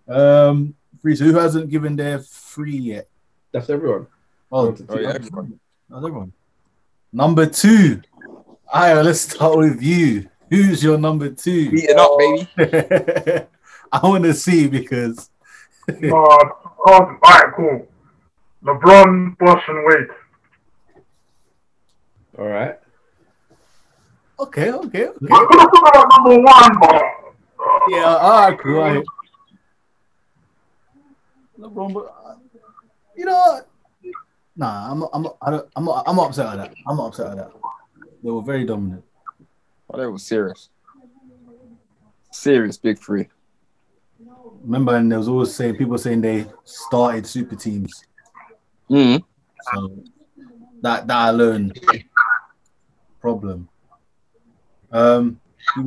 Um, 0.08 0.74
free. 1.00 1.16
So 1.16 1.24
who 1.24 1.34
hasn't 1.38 1.70
given 1.70 1.96
their 1.96 2.18
free 2.20 2.76
yet? 2.76 3.08
That's 3.52 3.70
everyone. 3.70 4.06
Oh, 4.52 4.72
to 4.72 4.84
Oh, 4.88 4.96
two. 4.96 5.02
yeah, 5.02 5.12
everyone. 5.14 5.58
another 5.88 6.12
one. 6.12 6.32
Number 7.12 7.46
two. 7.46 8.02
Ayo, 8.74 9.04
let's 9.04 9.20
start 9.20 9.56
with 9.58 9.82
you. 9.82 10.28
Who's 10.50 10.82
your 10.82 10.98
number 10.98 11.30
two? 11.30 11.70
Beating 11.70 11.98
up, 11.98 12.10
baby. 12.18 12.48
I 13.92 14.00
want 14.02 14.24
to 14.24 14.34
see 14.34 14.66
because 14.68 15.30
Uh, 15.88 15.92
oh, 16.12 16.40
all 16.86 17.18
right, 17.22 17.52
cool. 17.56 17.86
LeBron, 18.64 19.38
Bosh, 19.38 19.62
and 19.68 19.84
Wade. 19.86 20.08
All 22.38 22.46
right. 22.46 22.78
okay, 24.40 24.70
okay, 24.72 25.06
okay. 25.06 25.26
I 25.32 25.46
could 25.48 25.60
have 25.60 25.70
put 25.70 25.84
them 25.84 26.02
at 26.02 26.08
number 26.10 26.42
one, 26.42 26.80
but 26.80 26.94
uh, 26.96 27.78
Yeah, 27.88 28.16
all 28.16 28.50
right, 28.50 28.58
cool. 28.58 28.78
all 28.80 28.94
right. 28.94 29.04
LeBron, 31.58 31.94
but 31.94 32.14
uh, 32.26 32.34
you 33.16 33.24
know 33.24 33.32
what? 33.38 33.68
Nah, 34.56 34.90
I'm, 34.90 35.02
I'm, 35.12 35.26
I 35.40 35.50
don't, 35.50 35.68
I'm, 35.76 35.88
I'm 35.88 36.18
upset 36.18 36.46
at 36.46 36.56
that. 36.58 36.74
I'm 36.86 36.96
not 36.96 37.06
upset 37.08 37.30
at 37.30 37.36
that. 37.36 37.52
They 38.22 38.30
were 38.30 38.42
very 38.42 38.64
dominant. 38.64 39.04
Oh, 39.90 39.98
they 39.98 40.06
were 40.06 40.18
serious. 40.18 40.68
Serious 42.32 42.76
big 42.76 42.98
three. 42.98 43.28
Remember, 44.62 44.96
and 44.96 45.10
there 45.10 45.18
was 45.18 45.28
always 45.28 45.54
saying 45.54 45.76
people 45.76 45.96
saying 45.98 46.20
they 46.20 46.46
started 46.64 47.26
super 47.26 47.54
teams. 47.54 48.04
Mm. 48.90 49.22
So 49.72 50.02
that 50.82 51.06
that 51.06 51.30
alone 51.30 51.72
problem. 53.20 53.68
Um, 54.92 55.40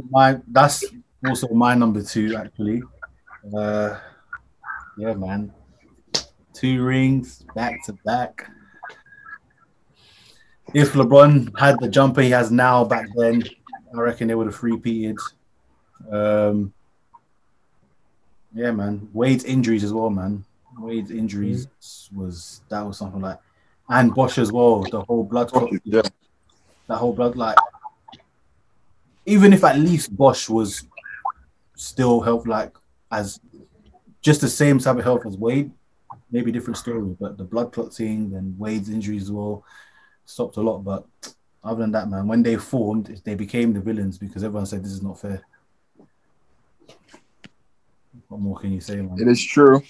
my 0.09 0.39
that's 0.47 0.83
also 1.25 1.47
my 1.49 1.75
number 1.75 2.03
two 2.03 2.35
actually. 2.35 2.83
Uh, 3.55 3.97
yeah, 4.97 5.13
man, 5.13 5.53
two 6.53 6.83
rings 6.83 7.45
back 7.55 7.83
to 7.85 7.93
back. 8.05 8.49
If 10.73 10.93
LeBron 10.93 11.57
had 11.59 11.79
the 11.79 11.87
jumper 11.89 12.21
he 12.21 12.29
has 12.31 12.51
now 12.51 12.83
back 12.83 13.07
then, 13.15 13.43
I 13.95 13.99
reckon 13.99 14.27
they 14.27 14.35
would 14.35 14.47
have 14.47 14.61
repeated. 14.61 15.17
Um, 16.11 16.73
yeah, 18.53 18.71
man. 18.71 19.09
Wade's 19.13 19.43
injuries 19.43 19.83
as 19.83 19.93
well, 19.93 20.09
man. 20.09 20.45
Wade's 20.77 21.11
injuries 21.11 21.67
was 22.13 22.61
that 22.69 22.81
was 22.81 22.97
something 22.97 23.21
like, 23.21 23.39
and 23.89 24.13
Bosh 24.13 24.37
as 24.37 24.51
well. 24.51 24.83
The 24.83 25.01
whole 25.01 25.23
blood 25.23 25.49
clot 25.51 25.69
Yeah. 25.83 26.03
that 26.87 26.97
whole 26.97 27.13
blood 27.13 27.35
like 27.35 27.57
even 29.25 29.53
if 29.53 29.63
at 29.63 29.77
least 29.77 30.15
Bosh 30.15 30.49
was 30.49 30.85
still 31.75 32.21
health 32.21 32.47
like 32.47 32.75
as 33.11 33.39
just 34.21 34.41
the 34.41 34.47
same 34.47 34.79
type 34.79 34.97
of 34.97 35.03
health 35.03 35.25
as 35.25 35.37
Wade, 35.37 35.71
maybe 36.31 36.51
different 36.51 36.77
story. 36.77 37.15
But 37.19 37.37
the 37.37 37.43
blood 37.43 37.71
clot 37.73 37.93
thing 37.93 38.33
and 38.35 38.57
Wade's 38.57 38.89
injuries 38.89 39.23
as 39.23 39.31
well 39.31 39.63
stopped 40.29 40.57
a 40.57 40.61
lot. 40.61 40.79
But 40.79 41.05
other 41.63 41.81
than 41.81 41.91
that, 41.91 42.09
man, 42.09 42.27
when 42.27 42.43
they 42.43 42.55
formed, 42.55 43.21
they 43.25 43.35
became 43.35 43.73
the 43.73 43.81
villains 43.81 44.17
because 44.17 44.43
everyone 44.43 44.65
said 44.65 44.83
this 44.83 44.91
is 44.91 45.03
not 45.03 45.19
fair. 45.19 45.41
What 48.27 48.41
more 48.41 48.57
can 48.57 48.71
you 48.71 48.81
say, 48.81 48.97
man? 48.97 49.17
It 49.19 49.27
is 49.27 49.43
true. 49.43 49.81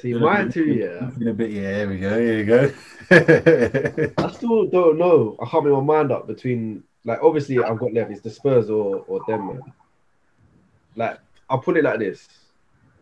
See, 0.00 0.14
mine 0.14 0.50
too. 0.50 0.64
Yeah. 0.64 1.10
In 1.20 1.28
a 1.28 1.34
bit, 1.34 1.50
yeah. 1.50 1.62
There 1.62 1.88
we 1.88 1.98
go. 1.98 2.20
Here 2.20 2.36
we 2.38 2.44
go. 2.44 4.14
I 4.18 4.32
still 4.32 4.66
don't 4.66 4.98
know. 4.98 5.36
I 5.42 5.46
can't 5.46 5.64
make 5.64 5.74
my 5.74 5.80
mind 5.80 6.12
up 6.12 6.26
between 6.26 6.84
like 7.04 7.22
obviously 7.22 7.62
I've 7.62 7.78
got 7.78 7.92
left 7.92 8.10
it's 8.10 8.20
the 8.20 8.30
Spurs 8.30 8.70
or 8.70 9.04
or 9.08 9.20
them 9.26 9.46
man. 9.48 9.60
Like 10.96 11.18
I'll 11.48 11.58
put 11.58 11.76
it 11.76 11.84
like 11.84 11.98
this: 11.98 12.28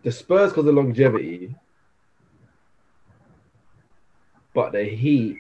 the 0.02 0.12
Spurs 0.12 0.50
because 0.50 0.66
of 0.66 0.74
longevity, 0.74 1.54
but 4.54 4.72
the 4.72 4.84
Heat, 4.84 5.38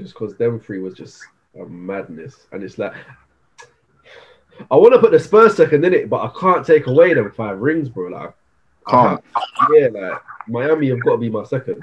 just 0.00 0.14
because 0.14 0.34
them 0.36 0.58
three 0.60 0.80
was 0.80 0.94
just 0.94 1.22
a 1.60 1.64
madness, 1.66 2.46
and 2.52 2.62
it's 2.62 2.78
like. 2.78 2.94
I 4.70 4.76
want 4.76 4.92
to 4.92 5.00
put 5.00 5.10
the 5.10 5.18
Spurs 5.18 5.56
second 5.56 5.86
in 5.86 5.94
it, 5.94 6.10
but 6.10 6.20
I 6.20 6.30
can't 6.38 6.66
take 6.66 6.86
away 6.86 7.14
them 7.14 7.30
five 7.30 7.58
rings, 7.60 7.88
bro. 7.88 8.08
Like, 8.10 8.34
Can't. 8.88 9.24
yeah, 9.72 9.88
like 9.90 10.20
Miami 10.48 10.90
have 10.90 11.00
got 11.02 11.12
to 11.12 11.16
be 11.16 11.30
my 11.30 11.44
second. 11.44 11.82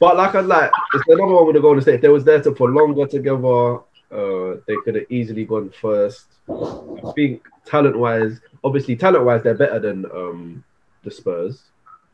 But 0.00 0.16
like 0.16 0.34
I 0.34 0.40
like, 0.40 0.70
it's 0.94 1.06
another 1.06 1.34
one 1.34 1.46
with 1.46 1.54
the 1.54 1.60
Golden 1.60 1.82
State. 1.82 1.96
If 1.96 2.00
they 2.00 2.08
was 2.08 2.24
there 2.24 2.42
to 2.42 2.52
for 2.54 2.70
longer 2.70 3.06
together, 3.06 3.76
uh, 4.10 4.60
they 4.66 4.74
could 4.84 4.96
have 4.96 5.04
easily 5.10 5.44
gone 5.44 5.70
first. 5.80 6.26
I 6.48 7.12
think 7.14 7.42
talent 7.64 7.96
wise, 7.96 8.40
obviously 8.64 8.96
talent 8.96 9.24
wise, 9.24 9.42
they're 9.44 9.54
better 9.54 9.78
than 9.78 10.04
um 10.06 10.64
the 11.04 11.10
Spurs 11.12 11.62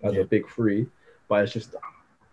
as 0.02 0.14
Yeah. 0.14 0.20
a 0.20 0.24
big 0.24 0.46
three. 0.50 0.86
But 1.28 1.44
it's 1.44 1.52
just 1.54 1.74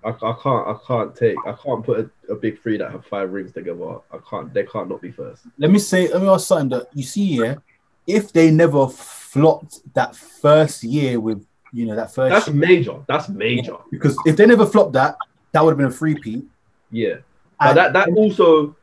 I, 0.04 0.10
I 0.10 0.36
can't 0.42 0.68
I 0.68 0.76
can't 0.88 1.16
take 1.16 1.38
I 1.46 1.54
can't 1.54 1.84
put 1.84 2.00
a, 2.00 2.34
a 2.34 2.36
big 2.36 2.62
three 2.62 2.78
that 2.78 2.92
have 2.92 3.06
five 3.06 3.32
rings 3.32 3.52
together. 3.52 4.00
I 4.12 4.18
can't 4.28 4.54
they 4.54 4.64
can't 4.64 4.90
not 4.90 5.02
be 5.02 5.12
first. 5.12 5.44
Let 5.58 5.70
me 5.70 5.80
say, 5.80 6.12
let 6.12 6.22
me 6.22 6.28
ask 6.28 6.48
something 6.48 6.70
that 6.70 6.88
you 6.94 7.04
see 7.04 7.26
here. 7.28 7.62
If 8.08 8.34
they 8.34 8.50
never 8.50 8.88
flopped 8.88 9.82
that 9.94 10.16
first 10.16 10.84
year 10.84 11.20
with, 11.20 11.46
you 11.72 11.86
know, 11.86 11.96
that 11.96 12.14
first 12.14 12.34
That's 12.34 12.50
major. 12.50 12.98
That's 13.08 13.30
major. 13.30 13.78
because 13.92 14.18
if 14.26 14.36
they 14.36 14.48
never 14.48 14.66
flopped 14.66 14.94
that, 14.94 15.18
that 15.52 15.64
would 15.64 15.72
have 15.72 15.78
been 15.78 15.88
a 15.88 15.92
free 15.92 16.16
peat. 16.16 16.46
Yeah. 16.90 17.18
But 17.60 17.74
that 17.74 17.94
that 17.94 18.10
also 18.10 18.76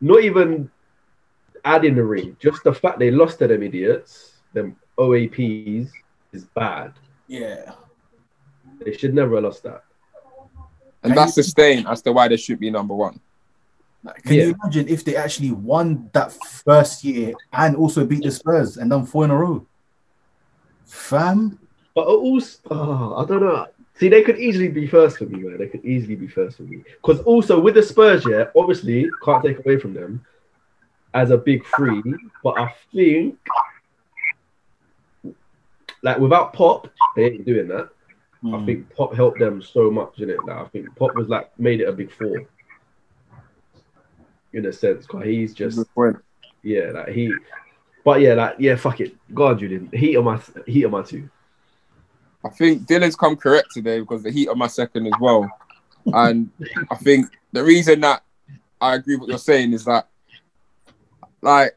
not 0.00 0.22
even 0.22 0.70
adding 1.64 1.96
the 1.96 2.04
ring, 2.04 2.36
just 2.40 2.62
the 2.62 2.72
fact 2.72 3.00
they 3.00 3.10
lost 3.10 3.40
to 3.40 3.48
them 3.48 3.62
idiots, 3.64 4.34
them 4.52 4.76
OAPs 4.98 5.90
is 6.32 6.44
bad. 6.44 6.92
yeah. 7.26 7.72
They 8.82 8.96
should 8.96 9.12
never 9.12 9.34
have 9.34 9.44
lost 9.44 9.62
that. 9.64 9.84
And 11.02 11.16
that's 11.16 11.34
the 11.34 11.42
stain 11.42 11.86
as 11.86 12.02
to 12.02 12.12
why 12.12 12.28
they 12.28 12.36
should 12.36 12.60
be 12.60 12.70
number 12.70 12.94
one. 12.94 13.20
Can 14.24 14.34
Yeah. 14.34 14.44
you 14.44 14.54
imagine 14.62 14.88
if 14.88 15.04
they 15.04 15.16
actually 15.16 15.52
won 15.52 16.08
that 16.12 16.32
first 16.32 17.04
year 17.04 17.34
and 17.52 17.76
also 17.76 18.04
beat 18.06 18.22
the 18.22 18.30
Spurs 18.30 18.76
and 18.78 18.90
done 18.90 19.04
four 19.06 19.24
in 19.24 19.30
a 19.30 19.36
row? 19.36 19.66
Fam, 20.86 21.58
But 21.94 22.06
also, 22.06 22.58
oh, 22.70 23.14
I 23.16 23.24
don't 23.26 23.40
know. 23.42 23.66
See, 23.96 24.08
they 24.08 24.22
could 24.22 24.38
easily 24.38 24.68
be 24.68 24.86
first 24.86 25.18
for 25.18 25.24
me, 25.24 25.40
man. 25.40 25.58
They 25.58 25.66
could 25.68 25.84
easily 25.84 26.14
be 26.16 26.28
first 26.28 26.56
for 26.56 26.62
me. 26.62 26.82
Because 27.02 27.20
also 27.22 27.60
with 27.60 27.74
the 27.74 27.82
Spurs, 27.82 28.24
yeah, 28.24 28.44
obviously 28.56 29.10
can't 29.24 29.44
take 29.44 29.58
away 29.58 29.78
from 29.78 29.92
them 29.92 30.24
as 31.12 31.30
a 31.30 31.36
big 31.36 31.66
three. 31.76 32.02
But 32.42 32.58
I 32.58 32.74
think, 32.94 33.36
like 36.02 36.18
without 36.18 36.52
Pop, 36.52 36.88
they 37.16 37.26
ain't 37.26 37.44
doing 37.44 37.68
that. 37.68 37.90
I 38.42 38.46
Mm. 38.46 38.66
think 38.66 38.94
Pop 38.94 39.14
helped 39.14 39.38
them 39.38 39.60
so 39.60 39.90
much 39.90 40.18
in 40.20 40.30
it. 40.30 40.38
Like, 40.46 40.56
I 40.56 40.64
think 40.68 40.96
Pop 40.96 41.14
was 41.14 41.28
like 41.28 41.50
made 41.58 41.80
it 41.80 41.88
a 41.88 41.92
big 41.92 42.10
four, 42.10 42.46
in 44.52 44.66
a 44.66 44.72
sense. 44.72 45.06
Cause 45.06 45.24
he's 45.24 45.52
just 45.52 45.78
yeah, 46.62 46.90
like 46.92 47.08
he. 47.08 47.32
But 48.02 48.20
yeah, 48.22 48.34
like 48.34 48.56
yeah, 48.58 48.76
fuck 48.76 49.00
it. 49.00 49.14
Go 49.34 49.48
on, 49.48 49.58
Julian. 49.58 49.90
Heat 49.92 50.16
on 50.16 50.24
my 50.24 50.40
heat 50.66 50.86
on 50.86 50.92
my 50.92 51.02
two. 51.02 51.28
I 52.42 52.48
think 52.48 52.86
Dylan's 52.86 53.16
come 53.16 53.36
correct 53.36 53.68
today 53.72 54.00
because 54.00 54.22
the 54.22 54.30
heat 54.30 54.48
on 54.48 54.56
my 54.56 54.66
second 54.68 55.06
as 55.06 55.12
well. 55.20 55.50
And 56.06 56.50
I 56.90 56.94
think 56.96 57.26
the 57.52 57.62
reason 57.62 58.00
that 58.00 58.22
I 58.80 58.94
agree 58.94 59.16
with 59.16 59.22
what 59.22 59.28
you're 59.28 59.38
saying 59.38 59.74
is 59.74 59.84
that, 59.84 60.08
like, 61.42 61.76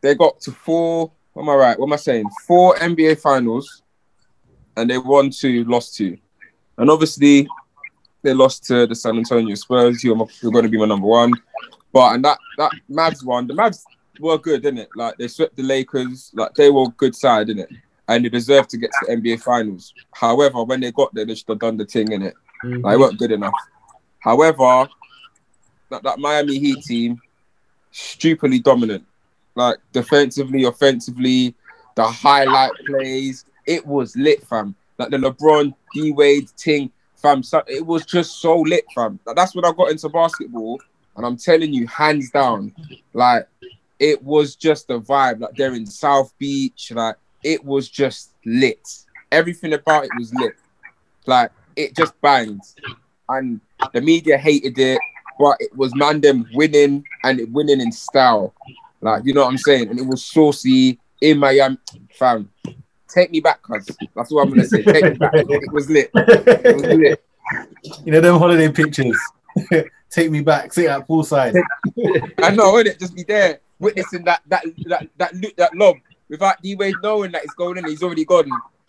they 0.00 0.14
got 0.14 0.40
to 0.40 0.52
four. 0.52 1.12
What 1.34 1.42
am 1.42 1.50
I 1.50 1.54
right? 1.54 1.78
What 1.78 1.86
am 1.86 1.92
I 1.92 1.96
saying? 1.96 2.24
Four 2.46 2.76
NBA 2.76 3.20
finals, 3.20 3.81
and 4.76 4.90
they 4.90 4.98
won 4.98 5.30
two, 5.30 5.64
lost 5.64 5.96
two, 5.96 6.18
and 6.78 6.90
obviously 6.90 7.48
they 8.22 8.32
lost 8.32 8.64
to 8.64 8.86
the 8.86 8.94
San 8.94 9.16
Antonio 9.18 9.54
Spurs. 9.54 10.04
Are 10.04 10.14
going 10.14 10.64
to 10.64 10.68
be 10.68 10.78
my 10.78 10.86
number 10.86 11.06
one, 11.06 11.32
but 11.92 12.14
and 12.14 12.24
that 12.24 12.38
that 12.58 12.72
Mavs 12.90 13.24
one, 13.24 13.46
the 13.46 13.54
Mavs 13.54 13.82
were 14.20 14.38
good, 14.38 14.62
didn't 14.62 14.80
it? 14.80 14.88
Like 14.96 15.16
they 15.16 15.28
swept 15.28 15.56
the 15.56 15.62
Lakers. 15.62 16.30
Like 16.34 16.54
they 16.54 16.70
were 16.70 16.84
a 16.84 16.94
good 16.96 17.14
side, 17.14 17.48
didn't 17.48 17.70
it? 17.70 17.78
And 18.08 18.24
they 18.24 18.28
deserved 18.28 18.70
to 18.70 18.78
get 18.78 18.90
to 18.90 19.06
the 19.06 19.16
NBA 19.16 19.42
finals. 19.42 19.94
However, 20.12 20.64
when 20.64 20.80
they 20.80 20.92
got 20.92 21.14
there, 21.14 21.24
they 21.24 21.34
should 21.34 21.48
have 21.48 21.60
done 21.60 21.76
the 21.76 21.86
thing 21.86 22.12
in 22.12 22.22
it. 22.22 22.34
Like, 22.64 22.94
it 22.94 22.98
weren't 22.98 23.18
good 23.18 23.32
enough. 23.32 23.54
However, 24.18 24.88
that, 25.90 26.02
that 26.02 26.18
Miami 26.18 26.58
Heat 26.58 26.82
team, 26.84 27.20
stupidly 27.90 28.58
dominant. 28.58 29.04
Like 29.54 29.78
defensively, 29.92 30.64
offensively, 30.64 31.54
the 31.94 32.04
highlight 32.04 32.72
plays, 32.86 33.44
it 33.66 33.86
was 33.86 34.16
lit, 34.16 34.46
fam. 34.46 34.74
Like 34.98 35.10
the 35.10 35.16
LeBron, 35.16 35.74
D 35.94 36.12
Wade 36.12 36.50
thing, 36.50 36.90
fam. 37.16 37.42
So, 37.42 37.62
it 37.66 37.84
was 37.84 38.04
just 38.04 38.40
so 38.40 38.60
lit, 38.60 38.84
fam. 38.94 39.18
Like, 39.26 39.36
that's 39.36 39.54
when 39.54 39.64
I 39.64 39.72
got 39.72 39.90
into 39.90 40.08
basketball, 40.08 40.80
and 41.16 41.26
I'm 41.26 41.36
telling 41.36 41.72
you, 41.72 41.86
hands 41.86 42.30
down, 42.30 42.74
like 43.12 43.46
it 43.98 44.22
was 44.22 44.56
just 44.56 44.90
a 44.90 44.98
vibe. 44.98 45.40
Like 45.40 45.56
they're 45.56 45.74
in 45.74 45.86
South 45.86 46.32
Beach, 46.38 46.90
like 46.92 47.16
it 47.44 47.64
was 47.64 47.88
just 47.88 48.32
lit. 48.44 49.04
Everything 49.30 49.74
about 49.74 50.04
it 50.04 50.10
was 50.18 50.34
lit. 50.34 50.56
Like 51.26 51.52
it 51.76 51.96
just 51.96 52.20
banged. 52.20 52.62
And 53.28 53.60
the 53.92 54.00
media 54.00 54.36
hated 54.36 54.78
it, 54.78 54.98
but 55.38 55.56
it 55.60 55.74
was 55.76 55.94
man 55.94 56.20
them 56.20 56.48
winning 56.52 57.04
and 57.22 57.40
it 57.40 57.50
winning 57.50 57.80
in 57.80 57.92
style. 57.92 58.52
Like, 59.00 59.24
you 59.24 59.32
know 59.32 59.42
what 59.42 59.50
I'm 59.50 59.58
saying? 59.58 59.88
And 59.88 59.98
it 59.98 60.06
was 60.06 60.24
saucy 60.24 60.98
in 61.20 61.38
Miami. 61.38 61.78
Fam, 62.10 62.50
take 63.12 63.30
me 63.30 63.40
back, 63.40 63.62
cuz. 63.62 63.88
That's 64.14 64.30
what 64.30 64.42
I'm 64.42 64.50
gonna 64.50 64.64
say. 64.64 64.82
Take 64.82 65.04
me 65.04 65.14
back. 65.14 65.34
It 65.34 65.72
was 65.72 65.90
lit. 65.90 66.10
It 66.14 66.74
was 66.74 66.84
lit. 66.84 67.24
you 68.04 68.12
know 68.12 68.20
them 68.20 68.38
holiday 68.38 68.70
pictures. 68.70 69.18
Take 70.10 70.30
me 70.30 70.42
back, 70.42 70.72
sit 70.72 70.90
at 70.90 71.08
poolside. 71.08 71.54
I 72.42 72.50
know, 72.50 72.74
innit? 72.74 72.98
Just 72.98 73.14
be 73.14 73.22
there 73.22 73.60
witnessing 73.78 74.24
that 74.24 74.42
that 74.46 74.64
that 74.84 75.08
that 75.16 75.34
loop, 75.34 75.56
that 75.56 75.74
lob 75.74 75.96
without 76.28 76.60
D 76.60 76.74
Wade 76.74 76.94
knowing 77.02 77.32
that 77.32 77.44
it's 77.44 77.54
going 77.54 77.78
in, 77.78 77.86
he's 77.86 78.02
already 78.02 78.24
gone. 78.24 78.48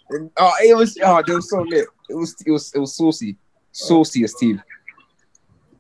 And, 0.10 0.30
oh, 0.38 0.52
it 0.62 0.76
was 0.76 0.98
oh, 1.02 1.24
they 1.26 1.34
were 1.34 1.42
so 1.42 1.62
lit. 1.62 1.88
It 2.10 2.16
was 2.16 2.36
it 2.46 2.52
was 2.52 2.74
it 2.76 2.80
was 2.80 2.96
saucy, 2.96 3.38
sauciest 3.72 4.38
team. 4.38 4.62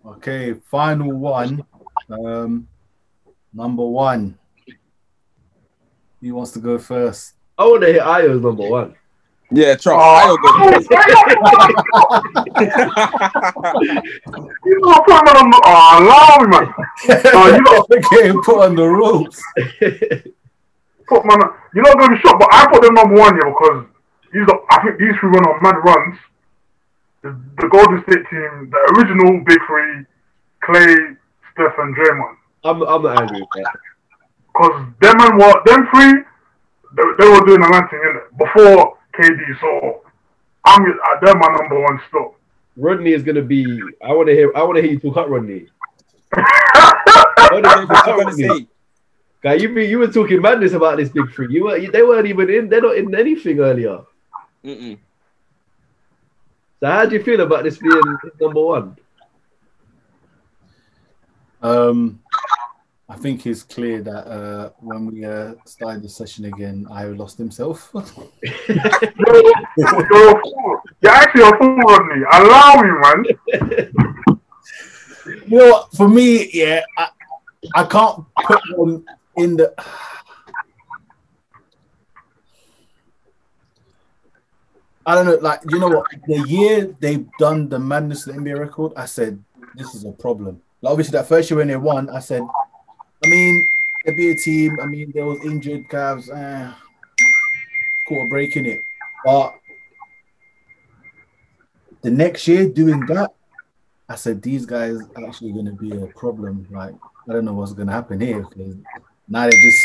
Okay, 0.05 0.53
final 0.53 1.11
one. 1.11 1.65
Um, 2.09 2.67
number 3.53 3.85
one. 3.85 4.37
Who 6.21 6.35
wants 6.35 6.51
to 6.51 6.59
go 6.59 6.77
first? 6.77 7.33
I 7.63 7.65
want 7.65 7.81
to 7.83 7.93
hit 7.93 8.01
Io's 8.01 8.41
number 8.41 8.69
one. 8.69 8.93
Yeah, 9.49 9.75
trust. 9.75 9.95
Oh. 9.95 10.35
Um, 14.25 14.31
oh, 14.31 14.31
I 14.31 14.31
don't 14.31 14.49
you 14.65 14.79
know, 14.81 14.93
put 15.05 15.23
man 15.23 15.37
on 15.37 15.49
the. 15.49 15.61
Oh, 15.63 15.99
allow 15.99 16.37
me, 16.41 16.47
man. 16.51 16.67
Oh, 17.33 17.47
you 17.55 17.61
know, 17.61 17.85
Getting 18.11 18.41
put 18.41 18.57
on 18.65 18.75
the 18.75 18.83
ropes. 18.83 19.41
put 21.07 21.25
man. 21.25 21.39
You're 21.73 21.83
not 21.83 21.97
going 21.99 22.09
to 22.09 22.15
be 22.15 22.21
shocked, 22.21 22.39
but 22.39 22.49
I 22.51 22.67
put 22.67 22.81
them 22.81 22.95
number 22.95 23.15
one 23.15 23.35
here 23.35 23.45
because 23.47 23.85
these 24.33 24.47
are. 24.49 24.59
I 24.71 24.81
think 24.83 24.97
these 24.99 25.15
three 25.19 25.29
went 25.31 25.47
on 25.47 25.61
mad 25.63 25.75
runs. 25.85 26.17
The, 27.21 27.39
the 27.61 27.67
Golden 27.69 28.01
State 28.03 28.25
team, 28.29 28.69
the 28.71 28.79
original 28.97 29.39
Big 29.45 29.59
Three, 29.67 30.05
Klay, 30.63 31.15
Steph, 31.53 31.77
and 31.77 31.95
Draymond. 31.95 32.35
I'm 32.65 32.81
I'm 32.81 33.03
not 33.03 33.21
angry 33.21 33.39
with 33.39 33.49
that. 33.55 33.75
Because 34.53 34.85
them 34.99 35.19
and 35.19 35.37
what 35.37 35.63
them 35.65 35.87
three, 35.93 36.23
they, 36.95 37.03
they 37.19 37.29
were 37.29 37.45
doing 37.45 37.61
a 37.61 37.69
man 37.69 37.87
thing 37.89 38.01
in 38.03 38.15
it 38.17 38.37
before 38.37 38.97
KD. 39.17 39.59
So 39.59 40.01
I'm 40.65 40.83
uh, 40.83 40.95
they're 41.21 41.35
my 41.35 41.47
number 41.57 41.81
one 41.81 41.99
still. 42.07 42.35
Rodney 42.75 43.13
is 43.13 43.23
gonna 43.23 43.41
be. 43.41 43.65
I 44.03 44.13
want 44.13 44.27
to 44.27 44.33
hear. 44.33 44.51
I 44.55 44.63
want 44.63 44.77
to 44.77 44.81
hear 44.81 44.91
you 44.91 44.99
talk 44.99 45.17
up 45.17 45.29
Rodney. 45.29 45.67
I 46.35 47.49
wanna 47.51 47.69
hear 47.69 47.81
you 47.81 47.87
What 47.87 48.05
talk 48.05 48.07
you 48.07 48.13
up 48.13 48.17
gonna 48.19 48.47
Rodney. 48.47 48.67
Guy, 49.41 49.55
you 49.55 49.73
be, 49.73 49.85
you 49.85 49.99
were 49.99 50.07
talking 50.07 50.41
madness 50.41 50.71
about 50.71 50.97
this 50.97 51.09
big 51.09 51.29
three. 51.33 51.53
You 51.53 51.65
were 51.65 51.79
they 51.79 52.01
weren't 52.01 52.27
even 52.27 52.49
in. 52.49 52.69
They're 52.69 52.81
not 52.81 52.95
in 52.95 53.13
anything 53.13 53.59
earlier. 53.59 53.99
Mm-mm. 54.63 54.97
So 56.79 56.87
how 56.87 57.05
do 57.05 57.15
you 57.15 57.23
feel 57.23 57.41
about 57.41 57.63
this 57.63 57.77
being 57.77 58.17
number 58.39 58.61
one? 58.61 58.97
Um, 61.61 62.22
I 63.09 63.17
think 63.17 63.45
it's 63.45 63.63
clear 63.63 64.01
that 64.01 64.27
uh, 64.27 64.69
when 64.79 65.07
we 65.07 65.25
uh, 65.25 65.55
started 65.65 66.03
the 66.03 66.09
session 66.09 66.45
again, 66.45 66.87
I 66.89 67.05
lost 67.05 67.37
himself. 67.37 67.91
You're, 67.93 68.03
you're 69.77 70.37
a 70.37 70.41
fool. 70.41 70.81
You're 71.01 71.11
actually 71.11 71.43
a 71.43 71.57
fool, 71.57 71.77
Rodney. 71.77 72.23
Allow 72.31 72.81
me, 72.81 72.89
man. 73.01 73.25
you 75.25 75.57
know 75.57 75.71
what? 75.71 75.93
For 75.93 76.07
me, 76.07 76.49
yeah, 76.53 76.81
I, 76.97 77.09
I 77.75 77.83
can't 77.83 78.23
put 78.45 78.61
them 78.77 79.05
in 79.35 79.57
the. 79.57 79.73
I 85.05 85.15
don't 85.15 85.25
know, 85.25 85.35
like 85.35 85.59
you 85.69 85.79
know 85.79 85.89
what? 85.89 86.07
The 86.27 86.47
year 86.47 86.95
they've 87.01 87.27
done 87.37 87.67
the 87.67 87.79
madness 87.79 88.25
of 88.25 88.35
the 88.35 88.41
NBA 88.41 88.57
record, 88.57 88.93
I 88.95 89.05
said 89.05 89.43
this 89.75 89.93
is 89.93 90.05
a 90.05 90.11
problem. 90.13 90.61
Like 90.81 90.91
obviously 90.91 91.17
that 91.17 91.27
first 91.27 91.49
year 91.51 91.57
when 91.57 91.67
they 91.67 91.75
won, 91.75 92.09
I 92.09 92.19
said, 92.19 92.43
I 93.23 93.27
mean, 93.27 93.67
there'd 94.03 94.17
be 94.17 94.31
a 94.31 94.35
team. 94.35 94.79
I 94.81 94.85
mean, 94.85 95.11
there 95.13 95.25
was 95.25 95.43
injured 95.45 95.87
Cavs, 95.87 96.29
uh, 96.29 96.73
caught 98.07 98.25
a 98.25 98.27
break 98.27 98.55
in 98.57 98.65
it, 98.65 98.83
but 99.23 99.55
the 102.01 102.11
next 102.11 102.47
year 102.47 102.67
doing 102.67 102.99
that, 103.07 103.31
I 104.09 104.15
said 104.15 104.41
these 104.41 104.65
guys 104.65 104.97
are 105.15 105.25
actually 105.25 105.53
going 105.53 105.65
to 105.65 105.71
be 105.71 105.95
a 105.95 106.07
problem. 106.07 106.67
Like 106.69 106.93
I 107.29 107.33
don't 107.33 107.45
know 107.45 107.53
what's 107.53 107.73
going 107.73 107.87
to 107.87 107.93
happen 107.93 108.19
here. 108.19 108.43
'cause 108.43 108.75
now 109.29 109.45
they 109.49 109.51
just 109.61 109.77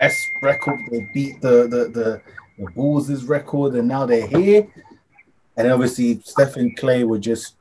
S 0.00 0.16
record. 0.42 0.78
They 0.90 1.10
beat 1.12 1.40
the 1.42 1.68
the 1.68 1.90
the, 1.92 2.22
the 2.58 2.70
Bulls' 2.72 3.24
record, 3.24 3.74
and 3.74 3.86
now 3.88 4.06
they're 4.06 4.26
here. 4.26 4.66
And 5.58 5.70
obviously, 5.72 6.20
Stephen 6.24 6.74
Klay 6.78 7.06
were 7.06 7.18
just 7.18 7.56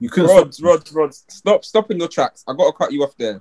you 0.00 0.08
couldn't. 0.08 0.30
Rods, 0.30 0.56
stop- 0.56 0.66
Rods, 0.66 0.92
Rods, 0.92 1.24
stop, 1.28 1.64
stop 1.64 1.90
in 1.90 1.98
your 1.98 2.08
tracks. 2.08 2.44
I 2.48 2.54
gotta 2.54 2.72
cut 2.76 2.92
you 2.92 3.02
off 3.02 3.16
there. 3.18 3.40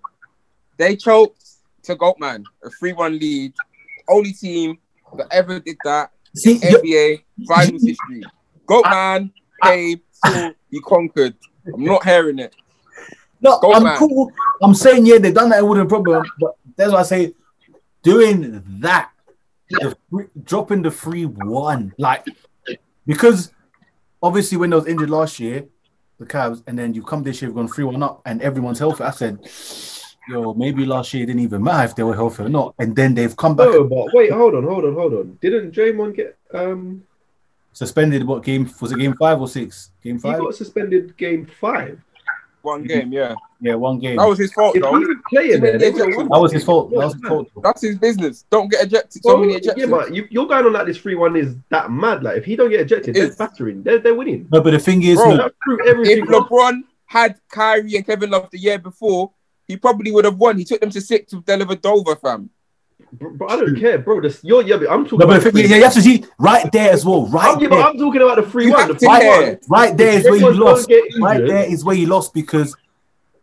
They 0.82 0.96
choked 0.96 1.44
to 1.84 1.96
Goatman, 1.96 2.44
a 2.64 2.70
3-1 2.70 3.20
lead. 3.20 3.54
Only 4.10 4.34
team 4.34 4.80
that 5.16 5.28
ever 5.30 5.60
did 5.60 5.78
that 5.84 6.10
See, 6.36 6.54
in 6.56 6.60
NBA 6.60 7.22
finals 7.48 7.86
history. 7.86 8.24
Goatman 8.66 9.32
came, 9.64 10.02
he 10.72 10.82
conquered. 10.82 11.36
I'm 11.72 11.86
not 11.86 12.04
hearing 12.04 12.40
it. 12.40 12.56
No, 13.42 13.60
Go, 13.60 13.74
I'm 13.74 13.84
man. 13.84 14.00
cool. 14.00 14.32
I'm 14.64 14.74
saying 14.74 15.06
yeah, 15.06 15.20
they've 15.20 15.32
done 15.32 15.50
that 15.50 15.64
with 15.68 15.80
a 15.82 15.86
problem, 15.86 16.26
but 16.40 16.56
that's 16.76 16.92
why 16.92 17.02
I 17.02 17.04
say 17.04 17.36
doing 18.02 18.64
that, 18.80 19.12
the 19.70 19.96
free, 20.10 20.26
dropping 20.44 20.82
the 20.82 20.90
free 20.90 21.26
one, 21.26 21.94
like 22.00 22.26
because 23.06 23.52
obviously 24.24 24.58
when 24.58 24.72
they 24.72 24.78
was 24.78 24.88
injured 24.88 25.12
last 25.12 25.40
year, 25.40 25.66
the 26.18 26.26
Cavs, 26.26 26.64
and 26.66 26.78
then 26.78 26.96
you 26.96 27.04
come 27.04 27.22
this 27.22 27.40
year, 27.40 27.50
you've 27.50 27.56
gone 27.56 27.68
three 27.68 27.84
one 27.84 28.02
up, 28.02 28.24
and 28.26 28.42
everyone's 28.42 28.80
healthy. 28.80 29.04
I 29.04 29.12
said, 29.12 29.48
yo, 30.30 30.54
maybe 30.54 30.86
last 30.86 31.14
year 31.14 31.24
it 31.24 31.28
didn't 31.28 31.42
even 31.42 31.64
matter 31.64 31.86
if 31.86 31.96
they 31.96 32.04
were 32.04 32.16
healthy 32.16 32.44
or 32.44 32.50
not, 32.50 32.76
and 32.80 32.96
then 32.96 33.14
they've 33.14 33.36
come 33.36 33.56
back 33.56 33.70
No, 33.70 33.84
but 33.84 34.14
wait, 34.14 34.32
hold 34.32 34.56
on, 34.56 34.64
hold 34.64 34.86
on, 34.86 34.94
hold 34.94 35.14
on. 35.14 35.38
Didn't 35.42 35.72
Draymond 35.72 36.16
get 36.16 36.38
um? 36.54 37.04
suspended. 37.74 38.26
What 38.26 38.44
game 38.44 38.70
was 38.82 38.92
it? 38.92 39.00
Game 39.00 39.16
five 39.16 39.40
or 39.40 39.48
six? 39.48 39.92
Game 40.04 40.20
five. 40.20 40.34
He 40.34 40.38
five? 40.40 40.46
got 40.48 40.56
suspended 40.56 41.16
game 41.18 41.46
five. 41.60 42.00
One 42.64 42.84
game, 42.84 43.12
yeah. 43.12 43.34
Yeah, 43.60 43.74
one 43.74 43.98
game. 43.98 44.18
That 44.18 44.28
was 44.28 44.38
his 44.38 44.54
fault, 44.54 44.76
If 44.76 44.84
he 44.84 44.90
though. 44.90 44.92
was 44.92 45.18
playing 45.32 45.62
there, 45.62 45.80
they 45.80 45.90
That 45.92 46.06
would've. 46.16 46.30
That 46.30 46.40
was 46.40 46.52
his 46.52 46.64
fault. 46.64 46.92
That 46.92 46.98
was 46.98 47.14
his 47.14 47.22
fault. 47.24 47.48
That's 47.64 47.82
his 47.82 47.98
business. 47.98 48.46
Don't 48.52 48.70
get 48.70 48.86
ejected. 48.86 49.24
So 49.24 49.30
Well, 49.34 49.40
many 49.46 49.60
yeah, 49.64 49.86
but 49.88 50.14
you, 50.14 50.28
you're 50.30 50.46
going 50.46 50.66
on 50.66 50.74
like 50.74 50.86
this 50.86 50.98
three 50.98 51.16
one 51.16 51.36
is 51.36 51.56
that 51.70 51.92
mad. 51.92 52.22
Like 52.24 52.38
if 52.38 52.46
he 52.46 52.56
don't 52.56 52.70
get 52.70 52.82
ejected, 52.82 53.16
they're 53.16 53.34
battering. 53.34 53.82
They're 53.82 53.98
they're 53.98 54.14
winning. 54.14 54.48
No, 54.52 54.62
but 54.62 54.72
the 54.72 54.80
thing 54.80 55.02
is, 55.02 55.16
Bro, 55.18 55.30
look, 55.30 55.38
That's 55.42 55.56
true. 55.64 55.80
if 56.06 56.28
LeBron 56.30 56.82
had 57.06 57.40
Kyrie 57.50 57.96
and 57.96 58.06
Kevin 58.06 58.30
Love 58.30 58.50
the 58.52 58.60
year 58.60 58.78
before, 58.78 59.32
he 59.68 59.78
probably 59.78 60.12
would 60.12 60.26
have 60.26 60.38
won. 60.38 60.58
He 60.58 60.66
took 60.66 60.82
them 60.82 60.90
to 60.92 61.02
six 61.02 61.34
with 61.34 61.46
Dellavedova, 61.46 62.20
fam. 62.20 62.50
Bro, 63.14 63.32
bro, 63.32 63.48
I 63.50 63.56
don't 63.58 63.78
care, 63.80 63.98
bro. 64.00 64.22
This, 64.22 64.42
you're, 64.44 64.62
yeah, 64.64 64.78
but 64.78 64.90
I'm 64.90 65.04
talking 65.04 65.20
no, 65.20 65.28
but 65.28 65.38
about. 65.42 65.44
the 65.44 65.52
thing, 65.62 65.70
yeah, 65.70 65.78
you 65.78 65.84
have 65.84 65.94
to 65.96 66.02
see 66.02 66.24
right 66.40 66.72
there 66.72 66.92
as 66.92 67.04
well. 67.06 67.26
Right 67.28 67.50
I'm, 67.56 67.60
but 67.60 67.70
there. 67.70 67.82
I'm 67.82 67.98
talking 67.98 68.22
about 68.22 68.36
the 68.38 68.44
three 68.50 68.66
You 68.68 68.72
one. 68.74 68.88
The 68.88 68.94
to 68.94 69.00
free 69.00 69.08
care. 69.20 69.42
one. 69.48 69.60
Right 69.70 69.98
there 69.98 70.14
is 70.20 70.24
where 70.26 70.36
you 70.36 70.54
lost. 70.54 70.92
Right 71.20 71.46
there 71.46 71.70
is 71.70 71.84
where 71.84 71.96
you 71.96 72.08
lost 72.08 72.34
because 72.34 72.76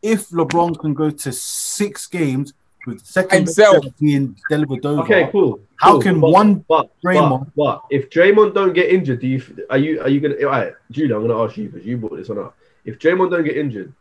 if 0.01 0.29
LeBron 0.31 0.79
can 0.79 0.95
go 0.95 1.11
to 1.11 1.33
six 1.33 2.07
games 2.07 2.55
with 2.87 3.05
second 3.05 3.45
best 3.45 3.57
Himself. 3.59 3.81
player 3.83 3.95
being 4.01 4.37
Dellavedova, 4.51 5.03
Okay, 5.03 5.29
cool. 5.33 5.61
How 5.77 5.93
cool. 5.93 6.01
can 6.03 6.21
but, 6.21 6.31
one 6.31 6.64
but, 6.69 6.91
Draymond- 7.05 7.51
But, 7.55 7.57
but 7.57 7.83
if 7.91 8.09
Draymond 8.09 8.55
don't 8.55 8.73
get 8.73 8.89
injured, 8.89 9.21
do 9.21 9.27
you 9.27 9.43
are 9.69 9.77
you 9.77 10.01
are 10.01 10.09
you 10.09 10.21
gonna? 10.21 10.37
All 10.37 10.51
right, 10.51 10.73
Julie, 10.91 11.12
I'm 11.14 11.27
gonna 11.27 11.43
ask 11.45 11.57
you 11.59 11.69
because 11.69 11.85
you 11.87 11.99
brought 11.99 12.16
this 12.16 12.29
one 12.29 12.39
up. 12.39 12.57
If 12.85 12.99
Draymond 12.99 13.33
don't 13.33 13.45
get 13.45 13.57
injured, 13.57 13.93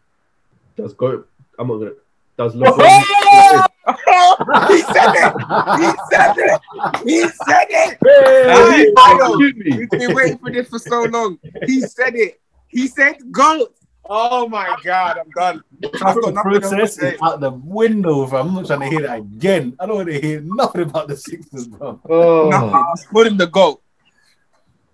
does 0.77 0.93
go? 0.93 1.25
I'm 1.59 1.67
not 1.67 1.77
gonna. 1.77 1.91
Does 2.37 2.55
LeBron? 2.55 2.77
he 4.67 4.81
said 4.81 5.13
it. 5.15 5.33
He 5.79 5.89
said 6.11 6.35
it. 6.37 6.61
He 7.03 7.27
said 7.27 7.67
it. 7.69 7.97
Hey, 8.03 8.93
Hey, 8.95 9.17
don't 9.17 9.41
shoot 9.41 9.57
me. 9.57 9.77
We've 9.77 9.89
been 9.89 10.13
waiting 10.13 10.37
for 10.37 10.51
this 10.51 10.69
for 10.69 10.79
so 10.79 11.03
long. 11.03 11.39
He 11.65 11.81
said 11.81 12.15
it. 12.15 12.39
He 12.67 12.87
said 12.87 13.15
goat. 13.31 13.73
Oh 14.09 14.47
my 14.47 14.77
god, 14.83 15.17
I'm 15.17 15.29
done. 15.31 15.63
I've 16.01 16.21
got 16.21 16.33
to 16.33 16.41
process 16.41 16.95
say. 16.95 17.15
is 17.15 17.21
out 17.21 17.41
the 17.41 17.51
window. 17.51 18.23
If 18.23 18.33
I'm 18.33 18.53
not 18.53 18.65
trying 18.67 18.79
to 18.81 18.87
hear 18.87 19.01
that 19.01 19.17
again, 19.17 19.75
I 19.79 19.85
don't 19.85 19.97
want 19.97 20.09
to 20.09 20.21
hear 20.21 20.39
nothing 20.41 20.83
about 20.83 21.09
the 21.09 21.17
Sixers, 21.17 21.67
bro. 21.67 21.99
Oh, 22.09 22.49
Nothing. 22.49 22.85
Just 22.95 23.09
put 23.09 23.27
him 23.27 23.35
the 23.37 23.47
goat. 23.47 23.81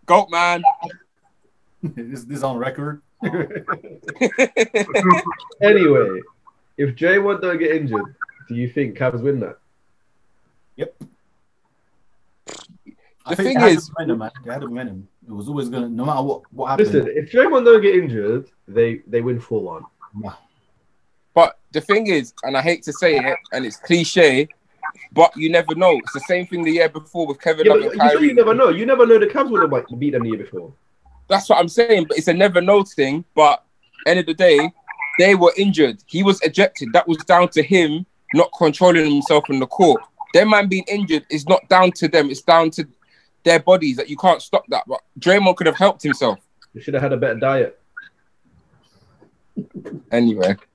Goat 0.05 0.29
man. 0.31 0.63
is 1.95 2.25
this 2.25 2.41
on 2.41 2.57
record? 2.57 3.01
anyway, 5.61 6.21
if 6.78 6.95
Draymond 6.95 7.41
don't 7.41 7.57
get 7.59 7.71
injured, 7.76 8.15
do 8.49 8.55
you 8.55 8.67
think 8.69 8.97
Cavs 8.97 9.21
win 9.21 9.39
that? 9.41 9.57
I 13.26 13.30
The 13.30 13.36
think 13.38 13.47
thing 13.47 13.55
they 13.55 13.61
had 13.69 13.71
is- 13.78 13.88
the 13.88 13.93
momentum, 13.93 14.19
man. 14.19 14.32
They 14.43 14.51
had 14.51 14.61
the 14.61 14.67
momentum. 14.67 15.07
It 15.26 15.32
was 15.32 15.47
always 15.47 15.69
gonna, 15.69 15.88
no 15.88 16.05
matter 16.05 16.21
what 16.24 16.41
what 16.51 16.67
happened. 16.71 16.91
Listen, 16.93 17.07
if 17.15 17.32
Draymond 17.32 17.63
don't 17.63 17.82
get 17.82 17.95
injured, 17.95 18.49
they 18.67 18.95
they 19.07 19.21
win 19.21 19.39
four 19.39 19.61
one. 19.61 19.84
nah. 20.13 20.34
But 21.34 21.57
the 21.71 21.80
thing 21.82 22.07
is, 22.07 22.34
and 22.43 22.57
I 22.57 22.61
hate 22.61 22.84
to 22.84 22.91
say 22.93 23.15
it, 23.17 23.38
and 23.53 23.65
it's 23.65 23.78
cliche, 23.78 24.49
but 25.13 25.36
you 25.38 25.49
never 25.49 25.74
know. 25.74 25.97
It's 25.99 26.11
the 26.13 26.19
same 26.19 26.45
thing 26.45 26.63
the 26.63 26.71
year 26.71 26.89
before 26.89 27.26
with 27.26 27.39
Kevin 27.39 27.65
Yeah, 27.65 27.74
Love 27.74 27.84
but 27.84 27.91
and 27.93 28.11
you, 28.11 28.19
say 28.19 28.26
you 28.26 28.34
never 28.36 28.53
know. 28.53 28.69
You 28.69 28.86
never 28.86 29.05
know 29.05 29.17
the 29.17 29.26
Cavs 29.28 29.49
would 29.49 29.61
have 29.71 29.99
beat 29.99 30.11
them 30.11 30.24
the 30.24 30.30
year 30.30 30.38
before. 30.39 30.74
That's 31.30 31.47
what 31.49 31.59
I'm 31.59 31.69
saying. 31.69 32.05
But 32.09 32.17
it's 32.17 32.28
a 32.28 32.34
never 32.34 32.59
know 32.59 32.84
thing. 32.84 33.24
But 33.34 33.63
end 34.05 34.19
of 34.19 34.26
the 34.26 34.34
day, 34.34 34.69
they 35.20 35.36
were 35.36 35.53
injured. 35.57 36.03
He 36.07 36.24
was 36.24 36.41
ejected. 36.41 36.89
That 36.93 37.07
was 37.07 37.18
down 37.26 37.49
to 37.49 37.64
him 37.64 38.05
not 38.34 38.49
controlling 38.57 39.09
himself 39.11 39.49
in 39.49 39.59
the 39.59 39.68
court. 39.68 40.01
Their 40.34 40.45
man 40.47 40.68
being 40.68 40.86
injured 40.88 41.26
is 41.30 41.47
not 41.47 41.68
down 41.70 41.91
to 41.93 42.07
them. 42.07 42.30
It's 42.32 42.41
down 42.41 42.72
to 42.72 42.88
their 43.43 43.59
bodies 43.59 43.97
that 43.97 44.09
you 44.09 44.18
can't 44.18 44.41
stop 44.41 44.64
that. 44.70 44.84
But 44.88 45.01
Draymond 45.20 45.55
could 45.57 45.68
have 45.68 45.76
helped 45.78 46.01
himself. 46.01 46.39
They 46.74 46.82
should 46.82 46.95
have 46.95 47.03
had 47.03 47.14
a 47.14 47.18
better 47.18 47.39
diet. 47.39 47.80
Anyway. 50.11 50.55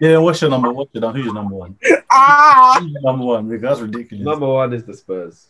Yeah, 0.00 0.18
what's 0.18 0.40
your 0.40 0.48
number? 0.50 0.72
What's 0.72 0.94
your 0.94 1.00
number? 1.00 1.16
Who's 1.18 1.24
your 1.24 1.34
number 1.34 1.56
one? 1.56 1.76
Ah, 2.08 2.78
Who's 2.80 2.92
your 2.92 3.02
number 3.02 3.24
one? 3.24 3.48
Because 3.48 3.62
that's 3.62 3.80
ridiculous. 3.80 4.24
Number 4.24 4.46
one 4.46 4.72
is 4.72 4.84
the 4.84 4.94
Spurs. 4.94 5.48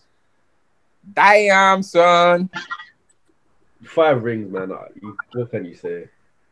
damn, 1.12 1.82
son. 1.82 2.48
Five 3.84 4.22
rings, 4.22 4.50
man. 4.50 4.70
What 5.34 5.50
can 5.50 5.66
you 5.66 5.74
say? 5.74 6.08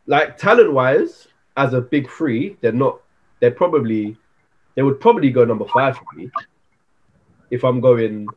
Like 0.06 0.36
talent 0.36 0.72
wise, 0.72 1.28
as 1.56 1.74
a 1.74 1.80
big 1.80 2.08
three, 2.10 2.56
they're 2.60 2.72
not. 2.72 3.00
They're 3.40 3.50
probably. 3.50 4.16
They 4.74 4.82
would 4.82 5.00
probably 5.00 5.30
go 5.30 5.44
number 5.44 5.66
five 5.66 5.96
for 5.96 6.04
me. 6.14 6.30
If 7.50 7.64
I'm 7.64 7.80
going, 7.80 8.28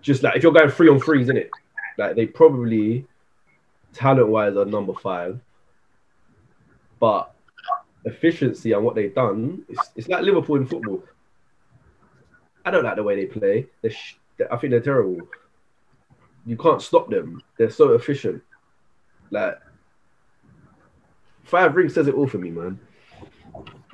just 0.00 0.22
like 0.22 0.36
if 0.36 0.42
you're 0.42 0.52
going 0.52 0.70
three 0.70 0.88
on 0.88 1.00
threes, 1.00 1.28
in 1.28 1.36
it, 1.36 1.50
like 1.98 2.14
they 2.14 2.26
probably, 2.26 3.06
talent 3.92 4.28
wise, 4.28 4.56
are 4.56 4.64
number 4.64 4.94
five. 4.94 5.40
But 7.00 7.34
efficiency 8.04 8.72
and 8.72 8.84
what 8.84 8.94
they've 8.94 9.14
done, 9.14 9.64
it's, 9.68 9.90
it's 9.96 10.08
like 10.08 10.22
Liverpool 10.22 10.56
in 10.56 10.66
football. 10.66 11.02
I 12.64 12.70
don't 12.70 12.84
like 12.84 12.96
the 12.96 13.02
way 13.02 13.16
they 13.16 13.26
play. 13.26 13.66
Sh- 13.88 14.14
I 14.50 14.56
think 14.56 14.70
they're 14.70 14.80
terrible. 14.80 15.18
You 16.46 16.56
can't 16.56 16.80
stop 16.80 17.10
them. 17.10 17.42
They're 17.58 17.70
so 17.70 17.94
efficient. 17.94 18.42
Like 19.30 19.58
five 21.46 21.74
rings 21.74 21.94
says 21.94 22.06
it 22.08 22.14
all 22.14 22.26
for 22.26 22.38
me, 22.38 22.50
man. 22.50 22.78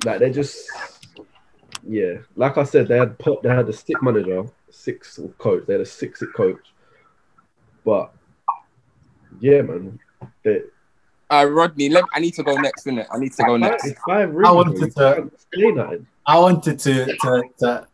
Like 0.05 0.19
they're 0.19 0.33
just, 0.33 0.69
yeah. 1.87 2.15
Like 2.35 2.57
I 2.57 2.63
said, 2.63 2.87
they 2.87 2.97
had 2.97 3.17
pop. 3.19 3.41
They 3.43 3.49
had 3.49 3.69
a 3.69 3.73
stick 3.73 4.01
manager, 4.01 4.43
six 4.69 5.19
coach. 5.37 5.63
They 5.65 5.73
had 5.73 5.81
a 5.81 5.85
six 5.85 6.21
coach, 6.35 6.59
but 7.85 8.13
yeah, 9.39 9.61
man. 9.61 9.99
They, 10.43 10.61
Uh, 11.29 11.45
Rodney, 11.49 11.89
let, 11.89 12.03
I 12.13 12.19
need 12.19 12.33
to 12.35 12.43
go 12.43 12.55
next, 12.55 12.85
innit? 12.85 13.07
I 13.11 13.17
need 13.17 13.33
to 13.33 13.43
go 13.43 13.57
next. 13.57 13.85
It's 13.85 13.99
five 14.05 14.33
rings. 14.33 14.47
I 14.47 14.51
wanted 14.51 14.91
to- 14.95 15.29
can't. 15.51 16.07
I 16.25 16.39
wanted 16.39 16.79
to 16.79 17.05
to 17.05 17.43
to, 17.59 17.87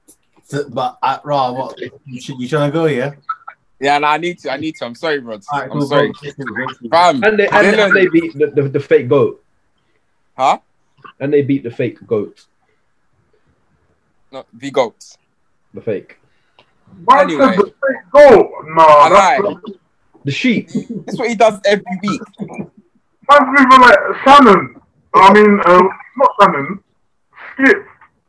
to 0.49 0.69
but 0.69 0.97
I, 1.01 1.19
Ra, 1.23 1.51
what 1.51 1.79
you, 2.05 2.21
should, 2.21 2.39
you 2.39 2.47
trying 2.47 2.71
to 2.71 2.73
go? 2.73 2.85
Yeah. 2.85 3.13
Yeah, 3.79 3.97
no, 3.97 4.07
I 4.07 4.17
need 4.17 4.39
to. 4.39 4.51
I 4.51 4.57
need 4.57 4.75
to. 4.75 4.85
I'm 4.85 4.95
sorry, 4.95 5.19
Rod. 5.19 5.41
All 5.51 5.59
right, 5.61 5.71
I'm 5.71 5.81
sorry. 5.87 6.11
go. 6.11 6.31
Go, 6.43 6.89
go. 6.89 7.09
And 7.27 7.39
they 7.39 7.47
and, 7.47 7.67
and 7.79 7.95
they 7.95 8.07
beat 8.07 8.37
the, 8.37 8.47
the, 8.47 8.63
the 8.67 8.79
fake 8.79 9.07
goat. 9.07 9.43
Huh? 10.39 10.59
And 11.19 11.33
they 11.33 11.41
beat 11.41 11.63
the 11.63 11.71
fake 11.71 11.99
goat. 12.07 12.45
No, 14.31 14.45
the 14.53 14.71
goats. 14.71 15.17
The 15.73 15.81
fake. 15.81 16.17
Man 17.05 17.19
Anyway. 17.19 17.57
the 17.57 17.63
fake 17.65 18.09
goal. 18.09 18.49
No, 18.67 18.83
I. 18.83 19.39
The 20.23 20.31
sheep. 20.31 20.69
That's 21.05 21.19
what 21.19 21.27
he 21.27 21.35
does 21.35 21.59
every 21.65 21.83
week. 22.01 22.21
man's 22.39 23.59
even 23.59 23.81
like 23.81 23.99
Shannon. 24.23 24.75
I 25.13 25.33
mean, 25.33 25.59
uh, 25.65 25.81
not 26.15 26.31
Shannon. 26.39 26.83
Skip. 27.53 27.85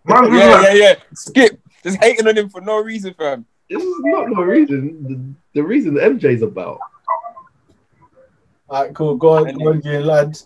Man's 0.06 0.36
Yeah, 0.36 0.46
like, 0.46 0.64
yeah, 0.64 0.72
yeah. 0.74 0.94
Skip. 1.14 1.60
Just 1.84 1.98
hating 2.02 2.26
on 2.26 2.36
him 2.36 2.48
for 2.48 2.60
no 2.60 2.82
reason, 2.82 3.14
fam. 3.14 3.46
This 3.68 3.84
is 3.84 3.94
not 4.00 4.28
no 4.30 4.42
reason. 4.42 5.36
The, 5.52 5.60
the 5.60 5.64
reason 5.64 5.94
the 5.94 6.00
MJ's 6.00 6.42
about. 6.42 6.80
All 8.68 8.82
right, 8.84 8.94
cool. 8.94 9.14
Go 9.14 9.36
on, 9.46 9.54
go 9.58 9.68
on, 9.70 9.82
you 9.84 10.00
lad. 10.00 10.36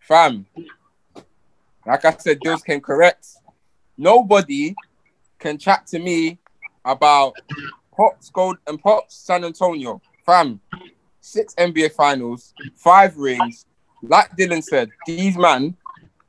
Fam. 0.00 0.44
Like 1.86 2.04
I 2.04 2.12
said, 2.16 2.40
Dills 2.40 2.62
came 2.62 2.80
correct. 2.80 3.26
Nobody 3.96 4.74
can 5.38 5.58
chat 5.58 5.86
to 5.88 5.98
me 5.98 6.38
about 6.84 7.34
Pops 7.96 8.30
Gold 8.30 8.58
and 8.66 8.80
Pops 8.80 9.16
San 9.16 9.44
Antonio. 9.44 10.00
Fam. 10.24 10.60
Six 11.20 11.54
NBA 11.54 11.92
finals, 11.92 12.52
five 12.74 13.16
rings, 13.16 13.66
like 14.02 14.36
Dylan 14.36 14.62
said, 14.62 14.90
these 15.06 15.36
man 15.36 15.76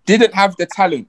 didn't 0.06 0.34
have 0.34 0.56
the 0.58 0.68
talent 0.68 1.08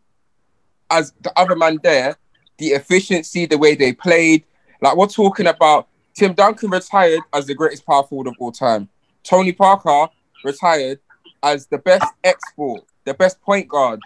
as 0.90 1.12
the 1.20 1.38
other 1.38 1.56
man 1.56 1.78
there, 1.82 2.16
the 2.58 2.68
efficiency, 2.68 3.46
the 3.46 3.58
way 3.58 3.74
they 3.74 3.92
played. 3.92 4.44
Like 4.80 4.96
we're 4.96 5.06
talking 5.06 5.46
about 5.46 5.88
Tim 6.14 6.32
Duncan 6.32 6.70
retired 6.70 7.20
as 7.32 7.46
the 7.46 7.54
greatest 7.54 7.84
power 7.84 8.04
forward 8.04 8.28
of 8.28 8.34
all 8.38 8.52
time. 8.52 8.88
Tony 9.22 9.52
Parker 9.52 10.08
retired 10.44 11.00
as 11.42 11.66
the 11.66 11.78
best 11.78 12.06
export, 12.22 12.84
the 13.04 13.14
best 13.14 13.40
point 13.42 13.68
guard 13.68 14.00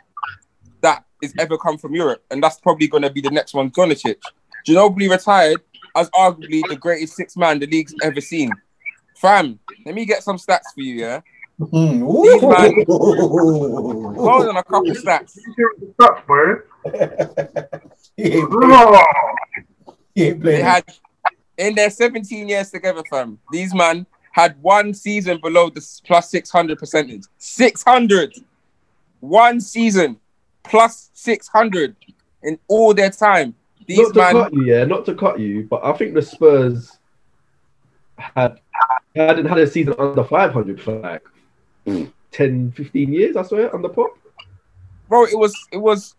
is 1.22 1.34
ever 1.38 1.58
come 1.58 1.78
from 1.78 1.94
Europe, 1.94 2.22
and 2.30 2.42
that's 2.42 2.60
probably 2.60 2.88
going 2.88 3.02
to 3.02 3.10
be 3.10 3.20
the 3.20 3.30
next 3.30 3.54
one, 3.54 3.70
Doncic. 3.70 4.16
Ginobili 4.66 5.10
retired 5.10 5.60
as 5.96 6.10
arguably 6.10 6.62
the 6.68 6.76
greatest 6.76 7.14
six 7.14 7.36
man 7.36 7.58
the 7.58 7.66
league's 7.66 7.94
ever 8.02 8.20
seen. 8.20 8.50
Fam, 9.16 9.58
let 9.84 9.94
me 9.94 10.04
get 10.04 10.22
some 10.22 10.36
stats 10.36 10.72
for 10.74 10.80
you, 10.80 10.94
yeah. 10.94 11.20
Mm. 11.60 12.22
These 12.22 12.42
man- 12.42 12.84
Ooh. 12.88 14.14
Hold 14.14 14.48
on, 14.48 14.56
a 14.56 14.62
couple 14.62 14.90
stats. 14.90 15.36
That's 15.98 16.26
boy. 16.26 16.54
he, 18.16 18.22
ain't 18.34 18.50
playing, 18.50 19.04
he 20.14 20.24
ain't 20.24 20.42
They 20.42 20.62
had 20.62 20.84
in 21.56 21.74
their 21.74 21.90
17 21.90 22.48
years 22.48 22.70
together, 22.70 23.02
fam. 23.10 23.38
These 23.50 23.74
man 23.74 24.06
had 24.30 24.60
one 24.62 24.94
season 24.94 25.40
below 25.42 25.68
the 25.68 25.84
plus 26.04 26.30
600 26.30 26.78
percentage. 26.78 27.24
600. 27.38 28.34
One 29.18 29.60
season 29.60 30.20
plus 30.68 31.10
600 31.14 31.96
in 32.42 32.58
all 32.68 32.94
their 32.94 33.10
time. 33.10 33.54
These 33.86 33.98
not 33.98 34.12
to 34.12 34.18
man, 34.18 34.32
cut 34.32 34.52
you, 34.52 34.64
yeah, 34.66 34.84
not 34.84 35.06
to 35.06 35.14
cut 35.14 35.40
you, 35.40 35.66
but 35.68 35.84
I 35.84 35.92
think 35.94 36.14
the 36.14 36.22
Spurs 36.22 36.98
had 38.18 38.60
hadn't 39.16 39.46
had 39.46 39.58
a 39.58 39.66
season 39.66 39.94
under 39.98 40.22
500 40.22 40.80
for 40.80 41.00
like 41.00 41.24
mm. 41.86 42.12
10, 42.32 42.72
15 42.72 43.12
years, 43.12 43.36
I 43.36 43.42
swear, 43.42 43.74
under 43.74 43.88
pop. 43.88 44.10
bro, 45.08 45.24
it 45.24 45.38
was 45.38 45.54
it 45.72 45.78
was. 45.78 46.14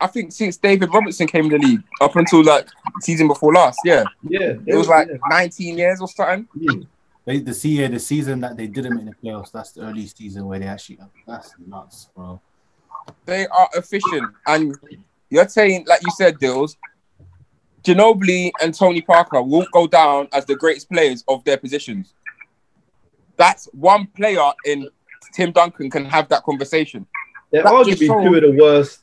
I 0.00 0.06
think 0.08 0.32
since 0.32 0.58
David 0.58 0.92
Robinson 0.92 1.26
came 1.26 1.46
in 1.46 1.52
the 1.52 1.66
league 1.66 1.82
up 2.00 2.14
until 2.16 2.44
like 2.44 2.68
season 3.00 3.26
before 3.26 3.54
last, 3.54 3.78
yeah, 3.84 4.04
Yeah, 4.28 4.54
it 4.66 4.74
was 4.74 4.88
like 4.88 5.08
yeah. 5.08 5.16
19 5.30 5.78
years 5.78 6.00
or 6.00 6.08
something. 6.08 6.46
Yeah. 6.54 6.82
They, 7.24 7.38
the 7.38 7.54
see 7.54 7.86
the 7.86 7.98
season 7.98 8.40
that 8.40 8.56
they 8.56 8.66
didn't 8.66 8.96
make 8.96 9.06
the 9.06 9.28
playoffs. 9.28 9.50
That's 9.50 9.72
the 9.72 9.82
early 9.82 10.06
season 10.06 10.44
where 10.44 10.58
they 10.58 10.66
actually. 10.66 10.98
That's 11.26 11.54
nuts, 11.66 12.08
bro. 12.14 12.38
They 13.26 13.46
are 13.46 13.68
efficient, 13.74 14.32
and 14.46 14.76
you're 15.30 15.48
saying, 15.48 15.84
like 15.86 16.02
you 16.02 16.12
said, 16.16 16.38
Dills, 16.38 16.76
Ginobili 17.82 18.50
and 18.62 18.74
Tony 18.74 19.00
Parker 19.00 19.42
won't 19.42 19.70
go 19.72 19.86
down 19.86 20.28
as 20.32 20.44
the 20.46 20.56
greatest 20.56 20.88
players 20.90 21.24
of 21.28 21.44
their 21.44 21.56
positions. 21.56 22.14
That's 23.36 23.66
one 23.72 24.06
player 24.08 24.50
in 24.64 24.88
Tim 25.32 25.52
Duncan 25.52 25.90
can 25.90 26.04
have 26.04 26.28
that 26.28 26.44
conversation. 26.44 27.06
They're 27.50 27.62
That 27.62 27.72
arguably 27.72 28.06
two 28.24 28.34
of 28.34 28.42
the 28.42 28.52
worst. 28.62 29.00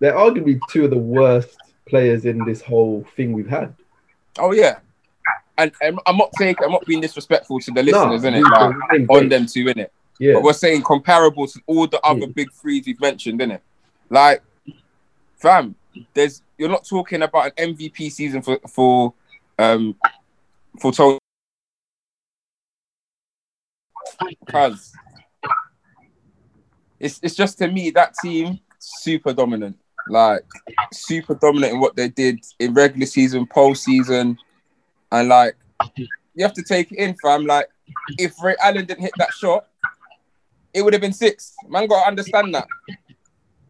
They're 0.00 0.14
arguably 0.14 0.58
two 0.70 0.84
of 0.84 0.90
the 0.90 0.98
worst 0.98 1.56
players 1.86 2.24
in 2.24 2.44
this 2.44 2.62
whole 2.62 3.04
thing 3.16 3.32
we've 3.32 3.48
had. 3.48 3.74
Oh 4.38 4.52
yeah, 4.52 4.78
and, 5.56 5.72
and 5.82 5.98
I'm 6.06 6.16
not 6.16 6.30
saying 6.36 6.56
I'm 6.64 6.70
not 6.72 6.86
being 6.86 7.00
disrespectful 7.00 7.60
to 7.60 7.70
the 7.72 7.82
listeners, 7.82 8.22
No, 8.22 8.30
innit? 8.30 8.36
we- 8.90 8.98
Like, 8.98 9.10
on 9.10 9.28
them 9.28 9.46
two, 9.46 9.64
innit? 9.64 9.88
Yeah, 10.18 10.34
But 10.34 10.42
we're 10.42 10.52
saying 10.52 10.82
comparable 10.82 11.46
to 11.46 11.60
all 11.66 11.86
the 11.86 12.00
other 12.00 12.26
Mm. 12.26 12.34
big 12.34 12.52
threes 12.52 12.86
we've 12.86 13.00
mentioned, 13.00 13.40
innit? 13.40 13.60
Like, 14.10 14.42
fam, 15.36 15.74
there's 16.14 16.42
you're 16.56 16.68
not 16.68 16.84
talking 16.84 17.22
about 17.22 17.52
an 17.56 17.74
MVP 17.76 18.10
season 18.10 18.42
for 18.42 18.58
for 18.68 19.14
um 19.58 19.94
for 20.80 20.92
Tony. 20.92 21.18
Cause 24.48 24.92
it's 26.98 27.20
it's 27.22 27.34
just 27.36 27.58
to 27.58 27.68
me 27.68 27.90
that 27.90 28.14
team 28.22 28.58
super 28.80 29.32
dominant, 29.32 29.78
like 30.08 30.44
super 30.92 31.34
dominant 31.34 31.74
in 31.74 31.80
what 31.80 31.94
they 31.94 32.08
did 32.08 32.40
in 32.58 32.74
regular 32.74 33.06
season, 33.06 33.46
postseason, 33.46 34.36
and 35.12 35.28
like 35.28 35.54
you 36.34 36.44
have 36.44 36.54
to 36.54 36.62
take 36.62 36.90
it 36.90 36.98
in, 36.98 37.14
fam. 37.22 37.46
Like 37.46 37.68
if 38.18 38.42
Ray 38.42 38.56
Allen 38.60 38.84
didn't 38.86 39.02
hit 39.02 39.12
that 39.18 39.32
shot, 39.32 39.67
it 40.74 40.82
would 40.82 40.92
have 40.92 41.02
been 41.02 41.12
six. 41.12 41.54
Man, 41.68 41.86
got 41.86 42.02
to 42.02 42.08
understand 42.08 42.54
that. 42.54 42.66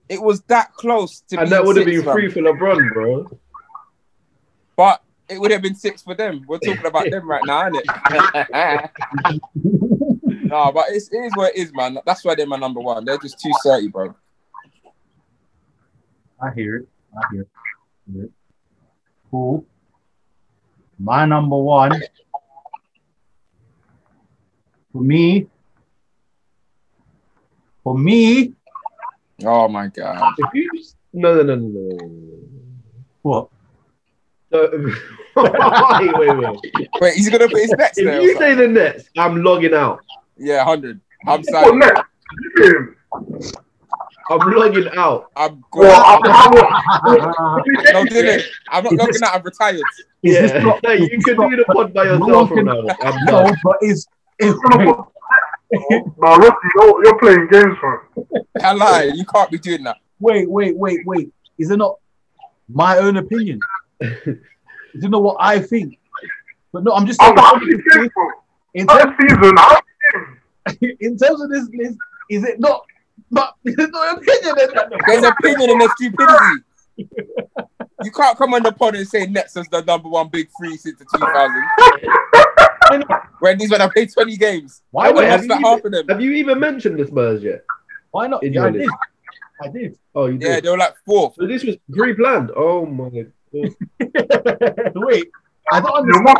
It 0.09 0.23
was 0.23 0.41
that 0.43 0.73
close 0.75 1.21
to 1.29 1.39
and 1.39 1.51
that 1.51 1.65
would 1.65 1.77
have 1.77 1.87
been 1.87 2.03
fam. 2.03 2.13
free 2.13 2.31
for 2.31 2.41
LeBron, 2.41 2.93
bro. 2.93 3.39
but 4.77 5.03
it 5.29 5.39
would 5.39 5.51
have 5.51 5.61
been 5.61 5.75
six 5.75 6.03
for 6.03 6.15
them. 6.15 6.45
We're 6.49 6.59
talking 6.59 6.87
about 6.87 7.11
them 7.11 7.29
right 7.29 7.45
now, 7.45 7.69
innit? 7.69 7.85
no, 10.49 10.73
but 10.73 10.87
it's, 10.89 11.13
it 11.13 11.19
is 11.19 11.35
what 11.35 11.55
it 11.55 11.59
is, 11.59 11.75
man. 11.75 11.99
That's 12.07 12.25
why 12.25 12.35
they're 12.35 12.47
my 12.47 12.57
number 12.57 12.81
one. 12.81 13.05
They're 13.05 13.19
just 13.19 13.39
too 13.39 13.53
dirty, 13.63 13.89
bro. 13.89 14.15
I 16.41 16.55
hear 16.55 16.77
it. 16.77 16.89
I 17.15 17.27
hear 17.31 17.43
it. 17.43 17.49
I 18.09 18.13
hear 18.13 18.25
it. 18.25 18.33
Cool. 19.31 19.67
My 20.99 21.27
number 21.27 21.57
one 21.57 22.03
for 24.93 25.03
me. 25.03 25.47
For 27.89 27.97
me, 27.97 28.53
Oh 29.47 29.67
my 29.67 29.87
god. 29.87 30.35
If 30.37 30.53
you 30.53 30.69
no 31.15 31.37
no 31.37 31.43
no 31.43 31.55
no 31.57 31.69
no, 31.71 31.97
no, 31.97 32.07
no. 32.07 32.39
what? 33.23 33.49
no. 34.51 34.61
wait 36.19 36.37
wait 36.37 36.39
wait. 36.39 36.89
Wait, 37.01 37.15
he's 37.15 37.31
gonna 37.31 37.49
put 37.49 37.63
his 37.63 37.71
next 37.71 37.97
there. 37.97 38.09
If 38.09 38.21
or 38.21 38.23
you 38.25 38.37
say 38.37 38.55
the 38.55 38.69
Nets, 38.69 39.09
I'm 39.17 39.43
logging 39.43 39.73
out. 39.73 40.01
Yeah, 40.37 40.65
hundred. 40.65 41.01
I'm 41.27 41.43
sorry. 41.45 41.75
next? 41.79 42.03
I'm 44.31 44.51
logging 44.51 44.89
out. 44.95 45.31
I'm 45.35 45.65
Well, 45.73 46.21
going. 46.21 46.31
I, 46.31 46.83
I, 47.07 47.93
No, 47.95 48.05
Dylan, 48.05 48.43
I'm 48.69 48.85
not 48.85 48.93
looking 48.93 49.23
at. 49.23 49.35
I'm 49.35 49.43
retired. 49.43 49.81
Yeah, 50.21 50.59
not- 50.59 50.83
no, 50.83 50.91
you 50.93 51.09
can 51.09 51.37
do 51.49 51.57
the 51.57 51.65
pod 51.73 51.95
by 51.95 52.05
yourself 52.05 52.29
one 52.29 52.49
from 52.49 52.65
now. 52.67 52.83
I'm 53.01 53.25
No, 53.25 53.51
but 53.65 53.77
is 53.81 54.07
is 54.39 54.55
no, 55.71 56.37
Rusty, 56.37 56.69
you're, 56.77 57.05
you're 57.05 57.19
playing 57.19 57.49
games, 57.51 57.77
man. 57.83 58.45
I 58.63 58.73
lie. 58.73 59.13
You 59.15 59.25
can't 59.25 59.51
be 59.51 59.59
doing 59.59 59.85
that. 59.85 59.99
wait, 60.19 60.49
wait, 60.49 60.77
wait, 60.77 61.01
wait. 61.07 61.33
Is 61.59 61.71
it 61.71 61.77
not 61.77 61.97
my 62.69 62.99
own 62.99 63.17
opinion? 63.17 63.61
is 64.01 65.05
it 65.05 65.11
not 65.11 65.23
what 65.23 65.37
I 65.41 65.59
think? 65.59 65.99
But 66.73 66.85
no, 66.85 66.93
I'm 66.93 67.07
just 67.07 67.21
saying. 67.21 67.35
I'm 67.37 67.61
not 67.61 67.61
games, 67.61 68.11
bro. 68.15 68.31
In 68.75 68.87
terms, 68.87 69.15
season, 69.21 69.57
how 69.57 69.81
in 71.01 71.17
terms 71.19 71.41
of 71.41 71.51
this 71.51 71.69
list, 71.73 71.99
is 72.31 72.45
it 72.45 72.61
not? 72.61 72.85
But 73.31 73.55
there's 73.65 73.91
no 73.91 74.11
opinion. 74.11 74.59
in 74.61 74.75
that. 74.75 74.93
There's 75.07 75.25
opinion 75.25 75.71
and 75.71 75.81
there's 75.81 75.93
stupidity. 75.93 76.65
You 78.05 78.13
can't 78.13 78.39
come 78.39 78.55
on 78.55 78.63
the 78.63 78.73
pod 78.73 78.95
and 78.95 79.09
say 79.09 79.27
Nets 79.27 79.57
is 79.57 79.67
the 79.69 79.83
number 79.83 80.09
one 80.09 80.29
big 80.29 80.49
three 80.59 80.77
since 80.77 80.99
the 80.99 81.05
2000s. 81.05 82.45
when 83.41 83.59
these 83.59 83.71
men 83.71 83.81
have 83.81 83.93
played 83.93 84.13
20 84.13 84.37
games. 84.37 84.83
Why? 84.91 85.09
would 85.09 85.17
Wait, 85.19 85.29
have 85.29 85.41
That's 85.41 85.49
you 85.49 85.55
even- 85.55 85.65
half 85.65 85.85
of 85.85 85.93
them. 85.93 86.07
Have 86.09 86.21
you 86.21 86.33
even 86.33 86.59
mentioned 86.61 86.99
the 86.99 87.07
Spurs 87.07 87.43
yet? 87.43 87.65
why 88.11 88.27
not? 88.27 88.43
Yeah, 88.43 88.65
I 88.65 88.71
did. 88.71 88.89
I 89.63 89.69
did. 89.69 89.99
Oh, 90.15 90.27
you 90.27 90.39
did. 90.39 90.47
Yeah, 90.49 90.55
did. 90.57 90.65
they 90.65 90.71
were 90.71 90.79
like 90.79 90.95
fourth. 91.05 91.35
So 91.37 91.47
this 91.47 91.65
was 91.65 91.77
pre-planned. 91.93 92.51
Oh 92.57 92.87
my 92.87 93.09
god. 93.11 93.33
Wait, 94.95 95.31
I 95.73 95.81
don't 95.81 95.93
understand. 95.95 96.39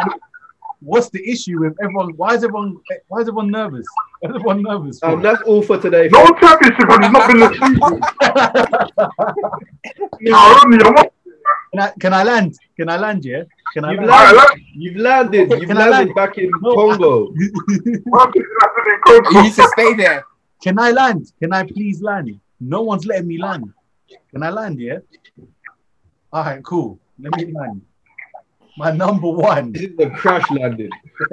What's 0.81 1.11
the 1.11 1.29
issue 1.29 1.59
with 1.61 1.77
everyone? 1.83 2.11
Why 2.17 2.35
is 2.35 2.45
everyone? 2.45 2.77
Why 3.09 3.21
is 3.21 3.29
everyone 3.29 3.51
nervous? 3.51 3.87
Everyone 4.23 4.63
nervous? 4.63 5.03
Um, 5.03 5.21
that's 5.21 5.43
all 5.43 5.61
for 5.63 5.77
today. 5.79 6.09
no 6.13 6.25
championship 6.41 6.89
has 6.89 7.11
not 7.13 7.29
been 7.29 7.41
the 7.41 7.53
season. 7.53 8.01
No, 10.21 10.33
Rodney, 10.33 10.79
I'm 10.85 10.95
not. 10.95 11.13
can 11.73 11.81
I 11.81 11.91
can 11.99 12.13
I 12.15 12.23
land? 12.23 12.57
Can 12.77 12.89
I 12.89 12.97
land? 12.97 13.25
Yeah. 13.25 13.43
Can 13.75 13.85
I 13.85 13.93
You've 13.93 14.01
land? 14.01 14.11
I 14.11 14.33
landed. 14.33 14.65
You've 14.75 14.97
landed. 14.97 15.51
You've 15.51 15.69
Can 15.69 15.77
landed 15.77 15.91
land? 15.93 16.15
back 16.15 16.39
in 16.39 16.51
No, 16.63 16.75
Congo. 16.75 17.29
Rodney, 17.29 17.51
that's 18.07 18.37
in 18.37 18.43
You 19.15 19.23
Congo. 19.23 19.43
need 19.43 19.53
to 19.55 19.63
stay 19.69 19.95
there. 19.95 20.25
Can 20.63 20.79
I 20.79 20.91
land? 20.91 21.33
Can 21.41 21.53
I 21.53 21.65
please 21.65 22.03
land? 22.03 22.41
No 22.61 22.83
one's 22.83 23.07
letting 23.07 23.29
me 23.29 23.39
land. 23.39 23.73
Can 24.31 24.43
I 24.43 24.51
land? 24.51 24.81
Yeah. 24.81 24.99
All 26.33 26.45
right. 26.45 26.63
Cool. 26.65 26.99
Let 27.21 27.35
me 27.37 27.53
land. 27.53 27.83
My 28.77 28.91
number 28.91 29.29
one. 29.29 29.73
This 29.73 29.83
is 29.83 29.99
a 29.99 30.11
crash 30.11 30.51
landing. 30.51 30.91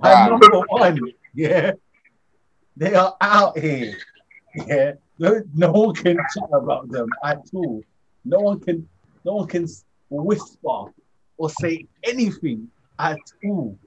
My 0.00 0.12
Wow. 0.14 0.28
number 0.38 0.60
one. 0.68 1.00
Yeah. 1.34 1.72
They 2.76 2.94
are 2.94 3.16
out 3.20 3.58
here. 3.58 3.96
Yeah. 4.66 4.92
No, 5.18 5.42
no 5.54 5.70
one 5.72 5.94
can 5.94 6.16
chat 6.16 6.48
about 6.52 6.88
them 6.90 7.08
at 7.24 7.42
all. 7.54 7.82
No 8.24 8.40
one 8.40 8.60
can. 8.60 8.88
No 9.24 9.34
one 9.36 9.46
can 9.48 9.66
whisper 10.10 10.92
or 11.36 11.50
say 11.50 11.86
anything 12.04 12.70
at 12.98 13.18
all. 13.44 13.78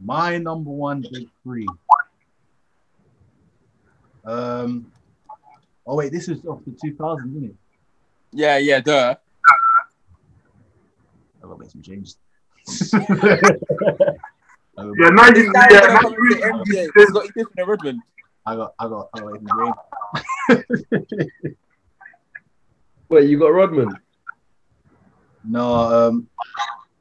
My 0.00 0.38
number 0.38 0.70
one 0.70 1.04
big 1.12 1.28
three. 1.42 1.66
Um. 4.24 4.92
Oh 5.86 5.96
wait, 5.96 6.12
this 6.12 6.28
is 6.28 6.44
off 6.44 6.60
the 6.64 6.72
2000s, 6.72 7.30
isn't 7.30 7.44
it? 7.44 7.54
Yeah, 8.32 8.58
yeah, 8.58 8.80
duh. 8.80 9.14
I 11.42 11.46
gotta 11.46 11.58
make 11.58 11.70
some 11.70 11.82
changes. 11.82 12.16
Um, 14.78 14.92
Yeah, 14.98 15.08
now 15.08 15.28
you, 15.28 15.32
This 15.32 15.50
guy 15.52 15.66
yeah, 15.70 15.80
gonna 15.80 15.92
now 15.94 16.00
come 16.00 16.12
you, 16.12 16.18
into 16.18 16.36
the 16.36 16.42
NBA. 16.42 16.90
He's 16.96 17.10
got 17.10 17.24
Ethan 17.24 17.46
and 17.56 17.68
Redmond. 17.68 18.02
I 18.44 18.56
got, 18.56 18.74
I 18.78 18.88
got, 18.88 19.08
I 19.14 19.20
got 19.20 19.36
in 19.36 19.44
the 19.44 19.74
game. 21.40 21.56
Wait, 23.08 23.28
you 23.28 23.38
got 23.38 23.48
Rodman? 23.48 23.96
No, 25.48 25.74
um, 25.74 26.28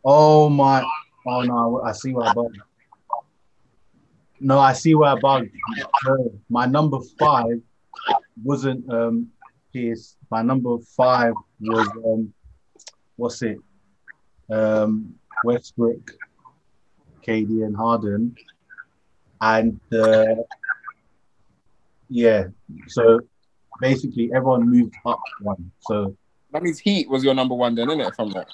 oh 0.03 0.49
my, 0.49 0.83
oh 1.25 1.41
no, 1.41 1.81
I 1.83 1.91
see 1.93 2.13
where 2.13 2.27
I 2.27 2.33
bugged. 2.33 2.59
No, 4.39 4.59
I 4.59 4.73
see 4.73 4.93
where 4.95 5.09
I 5.09 5.19
bugged. 5.19 5.49
My 6.49 6.65
number 6.65 6.99
five 7.17 7.61
wasn't 8.43 8.91
um 8.91 9.31
Pierce. 9.75 10.15
My 10.31 10.41
number 10.41 10.77
five 10.95 11.33
was 11.59 11.87
um, 12.05 12.33
what's 13.17 13.41
it? 13.41 13.57
Um, 14.49 15.15
Westbrook, 15.43 16.11
KD, 17.27 17.65
and 17.65 17.75
Harden, 17.75 18.35
and 19.41 19.79
uh, 19.93 20.35
yeah. 22.09 22.45
So 22.87 23.19
basically, 23.81 24.31
everyone 24.33 24.69
moved 24.69 24.95
up 25.05 25.19
one. 25.41 25.71
So 25.81 26.15
That 26.55 26.63
means 26.63 26.79
Heat 26.79 27.09
was 27.09 27.21
your 27.21 27.33
number 27.33 27.53
one 27.53 27.75
then, 27.75 27.89
isn't 27.89 27.99
it? 27.99 28.07
If 28.07 28.17
I'm 28.17 28.29
not. 28.29 28.47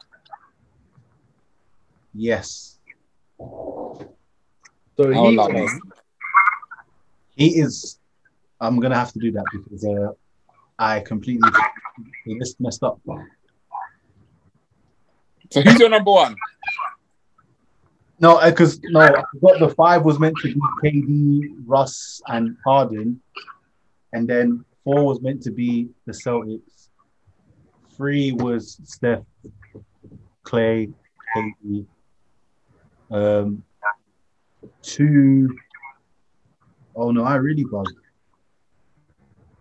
yes, 2.15 2.79
So 3.37 4.01
Oh, 4.97 5.11
he 5.29 5.35
like 5.37 5.53
won. 5.53 5.61
this. 5.61 5.79
He 7.35 7.59
is. 7.59 7.99
I'm 8.59 8.79
gonna 8.79 8.95
have 8.97 9.13
to 9.13 9.19
do 9.19 9.31
that 9.33 9.45
because 9.53 9.85
uh, 9.85 10.13
I 10.79 11.01
completely 11.01 11.47
the 12.25 12.33
list 12.39 12.59
messed 12.59 12.81
up. 12.81 12.99
So 15.51 15.61
who's 15.61 15.79
your 15.79 15.89
number 15.89 16.09
one? 16.09 16.35
No, 18.19 18.43
because 18.43 18.81
no, 18.85 19.01
I 19.01 19.23
forgot 19.31 19.59
the 19.59 19.69
five 19.77 20.03
was 20.03 20.19
meant 20.19 20.37
to 20.37 20.47
be 20.51 20.59
KD, 20.83 21.53
Russ, 21.67 22.19
and 22.25 22.57
Harden, 22.65 23.21
and 24.11 24.27
then 24.27 24.65
four 24.83 25.05
was 25.05 25.21
meant 25.21 25.43
to 25.43 25.51
be 25.51 25.89
the 26.07 26.13
Celtics. 26.13 26.80
Three 28.01 28.31
was 28.31 28.79
Steph, 28.83 29.21
Klay, 30.43 30.91
KD. 31.37 31.85
Um, 33.11 33.63
two 34.81 35.47
oh 36.95 37.11
no, 37.11 37.23
I 37.23 37.35
really 37.35 37.63
bugged. 37.63 37.93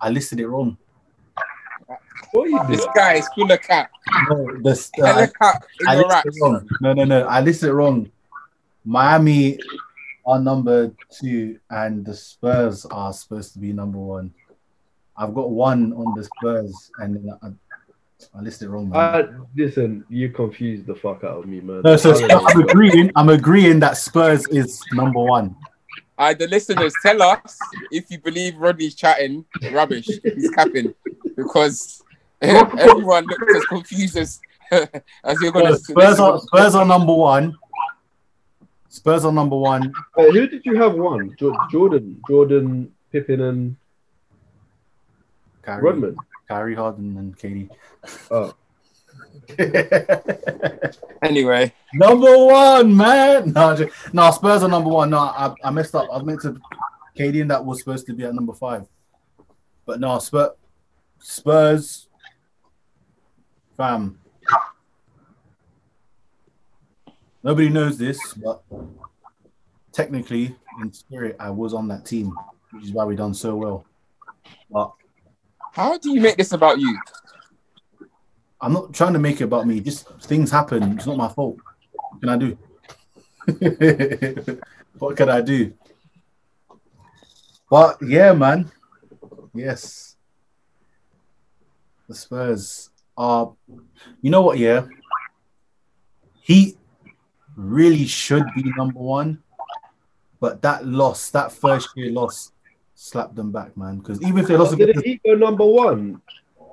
I 0.00 0.08
listed 0.08 0.40
it 0.40 0.48
wrong. 0.48 0.78
What 2.32 2.48
you 2.48 2.58
This 2.66 2.80
did? 2.80 2.94
guy 2.94 3.14
is 3.16 3.28
full 3.34 3.52
of 3.52 3.60
cap. 3.60 3.90
No, 4.30 4.46
the, 4.62 4.90
uh, 5.02 5.06
Hella 5.06 5.28
cap 5.28 5.62
I 5.86 5.96
listed 5.96 6.34
it 6.34 6.40
wrong. 6.40 6.68
No, 6.80 6.92
no, 6.94 7.04
no. 7.04 7.26
I 7.26 7.42
listed 7.42 7.68
it 7.68 7.74
wrong. 7.74 8.10
Miami 8.86 9.58
are 10.26 10.40
number 10.40 10.94
two, 11.10 11.60
and 11.68 12.06
the 12.06 12.14
Spurs 12.14 12.86
are 12.86 13.12
supposed 13.12 13.52
to 13.52 13.58
be 13.58 13.74
number 13.74 13.98
one. 13.98 14.32
I've 15.14 15.34
got 15.34 15.50
one 15.50 15.92
on 15.92 16.14
the 16.16 16.24
Spurs, 16.24 16.90
and 17.00 17.16
then 17.16 17.58
I, 18.34 18.38
I 18.38 18.42
listed 18.42 18.68
it 18.68 18.70
wrong. 18.70 18.90
Man. 18.90 18.98
I, 18.98 19.24
listen, 19.56 20.04
you 20.08 20.30
confused 20.30 20.86
the 20.86 20.94
fuck 20.94 21.24
out 21.24 21.38
of 21.38 21.46
me, 21.46 21.60
man. 21.60 21.82
no, 21.84 21.96
so 21.96 22.14
I'm 22.30 22.60
agreeing. 22.60 23.10
I'm 23.16 23.28
agreeing 23.28 23.80
that 23.80 23.96
Spurs 23.96 24.46
is 24.48 24.82
number 24.92 25.20
one. 25.20 25.56
Uh, 26.18 26.34
the 26.34 26.46
listeners, 26.48 26.92
tell 27.02 27.22
us 27.22 27.58
if 27.90 28.10
you 28.10 28.18
believe 28.18 28.56
Rodney's 28.56 28.94
chatting 28.94 29.44
rubbish. 29.72 30.06
He's 30.22 30.50
capping 30.50 30.94
because 31.36 32.02
everyone 32.42 33.24
looks 33.26 33.56
as 33.56 33.64
confused 33.64 34.16
as 34.16 34.40
as 35.24 35.40
you're 35.40 35.52
gonna. 35.52 35.76
Spurs 35.76 36.20
are 36.20 36.38
Spurs 36.38 36.74
are 36.74 36.84
number 36.84 37.14
one. 37.14 37.56
Spurs 38.88 39.24
are 39.24 39.32
number 39.32 39.56
one. 39.56 39.92
Wait, 40.16 40.34
who 40.34 40.46
did 40.46 40.66
you 40.66 40.76
have 40.76 40.94
one? 40.94 41.34
Jo- 41.38 41.56
Jordan, 41.70 42.20
Jordan, 42.28 42.92
Pippen, 43.12 43.40
and 43.40 43.76
Kyrie, 45.62 45.82
Rodman. 45.82 46.16
Kyrie 46.50 46.74
Harden 46.74 47.16
and 47.16 47.38
KD. 47.38 47.70
Oh, 48.28 48.52
Anyway, 51.22 51.72
Number 51.94 52.44
one, 52.44 52.96
man. 52.96 53.52
No, 53.52 53.76
ju- 53.76 53.88
no, 54.12 54.28
Spurs 54.32 54.64
are 54.64 54.68
number 54.68 54.90
one. 54.90 55.10
No, 55.10 55.18
I, 55.18 55.54
I 55.62 55.70
messed 55.70 55.94
up. 55.94 56.08
I 56.12 56.20
meant 56.22 56.40
to 56.42 56.60
KD 57.16 57.42
and 57.42 57.50
that 57.52 57.64
was 57.64 57.78
supposed 57.78 58.04
to 58.06 58.14
be 58.14 58.24
at 58.24 58.34
number 58.34 58.52
five. 58.52 58.86
But 59.86 60.00
no, 60.00 60.18
Spurs, 60.18 60.50
Spurs, 61.20 62.08
fam. 63.76 64.18
Nobody 67.44 67.68
knows 67.68 67.96
this, 67.96 68.34
but 68.34 68.62
technically, 69.92 70.56
in 70.82 70.92
spirit, 70.92 71.36
I 71.38 71.50
was 71.50 71.74
on 71.74 71.86
that 71.88 72.04
team, 72.04 72.34
which 72.72 72.84
is 72.86 72.90
why 72.92 73.04
we 73.04 73.14
done 73.14 73.34
so 73.34 73.54
well. 73.54 73.84
But 74.68 74.92
how 75.72 75.98
do 75.98 76.10
you 76.10 76.20
make 76.20 76.36
this 76.36 76.52
about 76.52 76.78
you? 76.78 76.98
I'm 78.60 78.72
not 78.72 78.92
trying 78.92 79.14
to 79.14 79.18
make 79.18 79.40
it 79.40 79.44
about 79.44 79.66
me. 79.66 79.80
Just 79.80 80.08
things 80.22 80.50
happen. 80.50 80.82
It's 80.92 81.06
not 81.06 81.16
my 81.16 81.28
fault. 81.28 81.58
What 81.92 82.20
can 82.20 82.28
I 82.28 82.36
do? 82.36 82.58
what 84.98 85.16
can 85.16 85.28
I 85.30 85.40
do? 85.40 85.72
But 87.70 87.98
yeah, 88.06 88.32
man. 88.32 88.70
Yes. 89.54 90.16
The 92.08 92.14
Spurs 92.14 92.90
are 93.16 93.52
you 94.20 94.30
know 94.30 94.42
what, 94.42 94.58
yeah? 94.58 94.86
He 96.40 96.76
really 97.56 98.06
should 98.06 98.44
be 98.54 98.64
number 98.76 98.98
one, 98.98 99.42
but 100.40 100.62
that 100.62 100.86
loss, 100.86 101.30
that 101.30 101.52
first 101.52 101.90
year 101.96 102.10
loss, 102.10 102.52
slapped 103.00 103.34
them 103.34 103.50
back, 103.50 103.74
man. 103.78 103.98
Because 103.98 104.20
even 104.22 104.38
if 104.38 104.46
they 104.48 104.56
lost 104.56 104.76
did 104.76 104.90
against 104.90 105.06
he 105.06 105.20
go 105.24 105.34
number 105.34 105.64
one? 105.64 106.20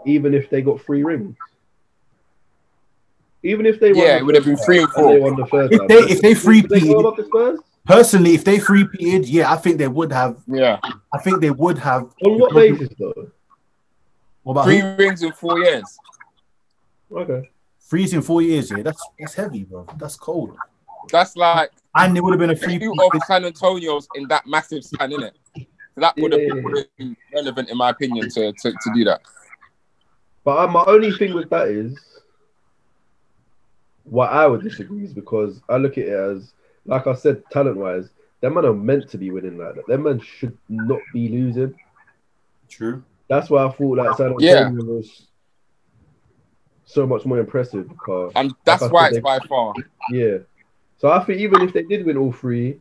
Even 0.05 0.33
if 0.33 0.49
they 0.49 0.61
got 0.61 0.81
three 0.81 1.03
rings, 1.03 1.35
even 3.43 3.65
if 3.65 3.79
they 3.79 3.89
Yeah, 3.93 4.13
the 4.13 4.17
it 4.19 4.25
would 4.25 4.35
have 4.35 4.45
been 4.45 4.57
three 4.57 4.79
and 4.79 4.87
half 4.89 4.97
and 4.97 5.09
They 5.09 5.19
four. 5.19 5.29
won 5.29 5.35
the 5.37 5.45
first. 5.45 5.73
If 5.73 5.87
they- 5.87 5.95
if 5.95 6.21
they 6.21 6.33
Did 6.33 6.69
they 6.69 6.79
go 6.81 7.01
three-peated- 7.01 7.17
the 7.17 7.23
Spurs? 7.25 7.59
personally, 7.85 8.33
if 8.35 8.43
they 8.43 8.59
free 8.59 8.83
peated, 8.83 9.23
yeah, 9.27 9.51
I 9.51 9.55
think 9.55 9.77
they 9.77 9.87
would 9.87 10.11
have. 10.11 10.37
Yeah, 10.47 10.79
I 11.13 11.17
think 11.19 11.39
they 11.41 11.51
would 11.51 11.77
have. 11.79 12.13
On 12.23 12.39
what 12.39 12.53
basis 12.53 12.89
though? 12.99 13.31
What 14.43 14.51
about 14.53 14.65
three 14.65 14.79
who? 14.79 14.95
rings 14.97 15.23
in 15.23 15.31
four 15.33 15.59
years. 15.59 15.97
Okay. 17.11 17.49
Freeze 17.79 18.13
in 18.13 18.21
four 18.21 18.41
years? 18.41 18.69
Yeah, 18.69 18.83
that's 18.83 19.01
that's 19.17 19.33
heavy, 19.33 19.63
bro. 19.63 19.85
That's 19.97 20.17
cold. 20.17 20.57
That's 21.09 21.37
like 21.37 21.71
And 21.95 22.17
it 22.17 22.23
would 22.23 22.31
have 22.31 22.39
been 22.39 22.49
a 22.49 22.55
free. 22.55 22.79
two 22.79 22.93
of 22.93 23.23
San 23.23 23.45
Antonio's 23.45 24.07
in 24.15 24.27
that 24.27 24.45
massive 24.45 24.83
span, 24.83 25.11
innit? 25.11 25.31
So 25.97 26.01
that 26.01 26.15
would 26.21 26.31
have 26.31 26.45
Yeah. 26.45 26.83
been 26.99 27.17
relevant, 27.33 27.69
in 27.69 27.77
my 27.77 27.89
opinion, 27.89 28.29
to, 28.29 28.53
to, 28.53 28.71
to 28.71 28.93
do 28.93 29.03
that. 29.05 29.21
But 30.45 30.59
uh, 30.59 30.71
my 30.71 30.83
only 30.85 31.11
thing 31.11 31.33
with 31.33 31.49
that 31.49 31.69
is, 31.69 31.99
what 34.03 34.31
I 34.31 34.45
would 34.45 34.61
disagree 34.61 35.05
is 35.05 35.13
because 35.13 35.59
I 35.67 35.77
look 35.77 35.93
at 35.97 36.05
it 36.05 36.09
as, 36.09 36.53
like 36.85 37.07
I 37.07 37.15
said, 37.15 37.41
talent 37.49 37.77
wise, 37.77 38.11
them 38.41 38.53
man 38.53 38.65
are 38.65 38.73
meant 38.73 39.09
to 39.09 39.17
be 39.17 39.31
winning 39.31 39.57
like 39.57 39.73
that. 39.73 39.87
Them 39.87 40.03
man 40.03 40.19
should 40.19 40.55
not 40.69 40.99
be 41.15 41.29
losing. 41.29 41.73
True. 42.69 43.03
That's 43.27 43.49
why 43.49 43.65
I 43.65 43.71
thought 43.71 43.97
like 43.97 44.15
San 44.17 44.33
Yeah. 44.37 44.69
Antonio 44.69 44.83
was 44.83 45.27
so 46.85 47.07
much 47.07 47.25
more 47.25 47.39
impressive 47.39 47.89
because 47.89 48.33
And 48.35 48.53
that's 48.65 48.83
Like 48.83 48.91
why 48.91 49.07
said, 49.07 49.17
it's 49.17 49.23
by 49.23 49.39
far. 49.39 49.73
yeah. 50.11 50.37
So 50.99 51.09
I 51.09 51.23
think 51.23 51.41
even 51.41 51.63
if 51.63 51.73
they 51.73 51.81
did 51.81 52.05
win 52.05 52.17
all 52.17 52.31
three, 52.31 52.79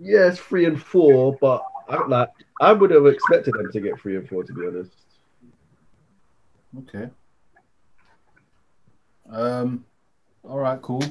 yes, 0.00 0.38
three 0.40 0.64
and 0.66 0.80
four, 0.80 1.38
but 1.40 1.64
I, 1.88 2.06
like 2.06 2.30
I 2.60 2.72
would 2.72 2.90
have 2.90 3.06
expected 3.06 3.54
them 3.54 3.70
to 3.72 3.80
get 3.80 4.00
three 4.00 4.16
and 4.16 4.28
four 4.28 4.44
to 4.44 4.52
be 4.52 4.66
honest. 4.66 4.92
Okay. 6.78 7.10
Um. 9.30 9.84
All 10.42 10.58
right. 10.58 10.80
Cool. 10.80 11.02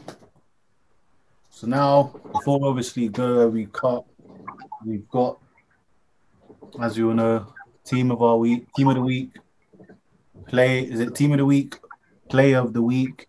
So 1.50 1.68
now, 1.68 2.14
before 2.32 2.68
obviously 2.68 3.08
go 3.10 3.38
where 3.38 3.48
we 3.48 3.68
cut, 3.68 4.04
we've 4.86 5.08
got, 5.10 5.38
as 6.82 6.98
you 6.98 7.10
all 7.10 7.16
know, 7.16 7.54
team 7.86 8.12
of 8.12 8.22
our 8.22 8.38
week, 8.38 8.66
team 8.74 8.88
of 8.88 8.95
the 8.95 9.02
week, 9.02 9.30
play. 10.48 10.84
Is 10.84 11.00
it 11.00 11.16
team 11.16 11.32
of 11.32 11.38
the 11.38 11.45
week, 11.45 11.80
play 12.30 12.54
of 12.56 12.74
the 12.74 12.82
week, 12.82 13.28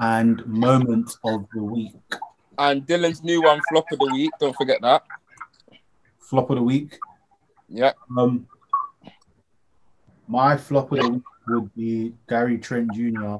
and 0.00 0.44
moment 0.46 1.16
of 1.24 1.46
the 1.54 1.62
week? 1.62 1.94
And 2.58 2.84
Dylan's 2.84 3.22
new 3.22 3.42
one, 3.42 3.60
flop 3.68 3.86
of 3.92 4.00
the 4.00 4.10
week. 4.12 4.32
Don't 4.40 4.56
forget 4.56 4.80
that. 4.82 5.04
Flop 6.28 6.50
of 6.50 6.56
the 6.56 6.62
week. 6.62 6.98
Yeah. 7.70 7.92
Um, 8.18 8.46
my 10.26 10.58
flop 10.58 10.92
of 10.92 10.98
the 10.98 11.08
week 11.08 11.22
would 11.48 11.74
be 11.74 12.12
Gary 12.28 12.58
Trent 12.58 12.92
Jr. 12.92 13.36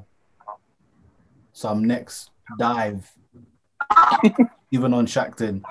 Some 1.53 1.83
next 1.83 2.31
dive, 2.57 3.07
even 4.71 4.95
on 4.95 5.05
Shaqtin'. 5.05 5.61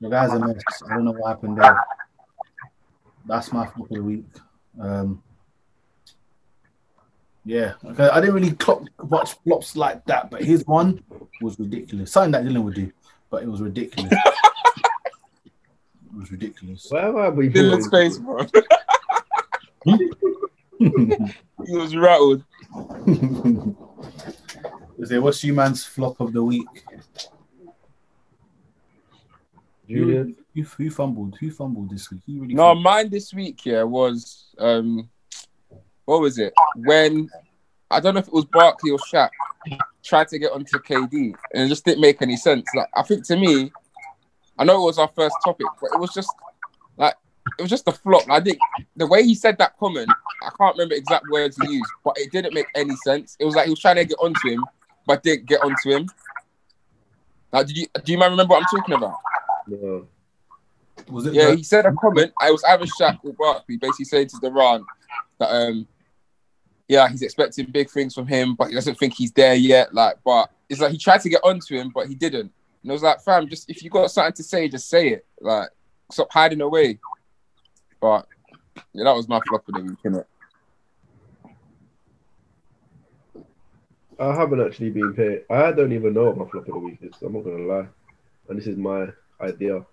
The 0.00 0.08
guy's 0.08 0.32
a 0.32 0.38
mess. 0.38 0.62
I 0.88 0.94
don't 0.94 1.06
know 1.06 1.12
what 1.12 1.28
happened 1.28 1.60
there. 1.60 1.82
That's 3.26 3.52
my 3.52 3.66
flop 3.66 3.90
of 3.90 3.96
the 3.96 4.02
week. 4.02 4.26
Um, 4.80 5.24
yeah, 7.44 7.72
okay. 7.84 8.08
I 8.10 8.20
didn't 8.20 8.36
really 8.36 8.52
clock 8.52 8.84
watch 9.00 9.34
flops 9.42 9.74
like 9.74 10.04
that, 10.04 10.30
but 10.30 10.44
his 10.44 10.64
one 10.66 11.02
was 11.40 11.58
ridiculous. 11.58 12.12
Something 12.12 12.30
that 12.30 12.44
Dylan 12.44 12.62
would 12.62 12.74
do. 12.74 12.92
but 13.28 13.42
it 13.42 13.48
was 13.48 13.60
ridiculous. 13.60 14.12
it 16.20 16.24
was 16.24 16.32
ridiculous. 16.32 16.86
Why 16.90 17.00
have 17.06 17.16
I 17.16 17.30
been 17.30 17.50
Dylan's 17.50 17.88
face, 17.88 18.18
bro. 18.18 18.44
he 21.66 21.76
was 21.76 21.96
rattled. 21.96 22.44
Is 24.98 25.08
there 25.08 25.22
what's 25.22 25.42
you 25.42 25.54
man's 25.54 25.82
flop 25.82 26.20
of 26.20 26.34
the 26.34 26.42
week? 26.42 26.66
Julian? 29.88 30.36
Who, 30.54 30.62
who 30.62 30.90
fumbled? 30.90 31.38
Who 31.40 31.50
fumbled 31.50 31.88
this 31.90 32.10
week? 32.10 32.20
Who 32.26 32.40
really 32.42 32.52
No, 32.54 32.64
fumbled? 32.68 32.84
mine 32.84 33.08
this 33.08 33.32
week, 33.32 33.64
yeah, 33.64 33.82
was 33.82 34.44
um, 34.58 35.08
what 36.04 36.20
was 36.20 36.38
it? 36.38 36.52
When 36.76 37.30
I 37.90 37.98
don't 38.00 38.12
know 38.12 38.20
if 38.20 38.28
it 38.28 38.34
was 38.34 38.44
Barkley 38.44 38.90
or 38.90 38.98
Shaq 38.98 39.30
tried 40.04 40.28
to 40.28 40.38
get 40.38 40.52
onto 40.52 40.78
KD, 40.80 41.34
and 41.54 41.64
it 41.64 41.68
just 41.68 41.86
didn't 41.86 42.02
make 42.02 42.20
any 42.20 42.36
sense. 42.36 42.66
Like 42.74 42.88
I 42.94 43.02
think 43.04 43.24
to 43.28 43.36
me, 43.36 43.72
I 44.60 44.64
know 44.64 44.82
it 44.82 44.84
was 44.84 44.98
our 44.98 45.08
first 45.08 45.34
topic, 45.42 45.66
but 45.80 45.90
it 45.94 45.98
was 45.98 46.12
just 46.12 46.28
like 46.98 47.14
it 47.58 47.62
was 47.62 47.70
just 47.70 47.88
a 47.88 47.92
flop. 47.92 48.24
I 48.28 48.40
think 48.40 48.58
the 48.94 49.06
way 49.06 49.22
he 49.22 49.34
said 49.34 49.56
that 49.56 49.78
comment, 49.78 50.08
I 50.42 50.50
can't 50.58 50.76
remember 50.76 50.94
exact 50.94 51.24
words 51.32 51.56
he 51.56 51.72
used, 51.72 51.90
but 52.04 52.18
it 52.18 52.30
didn't 52.30 52.52
make 52.52 52.66
any 52.74 52.94
sense. 52.96 53.38
It 53.40 53.46
was 53.46 53.54
like 53.54 53.64
he 53.64 53.70
was 53.70 53.80
trying 53.80 53.96
to 53.96 54.04
get 54.04 54.18
onto 54.20 54.48
him, 54.48 54.62
but 55.06 55.22
didn't 55.22 55.46
get 55.46 55.62
onto 55.62 55.90
him. 55.90 56.06
Like, 57.52 57.68
did 57.68 57.78
you 57.78 57.86
do 58.04 58.12
you 58.12 58.18
man 58.18 58.32
remember 58.32 58.52
what 58.52 58.62
I'm 58.62 58.78
talking 58.78 58.94
about? 58.94 59.16
No. 59.66 60.06
Was 61.08 61.26
it? 61.26 61.32
Yeah, 61.32 61.54
he 61.54 61.62
said 61.62 61.86
a 61.86 61.92
comment. 61.92 62.30
I 62.38 62.50
was 62.50 62.62
either 62.64 62.84
Shaq 63.00 63.18
or 63.22 63.32
Barkley, 63.32 63.78
basically 63.78 64.04
saying 64.04 64.28
to 64.28 64.36
Durant 64.42 64.84
that 65.38 65.50
um, 65.50 65.88
yeah, 66.86 67.08
he's 67.08 67.22
expecting 67.22 67.66
big 67.66 67.88
things 67.88 68.14
from 68.14 68.26
him, 68.26 68.56
but 68.56 68.68
he 68.68 68.74
doesn't 68.74 68.96
think 68.96 69.14
he's 69.14 69.32
there 69.32 69.54
yet. 69.54 69.94
Like, 69.94 70.16
but 70.22 70.50
it's 70.68 70.80
like 70.80 70.92
he 70.92 70.98
tried 70.98 71.22
to 71.22 71.30
get 71.30 71.40
onto 71.42 71.76
him, 71.76 71.90
but 71.94 72.08
he 72.08 72.14
didn't. 72.14 72.52
And 72.82 72.90
I 72.90 72.94
was 72.94 73.02
like, 73.02 73.20
fam, 73.20 73.48
just 73.48 73.68
if 73.68 73.82
you 73.82 73.90
got 73.90 74.10
something 74.10 74.32
to 74.34 74.42
say, 74.42 74.68
just 74.68 74.88
say 74.88 75.08
it. 75.08 75.26
Like, 75.40 75.68
stop 76.10 76.32
hiding 76.32 76.60
away. 76.60 76.98
But 78.00 78.26
yeah, 78.92 79.04
that 79.04 79.14
was 79.14 79.28
my 79.28 79.40
flop 79.48 79.68
of 79.68 79.74
the 79.74 79.82
week, 79.82 79.98
innit? 80.04 80.24
I 84.18 84.34
haven't 84.34 84.60
actually 84.60 84.90
been 84.90 85.14
paid. 85.14 85.44
I 85.50 85.72
don't 85.72 85.92
even 85.92 86.14
know 86.14 86.24
what 86.24 86.38
my 86.38 86.46
flop 86.50 86.68
of 86.68 86.74
the 86.74 86.78
week 86.78 86.98
is. 87.00 87.14
I'm 87.22 87.32
not 87.32 87.44
gonna 87.44 87.64
lie, 87.64 87.86
and 88.48 88.58
this 88.58 88.66
is 88.66 88.76
my 88.76 89.08
idea. 89.40 89.84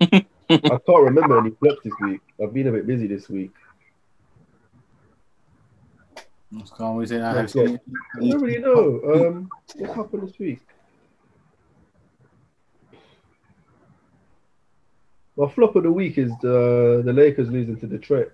I 0.00 0.24
can't 0.50 0.86
remember 0.88 1.38
any 1.38 1.50
flops 1.50 1.84
this 1.84 1.92
week. 2.00 2.20
I've 2.42 2.52
been 2.52 2.68
a 2.68 2.72
bit 2.72 2.86
busy 2.86 3.06
this 3.06 3.28
week. 3.28 3.52
Can't 6.76 6.96
we 6.96 7.06
say 7.06 7.18
that? 7.18 7.34
That's. 7.34 7.56
I 7.56 7.78
don't 8.18 8.40
really 8.40 8.58
know. 8.58 9.00
Um, 9.14 9.48
what 9.76 9.96
happened 9.96 10.28
this 10.28 10.38
week? 10.38 10.60
My 15.36 15.50
flop 15.50 15.76
of 15.76 15.84
the 15.84 15.92
week 15.92 16.18
is 16.18 16.30
the 16.42 17.02
the 17.04 17.12
Lakers 17.12 17.50
losing 17.50 17.78
to 17.80 17.86
Detroit. 17.86 18.32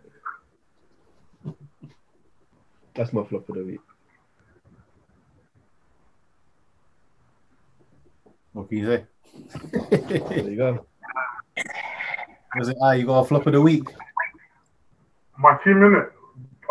That's 2.94 3.12
my 3.12 3.24
flop 3.24 3.48
of 3.48 3.54
the 3.54 3.64
week. 3.64 3.80
What 8.52 8.68
can 8.68 8.78
you 8.78 8.86
say? 8.86 9.04
There 9.90 10.50
you 10.50 10.56
go. 10.56 10.86
Was 12.56 12.70
it? 12.70 12.76
Ah, 12.82 12.92
you 12.92 13.06
got 13.06 13.20
a 13.20 13.24
flop 13.24 13.46
of 13.46 13.52
the 13.52 13.62
week. 13.62 13.84
My 15.38 15.56
team 15.62 15.80
in 15.84 15.94
it. 15.94 16.08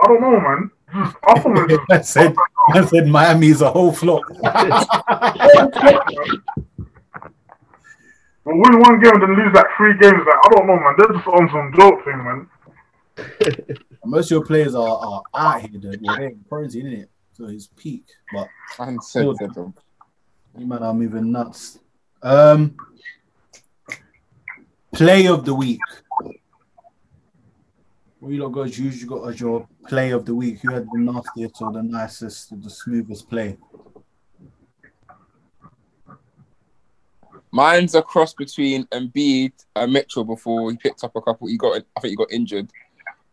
I 0.03 0.07
don't 0.07 0.21
know, 0.21 0.39
man. 0.41 0.69
Just 0.93 1.15
Arsenal 1.23 1.71
is 1.71 1.79
I 1.89 2.01
said, 2.01 2.35
I 2.73 2.85
said 2.85 3.07
Miami 3.07 3.47
is 3.47 3.61
a 3.61 3.71
whole 3.71 3.93
flop. 3.93 4.23
We'll 8.47 8.61
win 8.61 8.79
one 8.79 8.99
game 9.01 9.11
and 9.13 9.21
then 9.23 9.35
lose 9.35 9.53
like 9.53 9.65
three 9.75 9.97
games. 9.99 10.23
Like 10.25 10.39
I 10.45 10.49
don't 10.55 10.67
know, 10.67 10.79
man. 10.79 10.95
They're 10.97 11.17
just 11.17 11.27
on 11.27 11.49
some 11.51 11.73
joke 11.77 12.05
thing, 12.05 12.23
man. 12.23 13.77
Most 14.05 14.27
of 14.27 14.31
your 14.31 14.45
players 14.45 14.73
are, 14.73 14.87
are 14.87 15.21
out 15.35 15.61
here, 15.63 15.71
though. 15.73 15.93
Well, 16.01 16.15
they're 16.15 16.27
in 16.29 16.45
quarantine, 16.47 16.87
isn't 16.87 16.99
it? 17.01 17.09
So 17.33 17.47
it's 17.47 17.67
peak, 17.75 18.05
but 18.31 18.47
Man 18.79 19.01
said 19.01 19.23
to 19.23 19.47
them. 19.53 19.73
you 20.57 20.65
man 20.65 20.81
are 20.81 20.93
moving 20.93 21.29
nuts. 21.29 21.79
Um, 22.23 22.77
play 24.93 25.27
of 25.27 25.43
the 25.43 25.53
week. 25.53 25.81
What 28.19 28.31
you 28.31 28.41
lot 28.43 28.53
got? 28.53 28.73
Who 28.73 28.83
you 28.83 29.05
got 29.07 29.27
as 29.27 29.41
your 29.41 29.67
play 29.89 30.11
of 30.11 30.25
the 30.25 30.33
week? 30.33 30.59
Who 30.61 30.71
had 30.71 30.87
the 30.89 30.99
nastiest 30.99 31.61
or 31.61 31.73
the 31.73 31.83
nicest 31.83 32.53
or 32.53 32.59
the 32.59 32.69
smoothest 32.69 33.29
play? 33.29 33.57
Mine's 37.57 37.95
a 37.95 38.03
cross 38.03 38.35
between 38.35 38.85
Embiid 38.91 39.51
and 39.75 39.91
Mitchell 39.91 40.23
before 40.23 40.69
he 40.69 40.77
picked 40.77 41.03
up 41.03 41.15
a 41.15 41.21
couple. 41.23 41.47
He 41.47 41.57
got, 41.57 41.81
I 41.95 41.99
think 41.99 42.11
he 42.11 42.15
got 42.15 42.31
injured, 42.31 42.69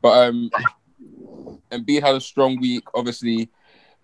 but 0.00 0.28
um, 0.28 0.50
Embiid 1.70 2.00
had 2.00 2.14
a 2.14 2.20
strong 2.22 2.58
week. 2.58 2.84
Obviously, 2.94 3.50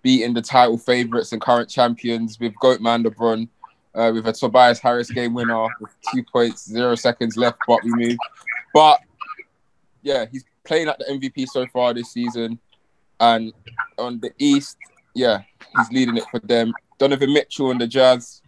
beating 0.03 0.35
the 0.35 0.43
title 0.43 0.77
favorites 0.77 1.33
and 1.33 1.41
current 1.41 1.71
champions 1.71 2.39
with 2.39 2.53
Goatman 2.63 3.07
LeBron, 3.07 3.49
uh, 3.95 4.11
with 4.13 4.27
a 4.27 4.33
Tobias 4.35 4.79
Harris 4.79 5.11
game 5.11 5.33
winner 5.33 5.67
with 5.81 5.97
two 6.13 6.23
points, 6.31 6.69
zero 6.69 6.97
seconds 6.97 7.39
left, 7.39 7.57
but 7.67 7.83
we 7.83 7.91
moved. 7.91 8.21
But 8.75 9.01
yeah, 10.03 10.27
he's 10.31 10.45
playing 10.65 10.89
at 10.89 10.99
the 10.99 11.07
MVP 11.07 11.49
so 11.49 11.67
far 11.69 11.95
this 11.95 12.13
season, 12.13 12.59
and 13.21 13.55
on 13.97 14.21
the 14.21 14.33
East, 14.39 14.77
yeah, 15.15 15.45
he's 15.79 15.91
leading 15.91 16.19
it 16.19 16.25
for 16.31 16.41
them. 16.41 16.75
Donovan 16.99 17.33
Mitchell 17.33 17.71
and 17.71 17.81
the 17.81 17.87
Jazz 17.87 18.43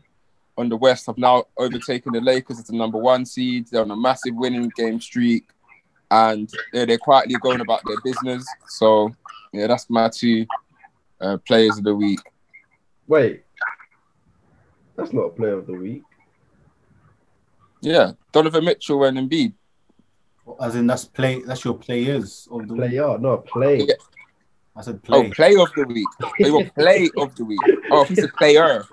on 0.62 0.68
the 0.68 0.76
West 0.76 1.06
have 1.06 1.18
now 1.18 1.44
overtaken 1.58 2.12
the 2.12 2.20
Lakers 2.20 2.58
as 2.58 2.64
the 2.64 2.76
number 2.76 2.98
one 2.98 3.26
seed. 3.26 3.66
They're 3.68 3.82
on 3.82 3.90
a 3.90 3.96
massive 3.96 4.34
winning 4.34 4.70
game 4.76 5.00
streak, 5.00 5.48
and 6.10 6.50
yeah, 6.72 6.84
they're 6.86 6.98
quietly 6.98 7.34
going 7.40 7.60
about 7.60 7.82
their 7.84 8.00
business. 8.02 8.46
So 8.68 9.14
yeah, 9.52 9.66
that's 9.66 9.90
my 9.90 10.08
two 10.08 10.46
uh, 11.20 11.36
players 11.38 11.78
of 11.78 11.84
the 11.84 11.94
week. 11.94 12.20
Wait, 13.06 13.44
that's 14.96 15.12
not 15.12 15.22
a 15.22 15.30
player 15.30 15.58
of 15.58 15.66
the 15.66 15.74
week. 15.74 16.02
Yeah, 17.80 18.12
Donovan 18.32 18.64
Mitchell 18.64 19.04
and 19.04 19.18
Embiid. 19.18 19.52
As 20.60 20.76
in, 20.76 20.86
that's 20.86 21.04
play. 21.04 21.42
That's 21.42 21.64
your 21.64 21.74
players 21.74 22.48
of 22.50 22.66
the 22.68 22.74
week. 22.74 22.90
Player, 22.90 23.18
not 23.18 23.46
play. 23.46 23.80
Yeah. 23.80 23.94
I 24.74 24.80
said 24.80 25.02
play. 25.02 25.18
Oh, 25.18 25.22
play. 25.24 25.54
play 25.54 25.62
of 25.62 25.72
the 25.76 25.84
week. 25.84 26.08
Oh, 26.22 26.32
you 26.38 26.54
want 26.54 26.74
play 26.74 27.10
of 27.18 27.34
the 27.34 27.44
week. 27.44 27.60
Oh, 27.90 28.04
he's 28.04 28.24
a 28.24 28.28
player. 28.28 28.84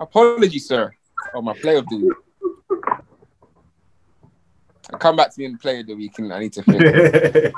Apologies, 0.00 0.66
sir. 0.66 0.90
Oh, 1.34 1.42
my 1.42 1.52
play 1.52 1.76
of 1.76 1.86
the 1.88 1.96
week. 1.98 2.16
Come 4.98 5.14
back 5.16 5.32
to 5.32 5.38
me 5.38 5.44
and 5.46 5.60
play 5.60 5.80
of 5.80 5.86
the 5.86 5.94
week, 5.94 6.18
and 6.18 6.32
I 6.32 6.40
need 6.40 6.52
to 6.54 6.62
think. 6.62 6.82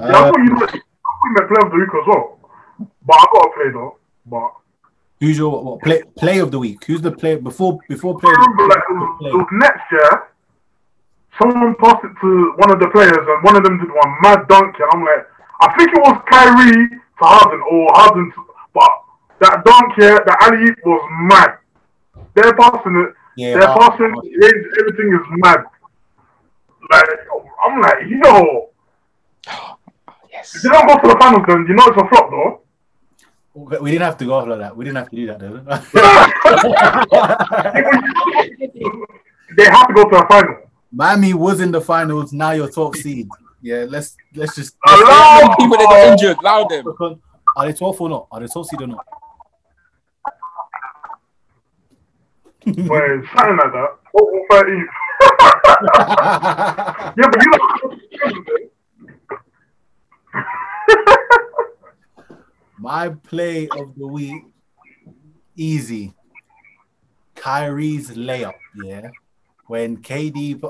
Yeah, 0.00 0.08
I 0.08 0.12
Uh, 0.14 0.32
thought 0.32 0.38
you 0.38 0.54
meant, 0.54 0.74
you 0.74 1.30
meant 1.34 1.48
play 1.48 1.60
of 1.62 1.70
the 1.70 1.76
week 1.76 1.88
as 2.00 2.06
well. 2.08 2.38
But 3.06 3.14
I 3.16 3.24
got 3.32 3.42
to 3.42 3.50
play 3.54 3.70
though. 3.72 3.98
But 4.26 4.52
who's 5.20 5.36
your 5.38 5.50
what, 5.52 5.64
what, 5.64 5.80
play 5.82 6.02
play 6.16 6.38
of 6.38 6.50
the 6.50 6.58
week? 6.58 6.84
Who's 6.86 7.02
the 7.02 7.12
player 7.12 7.38
before 7.38 7.78
before 7.88 8.18
play? 8.18 8.30
I 8.30 8.40
Of 8.40 8.46
remember 8.46 8.74
like 8.74 8.84
it 8.90 9.36
was 9.36 9.46
next 9.52 9.82
year. 9.92 10.28
Someone 11.40 11.74
passed 11.76 12.04
it 12.04 12.14
to 12.20 12.52
one 12.56 12.70
of 12.72 12.80
the 12.80 12.88
players, 12.88 13.12
and 13.30 13.44
one 13.44 13.54
of 13.56 13.62
them 13.64 13.78
did 13.78 13.90
one 13.90 14.14
mad 14.22 14.48
dunk. 14.48 14.74
And 14.80 14.88
I'm 14.92 15.04
like, 15.04 15.26
I 15.60 15.76
think 15.76 15.90
it 15.92 16.00
was 16.00 16.22
Kyrie 16.30 16.88
to 16.88 17.24
Harden 17.24 17.60
or 17.70 17.86
Harden, 17.92 18.32
to, 18.32 18.44
but 18.74 18.90
that 19.42 19.64
dunk 19.64 19.92
here, 19.98 20.18
that 20.26 20.38
alley 20.42 20.70
was 20.84 21.02
mad. 21.30 21.58
They're 22.34 22.54
passing 22.54 22.96
it. 22.96 23.14
yeah, 23.36 23.58
They're 23.58 23.74
passing 23.74 24.12
range, 24.12 24.66
everything 24.80 25.12
is 25.12 25.26
mad. 25.44 25.60
Like 26.90 27.08
I'm 27.64 27.80
like, 27.80 27.98
yo, 28.08 28.68
Yes. 30.30 30.54
if 30.56 30.62
they 30.62 30.68
don't 30.68 30.86
go 30.86 30.94
to 30.94 31.08
the 31.08 31.16
finals, 31.20 31.44
then 31.48 31.66
you 31.68 31.74
know 31.74 31.84
it's 31.86 31.96
a 32.00 32.08
flop, 32.08 32.30
though. 32.30 32.60
we 33.80 33.90
didn't 33.90 34.02
have 34.04 34.16
to 34.18 34.24
go 34.24 34.34
off 34.34 34.48
like 34.48 34.58
that. 34.60 34.76
We 34.76 34.84
didn't 34.84 34.96
have 34.98 35.10
to 35.10 35.16
do 35.16 35.26
that, 35.26 35.38
though. 35.38 35.58
they 39.56 39.64
have 39.64 39.88
to 39.88 39.94
go 39.94 40.08
to 40.08 40.16
a 40.24 40.28
final. 40.28 40.56
Miami 40.92 41.34
was 41.34 41.60
in 41.60 41.70
the 41.72 41.80
finals. 41.80 42.32
Now 42.32 42.50
you're 42.52 42.70
top 42.70 42.96
seed. 42.96 43.28
Yeah, 43.60 43.86
let's 43.88 44.16
let's 44.34 44.54
just. 44.56 44.76
Allow 44.86 45.54
People 45.58 45.76
that 45.78 45.86
got 45.86 46.12
injured, 46.12 46.36
allow 46.38 46.64
them. 46.64 46.84
Are 47.56 47.66
they 47.66 47.72
12 47.72 48.00
or 48.00 48.08
not? 48.08 48.26
Are 48.30 48.40
they 48.40 48.46
top 48.46 48.66
seed 48.66 48.80
or 48.80 48.86
not? 48.88 49.06
Wait, 52.66 53.24
something 53.36 53.56
like 53.56 53.72
that. 53.72 53.90
Or, 54.12 54.22
or 54.22 54.46
13. 54.50 54.88
yeah, 57.16 57.28
but 57.30 57.42
you 57.42 57.50
know. 57.50 57.58
My 62.78 63.10
play 63.10 63.68
of 63.68 63.94
the 63.96 64.06
week, 64.06 64.42
easy. 65.56 66.14
Kyrie's 67.34 68.10
layup, 68.10 68.54
yeah. 68.82 69.10
When 69.66 69.96
KD, 69.98 70.60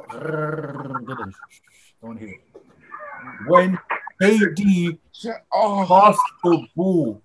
don't 2.03 2.17
hear. 2.19 2.29
it. 2.29 2.41
When 3.47 3.79
KD 4.21 4.99
Oh, 5.53 5.85
passed 5.89 6.21
the 6.43 6.67
ball 6.77 7.23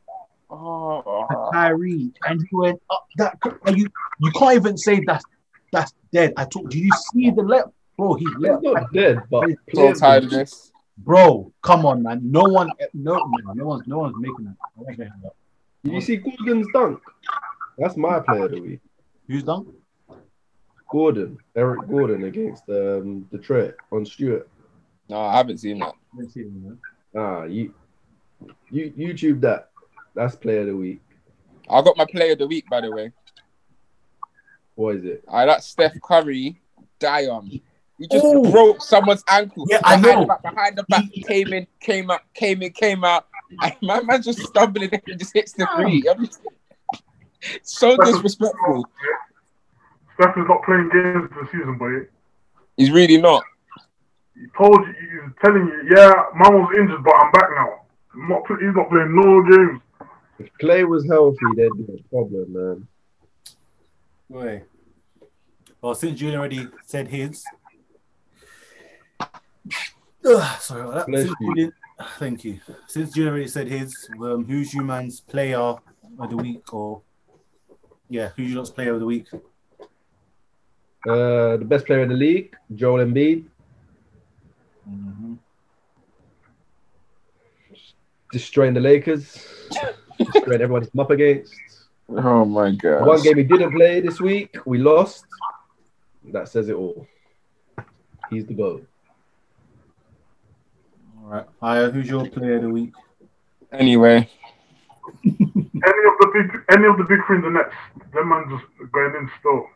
Oh, 0.49 1.49
Kyrie, 1.51 2.11
and 2.25 2.41
he 2.49 2.55
went 2.55 2.81
up 2.89 3.05
that. 3.17 3.37
and 3.65 3.77
You 3.77 3.87
you 4.19 4.31
can't 4.31 4.55
even 4.55 4.77
say 4.77 5.01
that's 5.05 5.25
that's 5.71 5.93
dead. 6.13 6.33
I 6.37 6.45
told. 6.45 6.69
Do 6.69 6.79
you 6.79 6.89
see 7.13 7.31
the 7.31 7.41
left, 7.43 7.69
bro? 7.97 8.13
He 8.13 8.25
He's 8.25 8.35
left, 8.37 8.63
not 8.63 8.93
dead, 8.93 9.21
but 9.29 9.47
He's 9.49 9.57
so 9.73 9.93
tired 9.93 10.23
of 10.25 10.29
this. 10.29 10.71
bro. 10.97 11.51
Come 11.61 11.85
on, 11.85 12.01
man. 12.03 12.21
No 12.23 12.43
one, 12.43 12.69
no, 12.93 13.15
no, 13.15 13.53
no 13.53 13.65
one's, 13.65 13.87
no 13.87 13.99
one's 13.99 14.15
making 14.17 14.45
that. 14.45 14.55
No 14.77 14.83
one's 14.83 14.97
making 14.97 15.13
that. 15.23 15.33
Did 15.83 15.93
you 15.93 16.01
see 16.01 16.15
Gordon's 16.17 16.67
dunk? 16.73 16.99
That's 17.77 17.97
my 17.97 18.19
player 18.21 18.45
of 18.45 18.51
the 18.51 18.61
week. 18.61 18.79
Who's 19.27 19.43
done? 19.43 19.67
Gordon, 20.89 21.37
Eric 21.55 21.89
Gordon 21.89 22.23
against 22.23 22.63
um, 22.69 23.21
Detroit 23.31 23.75
on 23.91 24.05
Stewart. 24.05 24.49
No, 25.09 25.19
I 25.19 25.35
haven't 25.35 25.57
seen 25.57 25.79
that. 25.79 25.93
Let's 26.17 26.33
see, 26.33 26.45
man. 26.45 26.77
Ah, 27.15 27.43
you, 27.43 27.73
you 28.71 28.91
YouTube 28.91 29.41
that. 29.41 29.69
That's 30.17 30.35
player 30.35 30.61
of 30.61 30.67
the 30.67 30.75
week. 30.75 30.99
I 31.69 31.79
got 31.83 31.95
my 31.95 32.05
player 32.05 32.31
of 32.31 32.39
the 32.39 32.47
week, 32.47 32.67
by 32.67 32.81
the 32.81 32.89
way. 32.89 33.11
What 34.73 34.95
is 34.95 35.05
it? 35.05 35.23
I 35.31 35.45
like 35.45 35.61
Steph 35.61 35.93
Curry, 36.01 36.59
Dion. 36.97 37.61
He 37.99 38.07
just 38.07 38.25
Ooh. 38.25 38.49
broke 38.49 38.81
someone's 38.81 39.23
ankle. 39.29 39.67
Yeah, 39.69 39.81
I 39.83 39.97
know. 39.97 40.21
The 40.21 40.25
back, 40.25 40.41
behind 40.41 40.75
the 40.75 40.83
back, 40.89 41.03
came 41.27 41.53
in, 41.53 41.67
came 41.79 42.09
up, 42.09 42.23
came 42.33 42.63
in, 42.63 42.71
came 42.71 43.03
out. 43.03 43.27
And 43.61 43.75
my 43.83 44.01
man 44.01 44.23
just 44.23 44.39
stumbling 44.39 44.89
and 44.91 45.19
just 45.19 45.33
hits 45.33 45.53
the 45.53 45.67
oh. 45.69 45.77
three. 45.77 46.03
I'm 46.09 46.25
just- 46.25 46.41
so 47.61 47.95
disrespectful. 47.97 48.85
Steph 50.15 50.35
is 50.35 50.45
not 50.47 50.63
playing 50.63 50.89
games 50.91 51.29
this 51.39 51.51
season, 51.51 51.77
boy. 51.77 52.07
He's 52.75 52.89
really 52.89 53.21
not. 53.21 53.43
He 54.33 54.47
told 54.57 54.79
you, 54.79 54.93
he's 54.99 55.31
telling 55.45 55.67
you, 55.67 55.95
yeah, 55.95 56.11
man 56.33 56.53
was 56.55 56.75
injured, 56.75 57.03
but 57.03 57.13
I'm 57.13 57.31
back 57.31 57.49
now. 57.55 57.81
I'm 58.15 58.29
not, 58.29 58.41
he's 58.47 58.75
not 58.75 58.89
playing 58.89 59.15
no 59.15 59.43
games. 59.43 59.81
If 60.39 60.49
Klay 60.61 60.87
was 60.87 61.05
healthy, 61.07 61.37
there'd 61.55 61.77
be 61.77 61.83
a 61.99 62.03
problem, 62.09 62.53
man. 62.53 62.87
Wait. 64.29 64.63
Well, 65.81 65.95
since 65.95 66.19
Julian 66.19 66.39
already 66.39 66.67
said 66.85 67.07
his. 67.07 67.43
Ugh, 69.21 69.29
sorry 70.59 70.81
about 70.81 70.93
that. 70.95 71.07
Bless 71.07 71.23
Since 71.23 71.35
you. 71.39 71.47
Julian, 71.47 71.73
thank 72.19 72.43
you. 72.43 72.59
Since 72.87 73.13
Julian 73.13 73.33
already 73.33 73.47
said 73.47 73.67
his, 73.67 74.09
um, 74.21 74.45
who's 74.45 74.73
your 74.73 74.83
man's 74.83 75.19
player 75.21 75.57
of 75.57 75.81
the 76.29 76.37
week 76.37 76.73
or 76.73 77.01
yeah, 78.09 78.29
who's 78.35 78.49
your 78.49 78.59
lot's 78.59 78.69
player 78.69 78.93
of 78.93 78.99
the 78.99 79.05
week? 79.05 79.27
Uh, 81.07 81.57
the 81.57 81.65
best 81.65 81.85
player 81.85 82.01
in 82.03 82.09
the 82.09 82.15
league, 82.15 82.55
Joel 82.75 83.03
Embiid, 83.05 83.45
Mm-hmm. 84.89 85.33
destroying 88.31 88.73
the 88.73 88.79
Lakers, 88.79 89.45
destroying 90.17 90.61
everyone 90.61 90.81
he's 90.83 90.99
up 90.99 91.11
against. 91.11 91.53
Oh 92.09 92.45
my 92.45 92.71
god. 92.71 93.05
One 93.05 93.21
game 93.21 93.37
he 93.37 93.43
didn't 93.43 93.71
play 93.71 93.99
this 93.99 94.19
week, 94.21 94.55
we 94.65 94.77
lost. 94.77 95.25
That 96.31 96.47
says 96.49 96.69
it 96.69 96.75
all. 96.75 97.07
He's 98.29 98.45
the 98.45 98.53
goal. 98.53 98.81
All 101.23 101.29
right. 101.29 101.45
Aya, 101.61 101.89
who's 101.89 102.07
your 102.09 102.27
player 102.29 102.55
of 102.57 102.63
the 102.63 102.69
week? 102.69 102.93
Anyway, 103.71 104.29
Any 105.25 105.35
of 105.35 106.15
the 106.19 106.31
big, 106.33 106.63
any 106.71 106.87
of 106.87 106.97
the 106.97 107.03
big 107.07 107.19
three 107.27 107.37
in 107.37 107.41
the 107.43 107.49
Nets, 107.49 107.73
them 108.13 108.29
man 108.29 108.45
just 108.49 108.91
going 108.91 109.15
in 109.15 109.29
still. 109.39 109.67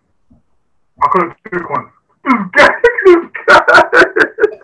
I 1.01 1.07
couldn't 1.09 1.35
pick 1.43 1.69
one. 1.69 1.89
This 2.23 2.33
guy, 2.55 2.69
this 3.05 3.25
guy. 3.47 3.83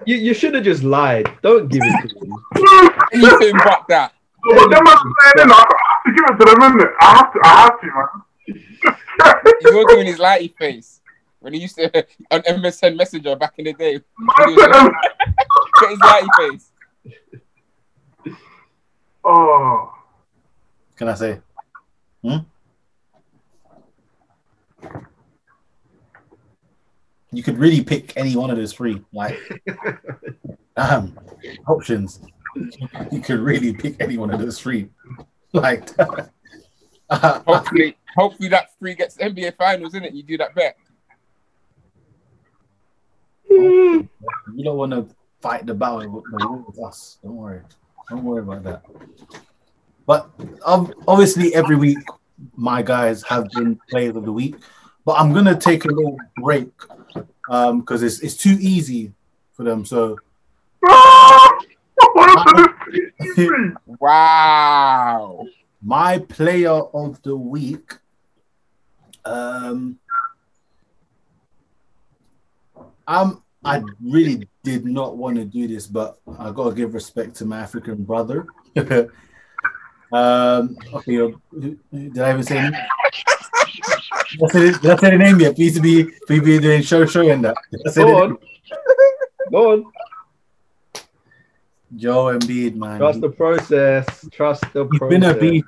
You, 0.05 0.15
you 0.17 0.33
should 0.33 0.53
have 0.55 0.63
just 0.63 0.83
lied. 0.83 1.31
Don't 1.41 1.67
give 1.69 1.81
it 1.83 2.09
to 2.09 2.19
him. 2.19 2.33
anything 3.13 3.57
but 3.63 3.85
that. 3.89 4.13
But 4.43 4.69
them 4.69 4.83
man 4.83 4.97
saying 4.97 5.47
in, 5.47 5.51
I 5.51 5.55
have 5.55 5.67
to 6.05 6.11
give 6.13 6.25
it 6.29 6.37
to 6.39 6.45
them, 6.45 6.79
innit? 6.79 6.91
I 7.01 7.15
have 7.15 7.33
to, 7.33 7.39
I 7.43 7.47
have 7.61 7.81
to, 7.81 7.87
man. 7.87 9.55
He's 9.61 9.73
all 9.73 9.87
doing 9.87 10.05
his 10.07 10.19
lighty 10.19 10.55
face. 10.57 11.01
When 11.39 11.53
he 11.53 11.59
used 11.59 11.75
to 11.75 12.05
on 12.31 12.41
MSN 12.41 12.95
Messenger 12.95 13.35
back 13.35 13.53
in 13.57 13.65
the 13.65 13.73
day, 13.73 13.99
Man 14.17 14.57
said 14.57 14.71
them- 14.73 14.91
his 15.89 15.99
lighty 15.99 16.27
face. 16.37 16.71
oh, 19.23 19.93
Can 20.95 21.09
I 21.09 21.13
say? 21.13 21.39
Hmm? 22.23 22.37
You 27.31 27.43
could 27.43 27.57
really 27.57 27.83
pick 27.83 28.15
any 28.15 28.35
one 28.35 28.49
of 28.49 28.57
those 28.57 28.73
three. 28.73 29.01
Like, 29.13 29.37
damn, 30.77 31.17
options. 31.67 32.21
You 33.11 33.21
could 33.21 33.39
really 33.39 33.73
pick 33.73 33.99
any 33.99 34.17
one 34.17 34.31
of 34.31 34.39
those 34.39 34.59
three. 34.59 34.89
Like, 35.53 35.89
uh, 37.09 37.39
Hopefully, 37.45 37.97
hopefully 38.15 38.49
that 38.49 38.77
three 38.79 38.95
gets 38.95 39.17
NBA 39.17 39.55
Finals, 39.55 39.93
isn't 39.93 40.05
it? 40.05 40.13
You 40.13 40.23
do 40.23 40.37
that 40.37 40.55
bet. 40.55 40.77
you 43.49 44.09
don't 44.63 44.77
want 44.77 44.91
to 44.91 45.07
fight 45.41 45.65
the 45.65 45.73
battle 45.73 46.09
with, 46.09 46.23
the 46.25 46.47
war 46.47 46.65
with 46.67 46.79
us. 46.83 47.17
Don't 47.23 47.35
worry. 47.35 47.61
Don't 48.09 48.23
worry 48.23 48.41
about 48.41 48.63
that. 48.63 48.83
But 50.05 50.29
um, 50.65 50.93
obviously, 51.07 51.53
every 51.55 51.75
week, 51.75 51.97
my 52.55 52.81
guys 52.81 53.23
have 53.23 53.49
been 53.51 53.79
players 53.89 54.15
of 54.15 54.25
the 54.25 54.31
week. 54.31 54.55
But 55.05 55.13
I'm 55.13 55.33
gonna 55.33 55.57
take 55.57 55.85
a 55.85 55.87
little 55.87 56.17
break 56.37 56.69
because 57.47 58.03
it's 58.03 58.19
it's 58.19 58.35
too 58.35 58.57
easy 58.59 59.13
for 59.53 59.63
them. 59.63 59.85
So! 59.85 60.17
What 62.45 62.57
happened 62.57 62.93
to 62.93 63.11
this 63.19 63.35
team? 63.35 63.77
Wow. 63.85 65.45
my 65.81 66.19
player 66.19 66.69
of 66.71 67.21
the 67.23 67.35
week. 67.35 67.93
Um, 69.25 69.99
I'm. 73.07 73.41
I 73.65 73.81
really 74.01 74.47
did 74.63 74.85
not 74.85 75.17
want 75.17 75.35
to 75.37 75.43
do 75.43 75.67
this, 75.67 75.87
but 75.87 76.19
I 76.39 76.51
gotta 76.51 76.73
give 76.73 76.93
respect 76.93 77.35
to 77.37 77.45
my 77.45 77.59
African 77.59 78.03
brother. 78.03 78.47
um, 80.13 80.77
okay, 80.93 81.15
who- 81.15 81.41
who- 81.51 81.77
did 81.91 82.19
I 82.19 82.31
even 82.31 82.43
say? 82.43 82.59
Him? 82.59 82.71
Did 82.71 82.81
I 84.43 84.47
say, 84.51 84.59
the- 84.71 84.79
did 84.81 84.91
I 84.91 84.95
say 84.97 85.09
the 85.11 85.17
name 85.17 85.39
yet? 85.41 85.55
Please 85.55 85.79
be, 85.79 86.05
please 86.27 86.41
be 86.41 86.59
doing 86.59 86.81
show, 86.81 87.05
show, 87.05 87.27
and 87.29 87.43
that. 87.43 87.57
Did 87.71 87.81
I 87.87 87.91
say 87.91 88.03
Go 88.03 88.23
on. 88.23 88.37
Go 89.51 89.71
on. 89.73 89.85
Joe 91.95 92.25
Embiid, 92.25 92.75
man. 92.75 92.99
Trust 92.99 93.21
the 93.21 93.29
process. 93.29 94.27
Trust 94.31 94.63
the 94.73 94.87
He's 94.91 94.99
process. 94.99 95.19
been 95.19 95.23
a 95.23 95.33
beast, 95.33 95.67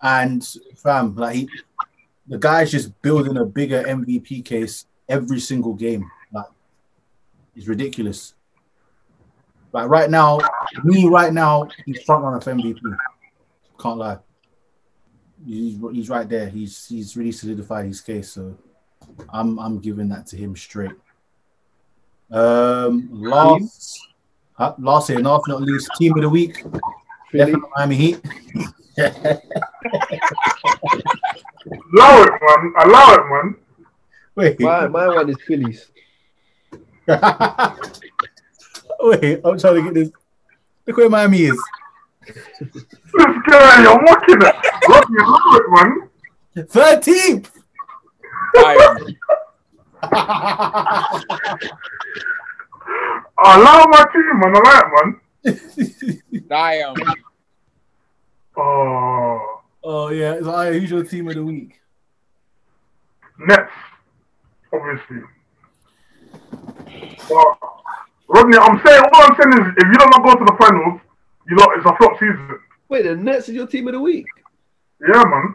and 0.00 0.46
fam, 0.76 1.14
like 1.14 1.36
he, 1.36 1.48
the 2.26 2.38
guy's 2.38 2.70
just 2.70 3.00
building 3.02 3.36
a 3.36 3.44
bigger 3.44 3.82
MVP 3.82 4.44
case 4.44 4.86
every 5.08 5.40
single 5.40 5.74
game. 5.74 6.10
Like, 6.32 6.46
it's 7.54 7.66
ridiculous. 7.66 8.34
Like 9.72 9.88
right 9.88 10.10
now, 10.10 10.38
me 10.84 11.06
right 11.08 11.32
now, 11.32 11.68
he's 11.86 12.02
front 12.02 12.24
runner 12.24 12.40
for 12.40 12.52
MVP. 12.52 12.78
Can't 13.78 13.98
lie. 13.98 14.18
He's, 15.44 15.78
he's 15.92 16.08
right 16.08 16.28
there. 16.28 16.48
He's 16.48 16.86
he's 16.86 17.16
really 17.16 17.32
solidified 17.32 17.86
his 17.86 18.00
case. 18.00 18.32
So 18.32 18.56
I'm 19.30 19.58
I'm 19.58 19.78
giving 19.80 20.08
that 20.10 20.26
to 20.28 20.36
him 20.36 20.54
straight. 20.56 20.92
Um, 22.30 23.08
last, 23.12 23.98
uh, 24.62 24.74
last 24.78 25.10
and 25.10 25.24
not 25.24 25.42
not 25.48 25.60
least, 25.62 25.90
team 25.98 26.16
of 26.16 26.22
the 26.22 26.28
week. 26.28 26.62
Philly. 27.30 27.52
Definitely 27.52 27.70
Miami 27.76 27.96
Heat. 27.96 28.20
Allow 31.94 32.22
it, 32.22 32.32
man. 32.42 32.72
Allow 32.84 33.14
it, 33.14 33.24
man. 33.30 33.54
Wait, 34.34 34.58
My, 34.60 34.88
my 34.88 35.06
one 35.08 35.28
is 35.30 35.36
Phillies. 35.46 35.90
wait, 39.00 39.40
I'm 39.44 39.58
trying 39.58 39.74
to 39.74 39.82
get 39.82 39.94
this. 39.94 40.10
Look 40.86 40.96
where 40.96 41.10
Miami 41.10 41.42
is. 41.42 41.60
This 42.26 42.84
guy, 43.48 43.82
you're 43.82 44.02
mocking 44.02 44.42
it. 44.42 44.54
Rodney, 44.88 45.22
allow 45.22 45.56
it, 45.56 45.70
man. 45.70 46.08
13th. 46.56 47.50
I, 53.44 53.58
Allow 53.58 53.84
my 53.88 54.04
team, 54.12 54.38
man. 54.40 54.54
Allow 54.56 54.78
it, 54.80 54.90
man. 54.94 56.42
damn. 56.48 56.94
Oh, 58.56 59.62
oh, 59.82 60.08
yeah. 60.10 60.34
It's 60.34 60.46
our 60.46 60.72
usual 60.72 61.04
team 61.04 61.28
of 61.28 61.34
the 61.34 61.44
week. 61.44 61.80
Nets, 63.38 63.72
obviously. 64.72 65.22
But 67.28 67.58
Rodney, 68.28 68.58
I'm 68.58 68.80
saying 68.84 69.02
all 69.12 69.22
I'm 69.22 69.36
saying 69.40 69.52
is 69.52 69.74
if 69.76 69.86
you 69.88 69.94
don't 69.94 70.10
not 70.10 70.24
go 70.24 70.34
to 70.34 70.44
the 70.44 70.56
finals, 70.58 71.00
you 71.48 71.56
know 71.56 71.66
it's 71.76 71.86
a 71.86 71.96
flop 71.96 72.18
season. 72.18 72.58
Wait, 72.88 73.02
the 73.02 73.16
Nets 73.16 73.48
is 73.48 73.54
your 73.54 73.66
team 73.66 73.88
of 73.88 73.94
the 73.94 74.00
week. 74.00 74.26
Yeah, 75.00 75.24
man. 75.24 75.54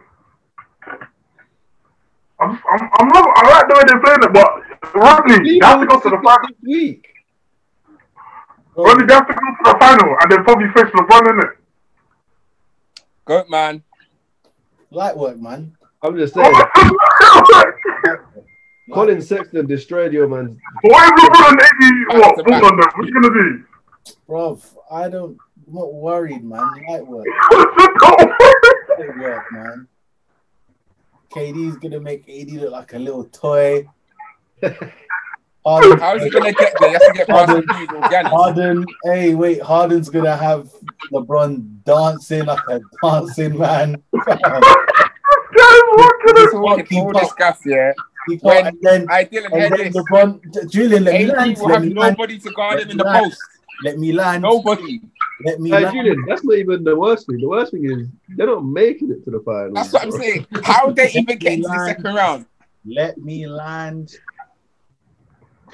I'm, 2.40 2.52
I'm, 2.52 2.90
I'm 3.00 3.08
not, 3.08 3.30
I 3.36 3.50
like 3.50 3.68
the 3.68 3.76
way 3.76 3.84
they're 3.88 4.02
playing 4.02 4.24
it, 4.24 4.34
but 4.34 4.94
Rodney, 4.94 5.50
you 5.50 5.60
have 5.64 5.80
to 5.80 5.88
go 5.88 6.00
to 6.00 6.10
the 6.10 6.22
final. 6.24 6.48
this 6.50 6.58
week. 6.64 7.17
Rodney, 8.78 9.06
they 9.06 9.14
have 9.14 9.28
to 9.28 9.34
go 9.34 9.40
to 9.40 9.58
the 9.64 9.78
final 9.80 10.16
and 10.22 10.32
then 10.32 10.44
probably 10.44 10.68
face 10.70 10.92
LeBron 10.94 11.32
in 11.32 11.40
it. 11.40 11.58
Goat 13.26 13.50
man. 13.50 13.84
Light 14.92 15.18
work, 15.18 15.38
man. 15.38 15.76
I'm 16.02 16.16
just 16.16 16.34
saying. 16.36 16.54
Collin 18.94 19.22
Sexton 19.22 19.66
destroyed 19.66 20.14
your 20.14 20.28
man. 20.28 20.58
Why 20.82 21.06
is 21.06 21.12
LeBron 21.12 21.54
80? 21.54 22.20
What? 22.20 22.46
Balls 22.46 22.64
on 22.64 22.78
them? 22.78 22.90
What's 22.96 23.08
he 23.08 23.12
gonna 23.14 23.30
do? 23.30 23.64
Bruv, 24.30 24.64
I 24.90 25.10
don't, 25.10 25.38
I'm 25.68 25.74
not 25.74 25.94
worried, 25.94 26.44
man. 26.44 26.62
Light 26.88 27.06
work. 27.06 27.26
Light 27.52 29.18
work, 29.18 29.52
man. 29.52 29.88
KD's 31.32 31.78
gonna 31.78 32.00
make 32.00 32.30
AD 32.30 32.52
look 32.52 32.72
like 32.72 32.94
a 32.94 33.00
little 33.00 33.26
toy. 33.26 33.88
Harden, 35.68 36.00
How 36.00 36.16
is 36.16 36.24
he 36.24 36.30
gonna 36.30 36.54
get 36.54 36.80
there? 36.80 36.88
He 36.88 36.94
has 36.94 37.04
to 37.04 37.12
get 37.12 37.28
past 37.28 37.52
the. 37.52 38.30
Harden, 38.32 38.88
hey, 39.04 39.36
wait, 39.36 39.62
Harden's 39.62 40.10
gonna 40.10 40.38
have 40.38 40.70
LeBron 41.12 41.84
dancing 41.84 42.46
like 42.46 42.64
a 42.70 42.80
dancing 43.04 43.58
man. 43.58 44.02
Guys, 44.26 44.38
what 45.92 46.16
can 46.24 46.36
This 46.36 46.54
I? 46.54 46.82
keep 46.84 47.04
up. 47.16 47.22
this 47.22 47.34
gas, 47.34 47.60
yeah. 47.66 47.92
Can't, 48.30 48.42
When- 48.44 48.66
and 48.68 48.78
then, 48.82 49.08
I 49.10 49.26
Dylan 49.26 49.46
and 49.46 49.54
heard 49.56 49.72
then 49.72 49.92
this. 49.92 49.96
LeBron, 49.98 50.70
Julian, 50.72 51.04
let 51.04 51.14
me 51.16 51.26
land, 51.26 51.58
will 51.58 51.68
let 51.68 51.74
have 51.74 51.84
me 51.84 51.94
land, 51.94 52.16
nobody 52.18 52.40
to 52.40 52.50
guard 52.52 52.80
him 52.80 52.90
in 52.92 52.98
the 52.98 53.04
Let 53.04 53.14
me 53.14 53.20
post. 53.20 53.50
let 53.84 54.00
me 54.00 54.12
land, 54.14 54.44
Nobody. 54.44 55.02
let 55.44 55.60
me 55.60 55.70
Hey, 55.72 55.84
land. 55.84 55.96
Julian, 55.98 56.26
that's 56.30 56.46
not 56.46 56.56
even 56.56 56.84
the 56.86 56.96
worst 56.96 57.28
thing. 57.28 57.40
The 57.42 57.48
worst 57.50 57.74
thing 57.74 57.84
is 57.92 58.08
they're 58.38 58.48
not 58.48 58.64
making 58.66 59.12
it 59.12 59.26
to 59.26 59.32
the 59.32 59.42
finals. 59.46 59.74
That's 59.74 59.92
what 59.94 60.04
I'm 60.04 60.12
saying. 60.12 60.48
How 60.64 60.92
they 60.92 61.10
even 61.12 61.38
get 61.38 61.54
into 61.54 61.68
the 61.68 61.86
second 61.86 62.14
round? 62.14 62.46
Let 62.86 63.18
me 63.18 63.48
land. 63.48 64.12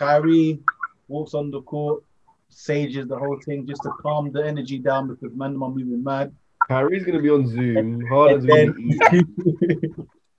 Kyrie 0.04 0.60
walks 1.08 1.34
on 1.34 1.50
the 1.52 1.62
court, 1.62 2.04
sages 2.50 3.08
the 3.08 3.18
whole 3.18 3.40
thing 3.46 3.66
just 3.68 3.82
to 3.84 3.92
calm 4.02 4.32
the 4.32 4.46
energy 4.46 4.78
down 4.80 5.08
because 5.08 5.36
man 5.36 5.52
are 5.62 5.70
moving 5.70 6.04
mad. 6.04 6.34
Kyrie's 6.68 7.04
gonna 7.06 7.22
be 7.22 7.30
on 7.30 7.48
Zoom. 7.48 8.06
Harden's 8.08 8.46
And 8.46 8.52
then, 8.52 8.74
be 8.74 9.00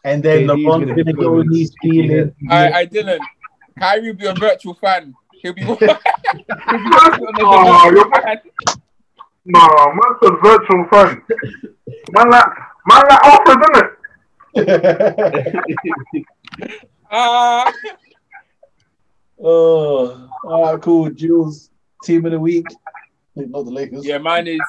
and 0.04 0.22
then 0.22 0.46
KD's 0.46 0.50
LeBron's 0.50 0.86
gonna 0.90 1.04
gonna, 1.04 1.12
go 1.14 1.40
in 1.40 1.48
good. 1.48 1.56
his 1.58 1.74
feelings. 1.80 2.32
I, 2.50 2.72
I 2.72 2.84
didn't. 2.84 3.22
Kyrie 3.78 4.08
will 4.12 4.14
be 4.18 4.26
a 4.26 4.34
virtual 4.34 4.74
fan. 4.74 5.14
He'll 5.40 5.54
be. 5.54 5.62
he'll 5.64 5.78
be 5.78 5.88
Oh, 7.40 7.90
you're- 7.90 8.10
man's 9.46 10.22
a 10.22 10.30
virtual 10.42 10.84
fan. 10.90 11.22
Man, 12.12 12.30
like, 12.30 12.46
man, 12.86 13.02
like 13.10 13.24
Alfred, 13.24 13.58
isn't 14.56 14.68
it? 14.68 16.24
Ah, 17.10 17.72
oh, 19.42 20.28
all 20.44 20.72
right, 20.72 20.82
cool. 20.82 21.10
Jules, 21.10 21.70
team 22.04 22.24
of 22.26 22.32
the 22.32 22.40
week. 22.40 22.66
Not 23.36 23.64
the 23.64 23.70
Lakers. 23.70 24.06
yeah, 24.06 24.18
mine 24.18 24.46
is. 24.46 24.60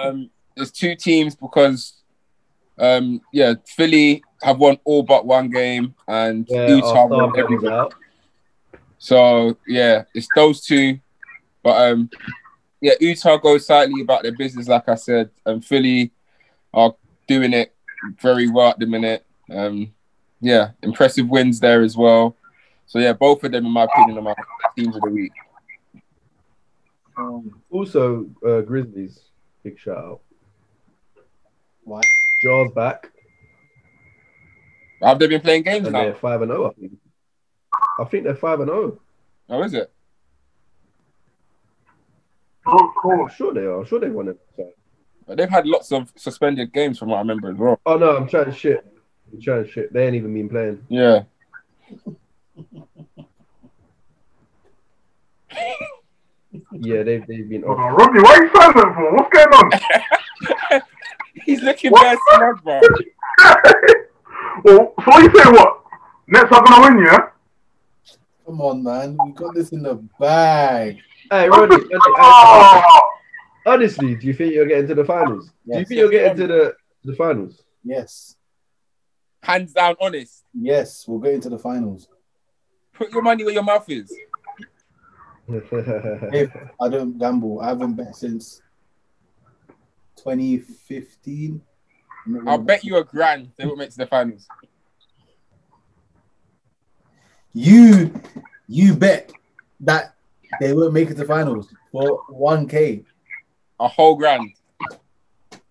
Um, 0.00 0.30
there's 0.56 0.70
two 0.70 0.94
teams 0.94 1.34
because, 1.34 2.02
um, 2.78 3.20
yeah, 3.32 3.54
Philly 3.66 4.22
have 4.42 4.58
won 4.58 4.78
all 4.84 5.02
but 5.02 5.26
one 5.26 5.48
game, 5.50 5.94
and 6.06 6.46
yeah, 6.48 6.68
Utah 6.68 7.06
won 7.06 7.30
star 7.30 7.44
every 7.44 7.58
player's 7.58 7.72
out. 7.72 7.94
So 9.00 9.56
yeah, 9.66 10.04
it's 10.14 10.28
those 10.36 10.60
two. 10.60 11.00
But 11.62 11.90
um 11.90 12.10
yeah, 12.80 12.94
Utah 13.00 13.38
goes 13.38 13.66
slightly 13.66 14.02
about 14.02 14.22
their 14.22 14.36
business, 14.36 14.68
like 14.68 14.88
I 14.88 14.94
said, 14.94 15.30
and 15.44 15.64
Philly 15.64 16.12
are 16.72 16.94
doing 17.26 17.52
it 17.52 17.74
very 18.20 18.48
well 18.48 18.68
at 18.68 18.78
the 18.78 18.86
minute. 18.86 19.24
Um 19.50 19.92
yeah, 20.40 20.70
impressive 20.82 21.28
wins 21.28 21.60
there 21.60 21.82
as 21.82 21.96
well. 21.96 22.36
So 22.90 22.98
yeah, 22.98 23.12
both 23.12 23.44
of 23.44 23.52
them 23.52 23.66
in 23.66 23.70
my 23.70 23.84
opinion 23.84 24.18
are 24.18 24.22
my 24.22 24.34
teams 24.76 24.96
of 24.96 25.02
the 25.02 25.10
week. 25.10 25.30
Um, 27.16 27.62
Also, 27.70 28.26
uh, 28.44 28.62
Grizzlies, 28.62 29.20
big 29.62 29.78
shout 29.78 29.96
out. 29.96 30.20
why? 31.84 32.00
Ja's 32.42 32.72
back, 32.74 33.12
Have 35.02 35.20
they 35.20 35.28
been 35.28 35.40
playing 35.40 35.62
games 35.62 35.86
and 35.86 35.92
now? 35.92 36.02
they're 36.02 36.14
five 36.16 36.42
and 36.42 36.50
zero. 36.50 36.66
I 36.70 36.80
think. 36.80 36.92
I 38.00 38.04
think 38.06 38.24
they're 38.24 38.34
five 38.34 38.58
and 38.58 38.68
zero. 38.68 38.98
Oh, 39.48 39.62
is 39.62 39.72
it? 39.74 39.92
Oh, 42.66 42.76
I'm 42.76 42.90
cool. 43.00 43.28
sure 43.28 43.54
they 43.54 43.60
are. 43.66 43.78
I'm 43.78 43.86
sure 43.86 44.00
they 44.00 44.10
won 44.10 44.26
it. 44.28 44.40
But 45.28 45.36
they've 45.38 45.48
had 45.48 45.64
lots 45.64 45.92
of 45.92 46.12
suspended 46.16 46.72
games 46.72 46.98
from 46.98 47.10
what 47.10 47.18
I 47.18 47.20
remember 47.20 47.52
as 47.52 47.56
well. 47.56 47.78
Oh 47.86 47.96
no, 47.96 48.16
I'm 48.16 48.26
trying 48.26 48.46
to 48.46 48.52
shit. 48.52 48.84
I'm 49.32 49.40
trying 49.40 49.68
shit. 49.68 49.92
They 49.92 50.06
ain't 50.08 50.16
even 50.16 50.34
been 50.34 50.48
playing. 50.48 50.84
Yeah. 50.88 51.22
Yeah, 56.72 57.02
they've 57.02 57.26
they've 57.26 57.48
been 57.48 57.62
Hold 57.62 57.78
off. 57.78 57.84
on, 57.92 57.94
Rodney, 57.94 58.20
why 58.22 58.34
are 58.36 58.44
you 58.44 58.50
silent 58.54 58.94
for? 58.94 59.14
What's 59.16 59.32
going 59.32 59.48
on? 60.72 60.82
He's 61.44 61.62
looking 61.62 61.92
very 61.94 62.16
smug, 62.34 62.62
bro. 62.62 62.80
well, 64.64 64.94
so 65.04 65.18
you 65.18 65.30
say? 65.36 65.50
What? 65.50 65.80
Nets 66.28 66.48
are 66.52 66.62
gonna 66.64 66.94
win, 66.96 67.04
yeah? 67.06 67.18
Come 68.46 68.60
on, 68.60 68.82
man. 68.82 69.16
We 69.24 69.32
got 69.32 69.54
this 69.54 69.70
in 69.70 69.82
the 69.82 69.94
bag. 70.18 70.98
Hey, 71.30 71.48
Rodney, 71.48 71.76
Rodney, 71.76 71.88
Oh, 72.18 73.00
honestly, 73.66 74.16
do 74.16 74.26
you 74.26 74.34
think 74.34 74.52
you're 74.54 74.66
getting 74.66 74.88
to 74.88 74.94
the 74.94 75.04
finals? 75.04 75.46
Do 75.46 75.52
you 75.66 75.78
Yes. 75.78 75.88
think 75.88 75.98
you're 75.98 76.10
getting 76.10 76.36
to 76.36 76.46
the 76.46 76.74
the 77.04 77.14
finals? 77.14 77.62
Yes. 77.84 78.36
Hands 79.42 79.72
down, 79.72 79.96
honest. 80.00 80.44
Yes, 80.52 81.06
we'll 81.08 81.20
get 81.20 81.34
into 81.34 81.48
the 81.48 81.58
finals. 81.58 82.08
Put 83.00 83.12
your 83.12 83.22
money 83.22 83.44
where 83.44 83.54
your 83.54 83.62
mouth 83.62 83.88
is. 83.88 84.14
If 85.48 86.50
I 86.80 86.88
don't 86.88 87.18
gamble, 87.18 87.60
I 87.60 87.68
haven't 87.68 87.94
bet 87.94 88.14
since 88.14 88.60
2015. 90.16 91.62
I'm 92.26 92.32
not 92.32 92.40
I'll 92.40 92.44
gonna 92.58 92.62
bet 92.66 92.84
you 92.84 92.98
a 92.98 93.04
grand 93.04 93.50
they 93.56 93.64
won't 93.64 93.78
make 93.78 93.88
it 93.88 93.92
to 93.92 93.96
the 93.98 94.06
finals. 94.06 94.46
You 97.54 98.12
you 98.68 98.94
bet 98.94 99.32
that 99.80 100.14
they 100.60 100.74
won't 100.74 100.92
make 100.92 101.10
it 101.10 101.16
to 101.16 101.24
finals 101.24 101.74
for 101.90 102.22
1k. 102.30 103.04
A 103.80 103.88
whole 103.88 104.14
grand. 104.14 104.52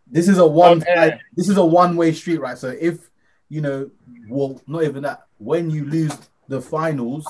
This 0.07 0.27
is 0.27 0.39
a 0.39 0.47
one 0.47 0.81
On 0.81 0.83
air. 0.87 1.21
this 1.37 1.47
is 1.47 1.57
a 1.57 1.65
one 1.65 1.95
way 1.95 2.11
street, 2.11 2.41
right? 2.41 2.57
So 2.57 2.69
if 2.69 3.11
you 3.49 3.61
know, 3.61 3.91
well, 4.27 4.59
not 4.67 4.83
even 4.83 5.03
that. 5.03 5.27
When 5.37 5.69
you 5.69 5.85
lose 5.85 6.17
the 6.49 6.59
finals 6.59 7.25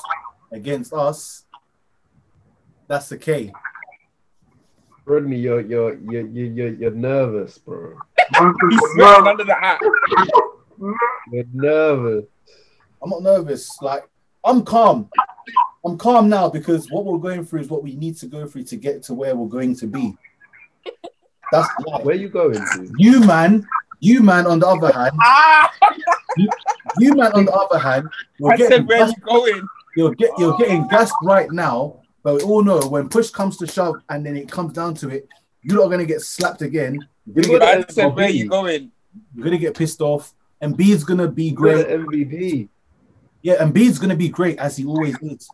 against 0.52 0.94
us, 0.94 1.44
that's 2.88 3.10
the 3.10 3.18
K. 3.18 3.52
Rodney, 5.06 5.38
you're 5.38 5.62
you're 5.62 6.00
you're 6.10 6.28
you're, 6.28 6.48
you're, 6.48 6.74
you're 6.74 6.92
nervous, 6.92 7.58
bro. 7.58 7.98
He's 8.18 8.40
this 8.40 8.82
is 8.82 8.92
sweating 8.94 8.98
nervous. 8.98 9.28
under 9.28 9.44
the 9.44 9.56
hat. 9.56 9.80
You're 11.32 11.46
nervous. 11.54 12.26
I'm 13.02 13.10
not 13.10 13.24
nervous. 13.24 13.70
Like 13.82 14.04
I'm 14.44 14.64
calm. 14.64 15.10
I'm 15.86 15.98
calm 15.98 16.30
now 16.30 16.50
because 16.50 16.90
what 16.90 17.06
we're 17.06 17.18
going 17.18 17.46
through 17.46 17.62
is 17.62 17.70
what 17.70 17.84
we 17.84 17.96
need 17.96 18.18
to 18.18 18.28
go 18.28 18.48
through 18.48 18.64
to 18.66 18.76
get 18.76 19.04
to 19.04 19.14
where 19.14 19.36
we're 19.36 19.48
going 19.48 19.76
to 19.78 19.88
be. 19.88 20.16
That's 21.52 21.68
life. 21.86 22.06
Where 22.06 22.16
you 22.16 22.30
going 22.30 22.54
to? 22.54 22.94
You 22.98 23.22
man, 23.22 23.68
you 24.00 24.22
man. 24.22 24.48
On 24.48 24.60
the 24.60 24.68
other 24.68 24.92
hand, 24.92 25.12
Ah! 25.22 25.72
you 26.98 27.16
man. 27.16 27.32
On 27.34 27.46
the 27.46 27.52
other 27.54 27.80
hand, 27.80 28.08
you're 28.40 28.54
I 28.54 28.58
getting, 28.58 28.78
said, 28.80 28.88
where 28.88 29.08
you 29.08 29.14
going? 29.26 29.68
you're 29.96 30.16
get, 30.16 30.32
you're 30.38 30.58
getting 30.58 30.88
gassed 30.88 31.14
right 31.24 31.52
now. 31.52 32.02
But 32.24 32.36
we 32.36 32.42
all 32.44 32.64
know 32.64 32.80
when 32.88 33.08
push 33.10 33.30
comes 33.30 33.58
to 33.58 33.68
shove, 33.68 33.96
and 34.10 34.26
then 34.26 34.36
it 34.36 34.50
comes 34.52 34.74
down 34.74 34.94
to 34.96 35.10
it, 35.10 35.28
you're 35.62 35.78
not 35.82 35.90
gonna 35.90 36.06
get 36.06 36.22
slapped 36.22 36.62
again. 36.62 37.00
You're 37.26 37.44
gonna 37.44 37.60
get, 37.60 37.90
I 37.90 37.94
said, 37.94 38.16
where 38.16 38.30
you 38.30 38.48
going? 38.50 38.92
you're 39.36 39.44
gonna 39.46 39.58
get 39.58 39.76
pissed 39.76 40.02
off. 40.02 40.34
And 40.62 40.76
B's 40.76 41.04
gonna 41.04 41.28
be 41.28 41.52
great. 41.52 41.88
MVP. 41.88 42.68
Yeah, 43.42 43.56
and 43.64 43.74
B's 43.74 43.98
gonna 44.00 44.16
be 44.16 44.28
great 44.30 44.58
as 44.60 44.76
he 44.78 44.86
always 44.86 45.16
is. 45.22 45.50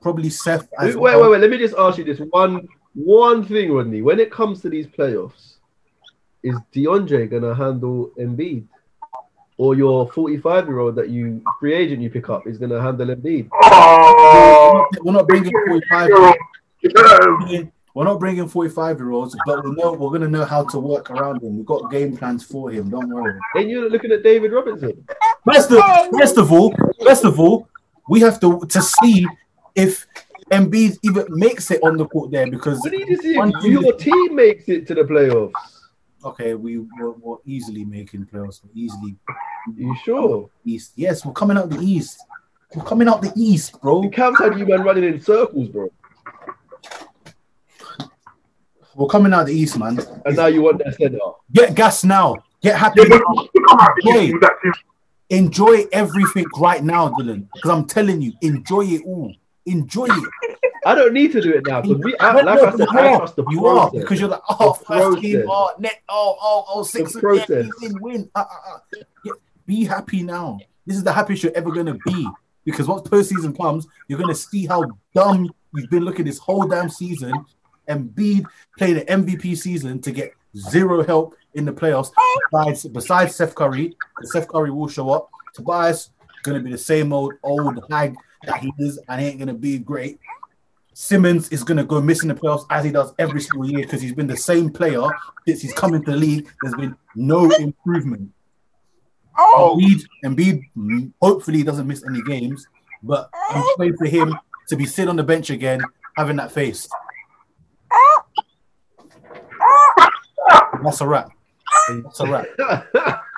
Probably 0.00 0.30
Seth 0.30 0.68
as 0.78 0.94
Wait, 0.94 0.96
wait, 0.96 1.00
well. 1.00 1.22
wait, 1.22 1.30
wait. 1.32 1.40
Let 1.40 1.50
me 1.50 1.58
just 1.58 1.74
ask 1.76 1.98
you 1.98 2.04
this 2.04 2.20
one 2.30 2.68
one 2.94 3.44
thing, 3.44 3.72
Rodney. 3.72 4.02
When 4.02 4.20
it 4.20 4.30
comes 4.30 4.60
to 4.62 4.68
these 4.70 4.86
playoffs, 4.86 5.51
is 6.42 6.56
DeAndre 6.74 7.30
gonna 7.30 7.54
handle 7.54 8.10
Embiid? 8.18 8.64
Or 9.58 9.74
your 9.74 10.10
45 10.10 10.66
year 10.66 10.78
old 10.78 10.96
that 10.96 11.10
you 11.10 11.42
free 11.60 11.74
agent 11.74 12.02
you 12.02 12.10
pick 12.10 12.28
up 12.28 12.46
is 12.46 12.58
gonna 12.58 12.80
handle 12.80 13.08
Embiid? 13.08 13.48
Oh, 13.52 14.86
We're 15.02 15.12
not 15.12 15.28
bringing 15.28 15.52
45 15.68 16.10
yeah. 17.48 17.62
We're 17.94 18.04
not 18.04 18.18
bringing 18.18 18.48
45 18.48 18.98
year 18.98 19.10
olds, 19.10 19.36
but 19.44 19.64
we 19.64 19.72
know 19.72 19.92
we're 19.92 20.10
gonna 20.10 20.28
know 20.28 20.44
how 20.44 20.64
to 20.64 20.78
work 20.78 21.10
around 21.10 21.42
him. 21.42 21.58
We've 21.58 21.66
got 21.66 21.90
game 21.90 22.16
plans 22.16 22.42
for 22.42 22.70
him. 22.70 22.88
Don't 22.88 23.08
worry. 23.10 23.38
And 23.54 23.68
you're 23.68 23.90
looking 23.90 24.12
at 24.12 24.22
David 24.22 24.52
Robinson. 24.52 25.04
Best 25.44 25.70
of, 25.70 25.82
best 26.12 26.38
of 26.38 26.50
all, 26.50 26.74
best 27.04 27.24
of 27.24 27.38
all, 27.38 27.68
we 28.08 28.20
have 28.20 28.40
to 28.40 28.60
to 28.60 28.80
see 28.80 29.26
if 29.74 30.06
Embiid 30.50 30.98
even 31.02 31.26
makes 31.28 31.70
it 31.70 31.82
on 31.82 31.96
the 31.98 32.06
court 32.06 32.30
there 32.30 32.50
because 32.50 32.78
What 32.80 32.92
do 32.92 32.98
you 32.98 33.16
see? 33.16 33.36
If 33.36 33.64
your 33.64 33.92
team 33.92 34.36
makes 34.36 34.68
it 34.68 34.86
to 34.86 34.94
the 34.94 35.02
playoffs. 35.02 35.52
Okay, 36.24 36.54
we 36.54 36.78
we're, 36.78 37.10
we're 37.10 37.36
easily 37.46 37.84
making 37.84 38.26
playoffs. 38.26 38.60
We're 38.64 38.70
easily 38.74 39.16
You 39.76 39.96
sure? 40.04 40.50
east. 40.64 40.92
Yes, 40.96 41.24
we're 41.24 41.32
coming 41.32 41.56
out 41.56 41.70
the 41.70 41.80
east. 41.80 42.24
We're 42.74 42.84
coming 42.84 43.08
out 43.08 43.20
the 43.20 43.32
east, 43.36 43.80
bro. 43.80 44.02
The 44.02 44.08
Cavs 44.08 44.38
had 44.38 44.58
you 44.58 44.66
man 44.66 44.82
running 44.82 45.04
in 45.04 45.20
circles, 45.20 45.68
bro. 45.68 45.90
We're 48.94 49.08
coming 49.08 49.32
out 49.32 49.46
the 49.46 49.54
east, 49.54 49.78
man. 49.78 49.98
And 50.24 50.36
now 50.36 50.46
you 50.46 50.62
want 50.62 50.78
that 50.78 50.94
center. 50.96 51.18
Get 51.52 51.74
gas 51.74 52.04
now. 52.04 52.36
Get 52.62 52.76
happy. 52.76 53.02
Yeah, 53.02 53.08
but 53.08 53.22
now. 53.26 53.48
you 53.54 53.64
come 53.68 53.80
out 53.80 53.90
Wait. 54.04 54.32
with 54.32 54.42
that 54.42 54.52
team. 54.62 54.72
Enjoy 55.30 55.84
everything 55.92 56.44
right 56.58 56.84
now, 56.84 57.08
Dylan. 57.08 57.48
Because 57.54 57.70
I'm 57.70 57.86
telling 57.86 58.20
you, 58.20 58.32
enjoy 58.42 58.82
it 58.82 59.02
all. 59.06 59.34
Enjoy 59.66 60.06
it. 60.08 60.58
I 60.84 60.94
don't 60.96 61.12
need 61.12 61.30
to 61.32 61.40
do 61.40 61.52
it 61.52 61.64
now 61.66 61.80
because 61.80 61.98
we, 61.98 62.16
I, 62.18 62.32
like 62.32 62.44
no, 62.44 62.66
I 62.66 62.70
said, 62.72 62.78
you 62.80 62.86
I 62.98 63.06
are. 63.12 63.18
trust 63.18 63.36
the 63.36 63.44
You 63.50 63.66
are 63.66 63.90
because 63.92 64.18
you're 64.18 64.28
like, 64.28 64.42
oh, 64.48 64.72
The 64.78 64.84
first 64.84 65.22
game, 65.22 65.44
oh, 65.48 65.70
net, 65.78 66.02
oh, 66.08 66.36
oh, 66.40 66.64
oh, 66.68 66.82
six, 66.82 67.12
The 67.12 67.20
process. 67.20 67.68
win, 67.80 67.96
win. 68.00 68.30
Uh, 68.34 68.40
uh, 68.40 68.74
uh. 68.74 68.78
Yeah, 69.24 69.32
be 69.64 69.84
happy 69.84 70.24
now. 70.24 70.58
This 70.84 70.96
is 70.96 71.04
the 71.04 71.12
happiest 71.12 71.44
you're 71.44 71.52
ever 71.54 71.70
gonna 71.70 71.96
be 72.04 72.28
because 72.64 72.88
once 72.88 73.02
postseason 73.08 73.56
comes, 73.56 73.86
you're 74.08 74.18
gonna 74.18 74.34
see 74.34 74.66
how 74.66 74.84
dumb 75.14 75.48
you've 75.74 75.90
been 75.90 76.04
looking 76.04 76.24
this 76.24 76.38
whole 76.38 76.66
damn 76.66 76.88
season. 76.88 77.32
And 77.88 78.14
be 78.14 78.44
playing 78.78 78.98
an 79.06 79.24
MVP 79.24 79.56
season 79.58 80.00
to 80.02 80.12
get 80.12 80.32
zero 80.56 81.02
help 81.04 81.34
in 81.54 81.64
the 81.64 81.72
playoffs. 81.72 82.12
Besides, 82.52 82.86
besides 82.86 83.34
Seth 83.34 83.54
Curry, 83.56 83.96
Seth 84.22 84.48
Curry 84.48 84.70
will 84.70 84.88
show 84.88 85.10
up. 85.10 85.28
Tobias 85.52 86.10
gonna 86.44 86.60
be 86.60 86.70
the 86.70 86.78
same 86.78 87.12
old 87.12 87.34
old 87.42 87.84
hag 87.90 88.14
that 88.44 88.60
he 88.60 88.72
is, 88.78 88.98
and 89.08 89.20
he 89.20 89.28
ain't 89.28 89.38
gonna 89.38 89.54
be 89.54 89.78
great. 89.78 90.18
Simmons 90.94 91.48
is 91.48 91.64
going 91.64 91.78
to 91.78 91.84
go 91.84 92.00
missing 92.00 92.28
the 92.28 92.34
playoffs 92.34 92.66
as 92.70 92.84
he 92.84 92.90
does 92.90 93.14
every 93.18 93.40
single 93.40 93.68
year 93.68 93.82
because 93.82 94.02
he's 94.02 94.14
been 94.14 94.26
the 94.26 94.36
same 94.36 94.70
player 94.70 95.02
since 95.46 95.62
he's 95.62 95.72
come 95.72 95.94
into 95.94 96.10
the 96.10 96.16
league. 96.16 96.46
There's 96.60 96.74
been 96.74 96.96
no 97.14 97.50
improvement. 97.50 98.30
Oh, 99.38 99.80
Embiid, 100.22 100.62
Embiid 100.76 101.12
hopefully 101.20 101.58
he 101.58 101.64
doesn't 101.64 101.86
miss 101.86 102.04
any 102.06 102.22
games, 102.22 102.66
but 103.02 103.30
I'm 103.50 103.64
praying 103.76 103.96
for 103.96 104.04
him 104.04 104.38
to 104.68 104.76
be 104.76 104.84
sitting 104.84 105.08
on 105.08 105.16
the 105.16 105.22
bench 105.22 105.48
again, 105.48 105.80
having 106.16 106.36
that 106.36 106.52
face. 106.52 106.86
That's 110.82 111.00
a 111.00 111.06
wrap. 111.06 111.30
That's 111.88 112.20
a 112.20 112.26
wrap. 112.26 113.24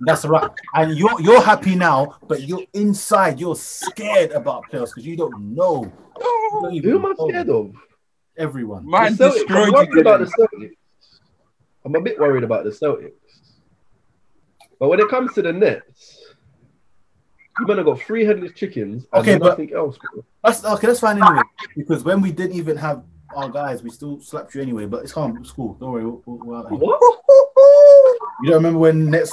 That's 0.00 0.24
right. 0.24 0.50
And 0.74 0.96
you're 0.96 1.20
you're 1.20 1.40
happy 1.42 1.74
now, 1.74 2.16
but 2.28 2.42
you're 2.42 2.62
inside. 2.74 3.40
You're 3.40 3.56
scared 3.56 4.32
about 4.32 4.64
playoffs 4.70 4.90
because 4.94 5.06
you 5.06 5.16
don't 5.16 5.54
know. 5.54 5.90
You 6.70 6.80
don't 6.82 6.82
Who 6.82 6.98
am 6.98 7.06
I 7.06 7.12
know. 7.18 7.28
scared 7.28 7.48
of? 7.50 7.74
Everyone. 8.38 8.88
man 8.90 9.16
The 9.16 9.28
Celtics. 9.28 9.32
destroyed 9.34 9.66
I'm 9.68 9.72
worried 9.72 9.88
you. 9.94 10.00
about 10.00 10.20
the 10.20 10.26
Celtics. 10.26 10.70
I'm 11.84 11.94
a 11.94 12.00
bit 12.00 12.18
worried 12.18 12.44
about 12.44 12.64
the 12.64 12.70
Celtics. 12.70 13.12
But 14.78 14.88
when 14.88 15.00
it 15.00 15.08
comes 15.08 15.32
to 15.34 15.42
the 15.42 15.52
Nets, 15.52 16.22
you 17.58 17.66
man 17.66 17.78
have 17.78 17.86
got 17.86 18.00
three 18.02 18.24
headless 18.26 18.52
chickens 18.52 19.06
and 19.12 19.22
Okay, 19.22 19.38
but- 19.38 19.48
nothing 19.50 19.72
else. 19.74 19.96
bro. 19.98 20.22
That's 20.44 20.64
okay. 20.64 20.86
That's 20.88 21.00
fine 21.00 21.22
anyway. 21.22 21.42
Because 21.76 22.04
when 22.04 22.20
we 22.20 22.30
didn't 22.32 22.56
even 22.56 22.76
have 22.76 23.02
our 23.34 23.48
guys, 23.48 23.82
we 23.82 23.90
still 23.90 24.20
slapped 24.20 24.54
you 24.54 24.60
anyway. 24.62 24.84
But 24.86 25.02
it's 25.04 25.12
calm. 25.12 25.36
It's 25.38 25.50
cool. 25.50 25.74
Don't 25.80 25.90
worry. 25.92 26.04
We'll, 26.04 26.22
we'll, 26.26 26.38
we'll 26.46 26.58
out. 26.58 26.70
What? 26.70 27.00
You 28.42 28.50
don't 28.50 28.54
remember 28.56 28.78
when 28.78 29.10
Nets 29.10 29.32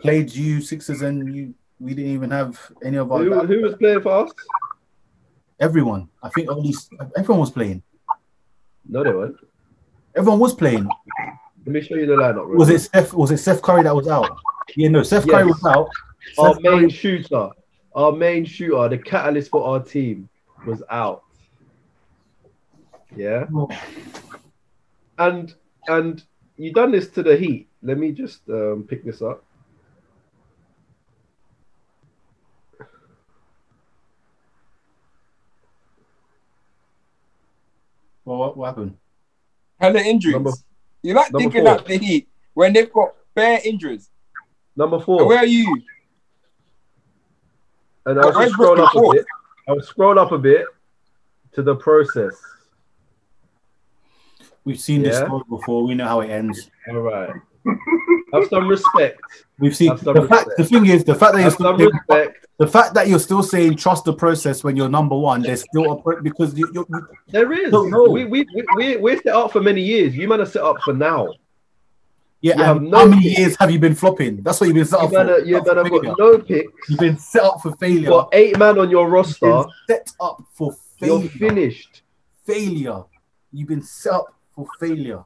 played 0.00 0.32
you 0.32 0.60
Sixers 0.60 1.02
and 1.02 1.34
you 1.34 1.54
we 1.80 1.94
didn't 1.94 2.10
even 2.12 2.30
have 2.30 2.58
any 2.84 2.96
of 2.96 3.10
our 3.12 3.22
Who, 3.22 3.46
who 3.46 3.62
was 3.62 3.74
playing 3.76 4.00
for 4.02 4.24
us? 4.24 4.32
everyone. 5.60 6.08
I 6.22 6.28
think 6.30 6.48
only 6.50 6.72
everyone 7.16 7.40
was 7.40 7.50
playing. 7.50 7.82
No, 8.88 9.02
they 9.04 9.10
weren't. 9.12 9.36
Everyone 10.16 10.38
was 10.40 10.54
playing. 10.54 10.88
Let 11.66 11.72
me 11.74 11.80
show 11.80 11.96
you 11.96 12.06
the 12.06 12.14
lineup. 12.14 12.46
bro. 12.46 12.56
Was 12.56 12.70
it 12.70 12.80
Steph? 12.80 13.12
Was 13.12 13.30
it 13.30 13.38
Steph 13.38 13.60
Curry 13.62 13.82
that 13.82 13.94
was 13.94 14.08
out? 14.08 14.38
Yeah, 14.76 14.88
no. 14.88 15.02
Steph 15.02 15.26
Curry 15.26 15.46
was 15.46 15.64
out. 15.66 15.88
our 16.38 16.54
Steph 16.54 16.62
main 16.62 16.72
Curry- 16.80 16.90
shooter? 16.90 17.48
Our 17.94 18.12
main 18.12 18.44
shooter, 18.44 18.88
the 18.88 18.98
catalyst 18.98 19.50
for 19.50 19.64
our 19.64 19.80
team, 19.82 20.28
was 20.66 20.82
out. 20.90 21.24
Yeah, 23.16 23.46
oh. 23.54 23.68
and 25.18 25.54
and 25.88 26.22
you 26.56 26.72
done 26.72 26.92
this 26.92 27.08
to 27.10 27.22
the 27.22 27.36
Heat. 27.36 27.67
Let 27.82 27.98
me 27.98 28.12
just 28.12 28.40
um, 28.48 28.84
pick 28.88 29.04
this 29.04 29.22
up. 29.22 29.44
Well, 38.24 38.38
what, 38.38 38.56
what 38.56 38.66
happened? 38.66 38.96
Hella 39.80 40.00
injuries. 40.00 40.34
Number- 40.34 40.52
you 41.02 41.14
like 41.14 41.32
number 41.32 41.44
thinking 41.44 41.62
four. 41.62 41.70
out 41.70 41.86
the 41.86 41.96
heat 41.96 42.28
when 42.54 42.72
they've 42.72 42.92
got 42.92 43.14
bare 43.34 43.60
injuries. 43.64 44.10
Number 44.76 45.00
four. 45.00 45.26
Where 45.26 45.38
are 45.38 45.46
you? 45.46 45.82
And 48.04 48.20
I'll 48.20 48.32
just 48.32 48.52
scroll 48.52 48.80
up 48.80 48.94
a 48.94 49.12
bit. 49.12 49.24
I'll 49.68 49.80
scroll 49.80 50.18
up 50.18 50.32
a 50.32 50.38
bit 50.38 50.66
to 51.52 51.62
the 51.62 51.76
process. 51.76 52.34
We've 54.64 54.80
seen 54.80 55.02
this 55.02 55.16
story 55.16 55.44
before. 55.48 55.86
We 55.86 55.94
know 55.94 56.06
how 56.06 56.20
it 56.20 56.30
ends. 56.30 56.70
All 56.88 56.98
right. 56.98 57.30
Have 58.32 58.46
some 58.48 58.68
respect. 58.68 59.20
We've 59.58 59.74
seen 59.74 59.88
Have 59.90 60.04
the 60.04 60.26
fact. 60.28 60.50
The 60.56 60.64
thing 60.64 60.86
is, 60.86 61.04
the 61.04 61.14
fact 61.14 61.34
that 61.34 61.40
you're 61.42 61.50
still 61.50 61.76
respect. 61.76 62.46
the 62.58 62.66
fact 62.66 62.94
that 62.94 63.08
you're 63.08 63.18
still 63.18 63.42
saying 63.42 63.76
trust 63.76 64.04
the 64.04 64.12
process 64.12 64.62
when 64.62 64.76
you're 64.76 64.88
number 64.88 65.16
one. 65.16 65.42
There's 65.42 65.62
still 65.62 65.92
a 66.06 66.22
because 66.22 66.56
you, 66.58 66.68
you, 66.74 66.86
you 66.88 67.08
There 67.28 67.52
is. 67.52 67.72
No. 67.72 68.08
We, 68.10 68.24
we, 68.24 68.46
we, 68.54 68.64
we, 68.76 68.96
we're 68.96 69.20
set 69.22 69.34
up 69.34 69.52
for 69.52 69.60
many 69.60 69.80
years. 69.82 70.14
You 70.16 70.28
man 70.28 70.40
are 70.40 70.46
set 70.46 70.62
up 70.62 70.76
for 70.84 70.92
now. 70.92 71.28
yeah. 72.40 72.72
And 72.72 72.90
no 72.90 72.98
how 72.98 73.06
many 73.06 73.22
pick. 73.28 73.38
years 73.38 73.56
have 73.58 73.70
you 73.70 73.78
been 73.78 73.94
flopping? 73.94 74.42
That's 74.42 74.60
what 74.60 74.66
you've 74.66 74.76
been 74.76 74.84
set 74.84 75.00
up 75.00 75.12
man, 75.12 75.26
for. 75.26 75.32
are, 75.32 75.40
you 75.40 75.54
Set 75.64 75.68
up 75.68 75.76
man 75.76 75.76
for 75.76 75.82
have 75.84 76.02
failure. 76.02 76.14
got 76.14 76.18
no 76.18 76.38
picks. 76.38 76.88
You've 76.90 76.98
been 77.00 77.18
set 77.18 77.42
up 77.44 77.60
for 77.62 77.68
You've 77.70 77.78
failure. 77.78 78.08
got 78.10 78.28
eight 78.32 78.58
man 78.58 78.78
on 78.78 78.90
your 78.90 79.04
You've 79.04 79.12
roster. 79.12 79.46
been 79.46 79.64
set 79.88 80.12
up 80.20 80.42
for 80.54 80.72
failure. 81.00 81.20
You're 81.22 81.30
finished. 81.30 82.02
failure. 82.46 83.02
You've 83.52 83.68
been 83.68 83.82
set 83.82 84.12
up 84.12 84.34
for 84.54 84.66
failure. 84.78 85.24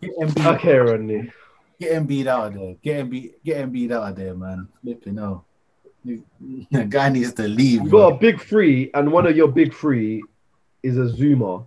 Get 0.00 0.16
Embiid, 0.18 0.54
Okay, 0.56 0.76
Rodney. 0.76 1.30
get 1.78 1.92
Embiid 1.92 2.26
out 2.26 2.48
of 2.48 2.54
there. 2.54 2.74
Get 2.82 3.06
Embiid, 3.06 3.32
get 3.44 3.68
Embiid 3.70 3.92
out 3.92 4.10
of 4.10 4.16
there, 4.16 4.34
man. 4.34 4.68
Flipping 4.82 5.14
no. 5.16 5.44
The 6.04 6.84
guy 6.88 7.10
needs 7.10 7.32
to 7.34 7.46
leave. 7.46 7.82
You 7.84 7.90
got 7.90 8.14
a 8.14 8.16
big 8.16 8.40
three, 8.40 8.90
and 8.94 9.12
one 9.12 9.26
of 9.26 9.36
your 9.36 9.48
big 9.48 9.74
three 9.74 10.22
is 10.82 10.96
a 10.96 11.02
Zoomer. 11.14 11.66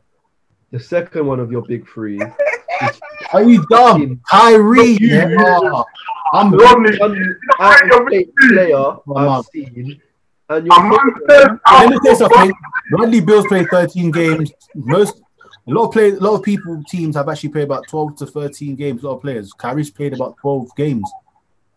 The 0.72 0.80
second 0.80 1.28
one 1.28 1.40
of 1.40 1.52
your 1.52 1.62
big 1.62 1.88
three 1.88 2.20
is 2.20 3.00
Are 3.32 3.44
you 3.44 3.64
dumb? 3.70 4.22
Kyrie. 4.30 4.98
You- 5.00 5.08
yeah. 5.08 5.36
Oh, 5.40 5.86
I'm 6.34 6.52
Rodney, 6.52 6.98
one 6.98 7.36
out 7.60 7.92
of 8.02 8.08
state 8.10 8.32
player 8.50 8.70
Come 8.74 9.18
I've 9.18 9.28
on. 9.28 9.44
seen. 9.44 10.02
And 10.50 10.64
a 10.64 10.66
your 10.66 10.84
man 10.90 11.00
says 11.30 11.48
Let 11.70 11.90
me 11.92 12.16
say. 12.48 12.52
Bradley 12.90 13.22
Beal's 13.22 13.46
played 13.48 13.68
13 13.70 14.10
games. 14.12 14.52
Most 14.76 15.22
a 15.68 15.72
lot 15.72 15.86
of 15.88 15.92
players, 15.94 16.18
a 16.20 16.24
lot 16.24 16.36
of 16.36 16.44
people, 16.44 16.84
teams 16.90 17.16
have 17.16 17.30
actually 17.30 17.50
played 17.50 17.64
about 17.66 17.88
12 17.88 18.18
to 18.18 18.26
13 18.26 18.76
games. 18.76 19.04
A 19.04 19.08
lot 19.08 19.16
of 19.16 19.22
players. 19.22 19.52
Kyrie's 19.54 19.90
played 19.90 20.14
about 20.14 20.36
12 20.38 20.76
games. 20.76 21.10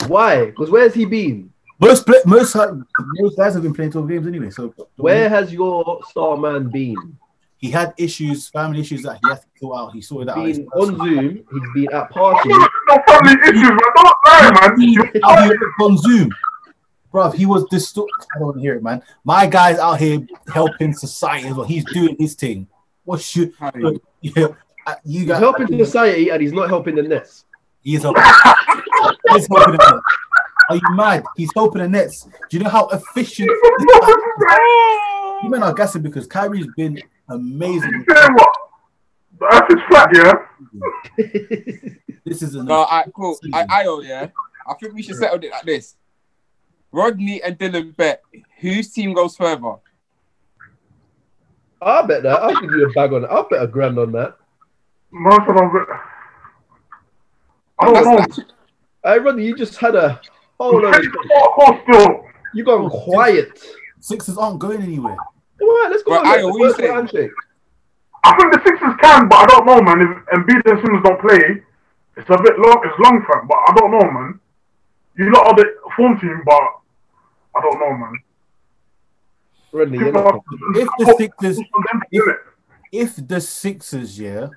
why? 0.09 0.47
Because 0.47 0.71
where's 0.71 0.95
he 0.95 1.05
been? 1.05 1.53
Most 1.79 2.07
play, 2.07 2.19
most 2.25 2.57
most 2.57 3.37
guys 3.37 3.53
have 3.55 3.63
been 3.63 3.75
playing 3.75 3.91
12 3.93 4.09
games 4.09 4.27
anyway. 4.27 4.51
So 4.51 4.75
Where 4.97 5.29
has 5.29 5.53
your 5.53 6.01
star 6.09 6.37
man 6.37 6.71
been? 6.71 6.97
he 7.59 7.71
had 7.71 7.95
issues, 7.97 8.49
family 8.49 8.81
issues 8.81 9.03
that 9.03 9.19
he 9.23 9.29
had 9.29 9.41
to 9.41 9.47
sort 9.59 9.79
out. 9.79 9.93
He 9.95 10.01
sorted 10.03 10.29
out. 10.31 10.39
his 10.47 10.59
Been 10.59 10.69
on 10.69 10.97
Zoom. 10.99 11.35
He's 11.53 11.69
been 11.75 11.93
at 11.95 12.11
parties. 12.11 12.53
no 12.89 12.99
family 13.09 13.33
issues, 13.45 13.63
man. 13.63 13.79
Don't 13.95 14.17
lie, 14.27 14.51
man. 14.77 14.81
You- 14.81 15.71
on 15.81 15.99
Zoom, 15.99 16.31
bro. 17.13 17.31
He 17.31 17.47
was 17.47 17.65
distorted. 17.71 18.11
I 18.35 18.39
don't 18.39 18.47
want 18.49 18.57
to 18.59 18.61
hear 18.63 18.75
it, 18.75 18.83
man. 18.83 19.03
My 19.25 19.47
guy's 19.47 19.79
out 19.79 19.99
here 20.01 20.27
helping 20.53 20.93
society 20.93 21.49
as 21.49 21.55
well. 21.55 21.67
He's 21.67 21.85
doing 21.93 22.17
his 22.19 22.35
thing. 22.35 22.67
What's 23.07 23.35
you? 23.37 23.55
Harry. 23.59 23.99
Yeah, 24.21 24.49
uh, 24.87 24.95
you 25.05 25.21
He's 25.21 25.29
got 25.29 25.39
helping 25.39 25.69
society 25.79 26.29
and 26.29 26.43
he's 26.43 26.53
not 26.53 26.69
helping 26.69 26.97
the 26.97 27.03
Nets. 27.05 27.47
He 27.83 27.95
is 27.95 28.03
helping. 28.03 28.23
he 28.23 28.29
is 29.37 29.47
helping 29.49 29.73
the 29.73 29.79
Nets. 29.79 30.03
Are 30.69 30.77
you 30.77 30.83
mad? 30.97 31.25
He's 31.37 31.51
helping 31.55 31.81
the 31.83 31.89
Nets. 31.89 32.29
Do 32.51 32.57
you 32.57 32.65
know 32.65 32.69
how 32.69 32.89
efficient? 32.89 33.49
you 33.49 33.87
men 35.49 35.63
are 35.63 35.73
gassing 35.73 36.03
because 36.03 36.27
Kyrie's 36.27 36.67
been 36.77 37.01
amazing. 37.29 38.05
Tell 38.09 38.29
you 38.29 38.35
what, 38.35 38.57
the 39.39 39.47
earth 39.55 39.71
is 39.71 39.81
flat, 39.89 40.09
yeah? 40.13 40.35
This 42.27 42.43
is 42.43 42.57
an 42.57 42.67
No, 42.67 42.83
I 42.83 43.05
cool. 43.15 43.39
I, 43.55 43.65
I, 43.71 43.85
yeah. 44.03 44.31
I 44.67 44.75
think 44.75 44.95
we 44.95 45.03
should 45.05 45.15
settle 45.15 45.39
it 45.45 45.53
like 45.53 45.63
this. 45.63 45.95
Rodney 46.91 47.41
and 47.41 47.57
Dylan 47.57 47.95
bet 47.97 48.21
whose 48.59 48.91
team 48.91 49.15
goes 49.15 49.37
further. 49.37 49.77
I'll 51.83 52.07
bet 52.07 52.23
that. 52.23 52.41
I'll 52.43 52.61
give 52.61 52.71
you 52.71 52.89
a 52.89 52.93
bag 52.93 53.13
on 53.13 53.23
that. 53.23 53.31
I'll 53.31 53.49
bet 53.49 53.63
a 53.63 53.67
grand 53.67 53.99
on 53.99 54.13
that. 54.13 54.37
Man 55.13 55.39
said 55.47 55.57
I'm. 55.57 55.87
I 57.79 57.85
don't 57.85 57.95
That's 57.95 58.07
know. 58.07 58.19
actually- 58.19 58.45
Hey, 59.05 59.19
Rodney, 59.21 59.45
you 59.47 59.55
just 59.57 59.77
had 59.77 59.95
a 59.95 60.21
whole 60.59 60.83
lot 60.83 60.97
of. 60.97 61.03
Hey, 61.03 61.09
hardcore. 61.57 62.25
You 62.55 62.65
gone 62.65 62.91
quiet. 62.91 63.63
Sixers 64.01 64.37
aren't 64.39 64.59
going 64.59 64.83
anywhere. 64.83 65.17
All 65.63 65.69
right, 65.69 65.89
let's 65.91 66.03
go. 66.03 66.13
But 66.13 66.27
on 66.27 66.39
Ayo, 66.39 66.51
what 66.51 66.59
you 66.59 66.69
First 66.75 67.11
saying? 67.13 67.31
I 68.25 68.37
think 68.37 68.53
the 68.53 68.61
Sixers 68.65 68.95
can, 69.01 69.29
but 69.29 69.37
I 69.37 69.47
don't 69.47 69.67
know, 69.67 69.81
man. 69.81 70.01
If 70.01 70.09
Embiid 70.39 70.71
and 70.71 70.81
Simmons 70.85 71.05
don't 71.05 71.21
play, 71.21 71.63
it's 72.17 72.29
a 72.31 72.43
bit 72.43 72.59
long. 72.59 72.83
It's 72.85 72.99
long 72.99 73.23
for 73.25 73.39
'em, 73.41 73.47
but 73.47 73.59
I 73.69 73.75
don't 73.77 73.91
know, 73.93 74.11
man. 74.11 74.41
You 75.17 75.31
lot 75.33 75.47
are 75.47 75.55
the 75.55 75.75
form 75.97 76.19
team, 76.19 76.43
but 76.45 76.61
I 77.55 77.61
don't 77.63 77.79
know, 77.79 77.93
man. 77.97 78.19
Rodney, 79.73 79.99
you're 79.99 80.13
not. 80.13 80.43
If 80.75 80.89
the 80.99 81.15
Sixers, 81.19 81.59
on 81.59 81.65
them 81.93 82.01
to 82.01 82.07
do 82.13 82.31
it. 82.31 82.37
if 82.93 83.17
the 83.29 83.41
Sixers, 83.41 84.19
yeah, 84.19 84.49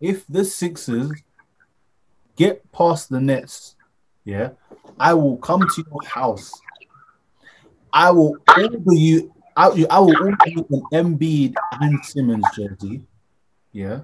if 0.00 0.26
the 0.28 0.44
Sixers 0.44 1.10
get 2.36 2.70
past 2.72 3.10
the 3.10 3.20
Nets 3.20 3.76
yeah, 4.24 4.50
I 4.98 5.14
will 5.14 5.36
come 5.38 5.66
to 5.66 5.84
your 5.90 6.02
house. 6.04 6.60
I 7.92 8.10
will 8.10 8.36
order 8.56 8.78
you. 8.92 9.32
I, 9.56 9.66
I 9.90 9.98
will 9.98 10.14
order 10.22 10.36
you 10.46 10.66
an 10.92 11.16
Embiid 11.18 11.54
and 11.80 12.04
Simmons 12.04 12.46
jersey. 12.54 13.02
Yeah, 13.72 14.00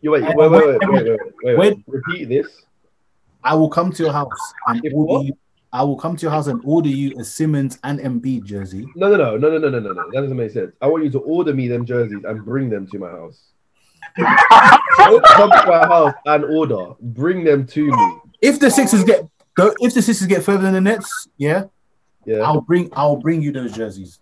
You 0.00 0.10
wait, 0.12 0.24
And 0.24 0.36
wait, 0.36 0.50
wait, 0.50 0.60
when- 0.80 0.90
wait, 0.92 1.04
wait, 1.04 1.06
wait, 1.06 1.20
wait, 1.42 1.56
when- 1.58 1.84
Repeat 1.86 2.26
this. 2.28 2.66
I 3.42 3.54
will 3.54 3.68
come 3.68 3.92
to 3.92 4.02
your 4.02 4.12
house 4.12 4.52
and 4.66 4.82
order 4.94 5.24
you. 5.26 5.36
I 5.74 5.82
will 5.82 5.96
come 5.96 6.16
to 6.16 6.22
your 6.22 6.30
house 6.30 6.46
and 6.46 6.60
order 6.64 6.88
you 6.88 7.18
a 7.18 7.24
Simmons 7.24 7.80
and 7.82 7.98
Embiid 7.98 8.44
jersey. 8.44 8.86
No, 8.94 9.10
no, 9.10 9.36
no, 9.36 9.36
no, 9.36 9.58
no, 9.58 9.68
no, 9.68 9.80
no, 9.80 9.92
no. 9.92 10.10
That 10.12 10.20
doesn't 10.20 10.36
make 10.36 10.52
sense. 10.52 10.72
I 10.80 10.86
want 10.86 11.02
you 11.02 11.10
to 11.10 11.18
order 11.18 11.52
me 11.52 11.66
them 11.66 11.84
jerseys 11.84 12.22
and 12.24 12.44
bring 12.44 12.70
them 12.70 12.86
to 12.92 12.98
my 13.00 13.10
house. 13.10 13.42
Don't 14.16 15.24
come 15.24 15.50
to 15.50 15.64
my 15.66 15.84
house 15.84 16.14
and 16.26 16.44
order. 16.44 16.92
Bring 17.00 17.42
them 17.42 17.66
to 17.66 17.90
me. 17.90 18.16
If 18.40 18.60
the 18.60 18.70
Sixers 18.70 19.02
get 19.02 19.28
go, 19.54 19.74
if 19.80 19.94
the 19.94 20.00
Sixers 20.00 20.28
get 20.28 20.44
further 20.44 20.62
than 20.62 20.74
the 20.74 20.80
Nets, 20.80 21.28
yeah, 21.38 21.64
yeah, 22.24 22.38
I'll 22.38 22.60
bring 22.60 22.90
I'll 22.92 23.16
bring 23.16 23.42
you 23.42 23.50
those 23.50 23.72
jerseys. 23.72 24.20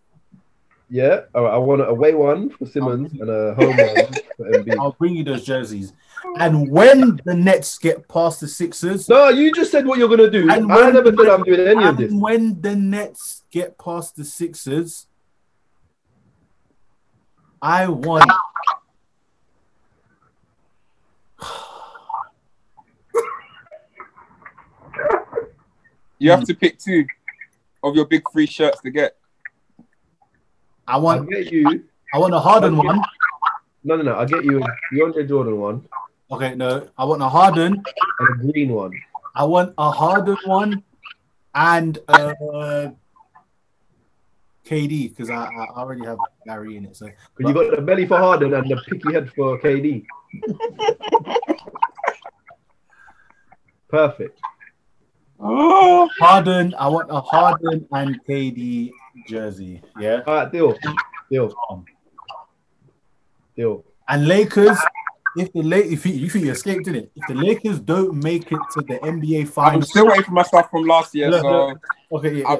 Yeah, 0.89 1.23
all 1.35 1.45
right. 1.45 1.55
I 1.55 1.59
want 1.59 1.83
a 1.83 1.89
away 1.89 2.15
one 2.15 2.49
for 2.49 2.65
Simmons 2.65 3.13
and 3.13 3.29
a 3.29 3.55
home 3.55 3.77
one 3.77 4.13
for 4.39 4.51
Embiid. 4.51 4.77
I'll 4.81 4.93
bring 4.93 5.15
you 5.15 5.25
those 5.25 5.45
jerseys. 5.45 5.93
And 6.39 6.71
when 6.71 7.21
the 7.25 7.35
Nets 7.35 7.79
get 7.79 8.09
past 8.09 8.41
the 8.41 8.49
Sixers, 8.49 9.09
No, 9.09 9.29
you 9.29 9.53
just 9.53 9.71
said 9.73 9.87
what 9.87 9.99
you're 9.99 10.09
gonna 10.09 10.31
do. 10.31 10.51
And 10.51 10.71
I 10.73 10.77
when- 10.77 10.95
never 10.95 11.15
said 11.17 11.29
I'm 11.29 11.43
doing 11.43 11.67
any 11.69 11.85
of 11.85 11.97
this. 11.97 12.11
and 12.13 12.21
when 12.23 12.61
the 12.61 12.77
Nets 12.77 13.43
get 13.51 13.79
past 13.79 14.17
the 14.17 14.25
Sixers, 14.25 15.07
I 17.61 17.89
want. 17.89 18.31
You 26.19 26.31
have 26.31 26.45
to 26.45 26.55
pick 26.55 26.79
two 26.79 27.05
of 27.83 27.97
your 27.97 28.07
big 28.07 28.23
three 28.33 28.47
shirts 28.47 28.81
to 28.83 28.91
get. 28.91 29.17
I 30.87 30.95
I 30.95 30.97
want. 30.99 31.29
get 31.29 31.51
you. 31.53 31.85
I 32.15 32.19
want 32.19 32.35
a 32.35 32.39
Harden 32.39 32.77
one. 32.77 33.01
No, 33.85 33.97
no, 33.97 34.03
no. 34.03 34.17
I 34.17 34.25
get 34.25 34.45
you 34.45 34.61
you 34.93 35.07
a 35.07 35.11
DeAndre 35.13 35.29
Jordan 35.29 35.59
one 35.59 35.89
Okay, 36.33 36.55
no, 36.55 36.89
I 36.97 37.05
want 37.05 37.21
a 37.21 37.29
Harden. 37.29 37.83
and 38.19 38.29
a 38.29 38.53
green 38.53 38.73
one. 38.73 38.93
I 39.35 39.45
want 39.45 39.75
a 39.77 39.91
Harden 39.91 40.37
one, 40.47 40.83
and 41.55 41.99
uh, 42.09 42.89
KD 44.67 45.11
because 45.11 45.29
I, 45.29 45.45
I 45.45 45.67
already 45.77 46.05
have 46.07 46.17
Kyrie 46.47 46.77
in 46.79 46.87
it. 46.87 46.97
So 46.97 47.07
Because 47.37 47.55
you 47.55 47.55
got 47.55 47.77
the 47.77 47.83
belly 47.83 48.07
for 48.07 48.17
Harden 48.17 48.55
and 48.55 48.71
the 48.71 48.77
picky 48.89 49.13
head 49.13 49.31
for 49.33 49.61
KD. 49.61 50.05
Perfect. 53.89 54.41
Oh, 55.39 56.09
Harden, 56.19 56.75
I 56.79 56.89
want 56.89 57.11
a 57.11 57.21
Harden 57.21 57.87
and 57.93 58.25
KD 58.25 58.91
jersey. 59.29 59.83
Yeah. 59.99 60.23
All 60.27 60.35
right, 60.35 60.51
deal. 60.51 60.75
Deal. 61.31 61.53
Deal. 63.57 63.85
And 64.09 64.27
Lakers, 64.27 64.79
if 65.37 65.53
the 65.53 65.63
Lake, 65.63 65.87
if 65.87 66.05
you, 66.07 66.13
you 66.13 66.31
think 66.31 66.45
you 66.45 66.53
escaped 66.53 66.87
in 66.89 66.95
it, 66.95 67.11
if 67.15 67.27
the 67.27 67.35
Lakers 67.35 67.81
don't 67.81 68.23
make 68.23 68.51
it 68.53 68.59
to 68.73 68.83
the 68.83 68.99
NBA 68.99 69.49
finals, 69.49 69.75
I'm 69.75 69.83
still 69.83 70.07
waiting 70.07 70.25
for 70.25 70.33
my 70.33 70.43
stuff 70.43 70.71
from 70.71 70.85
last 70.85 71.15
year, 71.15 71.31
Look, 71.31 71.43
so 71.43 71.79
okay, 72.17 72.41
yeah. 72.41 72.57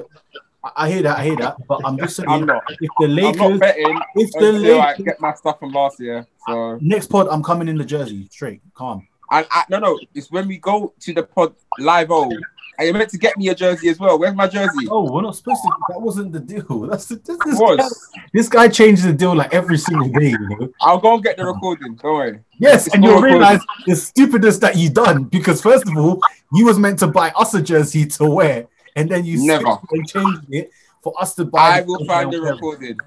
I, 0.63 0.71
I 0.75 0.89
hear 0.89 1.03
that, 1.03 1.19
I 1.19 1.23
hear 1.23 1.35
that, 1.37 1.57
but 1.67 1.81
I'm 1.83 1.97
just 1.97 2.15
saying, 2.15 2.29
I'm 2.29 2.45
not. 2.45 2.63
if 2.69 2.89
the 2.99 3.05
I'm 3.05 3.15
not 3.15 3.37
Lakers, 3.37 3.59
betting 3.59 3.99
if 4.15 4.31
the 4.31 4.55
until 4.55 4.81
I 4.81 4.87
Lakers, 4.89 5.05
get 5.05 5.21
my 5.21 5.33
stuff 5.33 5.59
from 5.59 5.71
last 5.71 5.99
year. 5.99 6.25
So 6.47 6.77
next 6.81 7.07
pod, 7.07 7.27
I'm 7.29 7.43
coming 7.43 7.67
in 7.67 7.77
the 7.77 7.85
jersey, 7.85 8.27
straight, 8.31 8.61
calm. 8.73 9.07
and 9.31 9.45
I, 9.51 9.65
no, 9.69 9.79
no, 9.79 9.99
it's 10.15 10.31
when 10.31 10.47
we 10.47 10.57
go 10.57 10.93
to 11.01 11.13
the 11.13 11.23
pod 11.23 11.53
live. 11.79 12.07
Oh, 12.11 12.31
and 12.77 12.85
you're 12.87 12.97
meant 12.97 13.09
to 13.11 13.17
get 13.17 13.37
me 13.37 13.49
a 13.49 13.55
jersey 13.55 13.89
as 13.89 13.99
well. 13.99 14.17
Where's 14.19 14.35
my 14.35 14.47
jersey? 14.47 14.87
Oh, 14.89 15.11
we're 15.11 15.21
not 15.21 15.35
supposed 15.35 15.61
to. 15.63 15.71
That 15.89 16.01
wasn't 16.01 16.31
the 16.31 16.39
deal. 16.39 16.79
That's 16.89 17.05
the, 17.05 17.15
this, 17.15 17.37
this, 17.45 17.59
guy, 17.59 17.65
was. 17.75 18.09
this 18.33 18.49
guy 18.49 18.67
changes 18.67 19.05
the 19.05 19.13
deal 19.13 19.35
like 19.35 19.53
every 19.53 19.77
single 19.77 20.09
day. 20.09 20.29
You 20.29 20.49
know? 20.49 20.69
I'll 20.81 20.97
go 20.99 21.15
and 21.15 21.23
get 21.23 21.37
the 21.37 21.45
recording. 21.45 21.95
Don't 21.95 22.13
worry. 22.15 22.39
Yes, 22.59 22.87
It's 22.87 22.95
and 22.95 23.03
you'll 23.03 23.15
recorded. 23.15 23.33
realize 23.33 23.59
the 23.85 23.95
stupidest 23.95 24.61
that 24.61 24.75
you 24.75 24.89
done 24.89 25.25
because 25.25 25.61
first 25.61 25.87
of 25.87 25.95
all, 25.97 26.19
you 26.53 26.65
was 26.65 26.77
meant 26.79 26.99
to 26.99 27.07
buy 27.07 27.29
us 27.37 27.53
a 27.53 27.61
jersey 27.61 28.05
to 28.05 28.25
wear, 28.29 28.67
and 28.95 29.09
then 29.09 29.25
you 29.25 29.45
Never. 29.45 29.77
and 29.91 30.07
changed 30.07 30.45
it 30.49 30.71
for 31.01 31.13
us 31.21 31.35
to 31.35 31.45
buy. 31.45 31.79
I 31.79 31.81
will 31.81 32.05
find 32.05 32.31
the 32.31 32.37
jersey. 32.37 32.51
recording. 32.51 32.97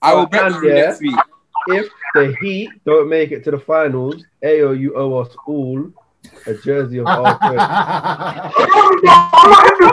I 0.00 0.14
will 0.14 0.26
bet 0.26 0.52
And 0.52 0.62
you 0.62 0.68
yeah. 0.74 0.82
next 0.86 1.00
week. 1.00 1.16
If 1.68 1.88
the 2.14 2.36
Heat 2.40 2.70
don't 2.84 3.08
make 3.08 3.30
it 3.30 3.44
to 3.44 3.52
the 3.52 3.58
finals, 3.58 4.24
Ayo, 4.42 4.76
you 4.76 4.96
owe 4.96 5.18
us 5.18 5.34
all 5.46 5.92
a 6.46 6.54
jersey 6.54 6.98
of 6.98 7.06
all 7.06 7.24
choice. 7.24 7.40
I'm 7.42 7.56
not, 9.02 9.30
I'm 9.32 9.50
not 9.50 9.64
in 9.68 9.74
this. 9.80 9.92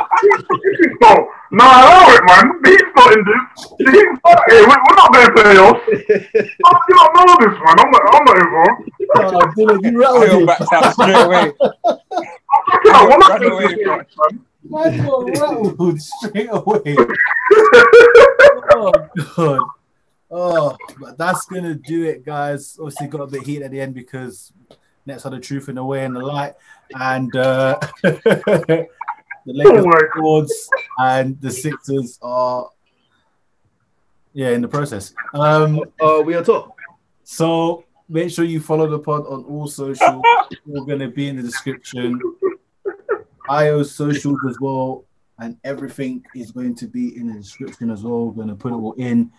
this 0.79 0.93
though. 1.01 1.27
No, 1.51 1.65
I 1.65 1.81
know 1.89 2.13
it, 2.13 2.23
man. 2.29 2.45
The 2.61 2.69
Heat's 2.69 2.93
not 2.95 3.09
in 3.13 3.21
this. 3.25 3.43
The 3.79 3.91
Heat's 3.91 4.19
not 4.23 4.39
here. 4.49 4.63
We're, 4.67 4.81
we're 4.85 4.95
not 4.95 5.09
going 5.13 5.25
to 5.25 5.33
playoffs. 5.33 5.83
Oh, 6.65 6.77
you 6.89 6.95
don't 6.95 7.13
know 7.15 7.25
this, 7.39 7.55
man. 7.59 7.75
I'm 7.79 7.89
not, 7.91 8.03
I'm 8.13 8.23
not 8.25 8.37
involved. 8.37 8.79
Oh, 9.15 9.43
Dylan, 9.57 9.79
you 9.83 9.89
I 9.89 10.05
rattled 10.05 10.29
will 10.29 10.43
it. 10.43 10.45
back 10.47 10.61
out 10.73 10.93
straight 10.93 11.15
away. 11.15 11.45
I'm 11.59 12.63
checking 12.71 12.91
out. 12.93 13.03
We're 13.09 13.17
not 13.17 13.29
Run 13.29 13.39
going 13.41 13.51
away 13.51 13.67
to 13.67 13.75
the 13.75 14.05
from- 14.15 14.35
man. 14.35 14.45
Man 14.71 15.05
got 15.05 15.19
rattled 15.39 16.01
straight 16.01 16.49
away. 16.51 16.95
oh 18.71 18.91
god. 19.35 19.59
Oh, 20.31 20.77
but 20.99 21.17
that's 21.17 21.45
gonna 21.47 21.73
do 21.73 22.03
it, 22.03 22.23
guys. 22.23 22.77
Obviously, 22.79 23.07
got 23.07 23.21
a 23.21 23.27
bit 23.27 23.41
heat 23.43 23.63
at 23.63 23.71
the 23.71 23.81
end 23.81 23.95
because 23.95 24.53
Nets 25.09 25.25
are 25.25 25.31
the 25.31 25.39
truth 25.39 25.69
in 25.69 25.75
the 25.75 25.83
way 25.83 26.05
and 26.05 26.15
the 26.15 26.19
light, 26.19 26.53
and 26.93 27.35
uh, 27.35 27.79
the 28.03 28.87
Lakers 29.45 29.85
my 29.85 30.45
and 30.99 31.41
the 31.41 31.49
Sixers 31.49 32.19
are, 32.21 32.69
yeah, 34.33 34.49
in 34.49 34.61
the 34.61 34.67
process. 34.67 35.13
Um, 35.33 35.81
Uh, 35.99 36.21
we 36.23 36.35
are 36.35 36.43
top. 36.43 36.75
so 37.23 37.83
make 38.07 38.29
sure 38.29 38.45
you 38.45 38.59
follow 38.59 38.87
the 38.87 38.99
pod 38.99 39.25
on 39.27 39.43
all 39.45 39.67
social. 39.67 40.21
We're 40.65 40.85
gonna 40.85 41.09
be 41.09 41.27
in 41.27 41.37
the 41.37 41.43
description. 41.43 42.19
Ayo's 43.49 43.95
socials 43.95 44.39
as 44.47 44.59
well, 44.61 45.05
and 45.39 45.57
everything 45.63 46.23
is 46.35 46.51
going 46.51 46.75
to 46.75 46.87
be 46.87 47.17
in 47.17 47.27
the 47.27 47.33
description 47.33 47.89
as 47.89 48.03
well. 48.03 48.25
We're 48.27 48.43
gonna 48.43 48.55
put 48.55 48.71
it 48.71 48.75
all 48.75 48.93
in. 48.93 49.31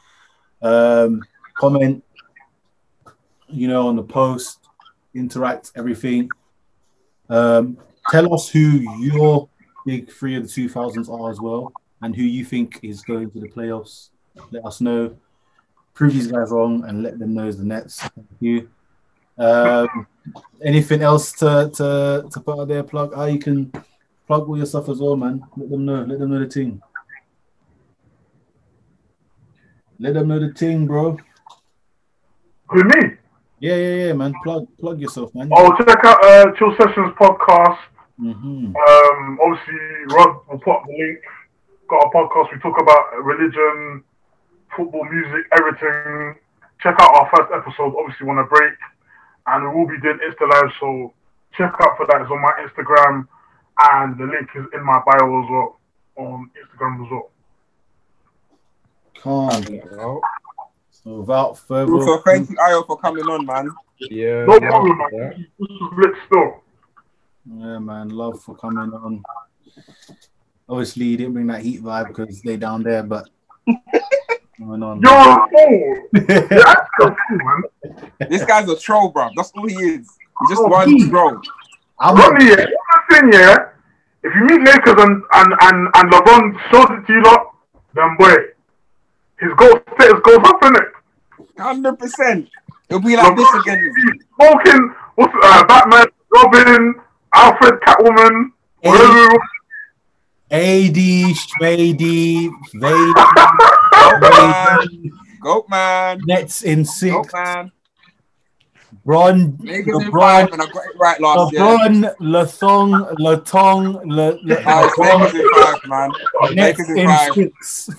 Um, 0.63 1.23
comment, 1.55 2.03
you 3.49 3.69
know, 3.69 3.87
on 3.87 3.95
the 3.97 4.03
post, 4.03 4.60
interact, 5.15 5.73
everything. 5.77 6.29
Um, 7.29 7.79
tell 8.11 8.33
us 8.35 8.49
who 8.49 8.61
your 9.01 9.49
big 9.87 10.11
three 10.11 10.37
of 10.37 10.43
the 10.45 10.49
two 10.49 10.69
thousands 10.69 11.09
are 11.09 11.31
as 11.31 11.41
well, 11.41 11.73
and 12.03 12.15
who 12.15 12.23
you 12.23 12.45
think 12.45 12.81
is 12.83 13.03
going 13.03 13.31
to 13.31 13.41
the 13.41 13.49
playoffs. 13.49 14.11
Let 14.51 14.65
us 14.65 14.81
know. 14.81 15.17
Prove 15.95 16.13
these 16.13 16.29
guys 16.29 16.51
wrong 16.51 16.85
and 16.85 17.03
let 17.03 17.19
them 17.19 17.35
know 17.35 17.47
it's 17.47 17.59
the 17.59 17.65
Nets. 17.65 18.01
Thank 18.01 18.29
you. 18.41 18.71
Um, 19.37 20.07
anything 20.63 21.03
else 21.03 21.33
to, 21.33 21.71
to 21.75 22.29
to 22.31 22.41
put 22.41 22.61
out 22.61 22.69
there? 22.69 22.83
Plug. 22.83 23.13
Ah, 23.15 23.27
you 23.27 23.39
can 23.39 23.73
plug 24.27 24.49
all 24.49 24.57
your 24.57 24.67
stuff 24.67 24.89
as 24.89 24.99
well, 24.99 25.17
man. 25.17 25.43
Let 25.57 25.71
them 25.71 25.85
know. 25.85 26.03
Let 26.03 26.19
them 26.19 26.31
know 26.31 26.39
the 26.41 26.47
team. 26.47 26.83
Let 29.99 30.15
them 30.15 30.29
know 30.29 30.39
the 30.39 30.53
team, 30.53 30.87
bro. 30.87 31.19
Who, 32.69 32.85
me? 32.85 33.17
Yeah, 33.61 33.77
yeah, 33.77 33.95
yeah, 34.07 34.13
man. 34.15 34.33
Plug 34.43 34.67
plug 34.79 35.01
yourself, 35.01 35.35
man. 35.35 35.51
Oh, 35.53 35.77
check 35.77 36.01
out 36.05 36.25
uh, 36.25 36.51
Chill 36.57 36.75
Sessions 36.81 37.13
podcast. 37.21 37.79
hmm 38.19 38.73
Um, 38.73 39.39
obviously, 39.45 39.81
Rod 40.17 40.41
will 40.49 40.59
put 40.59 40.77
up 40.81 40.85
the 40.87 40.97
link. 40.97 41.21
Got 41.89 42.07
a 42.07 42.11
podcast. 42.11 42.53
We 42.53 42.59
talk 42.61 42.81
about 42.81 43.23
religion, 43.23 44.03
football, 44.75 45.05
music, 45.05 45.45
everything. 45.59 46.37
Check 46.83 46.97
out 47.01 47.15
our 47.15 47.29
first 47.37 47.53
episode. 47.53 47.95
Obviously, 48.01 48.27
want 48.27 48.41
a 48.41 48.45
break, 48.45 48.73
and 49.47 49.69
we 49.69 49.77
will 49.77 49.87
be 49.89 50.01
doing 50.01 50.19
Insta 50.25 50.49
live. 50.49 50.73
So 50.81 51.13
check 51.53 51.75
out 51.81 51.97
for 51.99 52.07
that. 52.09 52.23
It's 52.23 52.31
on 52.31 52.41
my 52.41 52.55
Instagram, 52.65 53.29
and 53.93 54.17
the 54.17 54.25
link 54.25 54.49
is 54.57 54.65
in 54.73 54.83
my 54.83 55.03
bio 55.05 55.43
as 55.45 55.49
well 55.51 55.81
on 56.17 56.51
Instagram 56.57 57.05
as 57.05 57.11
well. 57.11 57.31
Calm. 59.21 60.21
So 61.03 61.21
without 61.21 61.59
further 61.59 61.93
Also, 61.95 62.19
thank 62.23 62.51
you, 62.51 62.57
Ayo, 62.57 62.87
for 62.87 62.97
coming 62.99 63.25
on, 63.25 63.47
man. 63.47 63.71
Yeah. 63.99 64.45
No 64.45 64.59
problem, 64.61 64.99
man. 64.99 65.09
yeah. 65.13 65.31
This 65.59 65.71
is 65.71 65.81
lit 65.97 66.15
still. 66.27 66.63
Yeah, 67.57 67.79
man. 67.79 68.09
Love 68.11 68.41
for 68.43 68.55
coming 68.57 68.93
on. 68.93 69.23
Obviously, 70.69 71.07
you 71.07 71.17
didn't 71.17 71.33
bring 71.33 71.47
that 71.49 71.63
heat 71.63 71.83
vibe 71.83 72.09
because 72.09 72.41
they 72.43 72.57
down 72.57 72.83
there, 72.83 73.03
but 73.03 73.29
coming 74.59 74.83
on. 74.83 75.01
You're 75.01 75.13
a 75.13 75.49
fool. 75.51 76.09
You're 76.13 76.69
actually 76.69 77.07
a 77.07 77.17
fool, 77.29 77.39
man. 77.39 78.13
This 78.31 78.45
guy's 78.45 78.69
a 78.69 78.79
troll, 78.79 79.09
bro. 79.09 79.31
That's 79.37 79.53
all 79.57 79.67
he 79.67 79.75
is. 79.75 80.07
He's 80.41 80.49
just 80.51 80.63
Oh, 80.63 80.69
one 80.69 80.89
he- 80.91 81.09
troll. 81.09 81.41
I'm 81.99 82.15
not, 82.15 82.33
Ronnie, 82.33 82.47
yeah, 82.49 82.57
one 82.65 83.21
thing, 83.31 83.33
yeah. 83.41 83.57
If 84.23 84.35
you 84.35 84.45
meet 84.47 84.63
Lakers 84.67 84.95
and 85.03 85.23
and 85.35 85.53
and, 85.61 85.89
and 85.95 86.13
LeBron 86.13 86.71
shows 86.71 86.87
it 86.99 87.07
to 87.07 87.13
you 87.13 87.23
lot, 87.23 87.55
then 87.95 88.17
boy, 88.19 88.35
his 89.39 89.51
goal 89.57 89.79
status 89.97 90.21
goes 90.25 90.39
up, 90.45 90.61
innit? 90.63 90.90
Hundred 91.61 91.99
percent. 91.99 92.49
It'll 92.89 93.01
be 93.01 93.17
like 93.17 93.37
this 93.37 93.55
again. 93.61 93.93
Smoking, 94.37 94.95
what's 95.15 95.35
uh, 95.43 95.65
Batman, 95.67 96.07
Robin, 96.35 96.95
Alfred, 97.35 97.81
Catwoman, 97.83 98.53
Whatever. 98.83 99.39
AD, 100.51 100.97
Schmady, 100.97 102.51
Goat 102.51 104.21
man. 104.21 104.79
Vader, 104.81 105.15
Goat 105.43 105.67
man. 105.69 106.21
Nets 106.25 106.63
in 106.63 106.85
six. 106.85 107.15
Goat 107.15 107.31
man. 107.33 107.73
Bron, 109.05 109.57
Lakers 109.61 109.87
in 110.03 110.11
LeBron, 110.11 110.21
five, 110.21 110.53
and 110.53 110.63
I 110.63 110.67
got 110.67 110.85
it 110.85 110.99
right 110.99 111.21
last 111.21 111.53
year. 111.53 111.61
LeBron, 111.63 112.17
Lathong, 112.19 113.13
Latong, 113.19 114.01
Le, 114.05 114.39
Le, 114.43 114.63
Guys, 114.63 114.91
Lakers 114.99 115.35
in 115.35 115.49
five, 115.55 115.81
man. 115.87 116.11
Nets 116.55 116.79
Lakers 116.79 116.91
in 116.91 116.99
in 116.99 117.07
five. 117.07 117.33
six. 117.35 117.91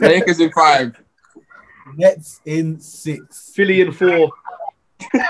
Lakers 0.00 0.40
in 0.40 0.50
five. 0.52 0.96
Nets 1.96 2.40
in 2.44 2.80
six. 2.80 3.50
Philly 3.54 3.80
in 3.80 3.92
four. 3.92 4.30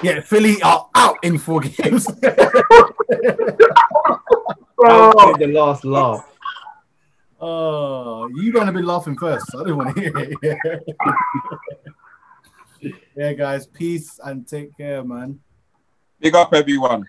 Yeah, 0.00 0.20
Philly 0.20 0.62
are 0.62 0.88
out 0.94 1.16
in 1.24 1.38
four 1.38 1.60
games. 1.60 2.06
I'll 4.86 5.12
Oh, 5.18 5.34
the 5.36 5.48
last 5.48 5.84
laugh. 5.84 6.24
oh, 7.40 8.28
you 8.28 8.52
gonna 8.52 8.72
be 8.72 8.80
laughing 8.80 9.18
first. 9.18 9.46
I 9.56 9.64
do 9.64 9.70
not 9.70 9.76
want 9.76 9.96
to 9.96 10.02
hear 10.02 10.12
it. 10.14 10.96
yeah, 13.16 13.32
guys, 13.32 13.66
peace 13.66 14.20
and 14.22 14.46
take 14.46 14.76
care, 14.76 15.02
man. 15.02 15.40
Big 16.20 16.36
up 16.36 16.54
everyone. 16.54 17.04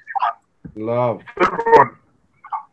Love. 0.75 1.21
everyone. 1.39 1.98